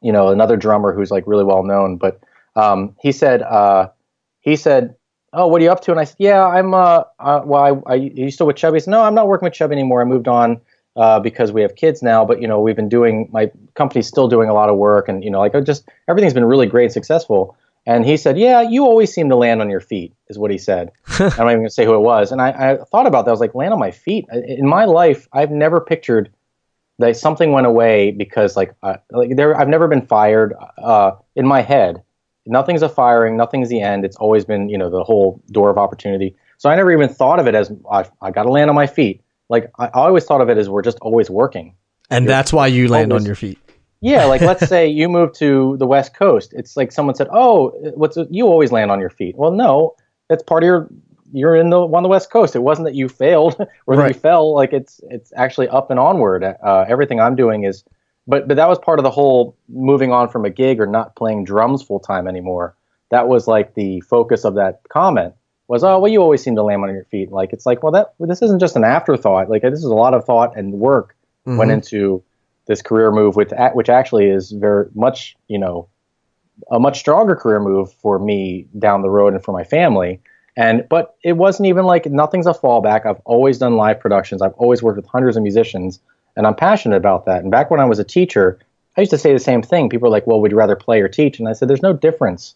you 0.00 0.12
know, 0.12 0.28
another 0.28 0.56
drummer 0.56 0.92
who's 0.92 1.10
like 1.10 1.24
really 1.26 1.44
well 1.44 1.62
known, 1.62 1.96
but 1.96 2.20
um, 2.56 2.96
he 3.00 3.12
said, 3.12 3.42
uh, 3.42 3.88
he 4.40 4.56
said, 4.56 4.94
"Oh, 5.32 5.46
what 5.46 5.60
are 5.60 5.64
you 5.64 5.70
up 5.70 5.80
to?" 5.82 5.90
And 5.90 6.00
I 6.00 6.04
said, 6.04 6.16
"Yeah, 6.18 6.44
I'm. 6.44 6.74
Uh, 6.74 7.04
uh 7.18 7.42
well, 7.44 7.84
I, 7.86 7.92
I 7.92 7.94
are 7.94 7.96
you 7.96 8.30
still 8.30 8.46
with 8.46 8.56
Chubby?" 8.56 8.76
He 8.76 8.80
said, 8.80 8.90
"No, 8.90 9.02
I'm 9.02 9.14
not 9.14 9.28
working 9.28 9.46
with 9.46 9.54
Chubby 9.54 9.74
anymore. 9.74 10.00
I 10.00 10.04
moved 10.04 10.28
on 10.28 10.60
uh, 10.96 11.20
because 11.20 11.52
we 11.52 11.62
have 11.62 11.76
kids 11.76 12.02
now. 12.02 12.24
But 12.24 12.40
you 12.40 12.48
know, 12.48 12.60
we've 12.60 12.76
been 12.76 12.88
doing 12.88 13.28
my 13.32 13.50
company's 13.74 14.06
still 14.06 14.28
doing 14.28 14.48
a 14.48 14.54
lot 14.54 14.68
of 14.68 14.76
work, 14.76 15.08
and 15.08 15.22
you 15.22 15.30
know, 15.30 15.38
like 15.38 15.54
I 15.54 15.60
just 15.60 15.88
everything's 16.08 16.34
been 16.34 16.44
really 16.44 16.66
great, 16.66 16.84
and 16.84 16.92
successful." 16.92 17.56
And 17.86 18.04
he 18.04 18.16
said, 18.16 18.38
"Yeah, 18.38 18.60
you 18.60 18.84
always 18.84 19.12
seem 19.12 19.28
to 19.30 19.36
land 19.36 19.60
on 19.60 19.70
your 19.70 19.80
feet," 19.80 20.12
is 20.28 20.38
what 20.38 20.50
he 20.50 20.58
said. 20.58 20.90
I'm 21.18 21.28
not 21.28 21.46
even 21.46 21.58
gonna 21.60 21.70
say 21.70 21.84
who 21.84 21.94
it 21.94 22.00
was. 22.00 22.30
And 22.30 22.40
I, 22.40 22.50
I 22.50 22.76
thought 22.84 23.06
about 23.06 23.24
that. 23.24 23.30
I 23.30 23.32
was 23.32 23.40
like, 23.40 23.54
"Land 23.54 23.72
on 23.72 23.78
my 23.78 23.90
feet." 23.90 24.26
In 24.32 24.68
my 24.68 24.84
life, 24.84 25.28
I've 25.32 25.50
never 25.50 25.80
pictured 25.80 26.30
that 26.98 27.16
something 27.16 27.52
went 27.52 27.66
away 27.66 28.10
because 28.10 28.56
like 28.56 28.74
uh, 28.82 28.96
like 29.10 29.34
there 29.36 29.58
I've 29.58 29.68
never 29.68 29.88
been 29.88 30.06
fired 30.06 30.54
uh, 30.78 31.12
in 31.34 31.46
my 31.46 31.62
head. 31.62 32.02
Nothing's 32.46 32.82
a 32.82 32.88
firing, 32.88 33.36
nothing's 33.36 33.68
the 33.68 33.80
end. 33.80 34.04
It's 34.04 34.16
always 34.16 34.44
been 34.44 34.68
you 34.68 34.76
know 34.76 34.90
the 34.90 35.02
whole 35.02 35.42
door 35.50 35.70
of 35.70 35.78
opportunity. 35.78 36.36
So 36.58 36.68
I 36.68 36.76
never 36.76 36.92
even 36.92 37.08
thought 37.08 37.40
of 37.40 37.46
it 37.46 37.54
as 37.54 37.72
I, 37.90 38.04
I 38.20 38.30
got 38.30 38.42
to 38.42 38.50
land 38.50 38.68
on 38.68 38.76
my 38.76 38.86
feet. 38.86 39.22
Like 39.48 39.70
I, 39.78 39.86
I 39.86 40.06
always 40.06 40.24
thought 40.24 40.42
of 40.42 40.50
it 40.50 40.58
as 40.58 40.68
we're 40.68 40.82
just 40.82 40.98
always 41.00 41.30
working. 41.30 41.74
and 42.10 42.28
that's 42.28 42.52
why 42.52 42.66
you 42.66 42.88
land 42.88 43.12
on 43.12 43.24
your 43.24 43.34
feet 43.34 43.58
Yeah, 44.00 44.24
like 44.24 44.40
let's 44.40 44.66
say 44.66 44.86
you 44.88 45.08
move 45.08 45.32
to 45.34 45.76
the 45.78 45.86
West 45.86 46.14
Coast. 46.14 46.54
It's 46.56 46.76
like 46.76 46.90
someone 46.92 47.14
said, 47.14 47.28
"Oh, 47.32 47.70
what's 47.94 48.16
you 48.30 48.46
always 48.46 48.72
land 48.72 48.90
on 48.90 48.98
your 49.00 49.10
feet." 49.10 49.36
Well, 49.36 49.50
no, 49.50 49.94
that's 50.28 50.42
part 50.42 50.62
of 50.62 50.66
your 50.66 50.88
you're 51.32 51.54
in 51.54 51.70
the 51.70 51.80
on 51.80 52.02
the 52.02 52.08
West 52.08 52.30
Coast. 52.30 52.56
It 52.56 52.60
wasn't 52.60 52.86
that 52.86 52.94
you 52.94 53.08
failed 53.08 53.56
or 53.86 53.96
that 53.96 54.02
Right. 54.02 54.14
you 54.14 54.20
fell. 54.20 54.54
Like 54.54 54.72
it's 54.72 55.00
it's 55.10 55.32
actually 55.36 55.68
up 55.68 55.90
and 55.90 56.00
onward. 56.00 56.42
Uh, 56.44 56.84
everything 56.88 57.20
I'm 57.20 57.36
doing 57.36 57.64
is, 57.64 57.84
but 58.26 58.48
but 58.48 58.56
that 58.56 58.68
was 58.68 58.78
part 58.78 58.98
of 58.98 59.02
the 59.04 59.10
whole 59.10 59.56
moving 59.68 60.12
on 60.12 60.28
from 60.28 60.44
a 60.46 60.50
gig 60.50 60.80
or 60.80 60.86
not 60.86 61.14
playing 61.14 61.44
drums 61.44 61.82
full 61.82 62.00
time 62.00 62.26
anymore. 62.26 62.74
That 63.10 63.28
was 63.28 63.46
like 63.46 63.74
the 63.74 64.00
focus 64.02 64.44
of 64.44 64.54
that 64.54 64.80
comment 64.88 65.34
was, 65.68 65.84
"Oh, 65.84 65.98
well, 65.98 66.10
you 66.10 66.20
always 66.22 66.42
seem 66.42 66.56
to 66.56 66.62
land 66.62 66.82
on 66.82 66.90
your 66.94 67.04
feet." 67.04 67.30
Like 67.30 67.52
it's 67.52 67.66
like, 67.66 67.82
well, 67.82 67.92
that 67.92 68.14
this 68.18 68.40
isn't 68.40 68.60
just 68.60 68.76
an 68.76 68.84
afterthought. 68.84 69.50
Like 69.50 69.60
this 69.60 69.74
is 69.80 69.84
a 69.84 69.94
lot 69.94 70.14
of 70.14 70.24
thought 70.24 70.56
and 70.56 70.72
work 70.72 71.14
went 71.44 71.70
Mhm. 71.70 71.74
into 71.74 72.22
this 72.70 72.82
career 72.82 73.10
move, 73.10 73.34
which 73.34 73.50
a- 73.50 73.72
which 73.78 73.88
actually 73.88 74.26
is 74.30 74.52
very 74.52 74.86
much 74.94 75.36
you 75.48 75.58
know 75.58 75.88
a 76.70 76.78
much 76.78 76.98
stronger 77.00 77.34
career 77.34 77.58
move 77.58 77.92
for 77.92 78.18
me 78.18 78.66
down 78.78 79.02
the 79.02 79.10
road 79.10 79.34
and 79.34 79.42
for 79.42 79.52
my 79.52 79.64
family. 79.64 80.20
And 80.56 80.86
but 80.88 81.16
it 81.24 81.36
wasn't 81.36 81.66
even 81.66 81.84
like 81.84 82.06
nothing's 82.06 82.46
a 82.46 82.52
fallback. 82.52 83.06
I've 83.06 83.20
always 83.24 83.58
done 83.58 83.76
live 83.76 83.98
productions. 83.98 84.40
I've 84.40 84.54
always 84.62 84.82
worked 84.82 84.96
with 84.96 85.06
hundreds 85.06 85.36
of 85.36 85.42
musicians, 85.42 86.00
and 86.36 86.46
I'm 86.46 86.54
passionate 86.54 86.96
about 86.96 87.24
that. 87.26 87.42
And 87.42 87.50
back 87.50 87.70
when 87.70 87.80
I 87.80 87.86
was 87.86 87.98
a 87.98 88.04
teacher, 88.04 88.58
I 88.96 89.00
used 89.00 89.10
to 89.10 89.18
say 89.18 89.32
the 89.32 89.40
same 89.50 89.62
thing. 89.62 89.88
People 89.88 90.06
are 90.06 90.10
like, 90.16 90.26
"Well, 90.28 90.40
would 90.40 90.52
you 90.52 90.58
rather 90.58 90.76
play 90.76 91.00
or 91.00 91.08
teach?" 91.08 91.40
And 91.40 91.48
I 91.48 91.54
said, 91.54 91.66
"There's 91.68 91.82
no 91.82 91.92
difference." 91.92 92.54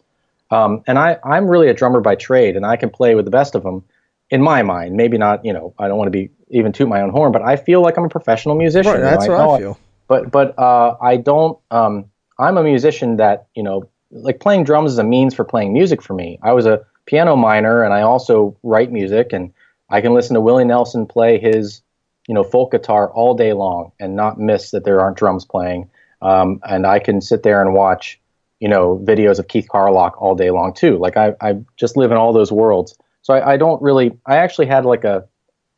Um, 0.49 0.81
and 0.87 0.97
I, 0.97 1.17
I'm 1.23 1.47
really 1.49 1.67
a 1.67 1.73
drummer 1.73 1.99
by 1.99 2.15
trade, 2.15 2.55
and 2.55 2.65
I 2.65 2.77
can 2.77 2.89
play 2.89 3.15
with 3.15 3.25
the 3.25 3.31
best 3.39 3.55
of 3.55 3.63
them. 3.63 3.83
in 4.31 4.41
my 4.41 4.63
mind, 4.63 4.95
maybe 4.95 5.17
not. 5.17 5.43
You 5.43 5.53
know, 5.53 5.73
I 5.77 5.87
don't 5.87 5.97
want 5.97 6.07
to 6.07 6.17
be 6.19 6.29
even 6.49 6.71
toot 6.71 6.87
my 6.87 7.01
own 7.01 7.11
horn, 7.11 7.31
but 7.31 7.41
I 7.41 7.55
feel 7.57 7.81
like 7.81 7.97
I'm 7.97 8.05
a 8.05 8.09
professional 8.09 8.55
musician. 8.55 8.91
Right, 8.93 9.01
that's 9.01 9.25
you 9.25 9.31
know, 9.31 9.37
what 9.37 9.49
I 9.49 9.55
I 9.55 9.59
feel. 9.59 9.77
But 10.07 10.31
but 10.31 10.57
uh, 10.57 10.95
I 11.01 11.17
don't. 11.17 11.57
Um, 11.71 12.05
I'm 12.37 12.57
a 12.57 12.63
musician 12.63 13.17
that 13.17 13.47
you 13.55 13.63
know, 13.63 13.89
like 14.11 14.39
playing 14.39 14.63
drums 14.63 14.91
is 14.91 14.97
a 14.97 15.03
means 15.03 15.33
for 15.33 15.43
playing 15.43 15.73
music 15.73 16.01
for 16.01 16.13
me. 16.13 16.39
I 16.43 16.53
was 16.53 16.65
a 16.65 16.85
piano 17.05 17.35
minor, 17.35 17.83
and 17.83 17.93
I 17.93 18.01
also 18.01 18.57
write 18.63 18.91
music, 18.91 19.33
and 19.33 19.53
I 19.89 20.01
can 20.01 20.13
listen 20.13 20.33
to 20.35 20.41
Willie 20.41 20.65
Nelson 20.65 21.05
play 21.05 21.39
his 21.39 21.81
you 22.27 22.33
know 22.33 22.43
folk 22.43 22.71
guitar 22.71 23.11
all 23.11 23.35
day 23.35 23.53
long 23.53 23.91
and 23.99 24.15
not 24.15 24.39
miss 24.39 24.71
that 24.71 24.83
there 24.83 25.01
aren't 25.01 25.17
drums 25.17 25.45
playing. 25.45 25.89
Um, 26.21 26.59
and 26.67 26.87
I 26.87 26.99
can 26.99 27.21
sit 27.21 27.43
there 27.43 27.61
and 27.61 27.73
watch 27.73 28.19
you 28.59 28.67
know 28.67 29.01
videos 29.03 29.39
of 29.39 29.47
Keith 29.47 29.67
Carlock 29.69 30.21
all 30.21 30.35
day 30.35 30.51
long 30.51 30.73
too. 30.73 30.97
Like 30.97 31.17
I 31.17 31.33
I 31.41 31.55
just 31.77 31.97
live 31.97 32.11
in 32.11 32.17
all 32.17 32.33
those 32.33 32.51
worlds. 32.51 32.97
So 33.21 33.33
I, 33.33 33.53
I 33.53 33.57
don't 33.57 33.81
really. 33.81 34.17
I 34.25 34.37
actually 34.37 34.67
had 34.67 34.85
like 34.85 35.03
a 35.03 35.27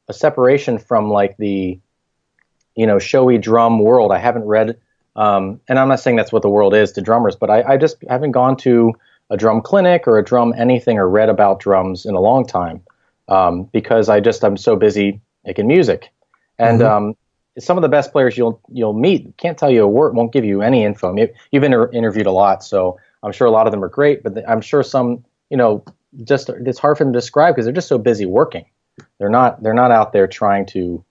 a 0.09 0.13
separation 0.13 0.77
from 0.79 1.09
like 1.09 1.37
the 1.37 1.79
you 2.77 2.87
know 2.87 2.99
showy 2.99 3.37
drum 3.37 3.79
world. 3.79 4.11
I 4.13 4.19
haven't 4.19 4.45
read, 4.45 4.77
um, 5.15 5.59
and 5.67 5.77
I'm 5.79 5.89
not 5.89 5.99
saying 5.99 6.15
that's 6.15 6.31
what 6.31 6.43
the 6.43 6.49
world 6.49 6.73
is 6.73 6.93
to 6.93 7.01
drummers, 7.01 7.35
but 7.35 7.49
I, 7.49 7.73
I 7.73 7.77
just 7.77 7.97
haven't 8.09 8.31
gone 8.31 8.55
to 8.57 8.93
a 9.29 9.35
drum 9.35 9.61
clinic 9.61 10.07
or 10.07 10.17
a 10.17 10.23
drum 10.23 10.53
anything 10.57 10.97
or 10.97 11.09
read 11.09 11.27
about 11.29 11.59
drums 11.59 12.05
in 12.05 12.15
a 12.15 12.21
long 12.21 12.45
time 12.47 12.81
um, 13.27 13.63
because 13.73 14.07
I 14.07 14.21
just 14.21 14.43
I'm 14.43 14.55
so 14.57 14.75
busy 14.77 15.19
making 15.45 15.67
music, 15.67 16.11
and 16.59 16.81
Mhm. 16.81 16.89
um, 16.89 17.15
some 17.59 17.77
of 17.77 17.81
the 17.81 17.89
best 17.89 18.11
players 18.11 18.37
you'll 18.37 18.61
you'll 18.71 18.93
meet 18.93 19.35
can't 19.37 19.57
tell 19.57 19.71
you 19.71 19.83
a 19.83 19.87
word, 19.87 20.15
won't 20.15 20.31
give 20.31 20.45
you 20.45 20.61
any 20.61 20.83
info. 20.83 21.15
You've 21.51 21.63
inter- 21.63 21.89
interviewed 21.91 22.27
a 22.27 22.31
lot, 22.31 22.63
so 22.63 22.99
I'm 23.23 23.31
sure 23.31 23.47
a 23.47 23.51
lot 23.51 23.67
of 23.67 23.71
them 23.71 23.83
are 23.83 23.89
great, 23.89 24.23
but 24.23 24.37
I'm 24.47 24.61
sure 24.61 24.83
some 24.83 25.25
you 25.49 25.57
know 25.57 25.83
just 26.23 26.49
it's 26.49 26.79
hard 26.79 26.97
for 26.97 27.03
them 27.03 27.13
to 27.13 27.19
describe 27.19 27.55
because 27.55 27.65
they're 27.65 27.73
just 27.73 27.87
so 27.87 27.97
busy 27.97 28.25
working. 28.25 28.65
They're 29.19 29.29
not 29.29 29.61
they're 29.63 29.73
not 29.73 29.91
out 29.91 30.13
there 30.13 30.27
trying 30.27 30.67
to 30.67 31.03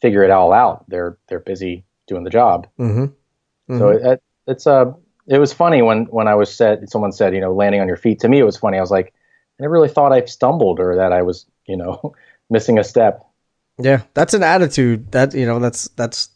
figure 0.00 0.22
it 0.22 0.30
all 0.30 0.52
out. 0.52 0.84
They're 0.88 1.18
they're 1.28 1.40
busy 1.40 1.84
doing 2.06 2.24
the 2.24 2.30
job. 2.30 2.66
Mm-hmm. 2.78 3.78
So 3.78 3.88
it, 3.88 4.22
it's 4.46 4.66
uh, 4.66 4.92
it 5.26 5.38
was 5.38 5.52
funny 5.52 5.82
when 5.82 6.06
when 6.06 6.28
I 6.28 6.34
was 6.34 6.52
said 6.52 6.90
someone 6.90 7.12
said 7.12 7.34
you 7.34 7.40
know 7.40 7.54
landing 7.54 7.80
on 7.80 7.88
your 7.88 7.96
feet. 7.96 8.20
To 8.20 8.28
me, 8.28 8.38
it 8.38 8.44
was 8.44 8.56
funny. 8.56 8.78
I 8.78 8.80
was 8.80 8.90
like, 8.90 9.14
I 9.58 9.62
never 9.62 9.72
really 9.72 9.88
thought 9.88 10.12
I 10.12 10.24
stumbled 10.24 10.80
or 10.80 10.96
that 10.96 11.12
I 11.12 11.22
was 11.22 11.46
you 11.66 11.76
know 11.76 12.14
missing 12.50 12.78
a 12.78 12.84
step. 12.84 13.26
Yeah, 13.78 14.02
that's 14.14 14.34
an 14.34 14.42
attitude 14.42 15.12
that 15.12 15.34
you 15.34 15.46
know 15.46 15.58
that's 15.58 15.88
that's 15.88 16.30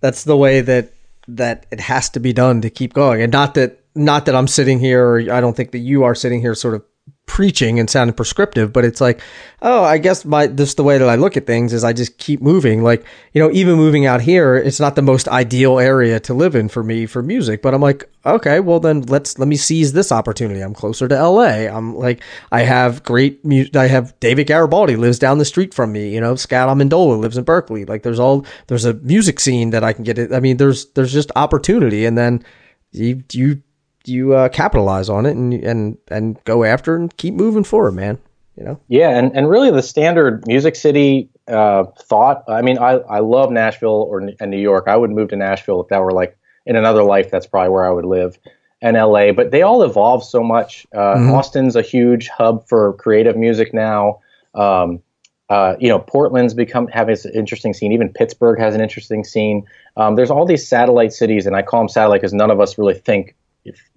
that's 0.00 0.24
the 0.24 0.36
way 0.36 0.60
that 0.60 0.92
that 1.28 1.66
it 1.70 1.80
has 1.80 2.10
to 2.10 2.20
be 2.20 2.32
done 2.32 2.60
to 2.60 2.70
keep 2.70 2.92
going, 2.92 3.22
and 3.22 3.32
not 3.32 3.54
that 3.54 3.80
not 3.94 4.26
that 4.26 4.34
I'm 4.34 4.48
sitting 4.48 4.78
here, 4.78 5.04
or 5.04 5.18
I 5.32 5.40
don't 5.40 5.56
think 5.56 5.72
that 5.72 5.78
you 5.78 6.04
are 6.04 6.14
sitting 6.14 6.40
here, 6.40 6.54
sort 6.54 6.74
of 6.74 6.84
preaching 7.26 7.80
and 7.80 7.90
sounding 7.90 8.14
prescriptive, 8.14 8.72
but 8.72 8.84
it's 8.84 9.00
like, 9.00 9.20
oh, 9.60 9.82
I 9.82 9.98
guess 9.98 10.24
my 10.24 10.46
this 10.46 10.74
the 10.74 10.84
way 10.84 10.96
that 10.96 11.08
I 11.08 11.16
look 11.16 11.36
at 11.36 11.46
things 11.46 11.72
is 11.72 11.82
I 11.84 11.92
just 11.92 12.18
keep 12.18 12.40
moving. 12.40 12.82
Like 12.82 13.04
you 13.32 13.42
know, 13.42 13.50
even 13.52 13.74
moving 13.74 14.06
out 14.06 14.20
here, 14.20 14.56
it's 14.56 14.80
not 14.80 14.94
the 14.94 15.02
most 15.02 15.28
ideal 15.28 15.78
area 15.78 16.20
to 16.20 16.34
live 16.34 16.54
in 16.54 16.68
for 16.68 16.82
me 16.82 17.04
for 17.04 17.22
music, 17.22 17.62
but 17.62 17.74
I'm 17.74 17.82
like, 17.82 18.08
okay, 18.24 18.60
well 18.60 18.80
then 18.80 19.02
let's 19.02 19.38
let 19.38 19.48
me 19.48 19.56
seize 19.56 19.92
this 19.92 20.12
opportunity. 20.12 20.60
I'm 20.60 20.74
closer 20.74 21.08
to 21.08 21.28
LA. 21.28 21.66
I'm 21.68 21.96
like, 21.96 22.22
I 22.52 22.62
have 22.62 23.02
great 23.02 23.44
music. 23.44 23.76
I 23.76 23.88
have 23.88 24.18
David 24.20 24.46
Garibaldi 24.46 24.96
lives 24.96 25.18
down 25.18 25.38
the 25.38 25.44
street 25.44 25.74
from 25.74 25.92
me. 25.92 26.14
You 26.14 26.20
know, 26.20 26.36
Scott 26.36 26.68
Amendola 26.68 27.18
lives 27.18 27.36
in 27.36 27.44
Berkeley. 27.44 27.84
Like 27.84 28.02
there's 28.02 28.20
all 28.20 28.46
there's 28.68 28.84
a 28.84 28.94
music 28.94 29.40
scene 29.40 29.70
that 29.70 29.84
I 29.84 29.92
can 29.92 30.04
get 30.04 30.18
it. 30.18 30.32
I 30.32 30.40
mean, 30.40 30.58
there's 30.58 30.86
there's 30.92 31.12
just 31.12 31.32
opportunity, 31.34 32.06
and 32.06 32.16
then 32.16 32.44
you 32.92 33.24
you 33.32 33.62
you 34.08 34.34
uh, 34.34 34.48
capitalize 34.48 35.08
on 35.08 35.26
it 35.26 35.36
and 35.36 35.52
and 35.54 35.98
and 36.08 36.42
go 36.44 36.64
after 36.64 36.96
and 36.96 37.14
keep 37.16 37.34
moving 37.34 37.64
forward, 37.64 37.92
man. 37.92 38.18
You 38.56 38.64
know. 38.64 38.80
Yeah, 38.88 39.10
and, 39.10 39.36
and 39.36 39.50
really 39.50 39.70
the 39.70 39.82
standard 39.82 40.46
Music 40.46 40.76
City 40.76 41.28
uh, 41.46 41.84
thought. 42.00 42.42
I 42.48 42.62
mean, 42.62 42.78
I, 42.78 42.92
I 42.92 43.18
love 43.18 43.50
Nashville 43.50 44.06
or 44.08 44.20
and 44.40 44.50
New 44.50 44.56
York. 44.58 44.84
I 44.88 44.96
would 44.96 45.10
move 45.10 45.28
to 45.30 45.36
Nashville 45.36 45.82
if 45.82 45.88
that 45.88 46.00
were 46.00 46.12
like 46.12 46.36
in 46.64 46.74
another 46.74 47.02
life. 47.02 47.30
That's 47.30 47.46
probably 47.46 47.68
where 47.70 47.84
I 47.84 47.90
would 47.90 48.06
live. 48.06 48.38
And 48.82 48.96
LA, 48.96 49.32
but 49.32 49.50
they 49.50 49.62
all 49.62 49.82
evolve 49.82 50.22
so 50.24 50.42
much. 50.42 50.86
Uh, 50.94 51.16
Mhm. 51.16 51.32
Austin's 51.32 51.76
a 51.76 51.82
huge 51.82 52.28
hub 52.28 52.66
for 52.68 52.92
creative 52.94 53.36
music 53.36 53.72
now. 53.74 54.20
Um, 54.54 55.00
uh, 55.48 55.76
you 55.78 55.88
know, 55.88 55.98
Portland's 55.98 56.54
become 56.54 56.86
having 56.88 57.16
an 57.24 57.32
interesting 57.34 57.72
scene. 57.72 57.92
Even 57.92 58.08
Pittsburgh 58.08 58.58
has 58.58 58.74
an 58.74 58.80
interesting 58.80 59.22
scene. 59.22 59.64
Um, 59.96 60.16
there's 60.16 60.30
all 60.30 60.44
these 60.44 60.66
satellite 60.66 61.12
cities, 61.12 61.46
and 61.46 61.54
I 61.54 61.62
call 61.62 61.80
them 61.80 61.88
satellite 61.88 62.20
because 62.20 62.32
none 62.34 62.50
of 62.50 62.60
us 62.60 62.76
really 62.78 62.94
think 62.94 63.34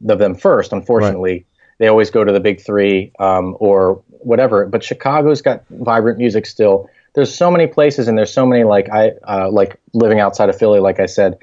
of 0.08 0.20
them 0.20 0.36
first. 0.36 0.74
Unfortunately, 0.74 1.46
they 1.78 1.88
always 1.88 2.10
go 2.10 2.24
to 2.24 2.32
the 2.32 2.40
big 2.40 2.62
three 2.62 3.12
um, 3.20 3.56
or 3.60 4.02
whatever. 4.10 4.66
But 4.66 4.84
Chicago's 4.84 5.42
got 5.42 5.64
vibrant 5.70 6.18
music 6.18 6.46
still. 6.46 6.90
There's 7.16 7.34
so 7.34 7.50
many 7.50 7.68
places, 7.68 8.08
and 8.08 8.18
there's 8.18 8.32
so 8.34 8.46
many 8.46 8.64
like 8.64 8.90
I 8.90 9.12
uh, 9.28 9.50
like 9.52 9.80
living 9.94 10.20
outside 10.20 10.50
of 10.50 10.58
Philly. 10.58 10.80
Like 10.80 11.00
I 11.00 11.06
said, 11.06 11.40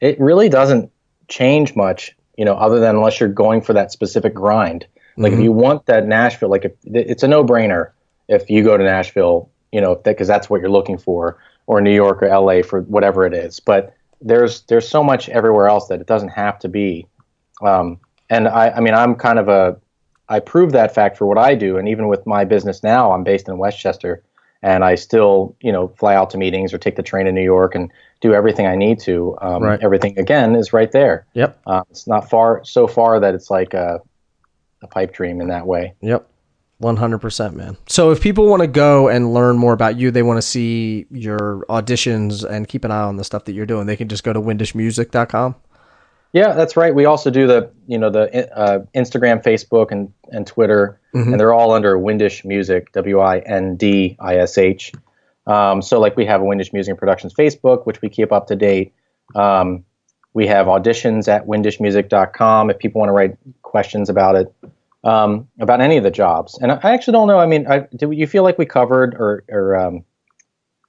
it 0.00 0.18
really 0.20 0.48
doesn't 0.48 0.90
change 1.28 1.76
much, 1.76 2.16
you 2.36 2.44
know, 2.44 2.54
other 2.54 2.80
than 2.80 2.96
unless 2.96 3.20
you're 3.20 3.28
going 3.28 3.60
for 3.60 3.72
that 3.74 3.92
specific 3.92 4.34
grind. 4.34 4.86
Like 5.16 5.32
if 5.32 5.38
Mhm. 5.38 5.44
you 5.44 5.52
want 5.52 5.86
that 5.86 6.06
Nashville, 6.06 6.48
like 6.48 6.64
if, 6.64 6.72
it's 6.84 7.22
a 7.22 7.28
no-brainer 7.28 7.90
if 8.28 8.48
you 8.48 8.62
go 8.64 8.76
to 8.76 8.82
Nashville, 8.84 9.50
you 9.72 9.80
know, 9.80 9.96
because 9.96 10.26
that's 10.28 10.48
what 10.48 10.60
you're 10.60 10.70
looking 10.70 10.96
for, 10.98 11.36
or 11.66 11.80
New 11.80 11.94
York 11.94 12.22
or 12.22 12.28
LA 12.28 12.62
for 12.62 12.80
whatever 12.82 13.26
it 13.26 13.34
is. 13.34 13.60
But 13.60 13.94
there's 14.22 14.62
there's 14.62 14.88
so 14.88 15.02
much 15.02 15.28
everywhere 15.28 15.66
else 15.66 15.88
that 15.88 16.00
it 16.00 16.06
doesn't 16.06 16.30
have 16.30 16.58
to 16.60 16.68
be. 16.68 17.06
Um, 17.62 18.00
and 18.28 18.48
I, 18.48 18.70
I 18.70 18.80
mean, 18.80 18.94
I'm 18.94 19.14
kind 19.14 19.38
of 19.38 19.48
a, 19.48 19.76
I 20.28 20.38
prove 20.40 20.72
that 20.72 20.94
fact 20.94 21.16
for 21.18 21.26
what 21.26 21.38
I 21.38 21.54
do, 21.54 21.76
and 21.76 21.88
even 21.88 22.06
with 22.08 22.24
my 22.26 22.44
business 22.44 22.82
now, 22.82 23.12
I'm 23.12 23.24
based 23.24 23.48
in 23.48 23.58
West 23.58 23.78
Chester, 23.80 24.22
and 24.62 24.84
I 24.84 24.94
still, 24.94 25.56
you 25.60 25.72
know, 25.72 25.88
fly 25.88 26.14
out 26.14 26.30
to 26.30 26.38
meetings 26.38 26.72
or 26.72 26.78
take 26.78 26.96
the 26.96 27.02
train 27.02 27.26
to 27.26 27.32
New 27.32 27.42
York 27.42 27.74
and 27.74 27.90
do 28.20 28.32
everything 28.34 28.66
I 28.66 28.76
need 28.76 29.00
to. 29.00 29.36
Um, 29.40 29.62
Right. 29.62 29.80
Everything 29.82 30.18
again 30.18 30.54
is 30.54 30.72
right 30.72 30.92
there. 30.92 31.26
Yep. 31.34 31.60
Uh, 31.66 31.82
it's 31.90 32.06
not 32.06 32.28
far, 32.30 32.62
so 32.64 32.86
far 32.86 33.18
that 33.20 33.34
it's 33.34 33.50
like 33.50 33.74
a, 33.74 34.00
a 34.82 34.86
pipe 34.86 35.12
dream 35.12 35.40
in 35.40 35.48
that 35.48 35.66
way. 35.66 35.94
Yep. 36.02 36.28
100% 36.82 37.54
man. 37.54 37.76
So 37.88 38.10
if 38.10 38.20
people 38.22 38.46
want 38.46 38.62
to 38.62 38.66
go 38.66 39.08
and 39.08 39.34
learn 39.34 39.58
more 39.58 39.72
about 39.72 39.98
you, 39.98 40.10
they 40.10 40.22
want 40.22 40.38
to 40.38 40.42
see 40.42 41.06
your 41.10 41.64
auditions 41.68 42.42
and 42.48 42.66
keep 42.66 42.84
an 42.84 42.90
eye 42.90 43.02
on 43.02 43.16
the 43.16 43.24
stuff 43.24 43.44
that 43.46 43.52
you're 43.52 43.66
doing, 43.66 43.86
they 43.86 43.96
can 43.96 44.08
just 44.08 44.24
go 44.24 44.32
to 44.32 44.40
windishmusic.com. 44.40 45.56
Yeah, 46.32 46.52
that's 46.52 46.76
right. 46.76 46.94
We 46.94 47.06
also 47.06 47.30
do 47.30 47.46
the, 47.46 47.70
you 47.88 47.98
know, 47.98 48.08
the 48.10 48.56
uh, 48.56 48.80
Instagram, 48.94 49.42
Facebook, 49.42 49.90
and 49.90 50.12
and 50.30 50.46
Twitter, 50.46 51.00
Mhm. 51.14 51.32
and 51.32 51.40
they're 51.40 51.52
all 51.52 51.72
under 51.72 51.98
Windish 51.98 52.44
Music, 52.44 52.92
W 52.92 53.18
I 53.18 53.38
N 53.40 53.74
D 53.76 54.16
I 54.20 54.36
S 54.36 54.56
H. 54.58 54.92
Um, 55.46 55.82
so, 55.82 55.98
like, 55.98 56.16
we 56.16 56.24
have 56.26 56.40
a 56.40 56.44
Windish 56.44 56.72
Music 56.72 56.96
Productions 56.96 57.34
Facebook, 57.34 57.84
which 57.86 58.00
we 58.00 58.08
keep 58.08 58.30
up 58.30 58.46
to 58.46 58.54
date. 58.56 58.92
Um, 59.34 59.84
we 60.32 60.46
have 60.46 60.66
auditions 60.68 61.26
at 61.26 61.46
windishmusic.com 61.46 62.70
if 62.70 62.78
people 62.78 63.00
want 63.00 63.08
to 63.08 63.12
write 63.12 63.36
questions 63.62 64.08
about 64.08 64.36
it, 64.36 64.54
um, 65.02 65.48
about 65.58 65.80
any 65.80 65.96
of 65.96 66.04
the 66.04 66.10
jobs. 66.12 66.56
And 66.62 66.70
I 66.70 66.78
I 66.82 66.92
actually 66.92 67.12
don't 67.14 67.26
know. 67.26 67.38
I 67.40 67.46
mean, 67.46 67.66
I, 67.66 67.88
do 67.96 68.12
you 68.12 68.28
feel 68.28 68.44
like 68.44 68.56
we 68.58 68.66
covered 68.66 69.14
or, 69.14 69.42
or 69.48 69.74
um, 69.76 70.04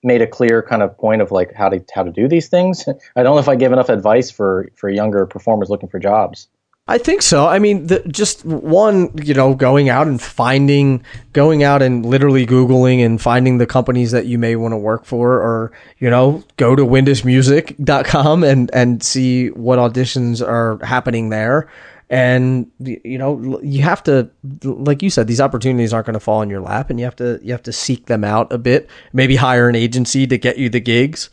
made 0.04 0.22
a 0.22 0.28
clear 0.28 0.64
kind 0.64 0.82
of 0.82 0.98
point 0.98 1.22
of 1.22 1.32
like 1.32 1.54
how 1.54 1.70
to 1.70 1.84
how 1.94 2.04
to 2.04 2.12
do 2.12 2.28
these 2.28 2.50
things? 2.50 2.88
I 3.16 3.24
don't 3.24 3.36
know 3.36 3.40
if 3.40 3.50
I 3.50 3.56
give 3.56 3.72
enough 3.72 3.90
advice 3.90 4.32
for 4.32 4.70
for 4.76 4.90
younger 4.90 5.26
performers 5.26 5.70
looking 5.70 5.90
for 5.90 6.00
jobs. 6.00 6.48
I 6.88 6.98
think 6.98 7.22
so. 7.22 7.48
I 7.48 7.60
mean, 7.60 7.88
the, 7.88 8.00
just 8.08 8.44
one, 8.44 9.12
you 9.24 9.34
know, 9.34 9.54
going 9.54 9.88
out 9.88 10.08
and 10.08 10.22
finding, 10.22 11.04
going 11.32 11.64
out 11.64 11.82
and 11.82 12.06
literally 12.06 12.46
Googling 12.46 13.06
and 13.06 13.22
finding 13.22 13.60
the 13.60 13.68
companies 13.68 14.12
that 14.12 14.26
you 14.26 14.38
may 14.38 14.58
want 14.58 14.74
to 14.74 14.78
work 14.78 15.06
for, 15.06 15.36
or, 15.36 15.72
you 16.00 16.10
know, 16.10 16.44
go 16.58 16.76
to 16.76 16.84
windishmusic.com 16.84 18.44
and, 18.44 18.70
and 18.74 19.04
see 19.04 19.52
what 19.52 19.80
auditions 19.80 20.46
are 20.46 20.84
happening 20.84 21.30
there. 21.30 21.70
And, 22.12 22.70
you 22.78 23.18
know, 23.18 23.62
you 23.64 23.84
have 23.84 24.04
to, 24.04 24.30
like 24.64 25.02
you 25.02 25.10
said, 25.10 25.28
these 25.28 25.40
opportunities 25.40 25.94
aren't 25.94 26.08
going 26.08 26.16
to 26.16 26.20
fall 26.20 26.42
in 26.42 26.50
your 26.50 26.60
lap 26.60 26.90
and 26.90 27.00
you 27.00 27.06
have 27.06 27.16
to, 27.16 27.40
you 27.42 27.54
have 27.54 27.64
to 27.64 27.72
seek 27.72 28.08
them 28.08 28.26
out 28.26 28.52
a 28.52 28.58
bit, 28.58 28.90
maybe 29.14 29.38
hire 29.38 29.70
an 29.70 29.76
agency 29.78 30.28
to 30.28 30.38
get 30.38 30.58
you 30.58 30.70
the 30.70 30.82
gigs. 30.82 31.30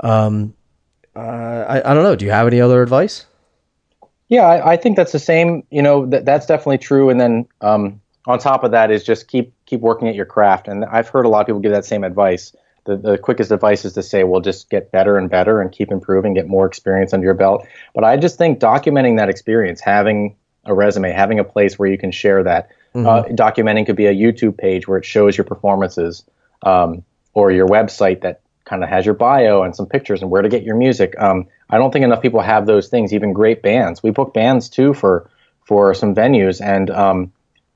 Um, 0.00 0.54
uh, 1.14 1.18
I, 1.18 1.90
I 1.90 1.94
don't 1.94 2.02
know. 2.02 2.16
Do 2.16 2.24
you 2.24 2.30
have 2.30 2.46
any 2.46 2.62
other 2.62 2.82
advice? 2.82 3.26
Yeah, 4.28 4.46
I, 4.46 4.72
I 4.72 4.76
think 4.78 4.96
that's 4.96 5.12
the 5.12 5.18
same. 5.18 5.66
You 5.70 5.82
know, 5.82 6.06
that 6.06 6.24
that's 6.24 6.46
definitely 6.46 6.78
true. 6.78 7.10
And 7.10 7.20
then 7.20 7.46
um, 7.60 8.00
on 8.26 8.38
top 8.38 8.64
of 8.64 8.70
that 8.70 8.90
is 8.90 9.04
just 9.04 9.28
keep 9.28 9.52
keep 9.66 9.80
working 9.80 10.08
at 10.08 10.14
your 10.14 10.24
craft. 10.24 10.66
And 10.66 10.86
I've 10.86 11.10
heard 11.10 11.26
a 11.26 11.28
lot 11.28 11.42
of 11.42 11.46
people 11.46 11.60
give 11.60 11.72
that 11.72 11.84
same 11.84 12.04
advice. 12.04 12.56
The, 12.84 12.96
the 12.96 13.18
quickest 13.18 13.52
advice 13.52 13.84
is 13.84 13.92
to 13.92 14.02
say, 14.02 14.24
well, 14.24 14.40
just 14.40 14.68
get 14.68 14.90
better 14.90 15.16
and 15.16 15.30
better 15.30 15.60
and 15.60 15.70
keep 15.70 15.92
improving, 15.92 16.34
get 16.34 16.48
more 16.48 16.66
experience 16.66 17.12
under 17.12 17.24
your 17.24 17.34
belt. 17.34 17.66
But 17.94 18.04
I 18.04 18.16
just 18.16 18.38
think 18.38 18.58
documenting 18.58 19.18
that 19.18 19.28
experience, 19.28 19.80
having 19.80 20.36
a 20.64 20.74
resume, 20.74 21.12
having 21.12 21.38
a 21.38 21.44
place 21.44 21.78
where 21.78 21.88
you 21.88 21.98
can 21.98 22.10
share 22.10 22.42
that. 22.42 22.70
Uh, 23.06 23.22
documenting 23.24 23.86
could 23.86 23.96
be 23.96 24.06
a 24.06 24.14
YouTube 24.14 24.58
page 24.58 24.86
where 24.86 24.98
it 24.98 25.04
shows 25.04 25.36
your 25.36 25.44
performances, 25.44 26.24
um, 26.62 27.04
or 27.34 27.50
your 27.50 27.66
website 27.66 28.22
that 28.22 28.40
kind 28.64 28.82
of 28.82 28.88
has 28.88 29.04
your 29.04 29.14
bio 29.14 29.62
and 29.62 29.74
some 29.74 29.86
pictures 29.86 30.22
and 30.22 30.30
where 30.30 30.42
to 30.42 30.48
get 30.48 30.62
your 30.62 30.76
music. 30.76 31.14
Um, 31.18 31.46
I 31.70 31.78
don't 31.78 31.92
think 31.92 32.04
enough 32.04 32.22
people 32.22 32.40
have 32.40 32.66
those 32.66 32.88
things. 32.88 33.12
Even 33.12 33.32
great 33.32 33.62
bands, 33.62 34.02
we 34.02 34.10
book 34.10 34.34
bands 34.34 34.68
too 34.68 34.94
for 34.94 35.30
for 35.64 35.94
some 35.94 36.14
venues, 36.14 36.60
and 36.60 36.90
um, 36.90 37.32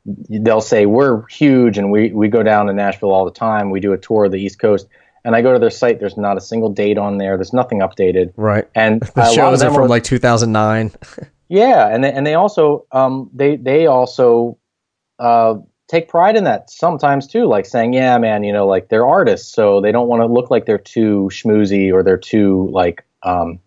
they'll 0.06 0.60
say 0.60 0.86
we're 0.86 1.26
huge 1.26 1.78
and 1.78 1.90
we 1.90 2.12
we 2.12 2.28
go 2.28 2.42
down 2.42 2.66
to 2.66 2.72
Nashville 2.72 3.10
all 3.12 3.24
the 3.24 3.30
time. 3.30 3.70
We 3.70 3.80
do 3.80 3.92
a 3.92 3.98
tour 3.98 4.26
of 4.26 4.32
the 4.32 4.38
East 4.38 4.58
Coast, 4.58 4.86
and 5.24 5.34
I 5.34 5.42
go 5.42 5.52
to 5.52 5.58
their 5.58 5.70
site. 5.70 5.98
There's 5.98 6.16
not 6.16 6.36
a 6.36 6.40
single 6.40 6.70
date 6.70 6.98
on 6.98 7.18
there. 7.18 7.36
There's 7.36 7.52
nothing 7.52 7.80
updated. 7.80 8.32
Right. 8.36 8.68
And 8.74 9.00
The 9.14 9.32
shows 9.32 9.62
are 9.62 9.72
from 9.72 9.84
are- 9.84 9.88
like 9.88 10.04
2009. 10.04 10.92
yeah, 11.48 11.88
and 11.88 12.04
they, 12.04 12.12
and 12.12 12.26
they 12.26 12.34
also 12.34 12.86
um, 12.92 13.30
they 13.34 13.56
they 13.56 13.86
also 13.86 14.58
uh, 15.18 15.56
take 15.88 16.08
pride 16.08 16.36
in 16.36 16.44
that 16.44 16.70
sometimes 16.70 17.26
too, 17.26 17.46
like 17.46 17.66
saying, 17.66 17.92
yeah, 17.92 18.18
man, 18.18 18.44
you 18.44 18.52
know, 18.52 18.66
like 18.66 18.88
they're 18.88 19.06
artists, 19.06 19.52
so 19.52 19.80
they 19.80 19.92
don't 19.92 20.08
want 20.08 20.22
to 20.22 20.26
look 20.26 20.50
like 20.50 20.66
they're 20.66 20.78
too 20.78 21.28
schmoozy 21.32 21.92
or 21.92 22.02
they're 22.02 22.16
too 22.16 22.68
like 22.72 23.04
um, 23.22 23.58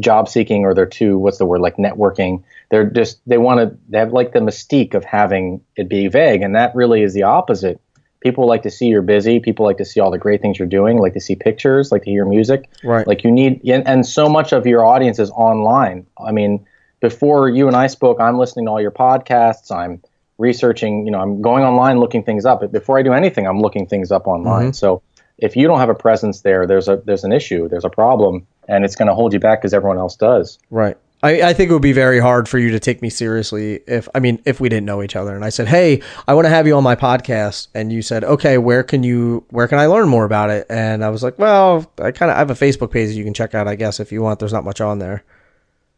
job 0.00 0.28
seeking 0.28 0.64
or 0.64 0.74
they're 0.74 0.86
too 0.86 1.18
what's 1.18 1.38
the 1.38 1.46
word 1.46 1.60
like 1.60 1.76
networking. 1.76 2.42
They're 2.70 2.90
just 2.90 3.20
they 3.26 3.38
want 3.38 3.60
to 3.60 3.78
they 3.88 3.98
have 3.98 4.12
like 4.12 4.32
the 4.32 4.40
mystique 4.40 4.94
of 4.94 5.04
having 5.04 5.62
it 5.76 5.88
be 5.88 6.08
vague, 6.08 6.42
and 6.42 6.54
that 6.54 6.74
really 6.74 7.02
is 7.02 7.14
the 7.14 7.22
opposite. 7.22 7.80
People 8.20 8.46
like 8.46 8.64
to 8.64 8.70
see 8.70 8.86
you're 8.86 9.00
busy. 9.00 9.38
People 9.38 9.64
like 9.64 9.78
to 9.78 9.84
see 9.84 10.00
all 10.00 10.10
the 10.10 10.18
great 10.18 10.42
things 10.42 10.58
you're 10.58 10.68
doing. 10.68 10.98
Like 10.98 11.14
to 11.14 11.20
see 11.20 11.36
pictures. 11.36 11.92
Like 11.92 12.02
to 12.02 12.10
hear 12.10 12.24
music. 12.26 12.68
Right. 12.82 13.06
Like 13.06 13.22
you 13.22 13.30
need, 13.30 13.60
and, 13.64 13.86
and 13.86 14.04
so 14.04 14.28
much 14.28 14.52
of 14.52 14.66
your 14.66 14.84
audience 14.84 15.20
is 15.20 15.30
online. 15.30 16.04
I 16.18 16.32
mean, 16.32 16.66
before 17.00 17.48
you 17.48 17.68
and 17.68 17.76
I 17.76 17.86
spoke, 17.86 18.20
I'm 18.20 18.36
listening 18.36 18.66
to 18.66 18.72
all 18.72 18.80
your 18.80 18.90
podcasts. 18.90 19.70
I'm 19.70 20.02
researching. 20.36 21.06
You 21.06 21.12
know, 21.12 21.20
I'm 21.20 21.40
going 21.40 21.62
online 21.62 22.00
looking 22.00 22.24
things 22.24 22.44
up. 22.44 22.60
But 22.60 22.72
before 22.72 22.98
I 22.98 23.02
do 23.02 23.12
anything, 23.12 23.46
I'm 23.46 23.60
looking 23.60 23.86
things 23.86 24.10
up 24.10 24.26
online. 24.26 24.66
Mm-hmm. 24.66 24.72
So 24.72 25.02
if 25.38 25.54
you 25.56 25.68
don't 25.68 25.78
have 25.78 25.88
a 25.88 25.94
presence 25.94 26.40
there, 26.40 26.66
there's 26.66 26.88
a 26.88 27.00
there's 27.04 27.24
an 27.24 27.32
issue. 27.32 27.68
There's 27.68 27.84
a 27.84 27.90
problem, 27.90 28.46
and 28.68 28.84
it's 28.84 28.96
going 28.96 29.08
to 29.08 29.14
hold 29.14 29.32
you 29.32 29.38
back 29.38 29.60
because 29.60 29.72
everyone 29.72 29.98
else 29.98 30.16
does. 30.16 30.58
Right. 30.70 30.96
I, 31.22 31.42
I 31.42 31.52
think 31.52 31.70
it 31.70 31.72
would 31.72 31.82
be 31.82 31.92
very 31.92 32.20
hard 32.20 32.48
for 32.48 32.58
you 32.58 32.70
to 32.70 32.78
take 32.78 33.02
me 33.02 33.10
seriously 33.10 33.80
if 33.86 34.08
I 34.14 34.20
mean 34.20 34.40
if 34.44 34.60
we 34.60 34.68
didn't 34.68 34.86
know 34.86 35.02
each 35.02 35.16
other 35.16 35.34
and 35.34 35.44
I 35.44 35.48
said, 35.48 35.66
"Hey, 35.66 36.00
I 36.28 36.34
want 36.34 36.44
to 36.44 36.50
have 36.50 36.66
you 36.66 36.76
on 36.76 36.84
my 36.84 36.94
podcast," 36.94 37.68
and 37.74 37.92
you 37.92 38.02
said, 38.02 38.22
"Okay, 38.22 38.56
where 38.58 38.84
can 38.84 39.02
you 39.02 39.44
where 39.50 39.66
can 39.66 39.78
I 39.78 39.86
learn 39.86 40.08
more 40.08 40.24
about 40.24 40.50
it?" 40.50 40.66
And 40.70 41.04
I 41.04 41.08
was 41.08 41.22
like, 41.22 41.38
"Well, 41.38 41.90
I 41.98 42.12
kind 42.12 42.30
of 42.30 42.36
I 42.36 42.38
have 42.38 42.50
a 42.50 42.54
Facebook 42.54 42.92
page 42.92 43.08
that 43.08 43.14
you 43.14 43.24
can 43.24 43.34
check 43.34 43.54
out, 43.54 43.66
I 43.66 43.74
guess, 43.74 43.98
if 43.98 44.12
you 44.12 44.22
want. 44.22 44.38
There's 44.38 44.52
not 44.52 44.64
much 44.64 44.80
on 44.80 44.98
there." 45.00 45.24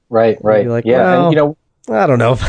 Right. 0.09 0.39
Right. 0.43 0.67
like, 0.67 0.85
yeah. 0.85 0.99
well- 0.99 1.25
and 1.27 1.33
you 1.33 1.39
know, 1.39 1.57
I 1.89 2.07
don't 2.07 2.19
know. 2.19 2.39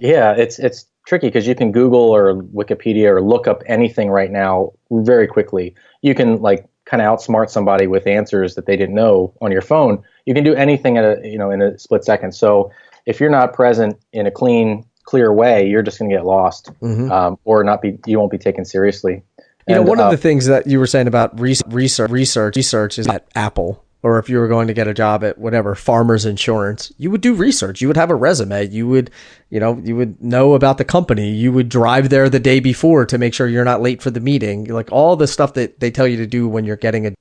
Yeah, 0.00 0.32
it's 0.32 0.58
it's 0.58 0.86
tricky 1.06 1.26
because 1.28 1.46
you 1.46 1.54
can 1.54 1.72
Google 1.72 2.14
or 2.14 2.34
Wikipedia 2.34 3.10
or 3.10 3.20
look 3.22 3.46
up 3.46 3.62
anything 3.66 4.08
right 4.08 4.30
now 4.30 4.72
very 4.90 5.26
quickly. 5.26 5.74
You 6.00 6.14
can 6.14 6.40
like 6.40 6.66
kind 6.86 7.02
of 7.02 7.06
outsmart 7.06 7.50
somebody 7.50 7.86
with 7.86 8.06
answers 8.06 8.54
that 8.54 8.64
they 8.64 8.76
didn't 8.78 8.94
know 8.94 9.34
on 9.42 9.52
your 9.52 9.60
phone. 9.60 10.02
You 10.26 10.34
can 10.34 10.44
do 10.44 10.54
anything 10.54 10.96
at 10.98 11.04
a 11.04 11.28
you 11.28 11.38
know 11.38 11.50
in 11.50 11.62
a 11.62 11.78
split 11.78 12.04
second. 12.04 12.32
So 12.32 12.70
if 13.06 13.20
you're 13.20 13.30
not 13.30 13.54
present 13.54 13.98
in 14.12 14.26
a 14.26 14.30
clean, 14.30 14.84
clear 15.04 15.32
way, 15.32 15.68
you're 15.68 15.82
just 15.82 15.98
going 15.98 16.10
to 16.10 16.16
get 16.16 16.24
lost 16.24 16.70
um, 16.82 17.38
or 17.44 17.64
not 17.64 17.82
be. 17.82 17.98
You 18.06 18.18
won't 18.18 18.30
be 18.30 18.38
taken 18.38 18.64
seriously. 18.64 19.22
You 19.68 19.76
know, 19.76 19.82
one 19.82 20.00
uh, 20.00 20.04
of 20.04 20.10
the 20.10 20.16
things 20.16 20.46
that 20.46 20.66
you 20.66 20.78
were 20.78 20.86
saying 20.86 21.06
about 21.06 21.38
res- 21.38 21.62
research, 21.68 22.10
research, 22.10 22.56
research 22.56 22.98
is 22.98 23.06
at 23.06 23.28
Apple, 23.34 23.84
or 24.02 24.18
if 24.18 24.28
you 24.28 24.38
were 24.38 24.48
going 24.48 24.66
to 24.68 24.74
get 24.74 24.88
a 24.88 24.94
job 24.94 25.22
at 25.22 25.38
whatever 25.38 25.74
Farmers 25.74 26.24
Insurance, 26.24 26.92
you 26.96 27.10
would 27.10 27.20
do 27.20 27.34
research. 27.34 27.80
You 27.80 27.88
would 27.88 27.96
have 27.96 28.10
a 28.10 28.14
resume. 28.14 28.66
You 28.66 28.88
would, 28.88 29.10
you 29.50 29.60
know, 29.60 29.78
you 29.78 29.94
would 29.96 30.20
know 30.22 30.54
about 30.54 30.78
the 30.78 30.84
company. 30.84 31.30
You 31.30 31.52
would 31.52 31.68
drive 31.68 32.08
there 32.08 32.28
the 32.28 32.40
day 32.40 32.60
before 32.60 33.06
to 33.06 33.18
make 33.18 33.34
sure 33.34 33.46
you're 33.46 33.64
not 33.64 33.82
late 33.82 34.02
for 34.02 34.10
the 34.10 34.20
meeting. 34.20 34.64
Like 34.64 34.90
all 34.90 35.16
the 35.16 35.26
stuff 35.26 35.54
that 35.54 35.80
they 35.80 35.90
tell 35.90 36.06
you 36.06 36.16
to 36.16 36.26
do 36.26 36.48
when 36.48 36.64
you're 36.64 36.76
getting 36.76 37.06
a 37.06 37.14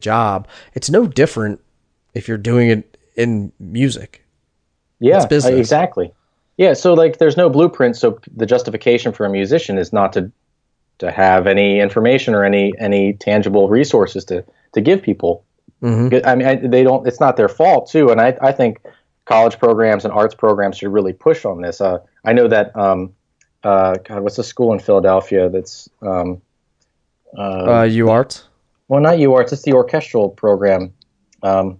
job. 0.00 0.48
It's 0.74 0.90
no 0.90 1.06
different 1.06 1.60
if 2.14 2.28
you're 2.28 2.38
doing 2.38 2.68
it 2.70 2.96
in 3.16 3.52
music. 3.60 4.24
Yeah, 5.00 5.16
It's 5.16 5.26
business. 5.26 5.52
uh, 5.54 5.56
exactly. 5.56 6.12
Yeah, 6.56 6.74
so 6.74 6.94
like 6.94 7.18
there's 7.18 7.36
no 7.36 7.48
blueprint. 7.50 7.96
So 7.96 8.18
the 8.36 8.46
justification 8.46 9.12
for 9.12 9.26
a 9.26 9.30
musician 9.30 9.78
is 9.78 9.92
not 9.92 10.12
to 10.14 10.30
to 10.98 11.10
have 11.10 11.46
any 11.46 11.80
information 11.80 12.34
or 12.34 12.44
any 12.44 12.72
any 12.78 13.14
tangible 13.14 13.68
resources 13.68 14.24
to 14.26 14.44
to 14.74 14.80
give 14.80 15.02
people. 15.02 15.44
Mhm. 15.82 16.24
I 16.24 16.34
mean, 16.36 16.46
I, 16.46 16.54
they 16.56 16.84
don't. 16.84 17.06
It's 17.08 17.18
not 17.18 17.36
their 17.36 17.48
fault 17.48 17.90
too. 17.90 18.10
And 18.10 18.20
I 18.20 18.36
I 18.40 18.52
think 18.52 18.80
college 19.24 19.58
programs 19.58 20.04
and 20.04 20.12
arts 20.14 20.34
programs 20.34 20.76
should 20.78 20.92
really 20.92 21.12
push 21.12 21.44
on 21.44 21.62
this. 21.62 21.80
Uh, 21.80 21.98
I 22.24 22.32
know 22.32 22.46
that. 22.48 22.76
Um, 22.76 23.14
uh, 23.64 23.94
God, 24.04 24.22
what's 24.22 24.36
the 24.36 24.44
school 24.44 24.72
in 24.72 24.78
Philadelphia 24.80 25.48
that's 25.48 25.88
um, 26.02 26.42
Uh, 27.36 27.88
art. 28.08 28.44
well, 28.88 29.00
not 29.00 29.16
UArts. 29.18 29.52
It's 29.52 29.62
the 29.62 29.72
orchestral 29.72 30.28
program. 30.28 30.92
Um, 31.42 31.78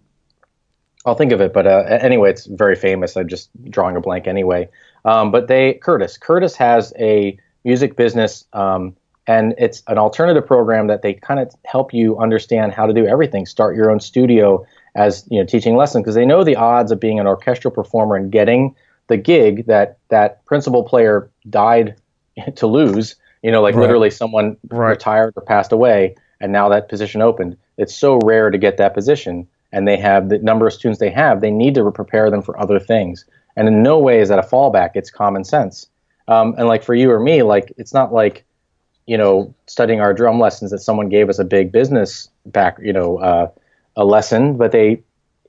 I'll 1.05 1.15
think 1.17 1.33
of 1.33 1.41
it, 1.41 1.53
but 1.53 1.67
uh, 1.67 1.85
anyway, 2.01 2.31
it's 2.31 2.47
very 2.47 2.77
famous. 2.77 3.17
I'm 3.17 3.29
just 3.29 3.51
drawing 3.71 3.97
a 3.97 4.01
blank 4.01 4.27
anyway. 4.27 4.69
Um, 5.05 5.31
but 5.33 5.49
they 5.49 5.75
Curtis 5.75 6.17
Curtis 6.17 6.55
has 6.57 6.93
a 6.99 7.37
music 7.65 7.97
business, 7.97 8.45
um, 8.53 8.95
and 9.27 9.55
it's 9.59 9.83
an 9.89 9.99
alternative 9.99 10.47
program 10.47 10.87
that 10.87 11.03
they 11.03 11.15
kind 11.15 11.41
of 11.41 11.53
help 11.65 11.93
you 11.93 12.19
understand 12.19 12.73
how 12.73 12.87
to 12.87 12.93
do 12.93 13.07
everything. 13.07 13.47
Start 13.47 13.75
your 13.77 13.91
own 13.91 13.99
studio 14.01 14.65
as 14.95 15.27
you 15.31 15.41
know, 15.41 15.47
teaching 15.47 15.77
lessons 15.77 16.03
because 16.03 16.15
they 16.15 16.27
know 16.27 16.45
the 16.45 16.57
odds 16.57 16.93
of 16.93 17.01
being 17.01 17.19
an 17.19 17.27
orchestral 17.27 17.73
performer 17.73 18.15
and 18.17 18.31
getting 18.31 18.75
the 19.09 19.17
gig 19.17 19.67
that 19.67 19.99
that 20.09 20.45
principal 20.45 20.85
player 20.85 21.31
died 21.51 21.97
to 22.57 22.67
lose. 22.67 23.17
You 23.43 23.51
know, 23.51 23.61
like 23.61 23.75
Right. 23.75 23.83
literally 23.83 24.11
someone 24.11 24.57
Right. 24.71 24.91
retired 24.91 25.33
or 25.35 25.43
passed 25.43 25.73
away, 25.73 26.15
and 26.41 26.53
now 26.53 26.69
that 26.69 26.89
position 26.89 27.23
opened. 27.23 27.57
It's 27.77 27.95
so 27.95 28.19
rare 28.23 28.51
to 28.51 28.59
get 28.59 28.77
that 28.77 28.95
position, 28.95 29.49
and 29.73 29.87
they 29.87 29.97
have 29.97 30.29
the 30.29 30.39
number 30.39 30.67
of 30.67 30.73
students 30.73 31.01
they 31.01 31.11
have. 31.11 31.41
They 31.41 31.51
need 31.51 31.75
to 31.75 31.91
prepare 31.91 32.31
them 32.31 32.43
for 32.43 32.59
other 32.59 32.79
things, 32.79 33.25
and 33.57 33.69
in 33.69 33.83
no 33.83 33.99
way 33.99 34.21
is 34.21 34.29
that 34.29 34.39
a 34.39 34.43
fallback. 34.43 34.91
It's 34.95 35.11
common 35.11 35.45
sense. 35.45 35.89
Um, 36.29 36.55
and 36.57 36.69
like 36.69 36.83
for 36.83 36.95
you 36.95 37.11
or 37.11 37.21
me, 37.21 37.43
like 37.43 37.73
it's 37.77 37.95
not 37.95 38.13
like 38.13 38.45
you 39.07 39.19
know 39.19 39.55
studying 39.67 40.01
our 40.01 40.15
drum 40.15 40.39
lessons 40.39 40.71
that 40.71 40.81
someone 40.81 41.09
gave 41.09 41.29
us 41.29 41.39
a 41.39 41.45
big 41.45 41.73
business 41.73 42.29
back, 42.47 42.79
you 42.81 42.93
know, 42.93 43.19
uh, 43.19 43.49
a 43.97 44.05
lesson, 44.05 44.57
but 44.57 44.73
they 44.73 45.03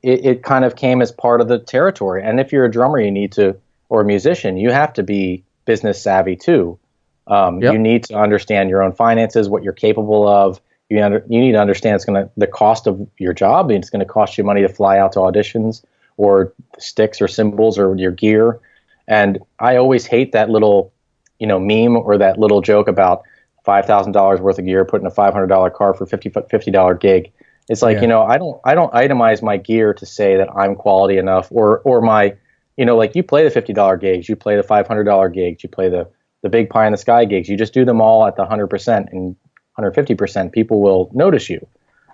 it, 0.03 0.25
it 0.25 0.43
kind 0.43 0.65
of 0.65 0.75
came 0.75 1.01
as 1.01 1.11
part 1.11 1.41
of 1.41 1.47
the 1.47 1.57
territory. 1.57 2.21
And 2.23 2.39
if 2.39 2.51
you're 2.51 2.65
a 2.65 2.71
drummer, 2.71 2.99
you 2.99 3.11
need 3.11 3.31
to, 3.33 3.57
or 3.89 4.01
a 4.01 4.05
musician, 4.05 4.57
you 4.57 4.71
have 4.71 4.93
to 4.93 5.03
be 5.03 5.43
business 5.65 6.01
savvy 6.01 6.35
too. 6.35 6.77
Um, 7.25 7.61
Yep. 7.61 7.73
You 7.73 7.79
need 7.79 8.03
to 8.05 8.15
understand 8.15 8.69
your 8.69 8.83
own 8.83 8.91
finances, 8.91 9.47
what 9.47 9.63
you're 9.63 9.71
capable 9.71 10.27
of. 10.27 10.59
You 10.93 11.01
under, 11.01 11.25
you 11.27 11.39
need 11.39 11.53
to 11.53 11.59
understand 11.59 11.95
it's 11.95 12.05
going 12.05 12.23
to 12.23 12.29
the 12.37 12.45
cost 12.45 12.85
of 12.85 13.07
your 13.17 13.33
job. 13.33 13.71
and 13.71 13.79
It's 13.81 13.89
going 13.89 14.05
to 14.07 14.13
cost 14.13 14.37
you 14.37 14.43
money 14.43 14.61
to 14.61 14.69
fly 14.69 14.99
out 14.99 15.13
to 15.13 15.19
auditions 15.19 15.83
or 16.17 16.53
sticks 16.77 17.19
or 17.19 17.27
cymbals 17.27 17.79
or 17.79 17.95
your 17.95 18.11
gear. 18.11 18.59
And 19.07 19.39
I 19.59 19.77
always 19.77 20.05
hate 20.05 20.33
that 20.33 20.51
little, 20.51 20.93
you 21.39 21.47
know, 21.47 21.59
meme 21.59 21.97
or 21.97 22.17
that 22.19 22.37
little 22.37 22.61
joke 22.61 22.87
about 22.87 23.23
five 23.65 23.85
thousand 23.85 24.11
dollars 24.11 24.39
worth 24.39 24.59
of 24.59 24.65
gear, 24.65 24.85
put 24.85 25.01
in 25.01 25.07
a 25.07 25.11
five 25.11 25.33
hundred 25.33 25.47
dollar 25.47 25.71
car 25.71 25.93
for 25.95 26.05
fifty 26.05 26.29
fifty 26.29 26.69
dollar 26.69 26.93
gig. 26.93 27.31
It's 27.69 27.81
like 27.81 27.95
Yeah. 27.95 28.01
you 28.03 28.07
know, 28.07 28.21
I 28.21 28.37
don't 28.37 28.61
I 28.63 28.75
don't 28.75 28.93
itemize 28.93 29.41
my 29.41 29.57
gear 29.57 29.93
to 29.95 30.05
say 30.05 30.37
that 30.37 30.49
I'm 30.55 30.75
quality 30.75 31.17
enough, 31.17 31.47
or 31.49 31.79
or 31.79 32.01
my, 32.01 32.35
you 32.77 32.85
know, 32.85 32.95
like 32.95 33.15
you 33.15 33.23
play 33.23 33.43
the 33.43 33.49
fifty 33.49 33.73
dollar 33.73 33.97
gigs, 33.97 34.29
you 34.29 34.35
play 34.35 34.55
the 34.57 34.63
five 34.63 34.85
hundred 34.87 35.05
dollar 35.05 35.29
gigs, 35.29 35.63
you 35.63 35.69
play 35.69 35.89
the 35.89 36.07
the 36.43 36.49
big 36.49 36.69
pie 36.69 36.85
in 36.85 36.91
the 36.91 36.97
sky 36.97 37.25
gigs. 37.25 37.49
You 37.49 37.57
just 37.57 37.73
do 37.73 37.83
them 37.83 37.99
all 37.99 38.27
at 38.27 38.35
the 38.35 38.45
hundred 38.45 38.67
percent 38.67 39.09
and 39.11 39.35
hundred 39.73 39.91
fifty 39.93 40.15
percent. 40.15 40.51
People 40.51 40.81
will 40.81 41.09
notice 41.13 41.49
you. 41.49 41.65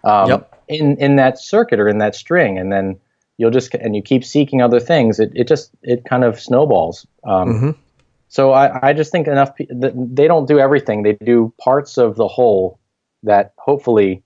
Um, 0.03 0.29
Yep. 0.29 0.55
In 0.67 0.97
in 0.97 1.15
that 1.15 1.39
circuit 1.39 1.79
or 1.79 1.87
in 1.87 1.97
that 1.97 2.15
string, 2.15 2.57
and 2.59 2.71
then 2.71 2.99
you'll 3.37 3.51
just 3.51 3.73
and 3.73 3.95
you 3.95 4.01
keep 4.01 4.23
seeking 4.23 4.61
other 4.61 4.79
things. 4.79 5.19
It 5.19 5.31
it 5.35 5.47
just 5.47 5.71
it 5.81 6.05
kind 6.05 6.23
of 6.23 6.39
snowballs. 6.39 7.07
Um, 7.23 7.49
Mhm. 7.49 7.75
so 8.27 8.51
I, 8.51 8.89
I 8.89 8.93
just 8.93 9.11
think 9.11 9.27
enough 9.27 9.51
they 9.57 10.27
don't 10.27 10.47
do 10.47 10.59
everything. 10.59 11.03
They 11.03 11.13
do 11.13 11.51
parts 11.59 11.97
of 11.97 12.15
the 12.15 12.27
whole 12.27 12.79
that 13.23 13.53
hopefully 13.57 14.21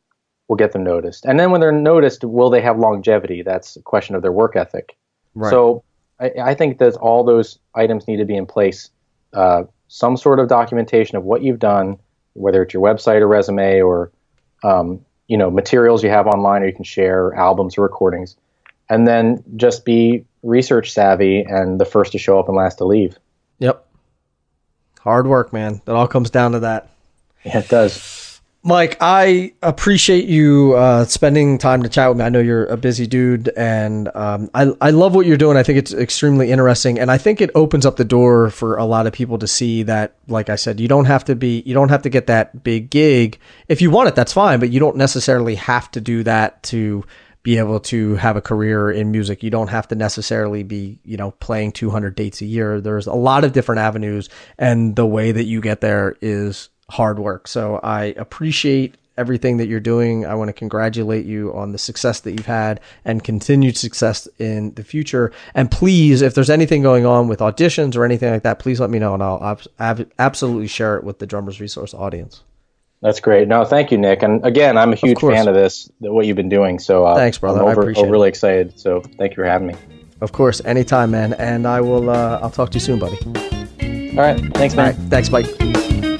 will 0.50 0.58
get 0.58 0.74
them 0.74 0.84
noticed. 0.84 1.26
And 1.26 1.40
then 1.40 1.52
when 1.52 1.62
they're 1.62 1.72
noticed, 1.72 2.24
will 2.26 2.50
they 2.50 2.62
have 2.62 2.78
longevity? 2.78 3.42
That's 3.42 3.78
a 3.78 3.82
question 3.82 4.14
of 4.16 4.22
their 4.22 4.32
work 4.34 4.56
ethic. 4.58 4.98
Right. 5.36 5.50
So 5.50 5.84
I, 6.20 6.32
I 6.52 6.54
think 6.54 6.78
that 6.80 6.96
all 6.98 7.24
those 7.24 7.58
items 7.74 8.08
need 8.08 8.18
to 8.18 8.26
be 8.26 8.36
in 8.36 8.46
place. 8.46 8.90
Uh, 9.32 9.64
some 9.88 10.18
sort 10.18 10.40
of 10.40 10.50
documentation 10.50 11.18
of 11.18 11.24
what 11.24 11.42
you've 11.42 11.60
done, 11.60 11.98
whether 12.34 12.64
it's 12.64 12.74
your 12.74 12.84
website 12.84 13.22
or 13.22 13.28
resume 13.28 13.82
or 13.82 14.12
um, 14.64 15.06
you 15.28 15.38
know 15.38 15.50
materials 15.50 16.04
you 16.04 16.10
have 16.10 16.28
online 16.28 16.64
or 16.64 16.68
you 16.68 16.74
can 16.74 16.84
share 16.84 17.34
albums 17.34 17.78
or 17.78 17.82
recordings, 17.82 18.36
and 18.90 19.08
then 19.08 19.44
just 19.56 19.86
be 19.86 20.26
research 20.44 20.92
savvy 20.92 21.42
and 21.42 21.80
the 21.80 21.86
first 21.86 22.12
to 22.12 22.18
show 22.18 22.40
up 22.40 22.48
and 22.48 22.58
last 22.58 22.78
to 22.78 22.86
leave. 22.86 23.18
Yep. 23.60 23.86
Hard 25.00 25.28
work, 25.28 25.52
man. 25.54 25.82
It 25.86 25.92
all 25.92 26.08
comes 26.08 26.30
down 26.30 26.54
to 26.54 26.60
that. 26.62 26.90
Yeah, 27.44 27.60
it 27.60 27.70
does. 27.70 28.23
Mike, 28.66 28.96
I 29.02 29.54
appreciate 29.62 30.24
you 30.24 30.74
uh, 30.78 31.04
spending 31.04 31.58
time 31.58 31.84
to 31.84 31.90
chat 31.90 32.08
with 32.08 32.18
me. 32.18 32.24
I 32.24 32.30
know 32.30 32.40
you're 32.40 32.66
a 32.68 32.78
busy 32.78 33.06
dude, 33.06 33.50
and 33.58 34.10
um, 34.16 34.50
I 34.54 34.72
I 34.80 34.92
love 34.92 35.14
what 35.14 35.26
you're 35.26 35.36
doing. 35.36 35.58
I 35.58 35.64
think 35.64 35.80
it's 35.80 35.92
extremely 35.94 36.50
interesting, 36.50 36.98
and 36.98 37.12
I 37.12 37.18
think 37.18 37.42
it 37.42 37.52
opens 37.56 37.86
up 37.86 37.98
the 37.98 38.06
door 38.06 38.50
for 38.50 38.78
a 38.78 38.86
lot 38.86 39.06
of 39.06 39.12
people 39.12 39.38
to 39.40 39.48
see 39.48 39.84
that, 39.84 40.16
like 40.30 40.50
I 40.50 40.56
said, 40.56 40.80
you 40.80 40.88
don't 40.88 41.04
have 41.04 41.26
to 41.26 41.36
be, 41.36 41.62
you 41.66 41.74
don't 41.74 41.90
have 41.90 42.04
to 42.04 42.10
get 42.10 42.28
that 42.28 42.64
big 42.64 42.90
gig. 42.90 43.38
If 43.68 43.82
you 43.82 43.92
want 43.92 44.08
it, 44.08 44.16
that's 44.16 44.32
fine, 44.32 44.62
but 44.62 44.70
you 44.70 44.80
don't 44.80 44.96
necessarily 44.96 45.56
have 45.56 45.92
to 45.92 46.00
do 46.00 46.24
that 46.24 46.64
to 46.64 47.04
be 47.44 47.58
able 47.58 47.82
to 47.82 48.16
have 48.16 48.38
a 48.38 48.42
career 48.42 48.90
in 48.90 49.12
music. 49.12 49.44
You 49.44 49.50
don't 49.50 49.68
have 49.68 49.90
to 49.90 49.96
necessarily 49.96 50.64
be, 50.64 51.00
you 51.04 51.18
know, 51.18 51.32
playing 51.32 51.74
200 51.74 52.16
dates 52.16 52.40
a 52.40 52.46
year. 52.46 52.80
There's 52.80 53.08
a 53.08 53.14
lot 53.14 53.44
of 53.44 53.52
different 53.52 53.80
avenues, 53.80 54.30
and 54.58 54.96
the 54.96 55.06
way 55.06 55.34
that 55.34 55.44
you 55.44 55.60
get 55.60 55.82
there 55.82 56.16
is 56.22 56.70
hard 56.94 57.18
work. 57.18 57.48
So 57.48 57.80
I 57.82 58.14
appreciate 58.18 58.96
everything 59.18 59.58
that 59.58 59.68
you're 59.68 59.80
doing. 59.80 60.26
I 60.26 60.36
want 60.36 60.50
to 60.50 60.54
congratulate 60.54 61.26
you 61.26 61.52
on 61.54 61.72
the 61.72 61.78
success 61.78 62.20
that 62.22 62.32
you've 62.32 62.46
had 62.46 62.80
and 63.04 63.24
continued 63.24 63.78
success 63.78 64.28
in 64.38 64.74
the 64.76 64.84
future. 64.84 65.32
And 65.56 65.72
please, 65.72 66.22
if 66.22 66.36
there's 66.36 66.52
anything 66.52 66.84
going 66.84 67.06
on 67.06 67.28
with 67.28 67.40
auditions 67.40 67.96
or 67.96 68.06
anything 68.06 68.32
like 68.32 68.44
that, 68.44 68.60
please 68.60 68.80
let 68.80 68.92
me 68.92 69.00
know 69.00 69.16
and 69.16 69.24
I'll 69.24 69.60
ab- 69.80 70.12
absolutely 70.20 70.68
share 70.68 70.96
it 70.98 71.04
with 71.04 71.18
the 71.18 71.26
Drummers 71.26 71.60
Resource 71.60 71.96
audience. 71.96 72.44
That's 73.02 73.20
great. 73.20 73.48
No, 73.48 73.66
thank 73.66 73.92
you, 73.92 73.98
Nick. 73.98 74.24
And 74.24 74.46
again, 74.46 74.78
I'm 74.78 74.94
a 74.94 74.96
huge 74.96 75.22
of 75.22 75.32
fan 75.32 75.48
of 75.48 75.56
this, 75.56 75.92
what 76.00 76.26
you've 76.26 76.38
been 76.38 76.48
doing. 76.48 76.80
So 76.80 77.06
uh, 77.06 77.16
thanks, 77.16 77.38
brother. 77.40 77.60
I'm 77.60 77.68
over, 77.68 77.82
I 77.82 77.84
appreciate 77.84 78.10
really 78.10 78.30
excited. 78.30 78.80
So 78.80 79.02
thank 79.18 79.32
you 79.32 79.36
for 79.36 79.46
having 79.46 79.68
me. 79.68 79.76
Of 80.22 80.32
course, 80.32 80.62
anytime, 80.64 81.12
man. 81.12 81.34
And 81.34 81.68
I 81.68 81.82
will. 81.82 82.10
Uh, 82.10 82.40
I'll 82.42 82.50
talk 82.50 82.70
to 82.70 82.76
you 82.76 82.80
soon, 82.80 83.00
buddy. 83.00 83.18
All 84.12 84.24
right. 84.24 84.40
Thanks, 84.54 84.76
man. 84.76 84.94
thanks, 85.10 85.30
Mike. 85.32 86.13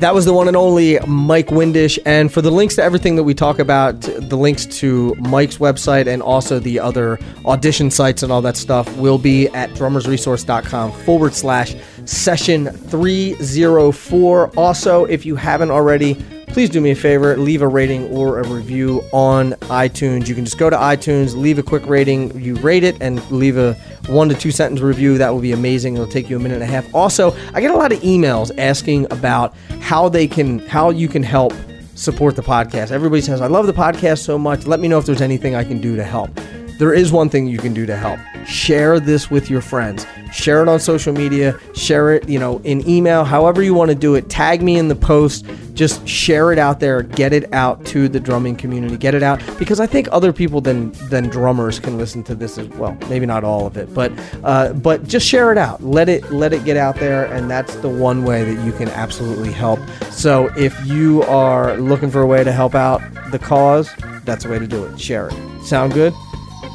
That 0.00 0.14
was 0.14 0.24
the 0.24 0.32
one 0.32 0.46
and 0.46 0.56
only 0.56 1.00
Mike 1.08 1.48
Windish. 1.48 1.98
And 2.06 2.32
for 2.32 2.40
the 2.40 2.52
links 2.52 2.76
to 2.76 2.82
everything 2.84 3.16
that 3.16 3.24
we 3.24 3.34
talk 3.34 3.58
about, 3.58 4.00
the 4.00 4.36
links 4.36 4.64
to 4.66 5.16
Mike's 5.16 5.58
website 5.58 6.06
and 6.06 6.22
also 6.22 6.60
the 6.60 6.78
other 6.78 7.18
audition 7.44 7.90
sites 7.90 8.22
and 8.22 8.30
all 8.30 8.40
that 8.42 8.56
stuff 8.56 8.96
will 8.96 9.18
be 9.18 9.48
at 9.48 9.70
drummersresource.com 9.70 10.92
forward 11.02 11.34
slash 11.34 11.74
session 12.04 12.66
304. 12.70 14.52
Also, 14.56 15.04
if 15.06 15.26
you 15.26 15.34
haven't 15.34 15.72
already, 15.72 16.16
please 16.50 16.70
do 16.70 16.80
me 16.80 16.90
a 16.90 16.94
favor, 16.94 17.36
leave 17.36 17.62
a 17.62 17.68
rating 17.68 18.04
or 18.10 18.40
a 18.40 18.48
review 18.48 19.02
on 19.12 19.52
iTunes. 19.68 20.28
You 20.28 20.34
can 20.34 20.44
just 20.44 20.58
go 20.58 20.70
to 20.70 20.76
iTunes, 20.76 21.36
leave 21.36 21.58
a 21.58 21.62
quick 21.62 21.86
rating, 21.86 22.38
you 22.40 22.56
rate 22.56 22.84
it, 22.84 22.96
and 23.00 23.28
leave 23.30 23.56
a 23.56 23.74
one 24.08 24.28
to 24.28 24.34
two 24.34 24.50
sentence 24.50 24.80
review. 24.80 25.18
That 25.18 25.32
will 25.32 25.40
be 25.40 25.52
amazing. 25.52 25.94
It'll 25.94 26.06
take 26.06 26.28
you 26.28 26.36
a 26.36 26.40
minute 26.40 26.56
and 26.56 26.64
a 26.64 26.66
half. 26.66 26.92
Also, 26.94 27.36
I 27.54 27.60
get 27.60 27.70
a 27.70 27.76
lot 27.76 27.92
of 27.92 28.00
emails 28.00 28.50
asking 28.58 29.06
about 29.12 29.54
how 29.80 30.08
they 30.08 30.26
can, 30.26 30.60
how 30.60 30.90
you 30.90 31.08
can 31.08 31.22
help 31.22 31.52
support 31.94 32.36
the 32.36 32.42
podcast. 32.42 32.90
Everybody 32.90 33.22
says, 33.22 33.40
I 33.40 33.46
love 33.46 33.66
the 33.66 33.72
podcast 33.72 34.18
so 34.18 34.38
much. 34.38 34.66
Let 34.66 34.80
me 34.80 34.88
know 34.88 34.98
if 34.98 35.06
there's 35.06 35.22
anything 35.22 35.54
I 35.54 35.64
can 35.64 35.80
do 35.80 35.96
to 35.96 36.04
help. 36.04 36.30
There 36.78 36.94
is 36.94 37.10
one 37.10 37.28
thing 37.28 37.48
you 37.48 37.58
can 37.58 37.74
do 37.74 37.86
to 37.86 37.96
help. 37.96 38.20
Share 38.46 39.00
this 39.00 39.30
with 39.30 39.50
your 39.50 39.60
friends. 39.60 40.06
Share 40.32 40.62
it 40.62 40.68
on 40.68 40.78
social 40.78 41.12
media. 41.12 41.58
Share 41.74 42.14
it, 42.14 42.28
you 42.28 42.38
know, 42.38 42.60
in 42.62 42.88
email, 42.88 43.24
however 43.24 43.62
you 43.62 43.74
want 43.74 43.90
to 43.90 43.96
do 43.96 44.14
it. 44.14 44.30
Tag 44.30 44.62
me 44.62 44.78
in 44.78 44.86
the 44.86 44.94
post. 44.94 45.44
Just 45.74 46.06
share 46.06 46.52
it 46.52 46.58
out 46.58 46.78
there. 46.78 47.02
Get 47.02 47.32
it 47.32 47.52
out 47.52 47.84
to 47.86 48.08
the 48.08 48.20
drumming 48.20 48.54
community. 48.54 48.96
Get 48.96 49.14
it 49.14 49.24
out 49.24 49.42
because 49.58 49.80
I 49.80 49.86
think 49.86 50.08
other 50.12 50.32
people 50.32 50.60
than 50.60 50.92
than 51.08 51.28
drummers 51.28 51.80
can 51.80 51.98
listen 51.98 52.22
to 52.24 52.34
this 52.36 52.58
as 52.58 52.68
well. 52.68 52.96
Maybe 53.08 53.26
not 53.26 53.42
all 53.42 53.66
of 53.66 53.76
it, 53.76 53.92
but 53.92 54.12
uh, 54.44 54.72
but 54.72 55.06
just 55.06 55.26
share 55.26 55.50
it 55.50 55.58
out. 55.58 55.82
Let 55.82 56.08
it 56.08 56.30
let 56.30 56.52
it 56.52 56.64
get 56.64 56.76
out 56.76 56.96
there, 56.96 57.26
and 57.26 57.50
that's 57.50 57.74
the 57.76 57.88
one 57.88 58.24
way 58.24 58.44
that 58.44 58.64
you 58.64 58.72
can 58.72 58.88
absolutely 58.90 59.52
help. 59.52 59.80
So 60.10 60.48
if 60.56 60.78
you 60.86 61.22
are 61.24 61.76
looking 61.76 62.10
for 62.10 62.22
a 62.22 62.26
way 62.26 62.44
to 62.44 62.52
help 62.52 62.76
out 62.76 63.00
the 63.32 63.38
cause, 63.38 63.90
that's 64.24 64.44
the 64.44 64.50
way 64.50 64.58
to 64.60 64.66
do 64.66 64.84
it. 64.84 65.00
Share 65.00 65.28
it. 65.28 65.64
Sound 65.64 65.92
good? 65.92 66.14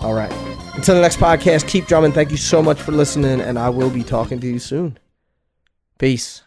All 0.03 0.13
right. 0.13 0.31
Until 0.75 0.95
the 0.95 1.01
next 1.01 1.17
podcast, 1.17 1.67
keep 1.67 1.85
drumming. 1.85 2.11
Thank 2.11 2.31
you 2.31 2.37
so 2.37 2.61
much 2.61 2.81
for 2.81 2.91
listening, 2.91 3.39
and 3.39 3.57
I 3.57 3.69
will 3.69 3.89
be 3.89 4.03
talking 4.03 4.39
to 4.41 4.47
you 4.47 4.59
soon. 4.59 4.97
Peace. 5.97 6.41